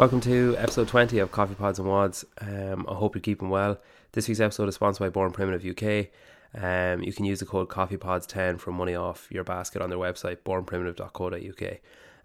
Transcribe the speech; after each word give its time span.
Welcome 0.00 0.22
to 0.22 0.56
episode 0.56 0.88
20 0.88 1.18
of 1.18 1.30
Coffee 1.30 1.54
Pods 1.54 1.78
and 1.78 1.86
Wads. 1.86 2.24
Um, 2.40 2.86
I 2.88 2.94
hope 2.94 3.14
you're 3.14 3.20
keeping 3.20 3.50
well. 3.50 3.78
This 4.12 4.28
week's 4.28 4.40
episode 4.40 4.66
is 4.70 4.76
sponsored 4.76 5.04
by 5.04 5.10
Born 5.10 5.30
Primitive 5.30 5.62
UK. 5.62 6.06
Um, 6.54 7.02
you 7.02 7.12
can 7.12 7.26
use 7.26 7.40
the 7.40 7.44
code 7.44 7.68
CoffeePods10 7.68 8.58
for 8.60 8.72
money 8.72 8.94
off 8.94 9.28
your 9.30 9.44
basket 9.44 9.82
on 9.82 9.90
their 9.90 9.98
website, 9.98 10.38
bornprimitive.co.uk. 10.38 11.80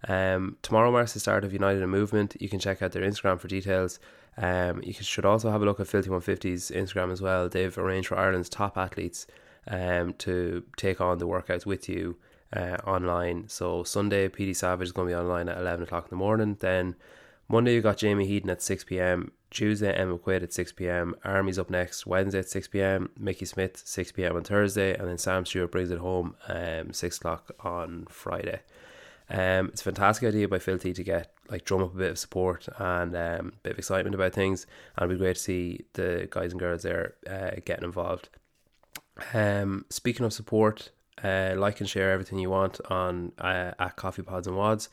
Um, 0.08 0.56
tomorrow 0.62 0.90
marks 0.90 1.12
the 1.12 1.20
start 1.20 1.44
of 1.44 1.52
United 1.52 1.82
in 1.82 1.90
Movement. 1.90 2.34
You 2.40 2.48
can 2.48 2.60
check 2.60 2.80
out 2.80 2.92
their 2.92 3.02
Instagram 3.02 3.38
for 3.38 3.48
details. 3.48 4.00
Um, 4.38 4.82
you 4.82 4.94
should 4.94 5.26
also 5.26 5.50
have 5.50 5.60
a 5.60 5.66
look 5.66 5.78
at 5.78 5.86
Filthy 5.86 6.08
150's 6.08 6.70
Instagram 6.70 7.12
as 7.12 7.20
well. 7.20 7.46
They've 7.46 7.76
arranged 7.76 8.08
for 8.08 8.16
Ireland's 8.16 8.48
top 8.48 8.78
athletes 8.78 9.26
um, 9.68 10.14
to 10.14 10.64
take 10.78 11.02
on 11.02 11.18
the 11.18 11.28
workouts 11.28 11.66
with 11.66 11.90
you 11.90 12.16
uh, 12.54 12.78
online. 12.86 13.48
So 13.48 13.84
Sunday, 13.84 14.30
PD 14.30 14.56
Savage 14.56 14.86
is 14.86 14.92
going 14.92 15.08
to 15.08 15.14
be 15.14 15.20
online 15.20 15.50
at 15.50 15.58
11 15.58 15.82
o'clock 15.82 16.04
in 16.04 16.10
the 16.10 16.16
morning. 16.16 16.56
Then 16.58 16.96
Monday 17.48 17.74
you 17.74 17.80
got 17.80 17.96
Jamie 17.96 18.26
Heaton 18.26 18.50
at 18.50 18.62
6 18.62 18.84
p.m. 18.84 19.32
Tuesday 19.50 19.92
Emma 19.92 20.18
McQuaid 20.18 20.42
at 20.42 20.52
6 20.52 20.72
p.m. 20.72 21.14
Army's 21.24 21.58
up 21.58 21.70
next 21.70 22.06
Wednesday 22.06 22.40
at 22.40 22.48
6 22.48 22.68
p.m. 22.68 23.10
Mickey 23.18 23.44
Smith 23.44 23.82
6 23.84 24.12
p.m. 24.12 24.36
on 24.36 24.42
Thursday, 24.42 24.94
and 24.94 25.08
then 25.08 25.18
Sam 25.18 25.46
Stewart 25.46 25.70
brings 25.70 25.90
it 25.90 25.98
home 25.98 26.34
um 26.48 26.92
6 26.92 27.16
o'clock 27.16 27.52
on 27.60 28.06
Friday. 28.08 28.60
Um, 29.28 29.68
it's 29.68 29.80
a 29.80 29.84
fantastic 29.84 30.28
idea 30.28 30.48
by 30.48 30.58
Filthy 30.58 30.92
to 30.92 31.02
get 31.02 31.32
like 31.50 31.64
drum 31.64 31.82
up 31.82 31.94
a 31.94 31.98
bit 31.98 32.10
of 32.10 32.18
support 32.18 32.68
and 32.78 33.14
um, 33.14 33.52
a 33.54 33.62
bit 33.62 33.72
of 33.72 33.78
excitement 33.78 34.14
about 34.14 34.32
things, 34.32 34.66
and 34.96 35.06
it'd 35.10 35.18
be 35.18 35.24
great 35.24 35.36
to 35.36 35.42
see 35.42 35.84
the 35.94 36.28
guys 36.30 36.52
and 36.52 36.60
girls 36.60 36.82
there 36.82 37.14
uh, 37.28 37.60
getting 37.64 37.84
involved. 37.84 38.28
Um, 39.32 39.84
speaking 39.90 40.26
of 40.26 40.32
support, 40.32 40.90
uh, 41.24 41.54
like 41.56 41.80
and 41.80 41.88
share 41.88 42.12
everything 42.12 42.38
you 42.38 42.50
want 42.50 42.80
on 42.90 43.32
uh, 43.38 43.72
at 43.78 43.96
Coffee 43.96 44.22
Pods 44.22 44.46
and 44.46 44.56
Wads. 44.56 44.88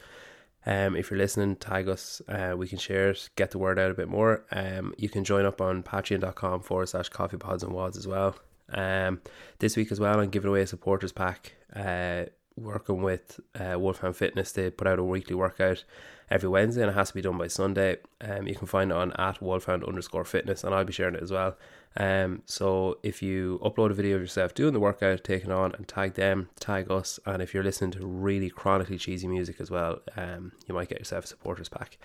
Um, 0.66 0.96
if 0.96 1.12
you're 1.12 1.18
listening, 1.18 1.56
tag 1.58 1.90
us. 1.90 2.22
Uh, 2.28 2.54
we 2.58 2.68
can 2.68 2.78
share 2.78 3.10
it, 3.10 3.30
get 3.36 3.52
the 3.52 3.58
word 3.58 3.80
out 3.80 3.92
a 3.92 3.96
bit 3.96 4.08
more. 4.08 4.46
Um, 4.52 4.94
you 4.98 5.10
can 5.10 5.24
join 5.24 5.46
up 5.46 5.62
on 5.62 5.84
patreon.com 5.84 6.62
forward 6.62 6.90
slash 6.90 7.10
coffee 7.10 7.38
pods 7.38 7.64
and 7.64 7.74
wads 7.74 7.98
as 7.98 8.08
well. 8.08 8.36
Um, 8.70 9.22
this 9.60 9.76
week 9.76 9.92
as 9.92 10.00
well, 10.00 10.20
I'm 10.20 10.30
giving 10.30 10.50
away 10.50 10.62
a 10.62 10.68
supporters 10.68 11.12
pack. 11.12 11.54
Uh, 11.76 12.26
working 12.56 13.02
with 13.02 13.40
uh, 13.60 13.78
Wolfhound 13.80 14.16
Fitness, 14.16 14.52
they 14.52 14.70
put 14.70 14.88
out 14.88 15.00
a 15.00 15.04
weekly 15.04 15.36
workout 15.36 15.84
every 16.30 16.50
Wednesday 16.50 16.82
and 16.82 16.92
it 16.92 16.96
has 16.96 17.10
to 17.10 17.14
be 17.16 17.22
done 17.22 17.38
by 17.38 17.48
Sunday. 17.48 17.98
Um, 18.22 18.48
you 18.48 18.56
can 18.56 18.68
find 18.68 18.92
it 18.92 18.98
on 18.98 19.12
at 19.14 19.42
Wolfhound 19.42 19.84
underscore 19.84 20.26
fitness 20.26 20.64
and 20.64 20.74
I'll 20.74 20.86
be 20.86 20.94
sharing 20.94 21.16
it 21.16 21.24
as 21.24 21.32
well. 21.32 21.58
Um, 21.96 22.42
so 22.46 22.98
if 23.04 23.22
you 23.22 23.60
upload 23.64 23.92
a 23.92 23.94
video 23.94 24.16
of 24.16 24.22
yourself 24.22 24.54
doing 24.54 24.74
the 24.74 24.80
workout, 24.80 25.24
taking 25.24 25.52
on, 25.52 25.74
and 25.76 25.88
tag 25.88 26.16
them, 26.16 26.50
tag 26.60 26.90
us, 26.90 27.20
and 27.26 27.42
if 27.42 27.54
you're 27.54 27.64
listening 27.64 27.92
to 27.92 28.06
really 28.06 28.50
chronically 28.50 28.98
cheesy 28.98 29.28
music 29.28 29.58
as 29.60 29.70
well, 29.70 30.02
um, 30.18 30.54
you 30.68 30.74
might 30.74 30.90
get 30.90 31.00
yourself 31.00 31.26
a 31.26 31.28
supporters 31.28 31.70
pack. 31.70 31.98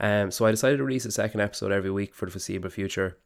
Um, 0.00 0.30
so 0.30 0.46
I 0.46 0.50
decided 0.50 0.78
to 0.78 0.84
release 0.84 1.04
a 1.04 1.12
second 1.12 1.40
episode 1.40 1.72
every 1.72 1.90
week 1.90 2.14
for 2.14 2.24
the 2.24 2.32
foreseeable 2.32 2.70
future. 2.70 3.16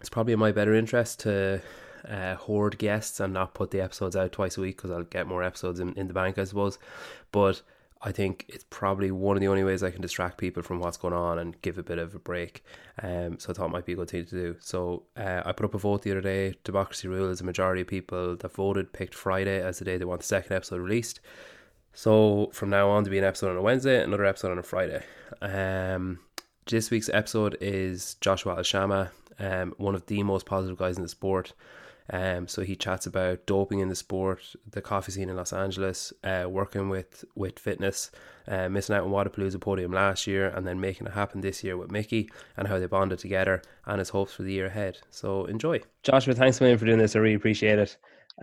It's 0.00 0.10
probably 0.10 0.34
in 0.34 0.38
my 0.38 0.52
better 0.52 0.74
interest 0.74 1.20
to 1.20 1.62
uh, 2.08 2.36
hoard 2.36 2.78
guests 2.78 3.18
and 3.18 3.32
not 3.32 3.54
put 3.54 3.70
the 3.70 3.80
episodes 3.80 4.14
out 4.14 4.32
twice 4.32 4.56
a 4.56 4.60
week 4.60 4.76
because 4.76 4.90
I'll 4.90 5.02
get 5.02 5.26
more 5.26 5.42
episodes 5.42 5.80
in, 5.80 5.94
in 5.94 6.06
the 6.06 6.14
bank, 6.14 6.38
I 6.38 6.44
suppose. 6.44 6.78
But 7.32 7.62
I 8.06 8.12
think 8.12 8.44
it's 8.48 8.64
probably 8.70 9.10
one 9.10 9.36
of 9.36 9.40
the 9.40 9.48
only 9.48 9.64
ways 9.64 9.82
I 9.82 9.90
can 9.90 10.00
distract 10.00 10.38
people 10.38 10.62
from 10.62 10.78
what's 10.78 10.96
going 10.96 11.12
on 11.12 11.40
and 11.40 11.60
give 11.60 11.76
a 11.76 11.82
bit 11.82 11.98
of 11.98 12.14
a 12.14 12.20
break. 12.20 12.64
Um, 13.02 13.40
so 13.40 13.50
I 13.50 13.52
thought 13.52 13.66
it 13.66 13.72
might 13.72 13.84
be 13.84 13.94
a 13.94 13.96
good 13.96 14.08
thing 14.08 14.24
to 14.26 14.30
do. 14.30 14.56
So 14.60 15.02
uh, 15.16 15.42
I 15.44 15.50
put 15.50 15.66
up 15.66 15.74
a 15.74 15.78
vote 15.78 16.02
the 16.02 16.12
other 16.12 16.20
day. 16.20 16.54
Democracy 16.62 17.08
rules. 17.08 17.40
A 17.40 17.44
majority 17.44 17.80
of 17.80 17.88
people 17.88 18.36
that 18.36 18.52
voted 18.54 18.92
picked 18.92 19.12
Friday 19.12 19.60
as 19.60 19.80
the 19.80 19.84
day 19.84 19.96
they 19.96 20.04
want 20.04 20.20
the 20.20 20.26
second 20.26 20.54
episode 20.54 20.80
released. 20.80 21.18
So 21.94 22.50
from 22.52 22.70
now 22.70 22.90
on, 22.90 23.02
to 23.02 23.10
be 23.10 23.18
an 23.18 23.24
episode 23.24 23.50
on 23.50 23.56
a 23.56 23.62
Wednesday, 23.62 24.00
another 24.00 24.24
episode 24.24 24.52
on 24.52 24.58
a 24.58 24.62
Friday. 24.62 25.02
Um, 25.42 26.20
this 26.64 26.92
week's 26.92 27.10
episode 27.12 27.58
is 27.60 28.14
Joshua 28.20 28.54
Alshama, 28.54 29.10
um, 29.40 29.74
one 29.78 29.96
of 29.96 30.06
the 30.06 30.22
most 30.22 30.46
positive 30.46 30.78
guys 30.78 30.96
in 30.96 31.02
the 31.02 31.08
sport. 31.08 31.54
Um, 32.10 32.46
so 32.46 32.62
he 32.62 32.76
chats 32.76 33.06
about 33.06 33.46
doping 33.46 33.80
in 33.80 33.88
the 33.88 33.96
sport, 33.96 34.54
the 34.70 34.80
coffee 34.80 35.12
scene 35.12 35.28
in 35.28 35.36
Los 35.36 35.52
Angeles, 35.52 36.12
uh, 36.22 36.46
working 36.48 36.88
with 36.88 37.24
WIT 37.34 37.58
Fitness, 37.58 38.10
uh, 38.46 38.68
missing 38.68 38.94
out 38.94 39.04
on 39.04 39.10
Wodapalooza 39.10 39.60
podium 39.60 39.92
last 39.92 40.26
year, 40.26 40.48
and 40.48 40.66
then 40.66 40.80
making 40.80 41.06
it 41.06 41.12
happen 41.12 41.40
this 41.40 41.64
year 41.64 41.76
with 41.76 41.90
Mickey, 41.90 42.30
and 42.56 42.68
how 42.68 42.78
they 42.78 42.86
bonded 42.86 43.18
together, 43.18 43.62
and 43.86 43.98
his 43.98 44.10
hopes 44.10 44.32
for 44.32 44.42
the 44.42 44.52
year 44.52 44.66
ahead. 44.66 44.98
So 45.10 45.46
enjoy, 45.46 45.80
Joshua. 46.02 46.34
Thanks 46.34 46.60
a 46.60 46.62
million 46.62 46.78
for 46.78 46.86
doing 46.86 46.98
this. 46.98 47.16
I 47.16 47.18
really 47.18 47.34
appreciate 47.34 47.78
it. 47.78 47.96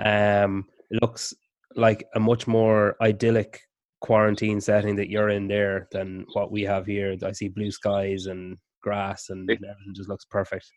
Um, 0.04 0.66
it 0.90 1.02
looks 1.02 1.34
like 1.76 2.06
a 2.16 2.20
much 2.20 2.48
more 2.48 2.96
idyllic 3.02 3.62
quarantine 4.02 4.60
setting 4.60 4.98
that 4.98 5.10
you're 5.10 5.30
in 5.30 5.48
there 5.48 5.88
than 5.92 6.26
what 6.34 6.52
we 6.52 6.64
have 6.64 6.86
here. 6.86 7.16
I 7.24 7.32
see 7.32 7.48
blue 7.48 7.72
skies 7.72 8.26
and 8.26 8.58
grass, 8.82 9.30
and 9.30 9.50
everything 9.50 9.94
just 9.94 10.10
looks 10.10 10.26
perfect 10.26 10.70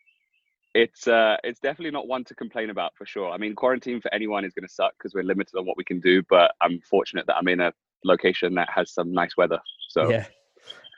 it's 0.77 1.07
uh, 1.07 1.37
it's 1.43 1.59
definitely 1.59 1.91
not 1.91 2.07
one 2.07 2.23
to 2.25 2.35
complain 2.35 2.69
about 2.69 2.93
for 2.95 3.05
sure. 3.05 3.31
I 3.31 3.37
mean, 3.37 3.55
quarantine 3.55 3.99
for 3.99 4.13
anyone 4.13 4.45
is 4.45 4.53
going 4.53 4.67
to 4.67 4.73
suck 4.73 4.93
because 4.97 5.13
we're 5.15 5.23
limited 5.23 5.55
on 5.57 5.65
what 5.65 5.75
we 5.75 5.83
can 5.83 5.99
do. 5.99 6.21
But 6.29 6.51
I'm 6.61 6.79
fortunate 6.81 7.25
that 7.25 7.35
I'm 7.35 7.47
in 7.47 7.59
a 7.59 7.73
location 8.05 8.53
that 8.55 8.69
has 8.73 8.93
some 8.93 9.11
nice 9.11 9.35
weather. 9.35 9.59
So 9.89 10.09
yeah. 10.11 10.25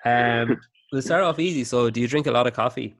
Um, 0.03 0.59
let's 0.91 1.05
start 1.05 1.23
off 1.23 1.39
easy. 1.39 1.63
So, 1.63 1.89
do 1.89 2.01
you 2.01 2.07
drink 2.09 2.27
a 2.27 2.31
lot 2.31 2.45
of 2.45 2.53
coffee? 2.53 2.95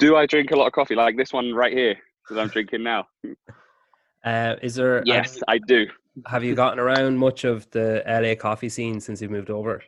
Do 0.00 0.16
I 0.16 0.26
drink 0.26 0.50
a 0.50 0.56
lot 0.56 0.66
of 0.66 0.72
coffee 0.72 0.96
like 0.96 1.16
this 1.16 1.32
one 1.32 1.54
right 1.54 1.72
here 1.72 1.96
that 2.30 2.40
I'm 2.40 2.48
drinking 2.48 2.82
now? 2.82 3.06
Uh, 4.22 4.54
is 4.60 4.74
there? 4.74 5.02
Yes, 5.06 5.40
I 5.48 5.56
do. 5.66 5.86
Have 6.26 6.44
you 6.44 6.54
gotten 6.54 6.78
around 6.78 7.16
much 7.16 7.44
of 7.44 7.70
the 7.70 8.02
LA 8.06 8.34
coffee 8.34 8.68
scene 8.68 9.00
since 9.00 9.22
you 9.22 9.30
moved 9.30 9.48
over? 9.48 9.82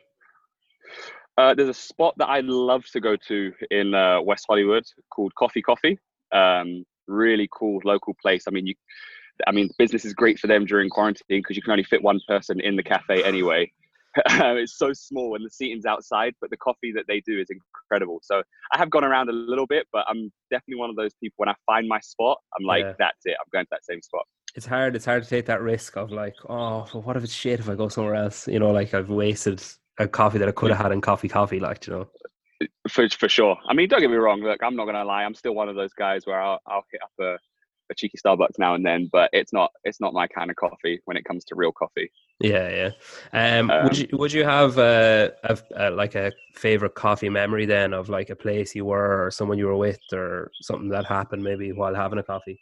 Uh, 1.37 1.53
there's 1.53 1.69
a 1.69 1.73
spot 1.73 2.13
that 2.17 2.29
I 2.29 2.41
love 2.41 2.85
to 2.87 2.99
go 2.99 3.15
to 3.27 3.51
in 3.71 3.93
uh, 3.93 4.21
West 4.21 4.45
Hollywood 4.47 4.83
called 5.09 5.33
Coffee 5.35 5.61
Coffee. 5.61 5.97
Um, 6.31 6.83
really 7.07 7.49
cool 7.51 7.81
local 7.83 8.15
place. 8.21 8.43
I 8.47 8.51
mean, 8.51 8.67
you, 8.67 8.75
I 9.47 9.51
mean, 9.51 9.69
business 9.77 10.05
is 10.05 10.13
great 10.13 10.39
for 10.39 10.47
them 10.47 10.65
during 10.65 10.89
quarantine 10.89 11.23
because 11.29 11.55
you 11.55 11.61
can 11.63 11.71
only 11.71 11.83
fit 11.83 12.03
one 12.03 12.19
person 12.27 12.59
in 12.59 12.75
the 12.75 12.83
cafe 12.83 13.23
anyway. 13.23 13.71
it's 14.29 14.77
so 14.77 14.93
small 14.93 15.35
and 15.35 15.43
the 15.43 15.49
seating's 15.49 15.85
outside, 15.85 16.35
but 16.39 16.51
the 16.51 16.57
coffee 16.57 16.91
that 16.91 17.05
they 17.07 17.19
do 17.25 17.39
is 17.39 17.47
incredible. 17.49 18.19
So 18.21 18.43
I 18.71 18.77
have 18.77 18.91
gone 18.91 19.03
around 19.03 19.29
a 19.29 19.33
little 19.33 19.65
bit, 19.65 19.87
but 19.91 20.05
I'm 20.07 20.31
definitely 20.51 20.79
one 20.79 20.91
of 20.91 20.95
those 20.95 21.13
people. 21.15 21.33
When 21.37 21.49
I 21.49 21.55
find 21.65 21.87
my 21.87 21.99
spot, 22.01 22.37
I'm 22.57 22.65
like, 22.65 22.83
yeah. 22.83 22.93
that's 22.99 23.25
it. 23.25 23.35
I'm 23.39 23.49
going 23.51 23.65
to 23.65 23.69
that 23.71 23.85
same 23.85 24.03
spot. 24.03 24.23
It's 24.55 24.67
hard. 24.67 24.95
It's 24.95 25.05
hard 25.05 25.23
to 25.23 25.29
take 25.29 25.47
that 25.47 25.61
risk 25.61 25.97
of 25.97 26.11
like, 26.11 26.35
oh, 26.47 26.87
well, 26.93 27.01
what 27.01 27.17
if 27.17 27.23
it's 27.23 27.33
shit 27.33 27.59
if 27.59 27.69
I 27.69 27.73
go 27.73 27.89
somewhere 27.89 28.13
else? 28.13 28.47
You 28.47 28.59
know, 28.59 28.69
like 28.69 28.93
I've 28.93 29.09
wasted 29.09 29.63
a 29.99 30.07
coffee 30.07 30.39
that 30.39 30.47
I 30.47 30.51
could 30.51 30.71
have 30.71 30.79
had 30.79 30.91
in 30.91 31.01
coffee 31.01 31.29
coffee, 31.29 31.59
like 31.59 31.85
you 31.87 31.93
know. 31.93 32.07
For 32.89 33.09
for 33.09 33.29
sure. 33.29 33.57
I 33.67 33.73
mean, 33.73 33.89
don't 33.89 34.01
get 34.01 34.09
me 34.09 34.17
wrong. 34.17 34.41
Look, 34.41 34.61
I'm 34.63 34.75
not 34.75 34.85
gonna 34.85 35.03
lie. 35.03 35.23
I'm 35.23 35.35
still 35.35 35.53
one 35.53 35.69
of 35.69 35.75
those 35.75 35.93
guys 35.93 36.25
where 36.25 36.41
I'll, 36.41 36.59
I'll 36.65 36.85
hit 36.91 37.01
up 37.01 37.11
a, 37.19 37.33
a 37.91 37.95
cheeky 37.95 38.17
Starbucks 38.23 38.57
now 38.57 38.75
and 38.75 38.85
then, 38.85 39.09
but 39.11 39.29
it's 39.33 39.51
not 39.51 39.71
it's 39.83 39.99
not 39.99 40.13
my 40.13 40.27
kind 40.27 40.49
of 40.49 40.55
coffee 40.55 40.99
when 41.05 41.17
it 41.17 41.25
comes 41.25 41.43
to 41.45 41.55
real 41.55 41.71
coffee. 41.71 42.11
Yeah, 42.39 42.91
yeah. 43.33 43.59
Um, 43.59 43.69
um 43.69 43.83
would 43.83 43.97
you 43.97 44.07
would 44.13 44.33
you 44.33 44.43
have 44.43 44.77
a, 44.77 45.33
a, 45.43 45.57
a, 45.75 45.89
like 45.91 46.15
a 46.15 46.31
favorite 46.55 46.95
coffee 46.95 47.29
memory 47.29 47.65
then 47.65 47.93
of 47.93 48.09
like 48.09 48.29
a 48.29 48.35
place 48.35 48.75
you 48.75 48.85
were 48.85 49.25
or 49.25 49.31
someone 49.31 49.57
you 49.57 49.67
were 49.67 49.77
with 49.77 50.01
or 50.13 50.51
something 50.61 50.89
that 50.89 51.05
happened 51.05 51.43
maybe 51.43 51.71
while 51.71 51.95
having 51.95 52.19
a 52.19 52.23
coffee? 52.23 52.59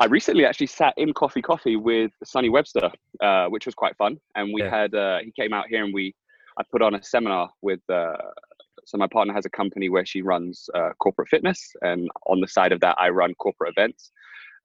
I 0.00 0.06
recently 0.06 0.44
actually 0.44 0.68
sat 0.68 0.94
in 0.96 1.12
Coffee 1.12 1.42
Coffee 1.42 1.76
with 1.76 2.12
Sonny 2.24 2.48
Webster, 2.48 2.90
uh, 3.20 3.46
which 3.46 3.66
was 3.66 3.74
quite 3.74 3.96
fun. 3.96 4.18
And 4.36 4.54
we 4.54 4.62
yeah. 4.62 4.70
had 4.70 4.94
uh, 4.94 5.18
he 5.24 5.32
came 5.32 5.52
out 5.52 5.66
here 5.68 5.84
and 5.84 5.92
we 5.92 6.14
I 6.58 6.62
put 6.70 6.82
on 6.82 6.94
a 6.94 7.02
seminar 7.02 7.50
with. 7.62 7.80
Uh, 7.90 8.16
so 8.84 8.96
my 8.96 9.08
partner 9.12 9.34
has 9.34 9.44
a 9.44 9.50
company 9.50 9.90
where 9.90 10.06
she 10.06 10.22
runs 10.22 10.70
uh, 10.74 10.90
corporate 10.98 11.28
fitness, 11.28 11.72
and 11.82 12.08
on 12.26 12.40
the 12.40 12.48
side 12.48 12.72
of 12.72 12.80
that, 12.80 12.96
I 12.98 13.10
run 13.10 13.34
corporate 13.34 13.74
events. 13.76 14.12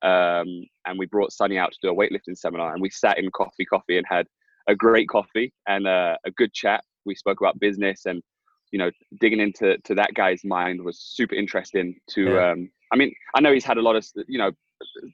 Um, 0.02 0.66
and 0.86 0.98
we 0.98 1.08
brought 1.08 1.34
Sonny 1.34 1.58
out 1.58 1.74
to 1.74 1.78
do 1.82 1.90
a 1.90 1.96
weightlifting 1.96 2.38
seminar, 2.38 2.74
and 2.74 2.82
we 2.82 2.90
sat 2.90 3.18
in 3.18 3.30
Coffee 3.32 3.66
Coffee 3.66 3.98
and 3.98 4.06
had 4.08 4.28
a 4.68 4.76
great 4.76 5.10
coffee 5.10 5.52
and 5.68 5.88
uh, 5.88 6.16
a 6.26 6.32
good 6.32 6.54
chat. 6.54 6.84
We 7.06 7.16
spoke 7.16 7.42
about 7.42 7.60
business 7.60 8.06
and 8.06 8.22
you 8.72 8.80
know 8.80 8.92
digging 9.20 9.40
into 9.40 9.78
to 9.80 9.94
that 9.96 10.14
guy's 10.16 10.44
mind 10.44 10.82
was 10.82 11.00
super 11.00 11.36
interesting 11.36 11.96
to 12.10 12.34
yeah. 12.34 12.52
um, 12.52 12.70
i 12.92 12.96
mean 12.96 13.14
i 13.36 13.40
know 13.40 13.54
he's 13.54 13.64
had 13.64 13.78
a 13.78 13.82
lot 13.82 13.96
of 13.96 14.04
you 14.28 14.40
know 14.40 14.52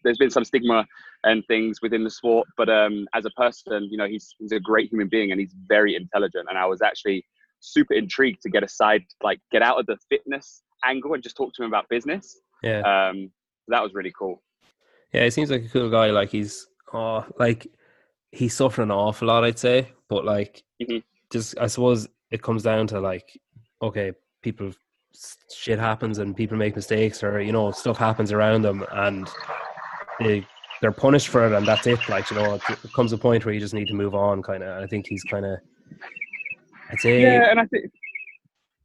there's 0.04 0.18
been 0.18 0.30
some 0.30 0.44
stigma 0.44 0.86
and 1.24 1.46
things 1.48 1.82
within 1.82 2.04
the 2.04 2.10
sport, 2.10 2.48
but 2.58 2.70
um, 2.70 3.08
as 3.14 3.26
a 3.26 3.30
person, 3.32 3.88
you 3.92 3.98
know, 3.98 4.08
he's 4.08 4.36
he's 4.40 4.52
a 4.52 4.60
great 4.60 4.92
human 4.92 5.08
being 5.08 5.32
and 5.32 5.40
he's 5.40 5.54
very 5.68 5.96
intelligent. 5.96 6.48
And 6.50 6.58
I 6.58 6.66
was 6.66 6.82
actually 6.82 7.26
super 7.60 7.94
intrigued 7.94 8.42
to 8.44 8.50
get 8.50 8.64
aside, 8.64 9.04
like 9.24 9.40
get 9.52 9.62
out 9.62 9.80
of 9.80 9.86
the 9.86 9.98
fitness 10.10 10.62
angle 10.86 11.14
and 11.14 11.24
just 11.24 11.36
talk 11.36 11.54
to 11.54 11.64
him 11.64 11.68
about 11.68 11.90
business. 11.90 12.38
Yeah, 12.64 12.82
um, 12.82 13.32
that 13.68 13.84
was 13.84 13.94
really 13.94 14.14
cool. 14.18 14.42
Yeah, 15.14 15.24
he 15.24 15.30
seems 15.30 15.50
like 15.50 15.66
a 15.66 15.70
cool 15.70 15.90
guy. 15.90 16.12
Like 16.12 16.30
he's 16.30 16.68
oh, 16.94 17.26
like 17.38 17.68
he's 18.32 18.56
suffering 18.56 18.90
an 18.90 18.96
awful 18.96 19.28
lot, 19.28 19.44
I'd 19.44 19.60
say. 19.60 19.90
But 20.08 20.26
like, 20.26 20.64
mm-hmm. 20.82 21.00
just 21.32 21.58
I 21.60 21.68
suppose 21.68 22.08
it 22.32 22.42
comes 22.42 22.64
down 22.64 22.88
to 22.88 23.00
like, 23.00 23.40
okay, 23.82 24.14
people 24.42 24.72
shit 25.54 25.80
happens 25.80 26.20
and 26.20 26.36
people 26.36 26.58
make 26.58 26.76
mistakes 26.76 27.24
or 27.24 27.42
you 27.42 27.52
know 27.52 27.72
stuff 27.72 27.98
happens 27.98 28.32
around 28.32 28.62
them 28.62 28.86
and 28.94 29.28
they 30.20 30.46
they're 30.82 30.92
punished 30.92 31.28
for 31.28 31.46
it 31.46 31.52
and 31.52 31.68
that's 31.68 31.88
it. 31.88 32.00
Like 32.10 32.30
you 32.30 32.38
know 32.38 32.54
it, 32.56 32.94
comes 32.94 33.12
a 33.14 33.18
point 33.18 33.46
where 33.46 33.54
you 33.54 33.60
just 33.60 33.74
need 33.74 33.88
to 33.88 33.94
move 33.94 34.16
on 34.16 34.42
kind 34.42 34.64
of 34.64 34.82
i 34.82 34.88
think 34.88 35.08
he's 35.08 35.24
kind 35.24 35.46
of 35.46 35.58
i'd 36.92 37.00
say 37.00 37.22
yeah 37.22 37.50
and 37.50 37.60
i 37.60 37.66
think 37.66 37.92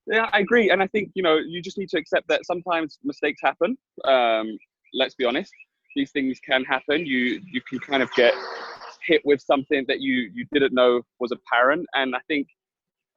Yeah, 0.07 0.29
I 0.33 0.41
agree, 0.41 0.71
and 0.71 0.83
I 0.83 0.87
think 0.89 1.11
you 1.15 1.23
know 1.23 1.39
you 1.39 1.63
just 1.63 1.79
need 1.79 1.89
to 1.91 1.99
accept 1.99 2.29
that 2.29 2.45
sometimes 2.45 2.99
mistakes 3.03 3.41
happen. 3.43 3.77
Um, 4.05 4.59
let's 4.93 5.15
be 5.15 5.25
honest, 5.25 5.53
these 5.97 6.11
things 6.11 6.39
can 6.41 6.65
happen. 6.65 7.07
You 7.07 7.41
you 7.51 7.61
can 7.63 7.79
kind 7.79 8.03
of 8.03 8.11
get 8.15 8.35
hit 9.07 9.23
with 9.25 9.41
something 9.41 9.85
that 9.89 10.01
you 10.01 10.31
you 10.35 10.47
didn't 10.53 10.75
know 10.75 11.03
was 11.21 11.33
apparent, 11.33 11.87
and 11.95 12.15
I 12.15 12.21
think 12.29 12.49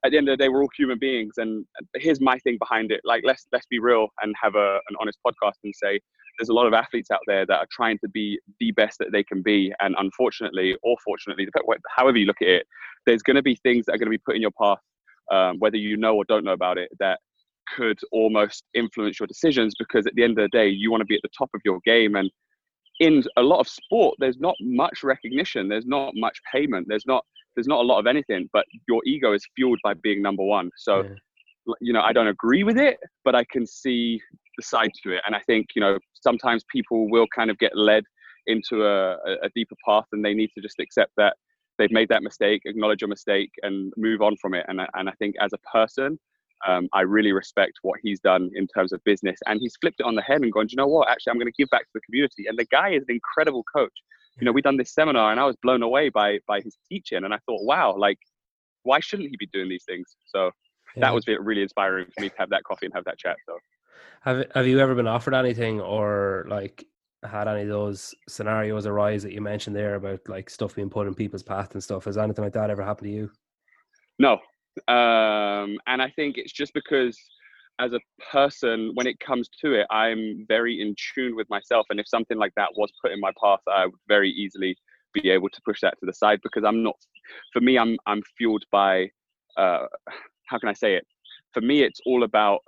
at 0.06 0.12
the 0.12 0.18
end 0.18 0.30
of 0.30 0.38
the 0.38 0.44
day, 0.44 0.50
we're 0.50 0.62
all 0.62 0.70
human 0.78 1.00
beings. 1.00 1.34
And 1.38 1.66
here's 1.96 2.22
my 2.22 2.38
thing 2.40 2.58
behind 2.60 2.92
it: 2.92 3.02
like 3.04 3.24
let's 3.26 3.48
let's 3.52 3.66
be 3.68 3.80
real 3.80 4.08
and 4.22 4.34
have 4.42 4.56
a, 4.56 4.80
an 4.90 4.96
honest 5.00 5.20
podcast 5.26 5.58
and 5.64 5.74
say 5.76 6.00
there's 6.38 6.50
a 6.50 6.54
lot 6.54 6.68
of 6.68 6.74
athletes 6.74 7.10
out 7.10 7.22
there 7.26 7.46
that 7.46 7.58
are 7.58 7.68
trying 7.72 7.98
to 8.00 8.08
be 8.10 8.40
the 8.60 8.72
best 8.72 9.00
that 9.00 9.12
they 9.12 9.24
can 9.24 9.42
be, 9.42 9.74
and 9.82 9.96
unfortunately 9.98 10.76
or 10.84 10.96
fortunately, 11.04 11.48
however 11.96 12.18
you 12.18 12.26
look 12.26 12.42
at 12.42 12.48
it, 12.48 12.68
there's 13.06 13.24
going 13.24 13.36
to 13.36 13.42
be 13.42 13.56
things 13.64 13.86
that 13.86 13.96
are 13.96 13.98
going 13.98 14.06
to 14.08 14.12
be 14.12 14.22
put 14.26 14.36
in 14.36 14.42
your 14.42 14.52
path 14.52 14.80
um, 15.32 15.58
whether 15.60 15.78
you 15.78 15.98
know 15.98 16.16
or 16.16 16.26
don't 16.26 16.44
know 16.44 16.54
about 16.54 16.78
it, 16.78 16.90
that 17.00 17.20
could 17.76 18.00
almost 18.12 18.64
influence 18.74 19.20
your 19.20 19.28
decisions 19.28 19.74
because 19.78 20.08
at 20.08 20.16
the 20.16 20.24
end 20.24 20.40
of 20.40 20.50
the 20.50 20.58
day, 20.58 20.68
you 20.68 20.90
want 20.90 21.02
to 21.02 21.06
be 21.06 21.16
at 21.16 21.22
the 21.22 21.30
top 21.38 21.50
of 21.54 21.62
your 21.66 21.80
game. 21.86 22.16
And 22.16 22.32
in 23.00 23.24
a 23.36 23.42
lot 23.42 23.60
of 23.60 23.68
sport, 23.68 24.16
there's 24.20 24.40
not 24.40 24.56
much 24.62 25.04
recognition, 25.04 25.68
there's 25.68 25.86
not 25.86 26.14
much 26.16 26.40
payment, 26.52 26.88
there's 26.90 27.06
not 27.06 27.26
there's 27.58 27.68
not 27.68 27.80
a 27.80 27.88
lot 27.88 28.00
of 28.00 28.06
anything, 28.06 28.48
but 28.54 28.66
your 28.88 29.02
ego 29.06 29.34
is 29.34 29.44
fueled 29.56 29.80
by 29.84 29.96
being 29.96 30.22
number 30.22 30.44
one. 30.44 30.70
So, 30.78 31.02
yeah. 31.02 31.74
you 31.82 31.92
know, 31.92 32.02
I 32.02 32.14
don't 32.14 32.28
agree 32.28 32.64
with 32.64 32.78
it, 32.78 32.98
but 33.26 33.34
I 33.34 33.44
can 33.52 33.66
see 33.66 34.22
the 34.58 34.64
side 34.64 34.92
to 35.04 35.16
it. 35.16 35.22
And 35.26 35.36
I 35.36 35.42
think, 35.48 35.68
you 35.76 35.82
know, 35.82 35.98
sometimes 36.14 36.64
people 36.72 37.10
will 37.10 37.26
kind 37.36 37.50
of 37.50 37.58
get 37.58 37.76
led 37.76 38.04
into 38.46 38.86
a, 38.86 39.16
a 39.42 39.50
deeper 39.56 39.76
path 39.86 40.06
and 40.12 40.24
they 40.24 40.36
need 40.36 40.52
to 40.56 40.62
just 40.62 40.80
accept 40.80 41.12
that 41.18 41.36
they've 41.78 41.92
made 41.92 42.10
that 42.10 42.24
mistake, 42.24 42.62
acknowledge 42.66 43.02
a 43.02 43.08
mistake, 43.08 43.52
and 43.64 43.92
move 43.98 44.22
on 44.22 44.36
from 44.38 44.54
it. 44.54 44.66
And 44.68 44.80
and 44.94 45.10
I 45.10 45.14
think 45.20 45.36
as 45.42 45.52
a 45.54 45.58
person, 45.72 46.20
um, 46.68 46.88
I 46.94 47.02
really 47.02 47.32
respect 47.32 47.74
what 47.82 48.00
he's 48.02 48.20
done 48.20 48.50
in 48.56 48.68
terms 48.68 48.94
of 48.94 49.04
business, 49.04 49.38
and 49.46 49.60
he's 49.60 49.76
flipped 49.82 50.00
it 50.00 50.06
on 50.06 50.16
the 50.16 50.22
head 50.22 50.42
and 50.42 50.52
gone, 50.52 50.68
you 50.70 50.78
know 50.78 50.88
what? 50.88 51.10
Actually, 51.10 51.32
I'm 51.32 51.38
going 51.38 51.52
to 51.52 51.58
give 51.58 51.70
back 51.70 51.82
to 51.82 51.92
the 51.94 52.02
community. 52.02 52.46
And 52.48 52.58
the 52.58 52.66
guy 52.66 52.92
is 52.92 53.04
an 53.08 53.16
incredible 53.16 53.64
coach. 53.64 53.94
You 54.40 54.46
know, 54.46 54.52
we 54.52 54.62
done 54.62 54.78
this 54.78 54.94
seminar, 54.94 55.32
and 55.32 55.40
I 55.40 55.46
was 55.46 55.56
blown 55.62 55.82
away 55.82 56.10
by 56.10 56.40
by 56.48 56.62
his 56.62 56.78
teaching, 56.90 57.24
and 57.24 57.34
I 57.34 57.40
thought, 57.46 57.64
wow, 57.64 57.96
like, 57.98 58.20
why 58.84 59.00
shouldn't 59.00 59.30
he 59.30 59.38
be 59.38 59.48
doing 59.48 59.70
these 59.70 59.84
things? 59.86 60.16
So 60.28 60.52
yeah. 60.96 61.02
that 61.02 61.14
was 61.14 61.26
really 61.28 61.64
inspiring 61.64 62.06
for 62.14 62.22
me 62.22 62.30
to 62.30 62.36
have 62.38 62.50
that 62.52 62.64
coffee 62.64 62.86
and 62.86 62.96
have 62.96 63.06
that 63.06 63.18
chat. 63.18 63.38
So. 63.46 63.58
Have 64.22 64.46
Have 64.54 64.68
you 64.68 64.80
ever 64.80 64.96
been 64.96 65.08
offered 65.08 65.34
anything, 65.34 65.82
or 65.82 66.46
like 66.50 66.86
had 67.24 67.48
any 67.48 67.64
of 67.64 67.68
those 67.68 68.14
scenarios 68.30 68.86
arise 68.86 69.24
that 69.24 69.34
you 69.34 69.42
mentioned 69.42 69.76
there 69.76 69.96
about 69.96 70.20
like 70.28 70.50
stuff 70.50 70.76
being 70.76 70.90
put 70.90 71.08
in 71.08 71.16
people's 71.16 71.44
path 71.44 71.74
and 71.74 71.84
stuff? 71.84 72.06
Has 72.06 72.18
anything 72.18 72.44
like 72.44 72.54
that 72.54 72.70
ever 72.70 72.84
happened 72.84 73.08
to 73.08 73.14
you? 73.14 73.32
No. 74.20 74.34
Um, 74.88 75.80
and 75.88 76.02
I 76.02 76.12
think 76.16 76.38
it's 76.38 76.52
just 76.52 76.74
because 76.74 77.18
as 77.80 77.94
a 77.94 78.00
person, 78.32 78.92
when 78.96 79.08
it 79.08 79.20
comes 79.20 79.50
to 79.62 79.74
it, 79.74 79.88
I'm 79.92 80.46
very 80.48 80.82
in 80.82 80.96
tune 81.14 81.36
with 81.36 81.50
myself. 81.50 81.86
And 81.90 82.00
if 82.00 82.08
something 82.08 82.38
like 82.38 82.54
that 82.56 82.70
was 82.76 82.92
put 83.02 83.12
in 83.12 83.20
my 83.20 83.32
path, 83.42 83.60
I 83.68 83.86
would 83.86 83.96
very 84.08 84.32
easily 84.32 84.76
be 85.14 85.30
able 85.30 85.50
to 85.50 85.62
push 85.64 85.82
that 85.82 85.96
to 86.00 86.06
the 86.06 86.14
side 86.14 86.40
because 86.44 86.64
I'm 86.64 86.84
not, 86.84 86.96
for 87.54 87.62
me, 87.62 87.78
I'm, 87.78 87.98
I'm 88.06 88.22
fueled 88.38 88.64
by, 88.72 89.10
uh, 89.58 89.86
how 90.48 90.58
can 90.60 90.70
I 90.70 90.74
say 90.74 90.96
it? 90.96 91.06
For 91.54 91.62
me, 91.62 91.84
it's 91.84 92.00
all 92.06 92.24
about 92.24 92.62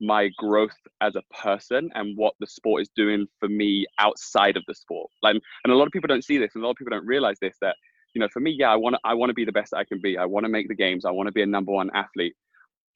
my 0.00 0.30
growth 0.36 0.76
as 1.00 1.16
a 1.16 1.22
person 1.42 1.90
and 1.94 2.16
what 2.16 2.34
the 2.40 2.46
sport 2.46 2.82
is 2.82 2.88
doing 2.96 3.26
for 3.40 3.48
me 3.48 3.86
outside 3.98 4.56
of 4.56 4.64
the 4.66 4.74
sport. 4.74 5.10
Like, 5.22 5.36
and 5.64 5.72
a 5.72 5.76
lot 5.76 5.86
of 5.86 5.92
people 5.92 6.08
don't 6.08 6.24
see 6.24 6.38
this, 6.38 6.52
and 6.54 6.62
a 6.62 6.66
lot 6.66 6.72
of 6.72 6.76
people 6.76 6.96
don't 6.96 7.06
realize 7.06 7.36
this. 7.40 7.56
That 7.60 7.76
you 8.14 8.20
know, 8.20 8.28
for 8.32 8.40
me, 8.40 8.54
yeah, 8.58 8.70
I 8.70 8.76
want 8.76 8.96
I 9.04 9.14
want 9.14 9.30
to 9.30 9.34
be 9.34 9.44
the 9.44 9.52
best 9.52 9.74
I 9.74 9.84
can 9.84 10.00
be. 10.00 10.18
I 10.18 10.24
want 10.24 10.44
to 10.44 10.50
make 10.50 10.68
the 10.68 10.74
games. 10.74 11.04
I 11.04 11.10
want 11.10 11.28
to 11.28 11.32
be 11.32 11.42
a 11.42 11.46
number 11.46 11.72
one 11.72 11.90
athlete. 11.94 12.34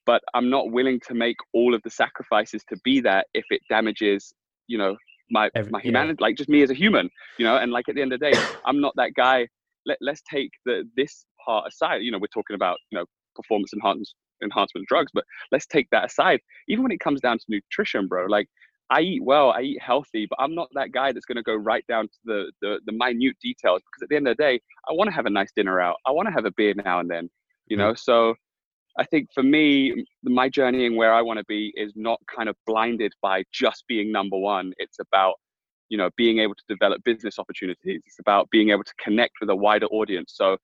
But 0.07 0.23
I'm 0.35 0.51
not 0.51 0.71
willing 0.71 1.01
to 1.09 1.15
make 1.15 1.37
all 1.53 1.75
of 1.75 1.83
the 1.83 1.91
sacrifices 1.91 2.63
to 2.69 2.77
be 2.85 3.01
there 3.01 3.23
if 3.35 3.45
it 3.51 3.61
damages, 3.69 4.33
you 4.67 4.79
know, 4.79 4.97
my 5.31 5.51
Every, 5.55 5.71
my 5.71 5.81
humanity, 5.81 6.17
yeah. 6.21 6.27
like 6.27 6.37
just 6.37 6.49
me 6.49 6.63
as 6.63 6.71
a 6.71 6.75
human, 6.75 7.09
you 7.39 7.45
know. 7.45 7.57
And 7.57 7.71
like 7.71 7.89
at 7.89 7.95
the 7.95 8.03
end 8.03 8.13
of 8.13 8.21
the 8.21 8.31
day, 8.33 8.39
I'm 8.65 8.81
not 8.81 8.93
that 8.97 9.15
guy. 9.15 9.47
Let, 9.87 9.99
let's 10.01 10.23
take 10.29 10.51
the 10.67 10.85
this 10.97 11.25
part 11.45 11.69
aside. 11.69 12.03
You 12.03 12.11
know, 12.11 12.19
we're 12.19 12.27
talking 12.27 12.55
about 12.55 12.79
you 12.91 12.99
know 12.99 13.05
performance 13.37 13.73
enhancement 13.73 14.09
enhancement 14.43 14.87
drugs. 14.89 15.11
But 15.15 15.25
let's 15.53 15.67
take 15.67 15.89
that 15.91 16.07
aside. 16.07 16.41
Even 16.69 16.83
when 16.83 16.93
it 16.93 17.01
comes 17.01 17.21
down 17.21 17.39
to 17.39 17.45
nutrition, 17.49 18.09
bro, 18.09 18.27
like 18.27 18.49
I 18.91 19.01
eat 19.03 19.23
well, 19.23 19.53
I 19.53 19.61
eat 19.61 19.83
healthy, 19.83 20.27
but 20.29 20.37
I'm 20.41 20.55
not 20.55 20.69
that 20.75 20.93
guy 20.93 21.13
that's 21.13 21.25
going 21.25 21.37
to 21.37 21.43
go 21.43 21.55
right 21.55 21.85
down 21.87 22.09
to 22.09 22.19
the, 22.25 22.53
the, 22.61 22.81
the 22.87 22.93
minute 22.93 23.37
details 23.41 23.83
because 23.83 24.03
at 24.03 24.09
the 24.09 24.17
end 24.17 24.27
of 24.27 24.37
the 24.37 24.43
day, 24.43 24.61
I 24.89 24.93
want 24.93 25.09
to 25.09 25.15
have 25.15 25.27
a 25.27 25.31
nice 25.31 25.53
dinner 25.55 25.81
out. 25.81 25.97
I 26.07 26.11
want 26.11 26.27
to 26.29 26.33
have 26.33 26.45
a 26.45 26.51
beer 26.51 26.75
now 26.85 26.99
and 26.99 27.09
then, 27.09 27.31
you 27.67 27.77
mm-hmm. 27.77 27.89
know. 27.89 27.95
So 27.95 28.35
I 28.99 29.05
think 29.05 29.29
for 29.33 29.43
me, 29.43 30.05
my 30.23 30.49
journeying 30.49 30.97
where 30.97 31.13
I 31.13 31.23
want 31.23 31.39
to 31.39 31.45
be 31.47 31.73
is 31.77 31.93
not 31.97 32.19
kind 32.35 32.49
of 32.49 32.57
blinded 32.67 33.13
by 33.23 33.45
just 33.53 33.85
being 33.89 34.11
number 34.11 34.37
one. 34.37 34.73
It's 34.79 34.99
about 34.99 35.35
you 35.89 35.99
know 35.99 36.11
being 36.17 36.39
able 36.39 36.55
to 36.55 36.65
develop 36.69 37.03
business 37.05 37.39
opportunities. 37.39 38.03
It's 38.07 38.19
about 38.19 38.49
being 38.51 38.71
able 38.71 38.85
to 38.85 38.95
connect 39.03 39.35
with 39.41 39.51
a 39.51 39.57
wider 39.57 39.87
audience. 39.87 40.33
So 40.35 40.57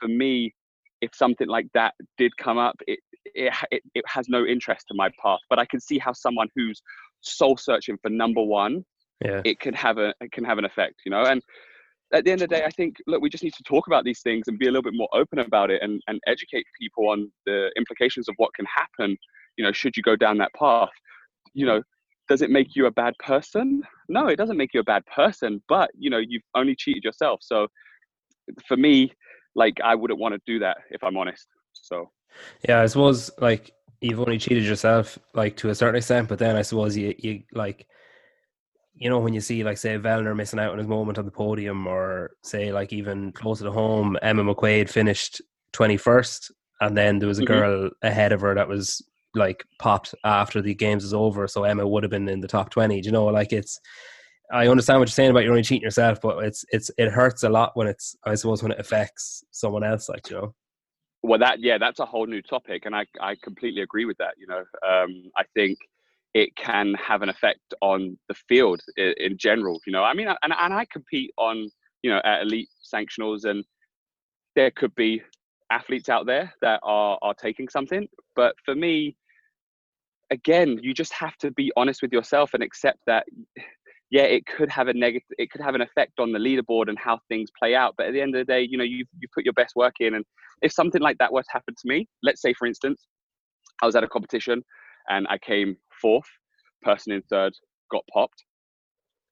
for 0.00 0.08
me, 0.08 0.54
if 1.00 1.14
something 1.14 1.48
like 1.48 1.66
that 1.74 1.94
did 2.16 2.36
come 2.36 2.58
up, 2.58 2.76
it, 2.86 2.98
it, 3.34 3.52
it, 3.70 3.82
it 3.94 4.04
has 4.06 4.28
no 4.28 4.44
interest 4.44 4.86
to 4.88 4.94
my 4.94 5.10
path. 5.22 5.40
But 5.48 5.58
I 5.58 5.66
can 5.66 5.80
see 5.80 5.98
how 5.98 6.12
someone 6.12 6.48
who's 6.54 6.82
soul 7.20 7.56
searching 7.56 7.96
for 8.02 8.10
number 8.10 8.42
one, 8.42 8.84
yeah. 9.24 9.40
it 9.44 9.60
can 9.60 9.74
have 9.74 9.98
a 9.98 10.14
it 10.20 10.32
can 10.32 10.44
have 10.44 10.58
an 10.58 10.64
effect, 10.64 10.96
you 11.04 11.10
know. 11.10 11.24
And 11.24 11.42
at 12.12 12.24
the 12.24 12.30
end 12.30 12.42
of 12.42 12.48
the 12.48 12.56
day, 12.56 12.64
I 12.64 12.70
think 12.70 12.96
look, 13.06 13.20
we 13.20 13.28
just 13.28 13.44
need 13.44 13.54
to 13.54 13.62
talk 13.64 13.86
about 13.86 14.04
these 14.04 14.20
things 14.20 14.48
and 14.48 14.58
be 14.58 14.66
a 14.66 14.70
little 14.70 14.82
bit 14.82 14.96
more 14.96 15.08
open 15.12 15.40
about 15.40 15.70
it 15.70 15.82
and, 15.82 16.00
and 16.06 16.20
educate 16.26 16.64
people 16.80 17.10
on 17.10 17.30
the 17.46 17.70
implications 17.76 18.28
of 18.28 18.34
what 18.38 18.54
can 18.54 18.66
happen, 18.66 19.16
you 19.56 19.64
know, 19.64 19.72
should 19.72 19.96
you 19.96 20.02
go 20.02 20.16
down 20.16 20.38
that 20.38 20.52
path. 20.58 20.88
You 21.54 21.66
know, 21.66 21.82
does 22.28 22.42
it 22.42 22.50
make 22.50 22.76
you 22.76 22.86
a 22.86 22.90
bad 22.90 23.14
person? 23.18 23.82
No, 24.08 24.28
it 24.28 24.36
doesn't 24.36 24.56
make 24.56 24.72
you 24.72 24.80
a 24.80 24.84
bad 24.84 25.04
person, 25.06 25.62
but 25.68 25.90
you 25.98 26.10
know, 26.10 26.18
you've 26.18 26.42
only 26.54 26.74
cheated 26.74 27.04
yourself. 27.04 27.40
So 27.42 27.68
for 28.66 28.76
me, 28.76 29.12
like 29.54 29.78
I 29.84 29.94
wouldn't 29.94 30.20
want 30.20 30.34
to 30.34 30.40
do 30.46 30.58
that 30.60 30.78
if 30.90 31.02
I'm 31.02 31.16
honest. 31.16 31.46
So 31.72 32.10
yeah, 32.68 32.82
I 32.82 32.86
suppose 32.86 33.30
like 33.38 33.72
you've 34.00 34.20
only 34.20 34.38
cheated 34.38 34.64
yourself 34.64 35.18
like 35.34 35.56
to 35.58 35.70
a 35.70 35.74
certain 35.74 35.96
extent, 35.96 36.28
but 36.28 36.38
then 36.38 36.56
I 36.56 36.62
suppose 36.62 36.96
you 36.96 37.14
you 37.18 37.42
like 37.52 37.86
you 38.98 39.08
know 39.08 39.18
when 39.18 39.34
you 39.34 39.40
see 39.40 39.64
like 39.64 39.78
say 39.78 39.98
Vellner 39.98 40.36
missing 40.36 40.58
out 40.58 40.72
on 40.72 40.78
his 40.78 40.86
moment 40.86 41.18
on 41.18 41.24
the 41.24 41.30
podium, 41.30 41.86
or 41.86 42.32
say 42.42 42.72
like 42.72 42.92
even 42.92 43.32
closer 43.32 43.64
to 43.64 43.70
home, 43.70 44.18
Emma 44.22 44.42
McQuaid 44.42 44.88
finished 44.90 45.40
twenty 45.72 45.96
first, 45.96 46.52
and 46.80 46.96
then 46.96 47.18
there 47.18 47.28
was 47.28 47.38
a 47.38 47.42
mm-hmm. 47.42 47.52
girl 47.52 47.90
ahead 48.02 48.32
of 48.32 48.40
her 48.40 48.54
that 48.54 48.68
was 48.68 49.02
like 49.34 49.64
popped 49.78 50.14
after 50.24 50.60
the 50.60 50.74
games 50.74 51.04
was 51.04 51.14
over, 51.14 51.46
so 51.46 51.64
Emma 51.64 51.86
would 51.86 52.02
have 52.02 52.10
been 52.10 52.28
in 52.28 52.40
the 52.40 52.48
top 52.48 52.70
twenty. 52.70 53.00
Do 53.00 53.06
you 53.06 53.12
know, 53.12 53.26
like 53.26 53.52
it's 53.52 53.80
I 54.50 54.66
understand 54.68 54.98
what 54.98 55.08
you're 55.08 55.12
saying 55.12 55.30
about 55.30 55.44
you're 55.44 55.52
only 55.52 55.62
cheating 55.62 55.82
yourself, 55.82 56.20
but 56.20 56.44
it's 56.44 56.64
it's 56.70 56.90
it 56.96 57.10
hurts 57.10 57.42
a 57.42 57.48
lot 57.48 57.72
when 57.74 57.86
it's 57.86 58.16
I 58.24 58.34
suppose 58.34 58.62
when 58.62 58.72
it 58.72 58.80
affects 58.80 59.44
someone 59.50 59.84
else, 59.84 60.08
like 60.08 60.28
you 60.30 60.36
know. 60.36 60.54
Well, 61.22 61.38
that 61.40 61.60
yeah, 61.60 61.78
that's 61.78 62.00
a 62.00 62.06
whole 62.06 62.26
new 62.26 62.42
topic, 62.42 62.86
and 62.86 62.96
I 62.96 63.04
I 63.20 63.36
completely 63.42 63.82
agree 63.82 64.06
with 64.06 64.16
that. 64.18 64.34
You 64.38 64.46
know, 64.46 64.64
um, 64.88 65.30
I 65.36 65.44
think 65.54 65.78
it 66.34 66.54
can 66.56 66.94
have 66.94 67.22
an 67.22 67.28
effect 67.28 67.74
on 67.80 68.18
the 68.28 68.34
field 68.34 68.80
in, 68.96 69.14
in 69.18 69.38
general. 69.38 69.80
You 69.86 69.92
know, 69.92 70.04
I 70.04 70.14
mean, 70.14 70.28
and 70.28 70.52
and 70.58 70.74
I 70.74 70.86
compete 70.92 71.32
on 71.36 71.70
you 72.02 72.10
know 72.10 72.20
at 72.24 72.42
elite 72.42 72.68
sanctionals, 72.94 73.44
and 73.44 73.64
there 74.56 74.70
could 74.70 74.94
be 74.94 75.22
athletes 75.70 76.08
out 76.08 76.26
there 76.26 76.52
that 76.62 76.80
are 76.82 77.18
are 77.22 77.34
taking 77.34 77.68
something, 77.68 78.08
but 78.36 78.54
for 78.64 78.74
me, 78.74 79.16
again, 80.30 80.78
you 80.82 80.94
just 80.94 81.12
have 81.12 81.36
to 81.38 81.50
be 81.52 81.72
honest 81.76 82.02
with 82.02 82.12
yourself 82.12 82.54
and 82.54 82.62
accept 82.62 82.98
that 83.06 83.24
yeah, 84.10 84.22
it 84.22 84.46
could 84.46 84.70
have 84.70 84.88
a 84.88 84.94
negative, 84.94 85.28
it 85.38 85.50
could 85.50 85.60
have 85.60 85.74
an 85.74 85.82
effect 85.82 86.18
on 86.18 86.32
the 86.32 86.38
leaderboard 86.38 86.88
and 86.88 86.98
how 86.98 87.18
things 87.28 87.50
play 87.58 87.74
out. 87.74 87.94
But 87.98 88.06
at 88.06 88.12
the 88.14 88.22
end 88.22 88.34
of 88.34 88.38
the 88.46 88.50
day, 88.50 88.62
you 88.62 88.78
know, 88.78 88.84
you 88.84 89.04
you 89.18 89.28
put 89.34 89.44
your 89.44 89.52
best 89.52 89.76
work 89.76 89.94
in, 90.00 90.14
and 90.14 90.24
if 90.62 90.72
something 90.72 91.02
like 91.02 91.18
that 91.18 91.32
were 91.32 91.42
to 91.42 91.52
happen 91.52 91.74
to 91.74 91.88
me, 91.88 92.08
let's 92.22 92.40
say 92.40 92.54
for 92.54 92.66
instance, 92.66 93.06
I 93.82 93.86
was 93.86 93.96
at 93.96 94.04
a 94.04 94.08
competition 94.08 94.62
and 95.08 95.26
I 95.28 95.38
came 95.38 95.76
fourth, 96.00 96.28
person 96.82 97.12
in 97.12 97.22
third 97.22 97.52
got 97.90 98.04
popped. 98.12 98.44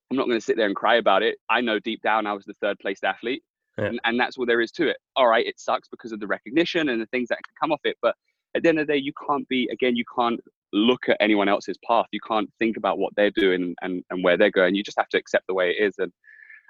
I'm 0.09 0.17
not 0.17 0.27
going 0.27 0.37
to 0.37 0.45
sit 0.45 0.57
there 0.57 0.67
and 0.67 0.75
cry 0.75 0.95
about 0.95 1.23
it. 1.23 1.37
I 1.49 1.61
know 1.61 1.79
deep 1.79 2.01
down 2.01 2.27
I 2.27 2.33
was 2.33 2.45
the 2.45 2.55
third 2.61 2.77
placed 2.79 3.03
athlete, 3.03 3.43
yeah. 3.77 3.85
and, 3.85 3.99
and 4.05 4.19
that's 4.19 4.37
what 4.37 4.47
there 4.47 4.61
is 4.61 4.71
to 4.73 4.87
it. 4.87 4.97
All 5.15 5.27
right, 5.27 5.45
it 5.45 5.59
sucks 5.59 5.89
because 5.89 6.11
of 6.11 6.19
the 6.19 6.27
recognition 6.27 6.89
and 6.89 7.01
the 7.01 7.07
things 7.07 7.27
that 7.29 7.35
can 7.37 7.53
come 7.59 7.71
off 7.71 7.81
it, 7.83 7.97
but 8.01 8.15
at 8.55 8.63
the 8.63 8.69
end 8.69 8.79
of 8.79 8.87
the 8.87 8.93
day, 8.93 8.99
you 8.99 9.11
can't 9.27 9.47
be 9.47 9.67
again, 9.71 9.95
you 9.95 10.05
can't 10.15 10.39
look 10.73 11.07
at 11.07 11.17
anyone 11.19 11.47
else's 11.47 11.77
path. 11.85 12.07
You 12.11 12.19
can't 12.27 12.49
think 12.59 12.77
about 12.77 12.97
what 12.97 13.13
they're 13.15 13.31
doing 13.31 13.75
and, 13.81 14.03
and 14.09 14.23
where 14.23 14.37
they're 14.37 14.51
going. 14.51 14.75
You 14.75 14.83
just 14.83 14.97
have 14.97 15.09
to 15.09 15.17
accept 15.17 15.47
the 15.47 15.53
way 15.53 15.71
it 15.71 15.81
is. 15.81 15.95
And 15.97 16.11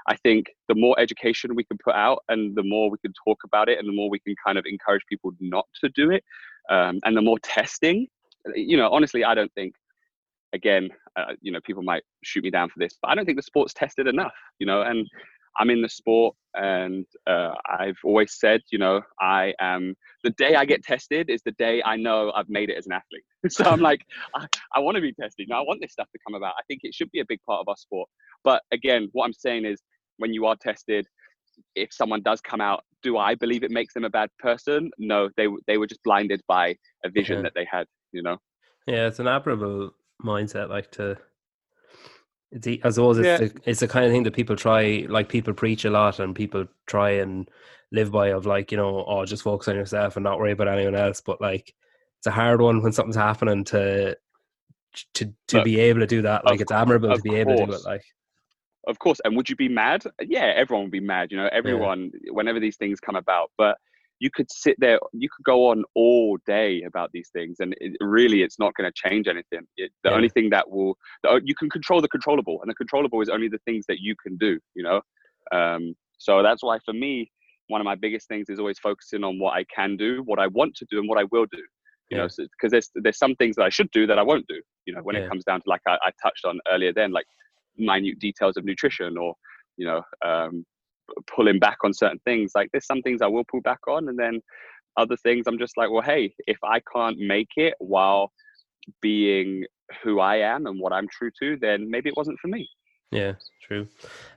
I 0.08 0.16
think 0.18 0.52
the 0.68 0.76
more 0.76 1.00
education 1.00 1.56
we 1.56 1.64
can 1.64 1.78
put 1.84 1.96
out 1.96 2.24
and 2.30 2.56
the 2.56 2.64
more 2.64 2.90
we 2.90 2.98
can 3.00 3.14
talk 3.26 3.40
about 3.44 3.70
it 3.70 3.80
and 3.80 3.88
the 3.88 3.94
more 3.94 4.10
we 4.10 4.20
can 4.20 4.36
kind 4.44 4.58
of 4.58 4.66
encourage 4.66 5.04
people 5.10 5.32
not 5.40 5.66
to 5.82 5.90
do 5.90 6.12
it 6.12 6.24
um, 6.70 7.00
and 7.06 7.16
the 7.16 7.22
more 7.22 7.40
testing, 7.44 8.08
you 8.56 8.78
know, 8.78 8.90
honestly, 8.92 9.24
I 9.24 9.36
don't 9.36 9.54
think, 9.54 9.74
again, 10.54 10.90
uh, 11.16 11.34
you 11.42 11.52
know, 11.52 11.60
people 11.66 11.84
might 11.84 12.04
shoot 12.24 12.44
me 12.44 12.52
down 12.52 12.70
for 12.70 12.80
this, 12.80 12.98
but 13.02 13.12
I 13.12 13.16
don't 13.16 13.26
think 13.26 13.38
the 13.38 13.44
sport's 13.44 13.74
tested 13.74 14.08
enough, 14.08 14.34
you 14.60 14.66
know, 14.66 14.82
and 14.82 15.08
I'm 15.60 15.70
in 15.70 15.82
the 15.82 15.90
sport, 15.90 16.36
and 16.54 17.06
uh, 17.26 17.52
I've 17.68 17.98
always 18.04 18.40
said, 18.40 18.62
you 18.72 18.78
know, 18.78 19.02
I 19.20 19.54
am. 19.60 19.96
The 20.24 20.30
day 20.32 20.56
I 20.56 20.66
get 20.66 20.84
tested 20.84 21.30
is 21.30 21.42
the 21.44 21.52
day 21.54 21.82
I 21.84 21.96
know 21.96 22.32
I've 22.36 22.50
made 22.50 22.70
it 22.70 22.78
as 22.78 22.86
an 22.86 22.94
athlete. 22.94 23.24
so 23.50 23.64
I'm 23.64 23.80
like, 23.80 24.02
I, 24.36 24.46
I 24.76 24.80
want 24.80 24.96
to 24.96 25.02
be 25.02 25.14
tested. 25.14 25.48
Now 25.50 25.60
I 25.60 25.64
want 25.64 25.82
this 25.82 25.92
stuff 25.92 26.08
to 26.12 26.20
come 26.26 26.36
about. 26.36 26.54
I 26.58 26.62
think 26.68 26.82
it 26.84 26.94
should 26.94 27.12
be 27.12 27.22
a 27.22 27.26
big 27.28 27.40
part 27.48 27.62
of 27.62 27.68
our 27.68 27.78
sport. 27.78 28.08
But 28.44 28.62
again, 28.72 29.10
what 29.14 29.26
I'm 29.26 29.34
saying 29.34 29.66
is, 29.66 29.82
when 30.18 30.34
you 30.34 30.46
are 30.46 30.56
tested, 30.56 31.08
if 31.76 31.90
someone 31.92 32.22
does 32.22 32.42
come 32.42 32.62
out, 32.62 32.84
do 33.02 33.18
I 33.18 33.36
believe 33.36 33.64
it 33.64 33.72
makes 33.72 33.94
them 33.94 34.04
a 34.04 34.10
bad 34.10 34.30
person? 34.40 34.92
No, 35.00 35.30
they 35.38 35.48
they 35.66 35.78
were 35.78 35.88
just 35.88 36.04
blinded 36.04 36.42
by 36.48 36.76
a 37.04 37.10
vision 37.10 37.38
yeah. 37.38 37.44
that 37.44 37.54
they 37.56 37.68
had. 37.70 37.88
You 38.12 38.22
know. 38.22 38.38
Yeah, 38.86 39.08
it's 39.08 39.20
an 39.20 39.28
admirable 39.28 39.92
mindset, 40.24 40.70
like 40.70 40.92
to 40.92 41.18
it's, 42.52 42.68
I 42.68 42.90
suppose 42.90 43.18
it's, 43.18 43.26
yeah. 43.26 43.38
the, 43.38 43.62
it's 43.66 43.80
the 43.82 43.88
kind 43.88 44.06
of 44.06 44.12
thing 44.12 44.24
that 44.24 44.34
people 44.34 44.56
try, 44.56 45.06
like 45.10 45.30
people 45.30 45.54
preach 45.54 45.86
a 45.86 45.90
lot 45.90 46.20
and 46.20 46.36
people 46.36 46.66
try 46.86 47.12
and 47.12 47.50
live 47.92 48.12
by 48.12 48.30
of 48.30 48.46
like, 48.46 48.72
you 48.72 48.78
know, 48.78 49.04
oh, 49.06 49.26
just 49.26 49.44
focus 49.44 49.68
on 49.68 49.76
yourself 49.76 50.16
and 50.16 50.24
not 50.24 50.40
worry 50.40 50.52
about 50.52 50.68
anyone 50.70 50.96
else. 50.96 51.22
But 51.22 51.42
like, 51.42 51.74
it's 52.20 52.28
a 52.28 52.32
hard 52.32 52.62
one 52.62 52.82
when 52.82 52.94
something's 52.94 53.16
happening 53.16 53.64
to 53.66 54.18
to 55.14 55.26
to 55.26 55.58
but, 55.58 55.66
be 55.66 55.80
able 55.80 56.00
to 56.00 56.08
do 56.08 56.22
that. 56.24 56.46
Like, 56.46 56.62
it's 56.62 56.72
admirable 56.72 57.16
to 57.16 57.22
be 57.22 57.30
course. 57.30 57.42
able 57.42 57.58
to 57.58 57.66
do 57.66 57.74
it. 57.74 57.86
Like, 57.86 58.04
of 58.88 58.98
course. 58.98 59.20
And 59.24 59.36
would 59.36 59.50
you 59.50 59.56
be 59.56 59.70
mad? 59.70 60.04
Yeah, 60.22 60.54
everyone 60.56 60.86
would 60.86 60.92
be 60.92 61.00
mad. 61.00 61.32
You 61.32 61.38
know, 61.38 61.50
everyone 61.52 62.12
yeah. 62.14 62.32
whenever 62.32 62.60
these 62.60 62.78
things 62.78 63.00
come 63.00 63.16
about. 63.16 63.52
But 63.58 63.78
you 64.20 64.30
could 64.34 64.50
sit 64.52 64.76
there 64.80 65.00
you 65.14 65.30
could 65.30 65.44
go 65.44 65.70
on 65.70 65.84
all 65.96 66.38
day 66.46 66.84
about 66.84 67.10
these 67.14 67.30
things 67.30 67.58
and 67.60 67.76
it, 67.80 67.96
really 68.02 68.42
it's 68.42 68.60
not 68.60 68.74
going 68.76 68.90
to 68.90 69.10
change 69.10 69.28
anything 69.28 69.66
it, 69.78 69.92
the 70.04 70.10
yeah. 70.10 70.16
only 70.16 70.30
thing 70.30 70.50
that 70.50 70.70
will 70.70 70.98
the, 71.24 71.42
you 71.44 71.56
can 71.56 71.70
control 71.70 72.02
the 72.02 72.08
controllable 72.08 72.60
and 72.62 72.70
the 72.70 72.76
controllable 72.76 73.22
is 73.22 73.30
only 73.30 73.48
the 73.48 73.60
things 73.66 73.86
that 73.88 74.00
you 74.00 74.16
can 74.22 74.36
do 74.38 74.60
you 74.76 74.84
know 74.84 75.02
um, 75.52 75.96
so 76.18 76.42
that's 76.44 76.64
why 76.64 76.78
for 76.84 76.94
me 76.94 77.30
one 77.68 77.82
of 77.82 77.86
my 77.86 77.96
biggest 77.96 78.28
things 78.28 78.50
is 78.50 78.60
always 78.60 78.80
focusing 78.80 79.24
on 79.24 79.40
what 79.40 79.54
i 79.54 79.64
can 79.74 79.96
do 79.96 80.22
what 80.26 80.40
i 80.40 80.48
want 80.48 80.76
to 80.76 80.86
do 80.90 81.00
and 81.00 81.08
what 81.08 81.20
i 81.20 81.24
will 81.32 81.46
do 81.52 81.60
you 82.10 82.18
yeah. 82.18 82.18
know 82.18 82.28
because 82.28 82.38
so, 82.38 82.68
there's 82.70 82.90
there's 82.96 83.18
some 83.18 83.36
things 83.36 83.56
that 83.56 83.64
i 83.64 83.70
should 83.70 83.90
do 83.92 84.08
that 84.08 84.18
i 84.18 84.24
won't 84.24 84.48
do 84.48 84.60
you 84.86 84.94
know 84.94 85.02
when 85.02 85.16
yeah. 85.16 85.24
it 85.24 85.30
comes 85.30 85.44
down 85.44 85.62
to 85.62 85.70
like 85.70 85.82
I, 85.88 85.98
I 86.04 86.12
touched 86.22 86.46
on 86.46 86.60
earlier 86.70 86.94
then 86.94 87.12
like 87.12 87.26
minute 87.78 88.20
details 88.20 88.58
of 88.58 88.66
nutrition 88.66 89.18
or 89.18 89.36
you 89.78 89.86
know 89.86 90.02
um, 90.26 90.66
pulling 91.34 91.60
back 91.60 91.78
on 91.84 91.94
certain 91.94 92.20
things. 92.26 92.52
Like 92.56 92.70
there's 92.72 92.86
some 92.86 93.02
things 93.02 93.22
I 93.22 93.28
will 93.28 93.46
pull 93.50 93.62
back 93.62 93.80
on, 93.88 94.10
and 94.10 94.18
then 94.18 94.42
other 94.98 95.18
things 95.18 95.46
I'm 95.48 95.60
just 95.60 95.78
like, 95.78 95.90
well, 95.92 96.02
hey, 96.02 96.34
if 96.48 96.58
I 96.64 96.82
can't 96.94 97.18
make 97.20 97.50
it 97.56 97.76
while 97.80 98.32
being 99.02 99.66
who 100.04 100.20
I 100.20 100.38
am 100.38 100.66
and 100.66 100.80
what 100.80 100.94
I'm 100.94 101.08
true 101.08 101.32
to, 101.42 101.58
then 101.62 101.90
maybe 101.90 102.10
it 102.10 102.18
wasn't 102.18 102.40
for 102.40 102.48
me. 102.48 102.68
Yeah, 103.12 103.34
true. 103.66 103.88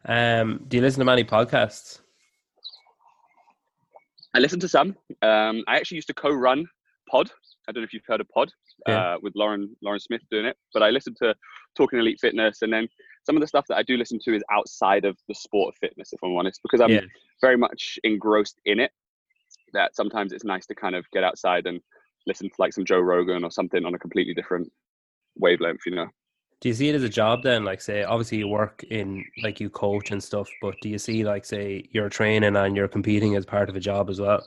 Um, 0.07 0.65
do 0.69 0.77
you 0.77 0.83
listen 0.83 1.01
to 1.01 1.05
many 1.05 1.25
podcasts? 1.25 2.01
I 4.35 4.39
listen 4.39 4.61
to 4.61 4.69
some. 4.69 4.97
Um, 5.23 5.65
I 5.67 5.77
actually 5.77 5.97
used 5.97 6.09
to 6.09 6.15
co-run 6.15 6.67
Pod. 7.11 7.31
I 7.69 7.73
don't 7.73 7.83
know 7.83 7.87
if 7.87 7.93
you've 7.93 8.05
heard 8.07 8.21
of 8.21 8.29
Pod 8.29 8.51
yeah. 8.87 9.15
uh, 9.15 9.17
with 9.23 9.33
Lauren 9.35 9.75
Lauren 9.83 9.99
Smith 9.99 10.23
doing 10.31 10.47
it, 10.47 10.57
but 10.73 10.83
I 10.83 10.91
listened 10.91 11.17
to 11.23 11.35
Talking 11.77 11.99
Elite 11.99 12.19
Fitness, 12.21 12.63
and 12.63 12.73
then 12.73 12.87
some 13.25 13.37
of 13.37 13.41
the 13.41 13.47
stuff 13.47 13.67
that 13.69 13.77
I 13.77 13.83
do 13.83 13.97
listen 13.97 14.19
to 14.25 14.35
is 14.35 14.43
outside 14.51 15.05
of 15.05 15.17
the 15.29 15.35
sport 15.35 15.75
of 15.75 15.79
fitness, 15.79 16.13
if 16.13 16.21
I'm 16.23 16.37
honest, 16.37 16.61
because 16.63 16.81
I'm 16.81 16.91
yeah. 16.91 17.01
very 17.41 17.57
much 17.57 17.99
engrossed 18.05 18.61
in 18.65 18.81
it. 18.81 18.93
That 19.73 19.95
sometimes 19.95 20.33
it's 20.33 20.45
nice 20.45 20.67
to 20.67 20.75
kind 20.75 20.95
of 20.95 21.09
get 21.13 21.23
outside 21.23 21.67
and 21.67 21.81
listen 22.27 22.49
to 22.49 22.55
like 22.59 22.73
some 22.73 22.85
Joe 22.85 23.01
Rogan 23.01 23.45
or 23.45 23.51
something 23.51 23.85
on 23.85 23.95
a 23.95 23.99
completely 23.99 24.35
different 24.35 24.71
wavelength, 25.37 25.81
you 25.87 25.95
know. 25.95 26.09
Do 26.61 26.69
you 26.69 26.75
see 26.75 26.89
it 26.91 26.95
as 26.95 27.03
a 27.03 27.09
job 27.09 27.43
then? 27.43 27.65
Like, 27.65 27.81
say, 27.81 28.03
obviously 28.03 28.39
you 28.39 28.49
work 28.49 28.85
in, 28.91 29.25
like, 29.43 29.61
you 29.61 29.71
coach 29.71 30.11
and 30.11 30.23
stuff, 30.23 30.47
but 30.61 30.75
do 30.83 30.91
you 30.91 30.99
see, 30.99 31.25
like, 31.25 31.47
say, 31.47 31.89
you're 31.91 32.11
training 32.11 32.55
and 32.55 32.77
you're 32.77 32.89
competing 32.89 33.35
as 33.37 33.47
part 33.47 33.71
of 33.71 33.77
a 33.77 33.81
job 33.81 34.11
as 34.11 34.21
well? 34.21 34.47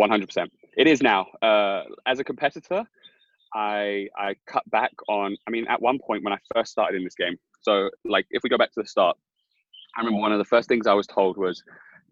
100%. 0.00 0.48
It 0.78 0.86
is 0.86 1.02
now. 1.02 1.26
Uh, 1.42 1.82
as 2.06 2.18
a 2.18 2.24
competitor, 2.24 2.84
I 3.54 4.08
I 4.16 4.36
cut 4.46 4.68
back 4.70 4.92
on. 5.08 5.36
I 5.46 5.50
mean, 5.50 5.66
at 5.68 5.80
one 5.80 5.98
point 5.98 6.22
when 6.22 6.32
I 6.32 6.38
first 6.54 6.70
started 6.70 6.96
in 6.96 7.04
this 7.04 7.14
game, 7.14 7.36
so, 7.60 7.90
like, 8.04 8.26
if 8.30 8.42
we 8.42 8.50
go 8.50 8.58
back 8.58 8.72
to 8.72 8.82
the 8.82 8.88
start, 8.88 9.16
I 9.96 10.00
remember 10.00 10.20
one 10.20 10.32
of 10.32 10.38
the 10.38 10.44
first 10.44 10.68
things 10.68 10.86
I 10.86 10.94
was 10.94 11.06
told 11.06 11.36
was 11.36 11.62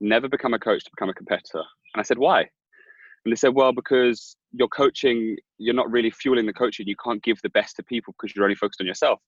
never 0.01 0.29
become 0.29 0.55
a 0.55 0.59
coach 0.59 0.85
to 0.85 0.91
become 0.91 1.09
a 1.09 1.15
competitor. 1.15 1.63
And 1.95 2.01
I 2.01 2.03
said, 2.03 2.19
why? 2.19 2.41
And 2.41 3.33
they 3.33 3.37
said, 3.37 3.55
well, 3.55 3.73
because 3.73 4.37
you're 4.53 4.69
coaching, 4.69 5.37
you're 5.59 5.75
not 5.75 5.91
really 5.91 6.11
fueling 6.11 6.47
the 6.47 6.53
coaching. 6.53 6.87
You 6.87 6.97
can't 7.03 7.23
give 7.23 7.41
the 7.43 7.51
best 7.51 7.77
to 7.77 7.83
people 7.83 8.15
because 8.19 8.35
you're 8.35 8.45
only 8.45 8.57
focused 8.57 8.81
on 8.81 8.87
yourself. 8.87 9.21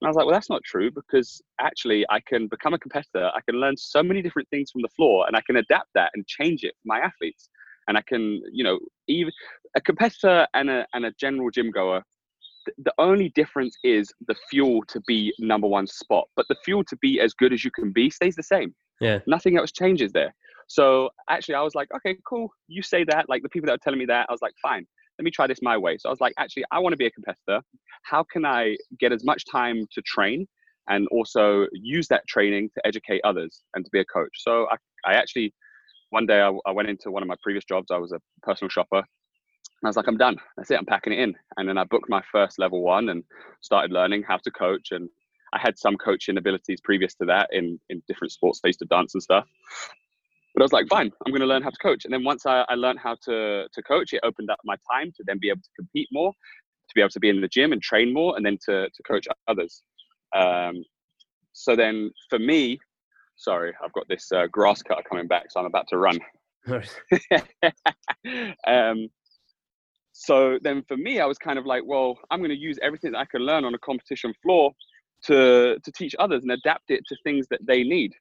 And 0.00 0.06
I 0.06 0.10
was 0.10 0.16
like, 0.16 0.26
well, 0.26 0.34
that's 0.34 0.50
not 0.50 0.62
true 0.64 0.90
because 0.90 1.40
actually 1.58 2.04
I 2.10 2.20
can 2.20 2.48
become 2.48 2.74
a 2.74 2.78
competitor. 2.78 3.30
I 3.34 3.40
can 3.48 3.58
learn 3.58 3.76
so 3.76 4.02
many 4.02 4.20
different 4.20 4.48
things 4.50 4.70
from 4.70 4.82
the 4.82 4.88
floor 4.88 5.26
and 5.26 5.34
I 5.36 5.40
can 5.46 5.56
adapt 5.56 5.88
that 5.94 6.10
and 6.14 6.26
change 6.26 6.64
it 6.64 6.74
for 6.74 6.86
my 6.86 6.98
athletes. 6.98 7.48
And 7.88 7.96
I 7.96 8.02
can, 8.02 8.42
you 8.52 8.62
know, 8.62 8.78
even 9.08 9.32
a 9.74 9.80
competitor 9.80 10.46
and 10.52 10.68
a, 10.68 10.86
and 10.92 11.06
a 11.06 11.12
general 11.12 11.50
gym 11.50 11.70
goer 11.70 12.02
the 12.78 12.92
only 12.98 13.30
difference 13.30 13.76
is 13.84 14.12
the 14.28 14.34
fuel 14.50 14.82
to 14.88 15.00
be 15.06 15.32
number 15.38 15.66
one 15.66 15.86
spot, 15.86 16.28
but 16.36 16.46
the 16.48 16.56
fuel 16.64 16.84
to 16.84 16.96
be 16.96 17.20
as 17.20 17.34
good 17.34 17.52
as 17.52 17.64
you 17.64 17.70
can 17.70 17.92
be 17.92 18.10
stays 18.10 18.36
the 18.36 18.42
same. 18.42 18.74
Yeah. 19.00 19.18
Nothing 19.26 19.58
else 19.58 19.72
changes 19.72 20.12
there. 20.12 20.34
So 20.68 21.10
actually, 21.30 21.54
I 21.54 21.62
was 21.62 21.74
like, 21.74 21.88
okay, 21.96 22.16
cool. 22.26 22.48
You 22.68 22.82
say 22.82 23.04
that. 23.04 23.28
Like 23.28 23.42
the 23.42 23.48
people 23.48 23.66
that 23.68 23.74
are 23.74 23.82
telling 23.82 23.98
me 23.98 24.06
that, 24.06 24.26
I 24.28 24.32
was 24.32 24.42
like, 24.42 24.54
fine. 24.60 24.86
Let 25.18 25.24
me 25.24 25.30
try 25.30 25.46
this 25.46 25.58
my 25.62 25.78
way. 25.78 25.96
So 25.98 26.08
I 26.08 26.12
was 26.12 26.20
like, 26.20 26.34
actually, 26.38 26.64
I 26.70 26.78
want 26.78 26.92
to 26.92 26.96
be 26.96 27.06
a 27.06 27.10
competitor. 27.10 27.60
How 28.02 28.24
can 28.30 28.44
I 28.44 28.76
get 28.98 29.12
as 29.12 29.24
much 29.24 29.44
time 29.50 29.86
to 29.92 30.02
train 30.02 30.46
and 30.88 31.08
also 31.08 31.66
use 31.72 32.08
that 32.08 32.26
training 32.28 32.70
to 32.74 32.86
educate 32.86 33.20
others 33.24 33.62
and 33.74 33.84
to 33.84 33.90
be 33.92 34.00
a 34.00 34.04
coach? 34.04 34.30
So 34.34 34.66
I, 34.70 34.76
I 35.10 35.14
actually, 35.14 35.54
one 36.10 36.26
day 36.26 36.40
I, 36.40 36.52
I 36.66 36.72
went 36.72 36.88
into 36.88 37.10
one 37.10 37.22
of 37.22 37.28
my 37.28 37.36
previous 37.42 37.64
jobs. 37.64 37.86
I 37.90 37.98
was 37.98 38.12
a 38.12 38.20
personal 38.42 38.68
shopper 38.68 39.04
I 39.84 39.88
was 39.88 39.96
like, 39.96 40.08
I'm 40.08 40.16
done. 40.16 40.36
That's 40.56 40.70
it. 40.70 40.78
I'm 40.78 40.86
packing 40.86 41.12
it 41.12 41.18
in. 41.18 41.34
And 41.56 41.68
then 41.68 41.78
I 41.78 41.84
booked 41.84 42.08
my 42.08 42.22
first 42.32 42.58
level 42.58 42.82
one 42.82 43.10
and 43.10 43.22
started 43.60 43.92
learning 43.92 44.24
how 44.26 44.38
to 44.38 44.50
coach. 44.50 44.88
And 44.90 45.08
I 45.52 45.58
had 45.58 45.78
some 45.78 45.96
coaching 45.96 46.38
abilities 46.38 46.80
previous 46.82 47.14
to 47.16 47.26
that 47.26 47.50
in, 47.52 47.78
in 47.88 48.02
different 48.08 48.32
sports. 48.32 48.60
I 48.64 48.68
used 48.68 48.78
to 48.80 48.86
dance 48.86 49.14
and 49.14 49.22
stuff. 49.22 49.46
But 50.54 50.62
I 50.62 50.64
was 50.64 50.72
like, 50.72 50.88
fine, 50.88 51.12
I'm 51.24 51.32
going 51.32 51.42
to 51.42 51.46
learn 51.46 51.62
how 51.62 51.68
to 51.68 51.76
coach. 51.76 52.06
And 52.06 52.14
then 52.14 52.24
once 52.24 52.46
I, 52.46 52.64
I 52.70 52.74
learned 52.74 52.98
how 52.98 53.16
to, 53.24 53.68
to 53.70 53.82
coach, 53.82 54.14
it 54.14 54.20
opened 54.22 54.50
up 54.50 54.58
my 54.64 54.76
time 54.90 55.12
to 55.16 55.24
then 55.26 55.38
be 55.38 55.50
able 55.50 55.60
to 55.60 55.68
compete 55.78 56.08
more, 56.10 56.32
to 56.32 56.94
be 56.94 57.02
able 57.02 57.10
to 57.10 57.20
be 57.20 57.28
in 57.28 57.42
the 57.42 57.48
gym 57.48 57.72
and 57.72 57.82
train 57.82 58.14
more, 58.14 58.34
and 58.36 58.46
then 58.46 58.56
to, 58.64 58.88
to 58.88 59.02
coach 59.06 59.26
others. 59.46 59.82
Um, 60.34 60.82
so 61.52 61.76
then 61.76 62.10
for 62.30 62.38
me, 62.38 62.78
sorry, 63.36 63.74
I've 63.84 63.92
got 63.92 64.08
this 64.08 64.32
uh, 64.32 64.46
grass 64.50 64.82
cutter 64.82 65.02
coming 65.06 65.28
back, 65.28 65.50
so 65.50 65.60
I'm 65.60 65.66
about 65.66 65.88
to 65.88 65.98
run. 65.98 66.18
um, 68.66 69.08
so 70.18 70.58
then 70.62 70.82
for 70.88 70.96
me, 70.96 71.20
I 71.20 71.26
was 71.26 71.36
kind 71.36 71.58
of 71.58 71.66
like, 71.66 71.82
well, 71.84 72.18
I'm 72.30 72.40
going 72.40 72.50
to 72.50 72.56
use 72.56 72.78
everything 72.82 73.12
that 73.12 73.18
I 73.18 73.26
can 73.26 73.42
learn 73.42 73.66
on 73.66 73.74
a 73.74 73.78
competition 73.78 74.32
floor 74.42 74.72
to 75.24 75.78
to 75.78 75.92
teach 75.92 76.16
others 76.18 76.42
and 76.42 76.52
adapt 76.52 76.90
it 76.90 77.02
to 77.08 77.16
things 77.22 77.46
that 77.50 77.60
they 77.66 77.82
need. 77.82 78.12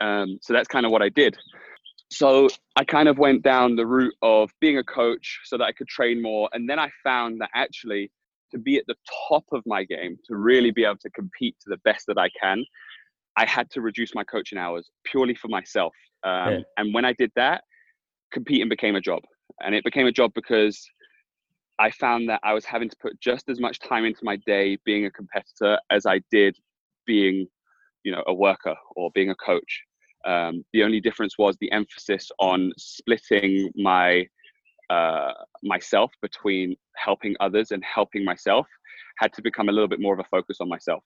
Um, 0.00 0.38
so 0.42 0.52
that's 0.52 0.66
kind 0.66 0.84
of 0.84 0.90
what 0.90 1.00
I 1.00 1.08
did. 1.08 1.36
So 2.10 2.48
I 2.74 2.84
kind 2.84 3.08
of 3.08 3.16
went 3.16 3.42
down 3.42 3.76
the 3.76 3.86
route 3.86 4.14
of 4.22 4.50
being 4.60 4.78
a 4.78 4.84
coach 4.84 5.40
so 5.44 5.56
that 5.56 5.64
I 5.64 5.72
could 5.72 5.86
train 5.86 6.20
more, 6.20 6.48
and 6.52 6.68
then 6.68 6.80
I 6.80 6.90
found 7.04 7.40
that 7.40 7.50
actually 7.54 8.10
to 8.50 8.58
be 8.58 8.76
at 8.76 8.84
the 8.88 8.96
top 9.28 9.44
of 9.52 9.62
my 9.66 9.84
game, 9.84 10.16
to 10.26 10.36
really 10.36 10.72
be 10.72 10.84
able 10.84 10.96
to 10.96 11.10
compete 11.10 11.54
to 11.60 11.70
the 11.70 11.76
best 11.84 12.06
that 12.08 12.18
I 12.18 12.28
can, 12.42 12.64
I 13.36 13.44
had 13.46 13.70
to 13.72 13.82
reduce 13.82 14.14
my 14.14 14.24
coaching 14.24 14.58
hours 14.58 14.90
purely 15.04 15.34
for 15.34 15.48
myself. 15.48 15.92
Um, 16.24 16.52
yeah. 16.52 16.58
And 16.78 16.94
when 16.94 17.04
I 17.04 17.12
did 17.12 17.30
that, 17.36 17.62
competing 18.32 18.68
became 18.68 18.96
a 18.96 19.00
job 19.02 19.22
and 19.60 19.74
it 19.74 19.84
became 19.84 20.06
a 20.06 20.12
job 20.12 20.32
because 20.34 20.88
I 21.78 21.90
found 21.90 22.28
that 22.28 22.40
I 22.42 22.54
was 22.54 22.64
having 22.64 22.88
to 22.88 22.96
put 23.00 23.20
just 23.20 23.48
as 23.48 23.60
much 23.60 23.78
time 23.78 24.04
into 24.04 24.20
my 24.24 24.36
day 24.46 24.78
being 24.84 25.06
a 25.06 25.10
competitor 25.10 25.78
as 25.90 26.06
I 26.06 26.20
did 26.30 26.56
being, 27.06 27.46
you 28.04 28.12
know, 28.12 28.22
a 28.26 28.34
worker 28.34 28.74
or 28.96 29.10
being 29.14 29.30
a 29.30 29.34
coach. 29.36 29.82
Um, 30.26 30.64
the 30.72 30.82
only 30.82 31.00
difference 31.00 31.38
was 31.38 31.56
the 31.60 31.70
emphasis 31.70 32.30
on 32.40 32.72
splitting 32.76 33.70
my 33.76 34.26
uh, 34.90 35.32
myself 35.62 36.10
between 36.22 36.74
helping 36.96 37.36
others 37.40 37.70
and 37.72 37.84
helping 37.84 38.24
myself 38.24 38.66
had 39.18 39.32
to 39.34 39.42
become 39.42 39.68
a 39.68 39.72
little 39.72 39.88
bit 39.88 40.00
more 40.00 40.14
of 40.14 40.20
a 40.20 40.24
focus 40.24 40.58
on 40.60 40.68
myself. 40.68 41.04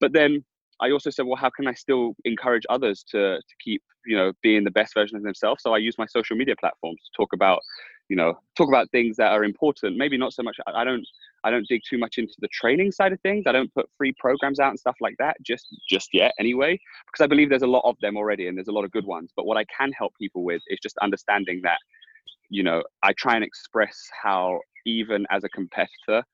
But 0.00 0.12
then 0.12 0.44
I 0.82 0.90
also 0.90 1.10
said, 1.10 1.26
well, 1.26 1.36
how 1.36 1.50
can 1.50 1.66
I 1.66 1.74
still 1.74 2.14
encourage 2.24 2.64
others 2.68 3.04
to 3.10 3.36
to 3.36 3.54
keep 3.64 3.82
you 4.04 4.16
know 4.16 4.32
being 4.42 4.64
the 4.64 4.70
best 4.70 4.94
version 4.94 5.16
of 5.16 5.22
themselves? 5.22 5.62
So 5.62 5.72
I 5.74 5.78
use 5.78 5.96
my 5.96 6.06
social 6.06 6.36
media 6.36 6.54
platforms 6.58 7.00
to 7.04 7.16
talk 7.16 7.32
about 7.32 7.60
you 8.08 8.16
know 8.16 8.34
talk 8.56 8.68
about 8.68 8.90
things 8.90 9.16
that 9.16 9.32
are 9.32 9.44
important. 9.44 9.96
Maybe 9.96 10.18
not 10.18 10.32
so 10.32 10.42
much. 10.42 10.56
I 10.66 10.84
don't 10.84 11.06
I 11.44 11.50
don't 11.50 11.66
dig 11.68 11.82
too 11.88 11.98
much 11.98 12.18
into 12.18 12.34
the 12.40 12.48
training 12.48 12.90
side 12.92 13.12
of 13.12 13.20
things. 13.20 13.44
I 13.46 13.52
don't 13.52 13.72
put 13.72 13.88
free 13.96 14.12
programs 14.18 14.58
out 14.58 14.70
and 14.70 14.78
stuff 14.78 14.96
like 15.00 15.14
that 15.18 15.36
just 15.42 15.66
just 15.88 16.08
yet 16.12 16.32
anyway 16.38 16.78
because 17.06 17.24
I 17.24 17.28
believe 17.28 17.48
there's 17.48 17.62
a 17.62 17.76
lot 17.78 17.82
of 17.84 17.96
them 18.02 18.16
already 18.16 18.48
and 18.48 18.56
there's 18.56 18.68
a 18.68 18.72
lot 18.72 18.84
of 18.84 18.90
good 18.90 19.06
ones. 19.06 19.30
But 19.36 19.46
what 19.46 19.56
I 19.56 19.64
can 19.76 19.92
help 19.92 20.12
people 20.20 20.42
with 20.42 20.62
is 20.68 20.78
just 20.82 20.98
understanding 20.98 21.60
that 21.62 21.78
you 22.48 22.64
know 22.64 22.82
I 23.02 23.12
try 23.12 23.36
and 23.36 23.44
express 23.44 23.96
how 24.20 24.60
even 24.84 25.26
as 25.30 25.44
a 25.44 25.48
competitor 25.48 26.24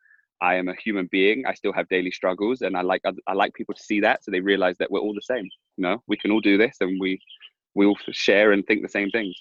I 0.40 0.54
am 0.54 0.68
a 0.68 0.74
human 0.74 1.08
being. 1.10 1.44
I 1.46 1.54
still 1.54 1.72
have 1.72 1.88
daily 1.88 2.10
struggles, 2.10 2.62
and 2.62 2.76
I 2.76 2.82
like 2.82 3.02
I 3.26 3.32
like 3.32 3.54
people 3.54 3.74
to 3.74 3.82
see 3.82 4.00
that 4.00 4.24
so 4.24 4.30
they 4.30 4.40
realize 4.40 4.76
that 4.78 4.90
we're 4.90 5.00
all 5.00 5.14
the 5.14 5.22
same. 5.22 5.44
You 5.76 5.82
know, 5.82 6.02
we 6.06 6.16
can 6.16 6.30
all 6.30 6.40
do 6.40 6.56
this, 6.58 6.76
and 6.80 6.98
we 7.00 7.20
we 7.74 7.86
all 7.86 7.96
share 8.10 8.52
and 8.52 8.66
think 8.66 8.82
the 8.82 8.88
same 8.88 9.10
things. 9.10 9.34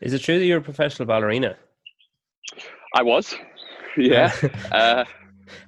Is 0.00 0.12
it 0.12 0.20
true 0.20 0.38
that 0.38 0.44
you're 0.44 0.58
a 0.58 0.62
professional 0.62 1.06
ballerina? 1.06 1.56
I 2.94 3.02
was, 3.02 3.34
yeah. 3.96 4.32
uh, 4.72 5.04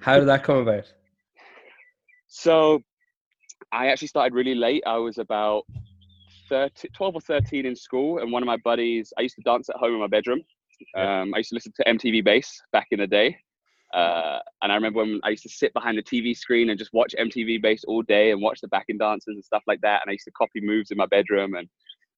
How 0.01 0.19
did 0.19 0.29
that 0.29 0.45
come 0.45 0.59
about? 0.59 0.93
So, 2.29 2.83
I 3.73 3.89
actually 3.89 4.09
started 4.09 4.35
really 4.35 4.55
late. 4.55 4.83
I 4.87 4.99
was 4.99 5.19
about 5.19 5.65
30, 6.49 6.89
12 6.95 7.15
or 7.15 7.21
13 7.21 7.67
in 7.67 7.75
school, 7.75 8.19
and 8.19 8.31
one 8.31 8.43
of 8.43 8.47
my 8.47 8.59
buddies, 8.59 9.13
I 9.19 9.23
used 9.23 9.37
to 9.37 9.43
dance 9.43 9.69
at 9.69 9.77
home 9.77 9.95
in 9.95 10.01
my 10.01 10.07
bedroom. 10.07 10.43
Um, 10.95 11.35
I 11.35 11.39
used 11.39 11.51
to 11.51 11.55
listen 11.55 11.73
to 11.77 11.85
MTV 11.85 12.23
Base 12.25 12.61
back 12.73 12.89
in 12.91 13.01
the 13.01 13.07
day. 13.07 13.39
Uh, 13.97 14.41
and 14.61 14.71
I 14.71 14.75
remember 14.75 14.99
when 14.99 15.21
I 15.25 15.31
used 15.31 15.45
to 15.45 15.49
sit 15.49 15.73
behind 15.73 15.97
the 15.97 16.03
TV 16.03 16.37
screen 16.37 16.69
and 16.69 16.79
just 16.79 16.93
watch 16.93 17.15
MTV 17.19 17.63
Base 17.63 17.83
all 17.85 18.03
day 18.03 18.31
and 18.31 18.43
watch 18.43 18.61
the 18.61 18.69
backing 18.69 18.99
dancers 18.99 19.35
and 19.35 19.45
stuff 19.45 19.63
like 19.67 19.81
that. 19.81 20.03
And 20.03 20.11
I 20.11 20.13
used 20.13 20.27
to 20.27 20.33
copy 20.33 20.61
moves 20.61 20.91
in 20.91 20.99
my 20.99 21.07
bedroom. 21.07 21.55
And 21.55 21.67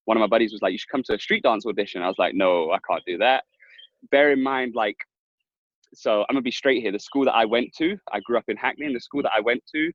one 0.06 0.16
of 0.16 0.20
my 0.20 0.26
buddies 0.26 0.52
was 0.52 0.61
like, 0.61 0.73
"You 0.73 0.78
should 0.78 0.90
come 0.90 1.04
to 1.04 1.14
a 1.14 1.18
street 1.20 1.44
dance 1.44 1.64
audition." 1.64 2.02
I 2.02 2.08
was 2.08 2.18
like, 2.18 2.35
"No, 2.35 2.73
I 2.73 2.78
can't 2.88 3.04
do 3.06 3.16
that." 3.18 3.44
Bear 4.11 4.32
in 4.32 4.42
mind, 4.42 4.75
like, 4.75 4.97
so 5.94 6.23
I'm 6.23 6.35
gonna 6.35 6.42
be 6.42 6.50
straight 6.50 6.82
here. 6.82 6.90
The 6.90 6.99
school 6.99 7.25
that 7.26 7.35
I 7.35 7.44
went 7.44 7.73
to, 7.78 7.97
I 8.12 8.20
grew 8.20 8.38
up 8.38 8.49
in 8.49 8.56
Hackney, 8.56 8.87
and 8.87 8.97
the 8.97 9.00
school 9.00 9.23
that 9.23 9.32
I 9.37 9.40
went 9.40 9.62
to, 9.75 9.92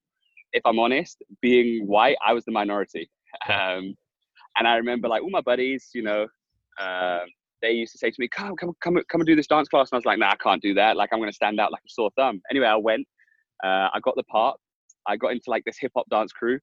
if 0.54 0.62
I'm 0.66 0.80
honest, 0.80 1.22
being 1.42 1.86
white, 1.86 2.16
I 2.26 2.34
was 2.34 2.46
the 2.46 2.52
minority. 2.52 3.10
Um, 3.50 3.96
and 4.58 4.68
I 4.68 4.76
remember 4.76 5.08
like 5.08 5.24
all 5.24 5.32
my 5.32 5.42
buddies, 5.42 5.90
you 5.96 6.04
know, 6.04 6.28
uh, 6.80 7.22
they 7.64 7.72
used 7.72 7.94
to 7.94 7.98
say 7.98 8.12
to 8.12 8.16
me, 8.20 8.28
"Come, 8.28 8.56
come, 8.56 8.74
come, 8.82 9.00
come 9.10 9.22
and 9.22 9.26
do 9.26 9.36
this 9.36 9.48
dance 9.48 9.70
class." 9.70 9.90
And 9.92 9.96
I 9.96 10.00
was 10.00 10.06
like, 10.06 10.20
"Nah, 10.20 10.32
I 10.32 10.36
can't 10.36 10.62
do 10.62 10.74
that. 10.76 10.98
Like, 10.98 11.10
I'm 11.12 11.20
going 11.20 11.32
to 11.32 11.36
stand 11.36 11.60
out 11.60 11.72
like 11.72 11.82
a 11.84 11.90
sore 11.90 12.12
thumb." 12.16 12.42
Anyway, 12.52 12.68
I 12.68 12.76
went. 12.76 13.08
Uh, 13.64 13.90
I 13.94 14.00
got 14.04 14.16
the 14.16 14.24
part. 14.24 14.58
I 15.08 15.16
got 15.16 15.32
into 15.32 15.46
like 15.50 15.64
this 15.66 15.78
hip 15.80 15.94
hop 15.96 16.06
dance 16.12 16.32
crew. 16.34 16.60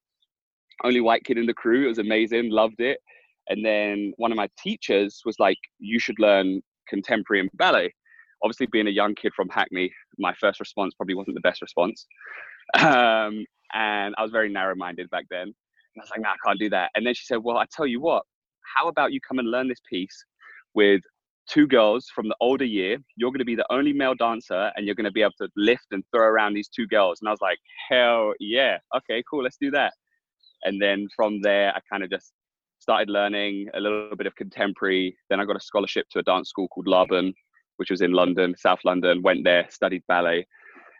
Only 0.83 1.01
white 1.01 1.23
kid 1.25 1.37
in 1.37 1.47
the 1.47 1.53
crew. 1.53 1.85
It 1.85 1.89
was 1.89 1.97
amazing. 1.97 2.51
Loved 2.51 2.79
it. 2.79 2.99
And 3.49 3.65
then 3.65 4.13
one 4.17 4.31
of 4.31 4.37
my 4.37 4.47
teachers 4.57 5.21
was 5.25 5.37
like, 5.39 5.57
"You 5.79 5.99
should 5.99 6.19
learn 6.19 6.61
contemporary 6.87 7.41
and 7.41 7.49
ballet." 7.55 7.93
Obviously, 8.43 8.67
being 8.71 8.87
a 8.87 8.91
young 8.91 9.15
kid 9.15 9.33
from 9.35 9.49
Hackney, 9.49 9.91
my 10.17 10.33
first 10.39 10.59
response 10.59 10.93
probably 10.95 11.15
wasn't 11.15 11.35
the 11.35 11.41
best 11.41 11.61
response. 11.61 12.05
Um, 12.79 13.45
and 13.73 14.15
I 14.17 14.21
was 14.21 14.31
very 14.31 14.49
narrow-minded 14.49 15.09
back 15.09 15.25
then. 15.29 15.41
And 15.43 15.53
I 15.97 16.01
was 16.01 16.09
like, 16.11 16.21
"Nah, 16.21 16.29
I 16.29 16.35
can't 16.45 16.59
do 16.59 16.69
that." 16.69 16.91
And 16.95 17.05
then 17.05 17.15
she 17.15 17.25
said, 17.25 17.37
"Well, 17.37 17.57
I 17.57 17.65
tell 17.71 17.87
you 17.87 17.99
what. 17.99 18.23
How 18.77 18.87
about 18.87 19.11
you 19.11 19.19
come 19.27 19.39
and 19.39 19.49
learn 19.49 19.67
this 19.67 19.81
piece 19.89 20.25
with 20.73 21.01
two 21.49 21.67
girls 21.67 22.07
from 22.13 22.27
the 22.27 22.35
older 22.39 22.65
year. 22.65 22.97
You're 23.15 23.31
going 23.31 23.39
to 23.39 23.45
be 23.45 23.55
the 23.55 23.71
only 23.71 23.93
male 23.93 24.15
dancer 24.15 24.71
and 24.75 24.85
you're 24.85 24.95
going 24.95 25.05
to 25.05 25.11
be 25.11 25.21
able 25.21 25.33
to 25.41 25.49
lift 25.57 25.87
and 25.91 26.03
throw 26.13 26.25
around 26.25 26.53
these 26.53 26.69
two 26.69 26.87
girls. 26.87 27.19
And 27.19 27.27
I 27.27 27.31
was 27.31 27.41
like, 27.41 27.57
hell 27.89 28.33
yeah. 28.39 28.77
Okay, 28.95 29.23
cool. 29.29 29.43
Let's 29.43 29.57
do 29.59 29.71
that. 29.71 29.93
And 30.63 30.81
then 30.81 31.07
from 31.15 31.41
there, 31.41 31.73
I 31.75 31.79
kind 31.91 32.03
of 32.03 32.09
just 32.09 32.31
started 32.79 33.09
learning 33.09 33.67
a 33.73 33.79
little 33.79 34.15
bit 34.15 34.27
of 34.27 34.35
contemporary. 34.35 35.15
Then 35.29 35.39
I 35.39 35.45
got 35.45 35.55
a 35.55 35.61
scholarship 35.61 36.07
to 36.11 36.19
a 36.19 36.23
dance 36.23 36.49
school 36.49 36.67
called 36.67 36.87
Laban, 36.87 37.33
which 37.77 37.89
was 37.89 38.01
in 38.01 38.11
London, 38.11 38.55
South 38.57 38.79
London, 38.85 39.21
went 39.21 39.43
there, 39.43 39.67
studied 39.69 40.03
ballet. 40.07 40.45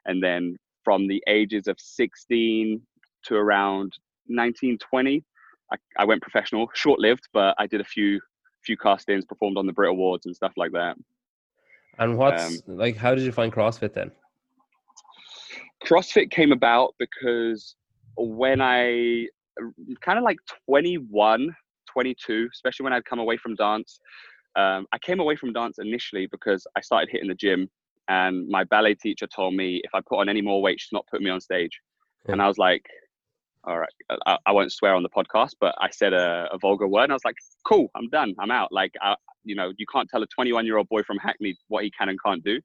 And 0.06 0.22
then 0.22 0.58
from 0.84 1.08
the 1.08 1.24
ages 1.28 1.68
of 1.68 1.78
16 1.80 2.82
to 3.26 3.36
around 3.36 3.94
19, 4.28 4.80
20, 4.80 5.24
I, 5.72 5.78
I 5.98 6.06
went 6.06 6.22
professional, 6.22 6.68
short 6.74 7.00
lived, 7.00 7.28
but 7.34 7.56
I 7.58 7.68
did 7.68 7.82
a 7.82 7.86
few 7.86 8.20
few 8.64 8.78
castings, 8.78 9.26
performed 9.26 9.58
on 9.58 9.66
the 9.66 9.74
Brit 9.74 9.90
Awards 9.90 10.26
and 10.26 10.36
stuff 10.36 10.54
like 10.58 10.72
that. 10.72 10.96
And 12.00 12.18
what's 12.18 12.46
um, 12.68 12.78
like? 12.78 12.96
How 12.96 13.14
did 13.14 13.24
you 13.24 13.32
find 13.32 13.52
CrossFit 13.52 13.94
then? 13.94 14.12
CrossFit 15.86 16.32
came 16.32 16.52
about 16.52 16.96
because 17.00 17.76
when 18.18 18.62
I 18.62 19.28
kind 20.02 20.18
of 20.18 20.24
like 20.24 20.38
21, 20.68 21.56
22, 21.92 22.50
especially 22.54 22.84
when 22.84 22.94
I'd 22.94 23.06
come 23.06 23.20
away 23.20 23.38
from 23.38 23.56
dance, 23.56 24.00
um, 24.56 24.86
I 24.92 24.98
came 25.00 25.20
away 25.20 25.36
from 25.36 25.54
dance 25.54 25.80
initially 25.80 26.28
because 26.28 26.66
I 26.76 26.82
started 26.82 27.10
hitting 27.12 27.30
the 27.30 27.36
gym, 27.36 27.70
and 28.08 28.48
my 28.48 28.64
ballet 28.66 28.96
teacher 28.96 29.28
told 29.28 29.54
me 29.54 29.82
if 29.84 29.92
I 29.94 30.02
put 30.08 30.20
on 30.20 30.30
any 30.30 30.42
more 30.42 30.62
weight, 30.62 30.80
she's 30.80 30.92
not 30.92 31.06
put 31.12 31.22
me 31.22 31.30
on 31.30 31.42
stage. 31.42 31.80
Yeah. 32.26 32.34
And 32.34 32.42
I 32.42 32.48
was 32.48 32.58
like, 32.58 32.86
all 33.64 33.80
right, 33.80 33.90
I, 34.26 34.38
I, 34.46 34.52
won't 34.52 34.72
swear 34.72 34.96
on 34.96 35.04
the 35.04 35.10
podcast, 35.10 35.52
but 35.60 35.76
I 35.80 35.90
said 35.92 36.14
a, 36.14 36.48
a, 36.52 36.58
vulgar 36.58 36.88
word, 36.88 37.04
and 37.04 37.12
I 37.12 37.16
was 37.16 37.26
like, 37.26 37.36
cool, 37.64 37.90
I'm 37.96 38.10
done, 38.10 38.34
I'm 38.40 38.50
out. 38.50 38.72
Like, 38.72 38.92
I, 39.02 39.16
you 39.44 39.56
know, 39.56 39.72
you 39.78 39.86
can't 39.94 40.10
tell 40.10 40.24
a 40.24 40.28
21 40.28 40.66
year 40.66 40.78
old 40.78 40.90
boy 40.90 41.04
from 41.04 41.18
Hackney 41.18 41.56
what 41.68 41.84
he 41.84 41.92
can 41.92 42.10
and 42.10 42.20
can't 42.26 42.44
do. 42.44 42.56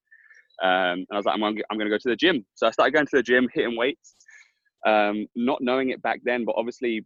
Um, 0.62 1.00
and 1.00 1.06
I 1.12 1.16
was 1.16 1.26
like, 1.26 1.34
I'm, 1.34 1.42
I'm 1.42 1.54
going 1.78 1.80
to 1.80 1.90
go 1.90 1.98
to 1.98 2.08
the 2.08 2.16
gym. 2.16 2.44
So 2.54 2.66
I 2.66 2.70
started 2.70 2.92
going 2.92 3.06
to 3.06 3.16
the 3.16 3.22
gym, 3.22 3.48
hitting 3.52 3.76
weights, 3.76 4.14
um, 4.86 5.26
not 5.36 5.58
knowing 5.60 5.90
it 5.90 6.00
back 6.02 6.20
then, 6.24 6.44
but 6.44 6.54
obviously 6.56 7.04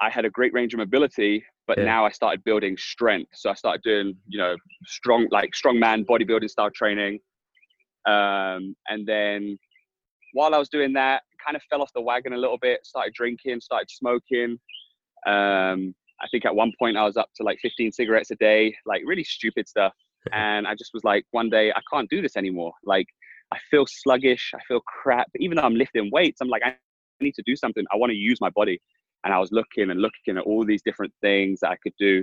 I 0.00 0.08
had 0.10 0.24
a 0.24 0.30
great 0.30 0.52
range 0.52 0.72
of 0.74 0.78
mobility. 0.78 1.44
But 1.66 1.78
yeah. 1.78 1.84
now 1.84 2.04
I 2.04 2.10
started 2.10 2.42
building 2.44 2.76
strength. 2.76 3.30
So 3.34 3.50
I 3.50 3.54
started 3.54 3.82
doing, 3.82 4.14
you 4.28 4.38
know, 4.38 4.56
strong, 4.84 5.28
like 5.30 5.54
strong 5.54 5.78
man 5.78 6.04
bodybuilding 6.04 6.50
style 6.50 6.70
training. 6.70 7.18
Um, 8.06 8.74
and 8.88 9.06
then 9.06 9.58
while 10.32 10.54
I 10.54 10.58
was 10.58 10.68
doing 10.68 10.92
that, 10.94 11.22
kind 11.44 11.56
of 11.56 11.62
fell 11.70 11.82
off 11.82 11.92
the 11.94 12.00
wagon 12.00 12.32
a 12.32 12.36
little 12.36 12.58
bit, 12.58 12.84
started 12.84 13.14
drinking, 13.14 13.60
started 13.60 13.90
smoking. 13.90 14.58
Um, 15.26 15.94
I 16.20 16.28
think 16.30 16.44
at 16.44 16.54
one 16.54 16.72
point 16.78 16.96
I 16.96 17.04
was 17.04 17.16
up 17.16 17.30
to 17.36 17.42
like 17.42 17.58
15 17.60 17.92
cigarettes 17.92 18.30
a 18.30 18.36
day, 18.36 18.74
like 18.86 19.02
really 19.04 19.24
stupid 19.24 19.68
stuff. 19.68 19.92
And 20.32 20.68
I 20.68 20.76
just 20.76 20.92
was 20.94 21.02
like, 21.02 21.24
one 21.32 21.50
day 21.50 21.72
I 21.72 21.80
can't 21.92 22.08
do 22.08 22.22
this 22.22 22.36
anymore. 22.36 22.72
Like 22.84 23.08
I 23.52 23.58
feel 23.72 23.86
sluggish, 23.88 24.52
I 24.54 24.60
feel 24.68 24.80
crap. 24.82 25.26
Even 25.40 25.56
though 25.56 25.64
I'm 25.64 25.74
lifting 25.74 26.10
weights, 26.12 26.40
I'm 26.40 26.46
like, 26.48 26.62
I 26.64 26.76
need 27.20 27.34
to 27.34 27.42
do 27.44 27.56
something. 27.56 27.84
I 27.92 27.96
want 27.96 28.10
to 28.10 28.16
use 28.16 28.40
my 28.40 28.50
body. 28.50 28.80
And 29.24 29.34
I 29.34 29.40
was 29.40 29.50
looking 29.50 29.90
and 29.90 30.00
looking 30.00 30.38
at 30.38 30.44
all 30.44 30.64
these 30.64 30.82
different 30.82 31.12
things 31.20 31.58
that 31.60 31.70
I 31.70 31.76
could 31.82 31.94
do. 31.98 32.22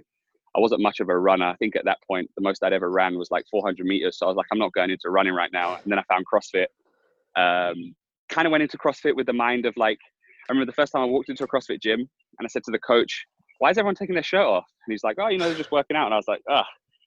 I 0.55 0.61
wasn't 0.61 0.81
much 0.81 1.01
of 1.01 1.09
a 1.09 1.17
runner. 1.17 1.45
I 1.45 1.55
think 1.57 1.75
at 1.75 1.83
that 1.85 1.97
point, 2.07 2.29
the 2.37 2.41
most 2.41 2.63
I'd 2.63 2.71
ever 2.71 2.89
ran 2.89 3.17
was 3.17 3.31
like 3.31 3.43
400 3.51 3.85
meters. 3.85 4.17
So 4.17 4.25
I 4.25 4.29
was 4.29 4.37
like, 4.37 4.47
I'm 4.49 4.59
not 4.59 4.71
going 4.71 4.89
into 4.89 5.09
running 5.09 5.33
right 5.33 5.51
now. 5.51 5.75
And 5.75 5.91
then 5.91 5.99
I 5.99 6.03
found 6.03 6.25
CrossFit. 6.25 6.67
Um, 7.35 7.95
kind 8.29 8.45
of 8.45 8.51
went 8.51 8.63
into 8.63 8.77
CrossFit 8.77 9.15
with 9.15 9.25
the 9.25 9.33
mind 9.33 9.65
of 9.65 9.75
like, 9.77 9.99
I 10.49 10.53
remember 10.53 10.71
the 10.71 10.75
first 10.75 10.91
time 10.91 11.01
I 11.01 11.05
walked 11.05 11.29
into 11.29 11.43
a 11.43 11.47
CrossFit 11.47 11.81
gym 11.81 11.99
and 11.99 12.45
I 12.45 12.47
said 12.47 12.63
to 12.65 12.71
the 12.71 12.79
coach, 12.79 13.25
why 13.59 13.69
is 13.69 13.77
everyone 13.77 13.95
taking 13.95 14.15
their 14.15 14.23
shirt 14.23 14.45
off? 14.45 14.65
And 14.85 14.93
he's 14.93 15.03
like, 15.03 15.17
oh, 15.19 15.27
you 15.27 15.37
know, 15.37 15.45
they're 15.45 15.57
just 15.57 15.71
working 15.71 15.97
out. 15.97 16.05
And 16.05 16.13
I 16.13 16.17
was 16.17 16.27
like, 16.27 16.41
oh, 16.49 16.63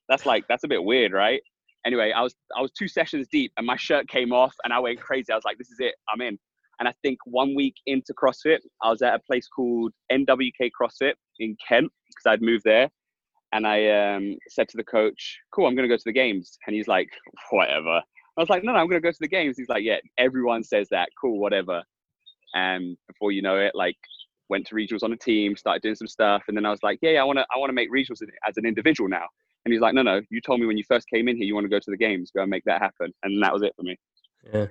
that's 0.09 0.27
like, 0.27 0.45
that's 0.49 0.65
a 0.65 0.69
bit 0.69 0.83
weird, 0.83 1.13
right? 1.13 1.41
Anyway, 1.85 2.13
I 2.15 2.23
was, 2.23 2.35
I 2.57 2.61
was 2.61 2.71
two 2.71 2.89
sessions 2.89 3.27
deep 3.33 3.53
and 3.57 3.67
my 3.67 3.77
shirt 3.77 4.09
came 4.09 4.33
off 4.33 4.55
and 4.63 4.73
I 4.73 4.79
went 4.79 5.01
crazy. 5.01 5.33
I 5.33 5.37
was 5.37 5.45
like, 5.45 5.59
this 5.59 5.71
is 5.71 5.81
it, 5.81 5.95
I'm 6.13 6.21
in. 6.21 6.39
And 6.79 6.89
I 6.89 6.95
think 7.03 7.19
one 7.25 7.55
week 7.55 7.75
into 7.87 8.13
CrossFit, 8.15 8.59
I 8.83 8.91
was 8.91 9.03
at 9.03 9.15
a 9.15 9.21
place 9.21 9.47
called 9.49 9.93
NWK 10.11 10.71
CrossFit 10.81 11.15
in 11.39 11.57
Kent 11.67 11.91
because 12.09 12.27
I'd 12.27 12.43
moved 12.43 12.65
there. 12.65 12.89
And 13.53 13.67
I 13.67 14.15
um, 14.15 14.37
said 14.49 14.69
to 14.71 14.77
the 14.77 14.85
coach, 14.85 15.39
cool, 15.55 15.67
I'm 15.67 15.75
going 15.75 15.89
to 15.89 15.93
go 15.93 15.97
to 15.97 16.03
the 16.05 16.13
games. 16.13 16.59
And 16.67 16.75
he's 16.75 16.89
like, 16.89 17.09
whatever. 17.51 18.03
I 18.37 18.41
was 18.41 18.49
like, 18.49 18.65
no, 18.65 18.73
no, 18.73 18.79
I'm 18.79 18.89
going 18.89 19.01
to 19.01 19.07
go 19.07 19.11
to 19.11 19.19
the 19.21 19.29
games. 19.29 19.57
He's 19.59 19.69
like, 19.69 19.85
yeah, 19.85 19.99
everyone 20.19 20.63
says 20.63 20.89
that. 20.91 21.11
Cool, 21.21 21.39
whatever. 21.39 21.83
And 22.55 22.97
before 23.07 23.33
you 23.33 23.43
know 23.43 23.57
it, 23.57 23.75
like 23.75 23.97
went 24.49 24.67
to 24.69 24.75
regionals 24.75 25.03
on 25.03 25.13
a 25.13 25.17
team, 25.17 25.57
started 25.57 25.83
doing 25.83 25.95
some 25.95 26.07
stuff. 26.07 26.43
And 26.49 26.57
then 26.57 26.67
I 26.67 26.71
was 26.71 26.83
like, 26.83 26.99
yeah, 27.03 27.13
yeah 27.13 27.21
I 27.23 27.25
want 27.25 27.39
to, 27.39 27.47
I 27.55 27.59
want 27.59 27.71
to 27.71 27.75
make 27.75 27.91
regionals 27.91 28.23
as 28.47 28.57
an 28.57 28.67
individual 28.67 29.09
now. 29.09 29.27
And 29.65 29.73
he's 29.73 29.81
like, 29.81 29.95
no, 29.95 30.03
no, 30.03 30.21
you 30.31 30.41
told 30.41 30.61
me 30.61 30.67
when 30.67 30.77
you 30.77 30.85
first 30.85 31.07
came 31.09 31.29
in 31.29 31.37
here, 31.37 31.47
you 31.47 31.55
want 31.55 31.65
to 31.65 31.71
go 31.71 31.79
to 31.79 31.91
the 31.91 31.97
games, 31.97 32.31
go 32.35 32.43
and 32.43 32.51
make 32.51 32.65
that 32.65 32.83
happen. 32.83 33.13
And 33.23 33.43
that 33.43 33.53
was 33.53 33.63
it 33.63 33.73
for 33.77 33.83
me. 33.83 33.97
Yeah. 34.53 34.67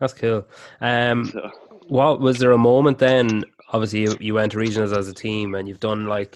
That's 0.00 0.12
cool. 0.12 0.46
Um, 0.80 1.26
so, 1.26 1.50
what 1.88 2.20
was 2.20 2.38
there 2.38 2.52
a 2.52 2.58
moment 2.58 2.98
then? 2.98 3.44
Obviously, 3.72 4.02
you, 4.02 4.16
you 4.20 4.34
went 4.34 4.52
to 4.52 4.58
regionals 4.58 4.96
as 4.96 5.08
a 5.08 5.14
team, 5.14 5.54
and 5.54 5.68
you've 5.68 5.80
done 5.80 6.06
like 6.06 6.34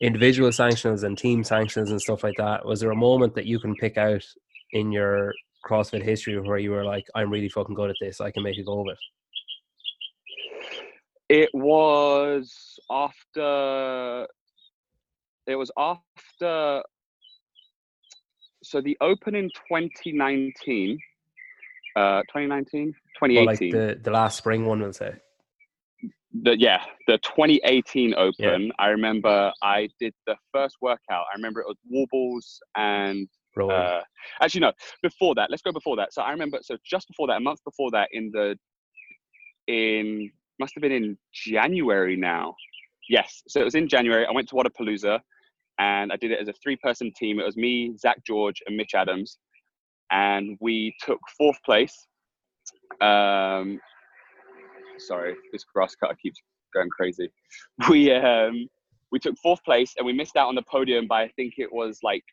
individual 0.00 0.52
sanctions 0.52 1.02
and 1.02 1.16
team 1.16 1.44
sanctions 1.44 1.90
and 1.90 2.00
stuff 2.00 2.22
like 2.22 2.36
that. 2.38 2.64
Was 2.64 2.80
there 2.80 2.90
a 2.90 2.96
moment 2.96 3.34
that 3.34 3.46
you 3.46 3.58
can 3.58 3.74
pick 3.76 3.96
out 3.96 4.24
in 4.72 4.90
your 4.90 5.32
CrossFit 5.64 6.02
history 6.02 6.38
where 6.38 6.58
you 6.58 6.70
were 6.70 6.84
like, 6.84 7.06
I'm 7.14 7.30
really 7.30 7.48
fucking 7.48 7.74
good 7.74 7.90
at 7.90 7.96
this. 8.00 8.20
I 8.20 8.30
can 8.30 8.42
make 8.42 8.58
a 8.58 8.62
go 8.62 8.80
of 8.80 8.88
it? 8.88 8.98
It 11.28 11.50
was 11.54 12.78
after. 12.90 14.26
It 15.46 15.56
was 15.56 15.70
after. 15.76 16.82
So 18.62 18.80
the 18.80 18.96
Open 19.00 19.34
in 19.34 19.50
2019. 19.68 20.98
Uh, 21.96 22.22
2019, 22.22 22.92
2018. 23.22 23.36
Well, 23.36 23.46
like 23.46 23.58
the, 23.96 24.00
the 24.02 24.10
last 24.10 24.36
spring 24.36 24.66
one, 24.66 24.80
we'll 24.80 24.92
say. 24.92 25.14
The, 26.42 26.58
yeah, 26.58 26.82
the 27.06 27.18
2018 27.18 28.14
Open. 28.14 28.34
Yeah. 28.38 28.68
I 28.80 28.88
remember 28.88 29.52
I 29.62 29.88
did 30.00 30.12
the 30.26 30.34
first 30.52 30.76
workout. 30.82 31.26
I 31.32 31.36
remember 31.36 31.60
it 31.60 31.68
was 31.68 31.76
wall 31.88 32.06
balls 32.10 32.58
and 32.74 33.28
uh, 33.70 34.02
actually, 34.42 34.60
no. 34.62 34.72
Before 35.02 35.34
that, 35.36 35.50
let's 35.50 35.62
go 35.62 35.72
before 35.72 35.96
that. 35.96 36.12
So 36.12 36.22
I 36.22 36.30
remember. 36.30 36.58
So 36.62 36.76
just 36.84 37.08
before 37.08 37.26
that, 37.28 37.36
a 37.36 37.40
month 37.40 37.60
before 37.64 37.90
that, 37.92 38.08
in 38.12 38.30
the 38.32 38.56
in 39.66 40.30
must 40.60 40.74
have 40.74 40.82
been 40.82 40.92
in 40.92 41.18
January 41.32 42.16
now. 42.16 42.54
Yes. 43.08 43.42
So 43.48 43.60
it 43.60 43.64
was 43.64 43.74
in 43.74 43.88
January. 43.88 44.26
I 44.26 44.32
went 44.32 44.48
to 44.50 44.54
Wodapalooza, 44.54 45.20
and 45.78 46.12
I 46.12 46.16
did 46.16 46.30
it 46.30 46.40
as 46.40 46.48
a 46.48 46.54
three-person 46.62 47.12
team. 47.18 47.40
It 47.40 47.44
was 47.44 47.56
me, 47.56 47.96
Zach 47.98 48.18
George, 48.26 48.62
and 48.66 48.76
Mitch 48.76 48.94
Adams, 48.94 49.38
and 50.10 50.56
we 50.60 50.94
took 51.04 51.18
fourth 51.38 51.58
place. 51.64 52.06
um, 53.00 53.80
sorry, 54.98 55.34
this 55.52 55.64
grass 55.64 55.94
cutter 55.96 56.16
keeps 56.22 56.40
going 56.74 56.88
crazy. 56.90 57.28
We 57.90 58.12
um, 58.12 58.68
we 59.12 59.18
took 59.18 59.36
fourth 59.42 59.62
place 59.64 59.94
and 59.96 60.06
we 60.06 60.12
missed 60.12 60.36
out 60.36 60.48
on 60.48 60.54
the 60.54 60.62
podium 60.62 61.06
by 61.06 61.22
I 61.22 61.28
think 61.36 61.54
it 61.58 61.72
was 61.72 61.98
like 62.02 62.24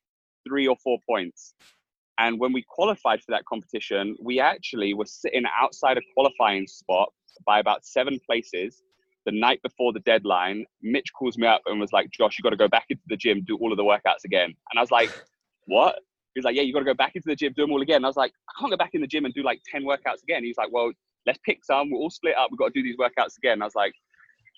three 0.47 0.67
or 0.67 0.75
four 0.83 0.97
points. 1.07 1.53
And 2.19 2.39
when 2.39 2.53
we 2.53 2.63
qualified 2.67 3.21
for 3.21 3.31
that 3.31 3.45
competition, 3.45 4.15
we 4.21 4.39
actually 4.39 4.93
were 4.93 5.05
sitting 5.05 5.43
outside 5.59 5.97
a 5.97 6.01
qualifying 6.13 6.67
spot 6.67 7.11
by 7.45 7.59
about 7.59 7.85
seven 7.85 8.19
places. 8.25 8.83
The 9.25 9.31
night 9.31 9.61
before 9.63 9.93
the 9.93 10.01
deadline, 10.01 10.65
Mitch 10.81 11.13
calls 11.17 11.37
me 11.37 11.47
up 11.47 11.61
and 11.65 11.79
was 11.79 11.93
like, 11.93 12.09
Josh, 12.11 12.37
you 12.37 12.43
got 12.43 12.51
to 12.51 12.57
go 12.57 12.67
back 12.67 12.85
into 12.89 13.03
the 13.07 13.17
gym, 13.17 13.43
do 13.45 13.57
all 13.57 13.71
of 13.71 13.77
the 13.77 13.83
workouts 13.83 14.23
again. 14.25 14.53
And 14.71 14.77
I 14.77 14.81
was 14.81 14.91
like, 14.91 15.11
what? 15.65 15.99
He's 16.35 16.43
like, 16.43 16.55
yeah, 16.55 16.61
you 16.61 16.73
got 16.73 16.79
to 16.79 16.85
go 16.85 16.93
back 16.93 17.15
into 17.15 17.27
the 17.27 17.35
gym, 17.35 17.53
do 17.55 17.63
them 17.63 17.71
all 17.71 17.81
again. 17.81 17.97
And 17.97 18.05
I 18.05 18.09
was 18.09 18.17
like, 18.17 18.33
I 18.49 18.59
can't 18.59 18.71
go 18.71 18.77
back 18.77 18.91
in 18.93 19.01
the 19.01 19.07
gym 19.07 19.25
and 19.25 19.33
do 19.33 19.43
like 19.43 19.61
10 19.71 19.83
workouts 19.83 20.23
again. 20.23 20.43
He's 20.43 20.57
like, 20.57 20.69
well, 20.71 20.91
let's 21.25 21.39
pick 21.45 21.63
some. 21.63 21.91
We're 21.91 21.97
all 21.97 22.09
split 22.09 22.35
up. 22.37 22.49
We've 22.51 22.57
got 22.57 22.73
to 22.73 22.79
do 22.79 22.83
these 22.83 22.97
workouts 22.97 23.37
again. 23.37 23.53
And 23.53 23.63
I 23.63 23.65
was 23.65 23.75
like, 23.75 23.93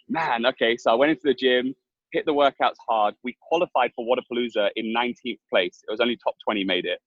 man, 0.08 0.46
okay. 0.46 0.78
So 0.78 0.92
I 0.92 0.96
went 0.96 1.12
into 1.12 1.24
the 1.26 1.34
gym, 1.34 1.76
hit 2.14 2.26
the 2.26 2.34
workouts 2.34 2.76
hard. 2.88 3.16
We 3.24 3.36
qualified 3.42 3.92
for 3.96 4.06
Wodapalooza 4.06 4.70
in 4.76 4.94
19th 4.96 5.40
place. 5.50 5.82
It 5.88 5.92
was 5.92 6.00
only 6.00 6.18
top 6.24 6.36
20 6.46 6.64
made 6.64 6.86
it. 6.86 7.00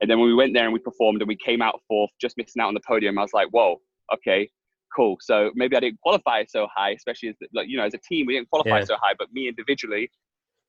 And 0.00 0.10
then 0.10 0.18
when 0.18 0.28
we 0.28 0.34
went 0.34 0.52
there 0.54 0.64
and 0.64 0.72
we 0.72 0.80
performed 0.80 1.22
and 1.22 1.28
we 1.28 1.36
came 1.36 1.62
out 1.62 1.80
fourth, 1.88 2.10
just 2.20 2.36
missing 2.36 2.60
out 2.60 2.68
on 2.68 2.74
the 2.74 2.80
podium, 2.86 3.18
I 3.18 3.22
was 3.22 3.32
like, 3.32 3.48
whoa, 3.50 3.80
okay, 4.12 4.50
cool. 4.94 5.16
So 5.20 5.50
maybe 5.54 5.76
I 5.76 5.80
didn't 5.80 6.00
qualify 6.00 6.44
so 6.44 6.66
high, 6.74 6.90
especially 6.90 7.30
as 7.30 7.36
like 7.54 7.68
you 7.68 7.76
know 7.76 7.84
as 7.84 7.94
a 7.94 7.98
team 7.98 8.26
we 8.26 8.34
didn't 8.34 8.50
qualify 8.50 8.80
yeah. 8.80 8.84
so 8.84 8.96
high, 9.00 9.14
but 9.18 9.32
me 9.32 9.48
individually, 9.48 10.10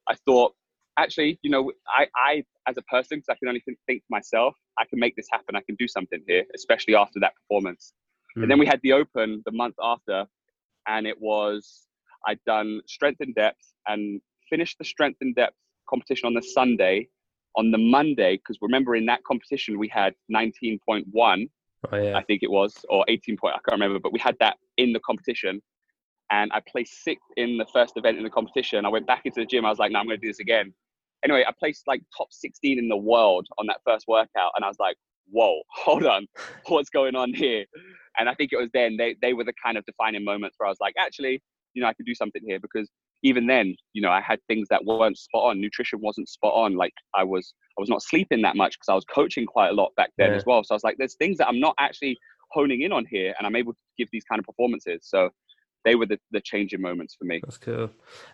I 0.08 0.16
thought 0.26 0.54
actually, 0.98 1.40
you 1.42 1.50
know, 1.50 1.72
I 1.88 2.08
I 2.16 2.44
as 2.68 2.78
a 2.78 2.82
person, 2.84 3.18
because 3.18 3.30
I 3.30 3.36
can 3.36 3.48
only 3.48 3.62
think, 3.62 3.78
think 3.88 4.04
myself, 4.10 4.56
I 4.78 4.86
can 4.86 5.00
make 5.00 5.16
this 5.16 5.28
happen. 5.32 5.56
I 5.56 5.62
can 5.62 5.76
do 5.76 5.88
something 5.88 6.22
here, 6.28 6.44
especially 6.56 6.96
after 6.96 7.20
that 7.22 7.34
performance. 7.36 7.94
Mm. 8.38 8.44
And 8.44 8.52
then 8.52 8.60
we 8.60 8.66
had 8.66 8.80
the 8.84 8.94
Open 8.94 9.42
the 9.46 9.52
month 9.52 9.76
after, 9.82 10.26
and 10.88 11.08
it 11.08 11.20
was 11.20 11.87
I'd 12.28 12.44
done 12.46 12.82
Strength 12.86 13.22
in 13.22 13.34
Depth 13.34 13.74
and 13.88 14.22
finished 14.50 14.78
the 14.78 14.86
Strength 14.86 15.18
in 15.22 15.34
Depth 15.34 15.56
competition 15.90 16.28
on 16.28 16.34
the 16.34 16.44
Sunday. 16.44 17.08
On 17.56 17.72
the 17.72 17.78
Monday, 17.80 18.38
because 18.38 18.58
remember 18.62 18.96
in 18.96 19.08
that 19.08 19.24
competition 19.24 19.80
we 19.80 19.88
had 19.88 20.14
19.1 20.32 21.48
Oh, 21.92 21.98
yeah. 21.98 22.18
I 22.18 22.24
think 22.24 22.44
it 22.44 22.52
was, 22.52 22.86
or 22.90 23.06
18 23.08 23.38
point, 23.38 23.56
I 23.56 23.60
can't 23.60 23.80
remember, 23.80 24.00
but 24.00 24.12
we 24.12 24.20
had 24.20 24.36
that 24.40 24.58
in 24.78 24.94
the 24.94 25.00
competition. 25.00 25.62
And 26.32 26.52
I 26.54 26.62
placed 26.68 27.04
sixth 27.04 27.28
in 27.38 27.58
the 27.58 27.66
first 27.72 27.96
event 27.96 28.18
in 28.18 28.24
the 28.24 28.30
competition. 28.30 28.86
I 28.86 28.90
went 28.90 29.08
back 29.08 29.22
into 29.26 29.40
the 29.40 29.46
gym. 29.46 29.66
I 29.66 29.70
was 29.70 29.80
like, 29.80 29.92
no, 29.92 30.00
I'm 30.00 30.06
going 30.08 30.20
to 30.20 30.22
do 30.22 30.30
this 30.30 30.40
again. 30.40 30.74
Anyway, 31.24 31.46
I 31.48 31.54
placed 31.58 31.88
like 31.88 32.02
top 32.16 32.28
16 32.32 32.78
in 32.78 32.90
the 32.90 32.98
world 32.98 33.48
on 33.58 33.68
that 33.68 33.78
first 33.86 34.08
workout. 34.08 34.52
And 34.56 34.66
I 34.66 34.68
was 34.68 34.78
like, 34.80 34.98
whoa, 35.30 35.62
hold 35.70 36.06
on, 36.06 36.28
what's 36.68 36.90
going 36.90 37.16
on 37.16 37.34
here? 37.34 37.66
And 38.20 38.28
I 38.28 38.34
think 38.34 38.52
it 38.52 38.58
was 38.58 38.70
then 38.74 38.98
they, 38.98 39.16
they 39.22 39.34
were 39.34 39.44
the 39.44 39.54
kind 39.64 39.78
of 39.78 39.86
defining 39.86 40.24
moments 40.24 40.56
where 40.58 40.68
I 40.68 40.72
was 40.72 40.80
like, 40.82 40.96
actually, 41.00 41.42
you 41.78 41.84
know, 41.84 41.88
I 41.88 41.94
could 41.94 42.08
do 42.08 42.16
something 42.16 42.42
here 42.44 42.60
because 42.60 42.90
even 43.22 43.46
then, 43.46 43.76
you 43.94 44.02
know, 44.02 44.10
I 44.10 44.20
had 44.20 44.40
things 44.48 44.68
that 44.72 44.84
weren't 44.84 45.16
spot 45.16 45.52
on. 45.52 45.62
Nutrition 45.62 46.00
wasn't 46.02 46.28
spot 46.28 46.56
on. 46.56 46.76
Like 46.76 46.94
I 47.14 47.24
was, 47.24 47.54
I 47.78 47.82
was 47.82 47.88
not 47.88 48.02
sleeping 48.02 48.42
that 48.42 48.56
much 48.56 48.80
because 48.80 48.92
I 48.92 48.96
was 48.96 49.06
coaching 49.06 49.46
quite 49.46 49.70
a 49.70 49.74
lot 49.74 49.92
back 49.96 50.10
then 50.18 50.32
yeah. 50.32 50.38
as 50.38 50.44
well. 50.48 50.64
So 50.64 50.74
I 50.74 50.76
was 50.76 50.84
like, 50.84 50.96
there's 50.98 51.16
things 51.18 51.38
that 51.38 51.48
I'm 51.48 51.60
not 51.60 51.76
actually 51.80 52.18
honing 52.50 52.82
in 52.82 52.92
on 52.92 53.06
here, 53.06 53.36
and 53.38 53.46
I'm 53.46 53.56
able 53.56 53.74
to 53.74 53.80
give 53.96 54.08
these 54.12 54.24
kind 54.24 54.40
of 54.40 54.46
performances. 54.46 55.02
So 55.04 55.30
they 55.86 55.94
were 55.94 56.08
the, 56.08 56.18
the 56.32 56.42
changing 56.42 56.82
moments 56.82 57.16
for 57.16 57.26
me. 57.26 57.42
That's 57.44 57.60
cool. 57.60 57.92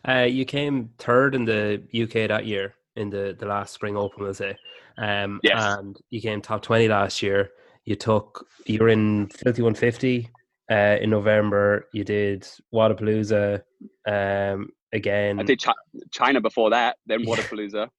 Uh, 0.07 0.27
you 0.29 0.45
came 0.45 0.89
third 0.99 1.35
in 1.35 1.43
the 1.43 1.83
UK 1.93 2.29
that 2.29 2.45
year 2.45 2.75
in 2.95 3.09
the 3.09 3.35
the 3.37 3.45
last 3.45 3.73
Spring 3.73 3.97
Open, 3.97 4.23
we'll 4.23 4.33
say. 4.33 4.55
Um, 4.97 5.41
yes. 5.43 5.61
And 5.61 5.97
you 6.11 6.21
came 6.21 6.39
top 6.41 6.61
twenty 6.61 6.87
last 6.87 7.21
year. 7.21 7.51
You 7.83 7.97
took 7.97 8.47
you 8.65 8.79
were 8.79 8.87
in 8.87 9.27
Filthy 9.27 9.61
150 9.61 10.29
uh, 10.73 10.97
in 11.01 11.09
November. 11.09 11.87
You 11.93 12.03
did 12.03 12.47
Wodapalooza 12.73 13.61
um, 14.07 14.69
again. 14.91 15.39
I 15.39 15.43
did 15.43 15.59
Ch- 15.59 15.67
China 16.11 16.41
before 16.41 16.71
that, 16.71 16.97
then 17.05 17.25
Wodapalooza. 17.25 17.89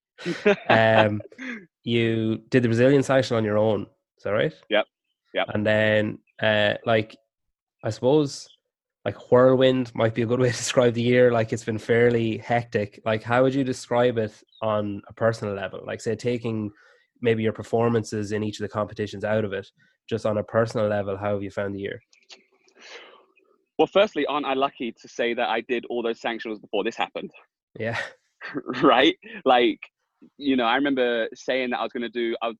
um, 0.68 1.22
you 1.84 2.38
did 2.48 2.62
the 2.62 2.68
Brazilian 2.68 3.02
cycle 3.02 3.36
on 3.36 3.44
your 3.44 3.58
own. 3.58 3.82
Is 4.18 4.24
that 4.24 4.30
right? 4.30 4.54
Yep. 4.70 4.86
Yep. 5.34 5.46
And 5.54 5.66
then, 5.66 6.18
uh, 6.40 6.74
like, 6.84 7.16
I 7.82 7.90
suppose, 7.90 8.48
like 9.04 9.30
whirlwind 9.30 9.94
might 9.94 10.14
be 10.14 10.22
a 10.22 10.26
good 10.26 10.40
way 10.40 10.50
to 10.50 10.56
describe 10.56 10.94
the 10.94 11.02
year. 11.02 11.30
Like, 11.30 11.52
it's 11.52 11.64
been 11.64 11.78
fairly 11.78 12.38
hectic. 12.38 13.00
Like, 13.04 13.22
how 13.22 13.42
would 13.42 13.54
you 13.54 13.64
describe 13.64 14.18
it 14.18 14.32
on 14.62 15.02
a 15.08 15.12
personal 15.12 15.54
level? 15.54 15.80
Like, 15.86 16.00
say, 16.00 16.16
taking 16.16 16.70
maybe 17.20 17.42
your 17.42 17.52
performances 17.52 18.32
in 18.32 18.42
each 18.42 18.60
of 18.60 18.62
the 18.62 18.68
competitions 18.68 19.24
out 19.24 19.44
of 19.44 19.52
it, 19.52 19.68
just 20.08 20.26
on 20.26 20.38
a 20.38 20.42
personal 20.42 20.88
level, 20.88 21.16
how 21.16 21.34
have 21.34 21.42
you 21.42 21.50
found 21.50 21.74
the 21.74 21.80
year? 21.80 22.00
Well, 23.78 23.88
firstly, 23.88 24.24
aren't 24.26 24.46
I 24.46 24.54
lucky 24.54 24.92
to 24.92 25.08
say 25.08 25.34
that 25.34 25.48
I 25.48 25.60
did 25.62 25.84
all 25.86 26.02
those 26.02 26.20
sanctions 26.20 26.58
before 26.58 26.84
this 26.84 26.96
happened? 26.96 27.30
Yeah. 27.78 27.98
right? 28.82 29.16
Like, 29.44 29.80
you 30.38 30.56
know, 30.56 30.64
I 30.64 30.76
remember 30.76 31.28
saying 31.34 31.70
that 31.70 31.80
I 31.80 31.82
was 31.82 31.92
going 31.92 32.02
to 32.02 32.08
do, 32.08 32.36
I, 32.42 32.52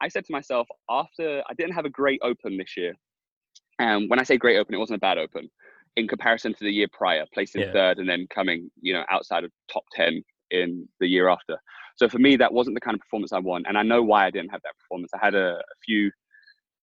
I 0.00 0.08
said 0.08 0.24
to 0.24 0.32
myself, 0.32 0.66
after 0.90 1.42
I 1.48 1.54
didn't 1.54 1.74
have 1.74 1.84
a 1.84 1.90
great 1.90 2.20
open 2.22 2.56
this 2.56 2.76
year. 2.76 2.94
And 3.78 4.10
when 4.10 4.18
I 4.18 4.24
say 4.24 4.36
great 4.36 4.58
open, 4.58 4.74
it 4.74 4.78
wasn't 4.78 4.96
a 4.96 5.00
bad 5.00 5.18
open 5.18 5.48
in 5.96 6.08
comparison 6.08 6.52
to 6.54 6.64
the 6.64 6.72
year 6.72 6.88
prior, 6.92 7.24
placing 7.32 7.60
yeah. 7.60 7.72
third 7.72 7.98
and 7.98 8.08
then 8.08 8.26
coming, 8.32 8.70
you 8.80 8.92
know, 8.92 9.04
outside 9.10 9.44
of 9.44 9.50
top 9.72 9.84
10 9.94 10.22
in 10.50 10.88
the 11.00 11.06
year 11.06 11.28
after. 11.28 11.56
So 11.96 12.08
for 12.08 12.18
me, 12.18 12.36
that 12.36 12.52
wasn't 12.52 12.74
the 12.74 12.80
kind 12.80 12.94
of 12.94 13.00
performance 13.00 13.32
I 13.32 13.38
want. 13.38 13.66
And 13.68 13.76
I 13.76 13.82
know 13.82 14.02
why 14.02 14.26
I 14.26 14.30
didn't 14.30 14.50
have 14.50 14.62
that 14.62 14.78
performance. 14.78 15.10
I 15.14 15.24
had 15.24 15.34
a, 15.34 15.54
a 15.56 15.76
few, 15.84 16.10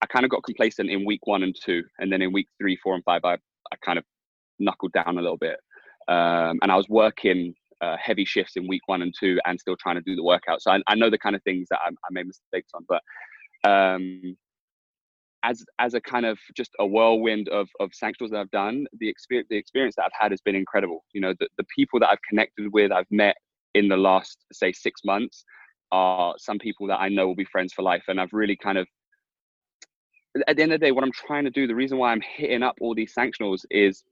I 0.02 0.06
kind 0.08 0.26
of 0.26 0.32
got 0.32 0.44
complacent 0.44 0.90
in 0.90 1.06
week 1.06 1.26
one 1.26 1.44
and 1.44 1.56
two. 1.64 1.84
And 2.00 2.12
then 2.12 2.22
in 2.22 2.34
week 2.34 2.48
three, 2.60 2.78
four, 2.84 2.96
and 2.96 3.04
five, 3.04 3.22
I 3.24 3.38
I 3.72 3.76
kind 3.84 3.98
of 3.98 4.06
knuckled 4.60 4.94
down 4.94 5.18
a 5.18 5.22
little 5.22 5.38
bit. 5.38 5.58
Um, 6.08 6.60
and 6.62 6.72
I 6.72 6.76
was 6.76 6.88
working 6.90 7.54
uh, 7.82 7.98
heavy 8.00 8.26
shifts 8.26 8.56
in 8.56 8.68
week 8.68 8.82
one 8.86 9.02
and 9.02 9.14
two 9.18 9.40
and 9.46 9.60
still 9.60 9.76
trying 9.76 9.96
to 9.96 10.02
do 10.02 10.16
the 10.16 10.24
workout. 10.24 10.62
So 10.62 10.72
I, 10.72 10.80
I 10.88 10.96
know 10.96 11.10
the 11.10 11.18
kind 11.18 11.36
of 11.36 11.44
things 11.44 11.68
that 11.72 11.80
I, 11.84 11.90
I 11.90 12.12
made 12.12 12.28
mistakes 12.28 12.72
on. 12.74 12.86
But 12.88 13.70
um, 13.70 14.38
as 15.44 15.64
as 15.80 15.94
a 15.94 16.02
kind 16.02 16.26
of 16.26 16.40
just 16.56 16.72
a 16.80 16.86
whirlwind 16.86 17.50
of 17.50 17.68
of 17.80 17.92
sanctionals 17.92 18.32
that 18.32 18.40
I've 18.40 18.52
done, 18.52 18.88
the 19.00 19.10
experience 19.10 19.48
the 19.50 19.58
experience 19.58 19.96
that 19.96 20.06
I've 20.06 20.20
had 20.20 20.32
has 20.32 20.42
been 20.42 20.56
incredible. 20.56 21.04
You 21.14 21.22
know, 21.22 21.34
the, 21.40 21.48
the 21.58 21.66
people 21.76 22.00
that 22.00 22.10
I've 22.10 22.22
connected 22.28 22.72
with, 22.74 22.92
I've 22.92 23.12
met 23.12 23.36
in 23.74 23.88
the 23.88 23.98
last 23.98 24.38
say 24.54 24.72
six 24.72 25.02
months 25.06 25.44
are 25.92 26.34
some 26.38 26.58
people 26.58 26.88
that 26.88 27.00
I 27.00 27.10
know 27.10 27.28
will 27.28 27.36
be 27.36 27.46
friends 27.46 27.74
for 27.74 27.82
life, 27.82 28.04
and 28.08 28.20
I've 28.20 28.34
really 28.34 28.56
kind 28.56 28.78
of 28.78 28.88
at 30.48 30.56
the 30.58 30.64
end 30.64 30.74
of 30.74 30.80
the 30.80 30.86
day, 30.86 30.92
what 30.92 31.04
I'm 31.04 31.12
trying 31.12 31.46
to 31.46 31.50
do, 31.50 31.68
the 31.68 31.76
reason 31.76 31.98
why 31.98 32.12
I'm 32.12 32.22
hitting 32.22 32.64
up 32.64 32.76
all 32.82 32.94
these 32.94 33.14
sanctionals 33.14 33.62
is 33.70 34.04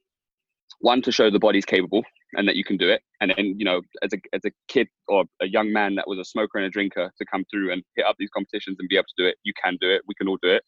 one 0.79 1.01
to 1.01 1.11
show 1.11 1.29
the 1.29 1.39
body's 1.39 1.65
capable 1.65 2.03
and 2.33 2.47
that 2.47 2.55
you 2.55 2.63
can 2.63 2.77
do 2.77 2.89
it. 2.89 3.01
And 3.21 3.33
then, 3.35 3.55
you 3.57 3.65
know, 3.65 3.81
as 4.01 4.13
a 4.13 4.17
as 4.33 4.41
a 4.45 4.51
kid 4.67 4.87
or 5.07 5.25
a 5.41 5.47
young 5.47 5.71
man 5.71 5.95
that 5.95 6.07
was 6.07 6.19
a 6.19 6.25
smoker 6.25 6.57
and 6.57 6.65
a 6.65 6.69
drinker 6.69 7.11
to 7.17 7.25
come 7.25 7.45
through 7.51 7.71
and 7.71 7.83
hit 7.95 8.05
up 8.05 8.15
these 8.17 8.29
competitions 8.35 8.77
and 8.79 8.89
be 8.89 8.95
able 8.95 9.05
to 9.15 9.23
do 9.23 9.27
it, 9.27 9.35
you 9.43 9.53
can 9.63 9.77
do 9.79 9.89
it. 9.89 10.01
We 10.07 10.15
can 10.15 10.27
all 10.27 10.37
do 10.41 10.49
it. 10.49 10.63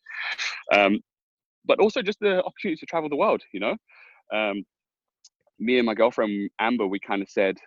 Um, 0.73 0.99
but 1.65 1.79
also 1.79 2.01
just 2.01 2.19
the 2.19 2.43
opportunity 2.43 2.77
to 2.79 2.85
travel 2.85 3.09
the 3.09 3.15
world. 3.15 3.41
You 3.53 3.59
know, 3.59 3.75
um, 4.33 4.63
me 5.59 5.77
and 5.77 5.85
my 5.85 5.93
girlfriend 5.93 6.49
Amber, 6.59 6.87
we 6.87 6.99
kind 6.99 7.21
of 7.21 7.29
said, 7.29 7.57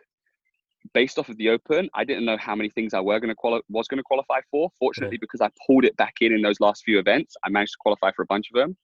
based 0.94 1.18
off 1.18 1.28
of 1.28 1.36
the 1.36 1.48
open, 1.50 1.88
I 1.94 2.04
didn't 2.04 2.24
know 2.24 2.36
how 2.36 2.54
many 2.54 2.70
things 2.70 2.94
I 2.94 3.00
were 3.00 3.18
going 3.20 3.30
to 3.30 3.34
quali- 3.34 3.62
was 3.68 3.88
going 3.88 3.98
to 3.98 4.04
qualify 4.04 4.40
for. 4.50 4.70
Fortunately, 4.78 5.16
yeah. 5.16 5.20
because 5.20 5.40
I 5.40 5.50
pulled 5.66 5.84
it 5.84 5.96
back 5.96 6.14
in 6.20 6.32
in 6.32 6.42
those 6.42 6.60
last 6.60 6.82
few 6.84 6.98
events, 6.98 7.34
I 7.44 7.50
managed 7.50 7.72
to 7.72 7.78
qualify 7.80 8.12
for 8.12 8.22
a 8.22 8.26
bunch 8.26 8.48
of 8.52 8.60
them. 8.60 8.76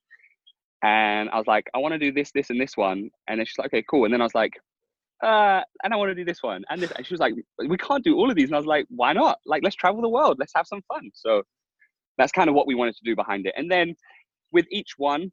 And 0.82 1.30
I 1.30 1.38
was 1.38 1.46
like, 1.46 1.68
I 1.74 1.78
want 1.78 1.92
to 1.92 1.98
do 1.98 2.12
this, 2.12 2.30
this, 2.32 2.50
and 2.50 2.60
this 2.60 2.76
one. 2.76 3.10
And 3.26 3.38
then 3.38 3.46
she's 3.46 3.56
like, 3.58 3.68
okay, 3.68 3.84
cool. 3.88 4.04
And 4.04 4.12
then 4.12 4.20
I 4.20 4.24
was 4.24 4.34
like, 4.34 4.52
uh, 5.22 5.62
and 5.82 5.94
I 5.94 5.96
want 5.96 6.10
to 6.10 6.14
do 6.14 6.24
this 6.24 6.42
one 6.42 6.62
and 6.68 6.82
this. 6.82 6.90
And 6.90 7.06
she 7.06 7.14
was 7.14 7.20
like, 7.20 7.34
we 7.66 7.76
can't 7.78 8.04
do 8.04 8.16
all 8.16 8.28
of 8.28 8.36
these. 8.36 8.48
And 8.48 8.54
I 8.54 8.58
was 8.58 8.66
like, 8.66 8.84
why 8.90 9.14
not? 9.14 9.38
Like, 9.46 9.62
let's 9.62 9.76
travel 9.76 10.02
the 10.02 10.08
world. 10.08 10.36
Let's 10.38 10.52
have 10.54 10.66
some 10.66 10.82
fun. 10.92 11.10
So 11.14 11.42
that's 12.18 12.32
kind 12.32 12.50
of 12.50 12.54
what 12.54 12.66
we 12.66 12.74
wanted 12.74 12.96
to 12.96 13.04
do 13.04 13.16
behind 13.16 13.46
it. 13.46 13.54
And 13.56 13.70
then 13.70 13.94
with 14.52 14.66
each 14.70 14.92
one, 14.98 15.32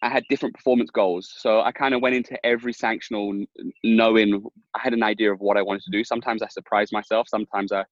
I 0.00 0.08
had 0.08 0.24
different 0.28 0.54
performance 0.54 0.90
goals. 0.90 1.32
So 1.36 1.60
I 1.60 1.70
kind 1.72 1.94
of 1.94 2.00
went 2.00 2.16
into 2.16 2.36
every 2.44 2.72
sanctional 2.72 3.46
knowing 3.84 4.44
I 4.74 4.80
had 4.80 4.94
an 4.94 5.02
idea 5.02 5.32
of 5.32 5.40
what 5.40 5.56
I 5.56 5.62
wanted 5.62 5.82
to 5.82 5.90
do. 5.90 6.02
Sometimes 6.02 6.42
I 6.42 6.48
surprised 6.48 6.92
myself. 6.92 7.28
Sometimes 7.28 7.72
I, 7.72 7.84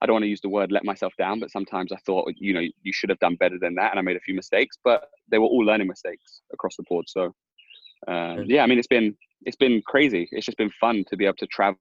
I 0.00 0.06
don't 0.06 0.14
want 0.14 0.24
to 0.24 0.28
use 0.28 0.40
the 0.40 0.48
word 0.48 0.72
let 0.72 0.84
myself 0.84 1.12
down, 1.18 1.40
but 1.40 1.50
sometimes 1.50 1.92
I 1.92 1.98
thought, 2.06 2.32
you 2.36 2.54
know, 2.54 2.60
you 2.60 2.92
should 2.92 3.10
have 3.10 3.18
done 3.18 3.36
better 3.36 3.58
than 3.60 3.74
that. 3.74 3.90
And 3.90 3.98
I 3.98 4.02
made 4.02 4.16
a 4.16 4.20
few 4.20 4.34
mistakes, 4.34 4.78
but 4.82 5.10
they 5.30 5.38
were 5.38 5.46
all 5.46 5.64
learning 5.64 5.88
mistakes 5.88 6.40
across 6.52 6.76
the 6.76 6.84
board. 6.88 7.06
So 7.08 7.34
uh, 8.08 8.36
yeah, 8.46 8.62
I 8.62 8.66
mean, 8.66 8.78
it's 8.78 8.88
been, 8.88 9.14
it's 9.42 9.56
been 9.56 9.82
crazy. 9.86 10.28
It's 10.32 10.46
just 10.46 10.58
been 10.58 10.72
fun 10.80 11.04
to 11.10 11.16
be 11.16 11.26
able 11.26 11.36
to 11.36 11.46
travel 11.48 11.78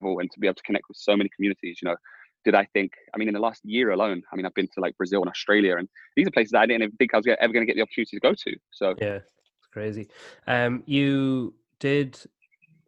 and 0.00 0.30
to 0.30 0.40
be 0.40 0.46
able 0.46 0.54
to 0.56 0.62
connect 0.62 0.84
with 0.88 0.96
so 0.96 1.16
many 1.16 1.30
communities, 1.34 1.78
you 1.82 1.88
know, 1.88 1.96
did 2.44 2.54
I 2.54 2.64
think, 2.72 2.92
I 3.14 3.18
mean, 3.18 3.28
in 3.28 3.34
the 3.34 3.40
last 3.40 3.60
year 3.64 3.90
alone, 3.90 4.22
I 4.32 4.36
mean, 4.36 4.46
I've 4.46 4.54
been 4.54 4.68
to 4.74 4.80
like 4.80 4.96
Brazil 4.96 5.20
and 5.20 5.30
Australia, 5.30 5.76
and 5.76 5.88
these 6.16 6.26
are 6.26 6.30
places 6.30 6.54
I 6.54 6.66
didn't 6.66 6.82
even 6.82 6.96
think 6.96 7.14
I 7.14 7.18
was 7.18 7.26
ever 7.26 7.52
going 7.52 7.66
to 7.66 7.66
get 7.66 7.76
the 7.76 7.82
opportunity 7.82 8.16
to 8.16 8.20
go 8.20 8.34
to. 8.34 8.56
So, 8.70 8.94
yeah, 9.00 9.16
it's 9.16 9.68
crazy. 9.72 10.08
Um, 10.46 10.82
you 10.86 11.54
did 11.80 12.18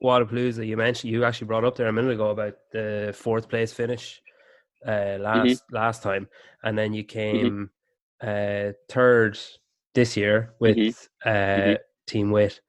Wodapalooza. 0.03 0.67
You 0.67 0.77
mentioned, 0.77 1.13
you 1.13 1.25
actually 1.25 1.49
brought 1.49 1.65
up 1.65 1.77
there 1.77 1.89
a 1.89 1.93
minute 1.93 2.13
ago 2.13 2.31
about 2.31 2.55
the 2.73 3.15
fourth 3.17 3.49
place 3.49 3.73
finish 3.73 4.21
uh, 4.87 4.91
mm-hmm. 4.91 5.23
last 5.23 5.47
mm-hmm. 5.47 5.75
last 5.77 6.03
time, 6.03 6.29
and 6.63 6.79
then 6.79 6.93
you 6.93 7.05
mm-hmm. 7.05 7.19
came 7.19 7.71
mm-hmm. 8.23 8.69
uh, 8.69 8.73
third 8.89 9.39
this 9.95 10.17
year 10.17 10.55
with 10.61 10.77
mm-hmm. 10.77 11.29
uh, 11.29 11.33
mm-hmm. 11.33 11.75
Team 12.07 12.31
Wit. 12.31 12.61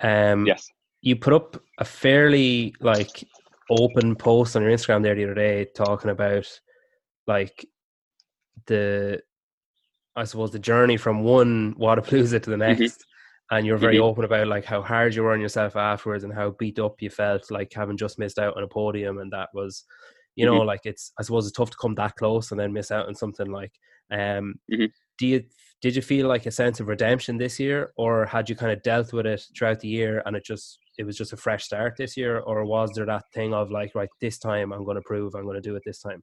Um, 0.00 0.46
yes, 0.46 0.68
you 1.00 1.16
put 1.16 1.32
up 1.32 1.62
a 1.78 1.84
fairly 1.84 2.74
like 2.80 3.24
open 3.70 4.14
post 4.14 4.56
on 4.56 4.62
your 4.62 4.70
Instagram 4.70 5.02
there 5.02 5.14
the 5.14 5.24
other 5.24 5.34
day 5.34 5.66
talking 5.74 6.10
about 6.10 6.46
like 7.26 7.66
the 8.66 9.20
I 10.16 10.24
suppose 10.24 10.50
the 10.52 10.58
journey 10.58 10.96
from 10.96 11.22
one 11.22 11.74
Wodapalooza 11.74 12.42
to 12.42 12.50
the 12.50 12.56
mm-hmm. 12.56 12.80
next. 12.80 12.98
Mm-hmm. 13.00 13.10
And 13.56 13.66
you're 13.66 13.76
very 13.76 13.96
mm-hmm. 13.96 14.04
open 14.04 14.24
about 14.24 14.46
like 14.48 14.64
how 14.64 14.80
hard 14.80 15.14
you 15.14 15.22
were 15.22 15.32
on 15.32 15.40
yourself 15.40 15.76
afterwards 15.76 16.24
and 16.24 16.32
how 16.32 16.50
beat 16.58 16.78
up 16.78 17.02
you 17.02 17.10
felt, 17.10 17.50
like 17.50 17.72
having 17.74 17.96
just 17.96 18.18
missed 18.18 18.38
out 18.38 18.56
on 18.56 18.62
a 18.62 18.68
podium, 18.68 19.18
and 19.18 19.30
that 19.32 19.50
was, 19.52 19.84
you 20.34 20.46
know, 20.46 20.60
mm-hmm. 20.60 20.66
like 20.66 20.80
it's 20.84 21.12
I 21.18 21.22
suppose 21.22 21.46
it's 21.46 21.56
tough 21.56 21.70
to 21.70 21.76
come 21.76 21.94
that 21.96 22.16
close 22.16 22.50
and 22.50 22.58
then 22.58 22.72
miss 22.72 22.90
out 22.90 23.06
on 23.06 23.14
something 23.14 23.50
like. 23.50 23.72
Um, 24.10 24.54
mm-hmm. 24.72 24.86
do 25.18 25.26
you 25.26 25.44
did 25.84 25.94
you 25.94 26.00
feel 26.00 26.26
like 26.26 26.46
a 26.46 26.50
sense 26.50 26.80
of 26.80 26.88
redemption 26.88 27.36
this 27.36 27.60
year, 27.60 27.92
or 27.98 28.24
had 28.24 28.48
you 28.48 28.56
kind 28.56 28.72
of 28.72 28.82
dealt 28.82 29.12
with 29.12 29.26
it 29.26 29.46
throughout 29.54 29.80
the 29.80 29.88
year 29.88 30.22
and 30.24 30.34
it 30.34 30.42
just 30.42 30.78
it 30.96 31.04
was 31.04 31.14
just 31.14 31.34
a 31.34 31.36
fresh 31.36 31.62
start 31.62 31.94
this 31.98 32.16
year, 32.16 32.38
or 32.38 32.64
was 32.64 32.92
there 32.94 33.04
that 33.04 33.30
thing 33.34 33.52
of 33.52 33.70
like 33.70 33.94
right 33.94 34.08
this 34.18 34.38
time 34.38 34.72
I'm 34.72 34.86
going 34.86 34.94
to 34.94 35.02
prove 35.02 35.34
I'm 35.34 35.42
going 35.42 35.60
to 35.60 35.68
do 35.68 35.76
it 35.76 35.82
this 35.84 36.00
time? 36.00 36.22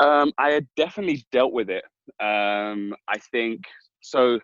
Um, 0.00 0.32
I 0.36 0.50
had 0.50 0.66
definitely 0.76 1.24
dealt 1.30 1.52
with 1.52 1.70
it. 1.70 1.84
Um, 2.18 2.92
I 3.06 3.18
think 3.30 3.60
so. 4.00 4.40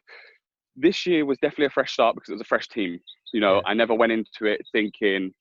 This 0.77 1.05
year 1.05 1.27
was 1.27 1.39
definitely 1.39 1.67
a 1.67 1.71
fresh 1.71 1.95
start 1.95 2.15
because 2.15 2.29
it 2.29 2.35
was 2.35 2.43
a 2.43 2.45
fresh 2.45 2.69
team. 2.69 3.01
You 3.33 3.41
know, 3.41 3.57
yeah. 3.57 3.63
I 3.67 3.75
never 3.75 3.95
went 3.95 4.13
into 4.13 4.45
it 4.45 4.61
thinking 4.71 5.35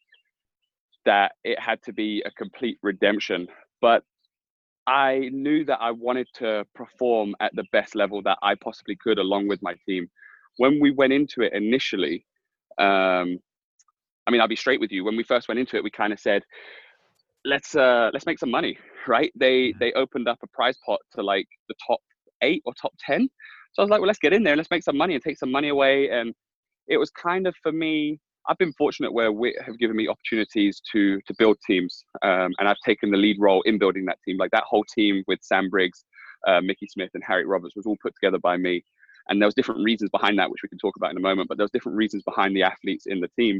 that 1.06 1.34
it 1.44 1.60
had 1.60 1.84
to 1.84 1.94
be 1.94 2.24
a 2.26 2.32
complete 2.32 2.80
redemption, 2.82 3.48
but 3.80 4.04
I 4.88 5.30
knew 5.32 5.66
that 5.66 5.80
I 5.82 5.92
wanted 5.92 6.28
to 6.36 6.66
perform 6.76 7.36
at 7.40 7.56
the 7.56 7.66
best 7.72 7.96
level 7.96 8.22
that 8.24 8.38
I 8.44 8.56
possibly 8.56 8.96
could 8.96 9.18
along 9.18 9.48
with 9.48 9.62
my 9.62 9.76
team. 9.88 10.08
When 10.58 10.80
we 10.80 10.92
went 10.92 11.14
into 11.14 11.42
it 11.42 11.54
initially, 11.54 12.26
um, 12.78 13.40
I 14.28 14.32
mean, 14.32 14.42
I'll 14.42 14.48
be 14.48 14.56
straight 14.56 14.80
with 14.80 14.92
you. 14.92 15.04
When 15.04 15.18
we 15.18 15.24
first 15.24 15.48
went 15.48 15.60
into 15.60 15.76
it, 15.76 15.84
we 15.84 15.92
kind 15.92 16.14
of 16.14 16.20
said, 16.20 16.44
let's 17.46 17.76
uh 17.76 18.10
let's 18.12 18.26
make 18.26 18.40
some 18.40 18.50
money 18.50 18.78
right 19.08 19.32
they 19.36 19.74
they 19.80 19.94
opened 19.94 20.28
up 20.28 20.40
a 20.44 20.48
prize 20.48 20.78
pot 20.84 21.00
to 21.14 21.22
like 21.22 21.48
the 21.70 21.76
top 21.88 22.00
eight 22.42 22.62
or 22.66 22.74
top 22.74 22.92
10 23.00 23.30
so 23.72 23.82
i 23.82 23.84
was 23.84 23.90
like 23.90 24.02
well 24.02 24.08
let's 24.08 24.20
get 24.20 24.34
in 24.34 24.44
there 24.44 24.54
and 24.54 24.58
let's 24.58 24.72
make 24.72 24.84
some 24.84 24.98
money 24.98 25.14
and 25.14 25.24
take 25.24 25.38
some 25.38 25.52
money 25.52 25.70
away 25.70 26.10
and 26.10 26.34
it 26.88 26.98
was 26.98 27.12
kind 27.12 27.48
of 27.48 27.56
for 27.62 27.72
me 27.72 28.20
i've 28.48 28.58
been 28.58 28.74
fortunate 28.74 29.12
where 29.12 29.32
we 29.32 29.56
have 29.66 29.78
given 29.78 29.96
me 29.96 30.08
opportunities 30.08 30.82
to 30.92 31.20
to 31.22 31.34
build 31.38 31.58
teams 31.66 32.04
um, 32.24 32.52
and 32.60 32.68
i've 32.68 32.80
taken 32.86 33.12
the 33.12 33.18
lead 33.18 33.38
role 33.40 33.62
in 33.64 33.78
building 33.78 34.06
that 34.06 34.18
team 34.26 34.38
like 34.38 34.52
that 34.52 34.64
whole 34.64 34.84
team 34.84 35.24
with 35.28 35.40
sam 35.42 35.70
briggs 35.70 36.06
uh, 36.48 36.62
mickey 36.62 36.88
smith 36.88 37.12
and 37.14 37.24
harry 37.24 37.46
roberts 37.46 37.76
was 37.76 37.86
all 37.86 37.98
put 38.02 38.14
together 38.16 38.40
by 38.40 38.58
me 38.58 38.84
and 39.30 39.42
there 39.42 39.48
was 39.48 39.56
different 39.56 39.84
reasons 39.84 40.10
behind 40.12 40.38
that 40.38 40.50
which 40.50 40.62
we 40.62 40.70
can 40.70 40.78
talk 40.78 40.96
about 40.96 41.12
in 41.12 41.18
a 41.18 41.22
moment 41.22 41.48
but 41.48 41.58
there 41.58 41.64
was 41.64 41.72
different 41.72 41.98
reasons 41.98 42.24
behind 42.24 42.56
the 42.56 42.64
athletes 42.64 43.06
in 43.08 43.20
the 43.20 43.30
team 43.40 43.60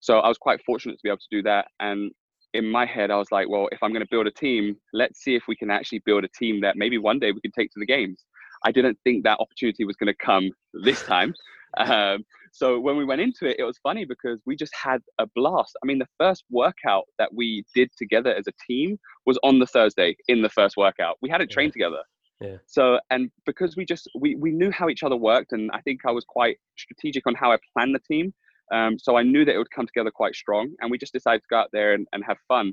so 0.00 0.18
i 0.20 0.28
was 0.28 0.38
quite 0.38 0.60
fortunate 0.64 0.94
to 0.94 1.02
be 1.02 1.08
able 1.08 1.18
to 1.18 1.28
do 1.30 1.42
that 1.42 1.68
and 1.80 2.10
in 2.56 2.68
my 2.68 2.86
head, 2.86 3.10
I 3.10 3.16
was 3.16 3.30
like, 3.30 3.48
well, 3.48 3.68
if 3.70 3.82
I'm 3.82 3.90
going 3.90 4.02
to 4.02 4.08
build 4.10 4.26
a 4.26 4.30
team, 4.30 4.76
let's 4.92 5.22
see 5.22 5.34
if 5.34 5.44
we 5.46 5.54
can 5.54 5.70
actually 5.70 6.00
build 6.00 6.24
a 6.24 6.28
team 6.28 6.60
that 6.62 6.76
maybe 6.76 6.98
one 6.98 7.18
day 7.18 7.32
we 7.32 7.40
can 7.40 7.52
take 7.52 7.70
to 7.72 7.78
the 7.78 7.86
games. 7.86 8.24
I 8.64 8.72
didn't 8.72 8.98
think 9.04 9.24
that 9.24 9.38
opportunity 9.38 9.84
was 9.84 9.96
going 9.96 10.12
to 10.12 10.24
come 10.24 10.50
this 10.72 11.02
time. 11.02 11.34
Um, 11.78 12.24
so 12.56 12.80
when 12.80 12.96
we 12.96 13.04
went 13.04 13.20
into 13.20 13.44
it, 13.44 13.56
it 13.58 13.64
was 13.64 13.76
funny 13.82 14.06
because 14.06 14.40
we 14.46 14.56
just 14.56 14.74
had 14.74 15.02
a 15.18 15.26
blast. 15.34 15.76
I 15.82 15.86
mean, 15.86 15.98
the 15.98 16.08
first 16.18 16.44
workout 16.50 17.04
that 17.18 17.34
we 17.34 17.64
did 17.74 17.90
together 17.98 18.34
as 18.34 18.46
a 18.46 18.52
team 18.66 18.98
was 19.26 19.38
on 19.42 19.58
the 19.58 19.66
Thursday 19.66 20.16
in 20.28 20.40
the 20.40 20.48
first 20.48 20.74
workout. 20.74 21.18
We 21.20 21.28
hadn't 21.28 21.50
trained 21.50 21.74
yeah. 21.76 21.84
together. 21.84 22.02
Yeah. 22.40 22.56
So 22.66 22.98
and 23.10 23.30
because 23.44 23.76
we 23.76 23.84
just 23.84 24.08
we 24.18 24.36
we 24.36 24.52
knew 24.52 24.70
how 24.70 24.88
each 24.88 25.02
other 25.02 25.16
worked, 25.16 25.52
and 25.52 25.70
I 25.72 25.82
think 25.82 26.00
I 26.06 26.12
was 26.12 26.24
quite 26.26 26.56
strategic 26.78 27.26
on 27.26 27.34
how 27.34 27.52
I 27.52 27.58
planned 27.74 27.94
the 27.94 28.14
team. 28.14 28.32
Um, 28.72 28.98
so 28.98 29.16
I 29.16 29.22
knew 29.22 29.44
that 29.44 29.54
it 29.54 29.58
would 29.58 29.70
come 29.70 29.86
together 29.86 30.10
quite 30.10 30.34
strong, 30.34 30.70
and 30.80 30.90
we 30.90 30.96
just 30.96 31.12
decided 31.12 31.42
to 31.42 31.46
go 31.50 31.58
out 31.58 31.68
there 31.74 31.92
and, 31.92 32.06
and 32.12 32.24
have 32.26 32.38
fun. 32.48 32.72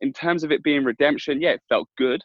In 0.00 0.12
terms 0.12 0.44
of 0.44 0.52
it 0.52 0.62
being 0.62 0.84
redemption, 0.84 1.42
yeah, 1.42 1.50
it 1.50 1.60
felt 1.68 1.88
good 1.98 2.22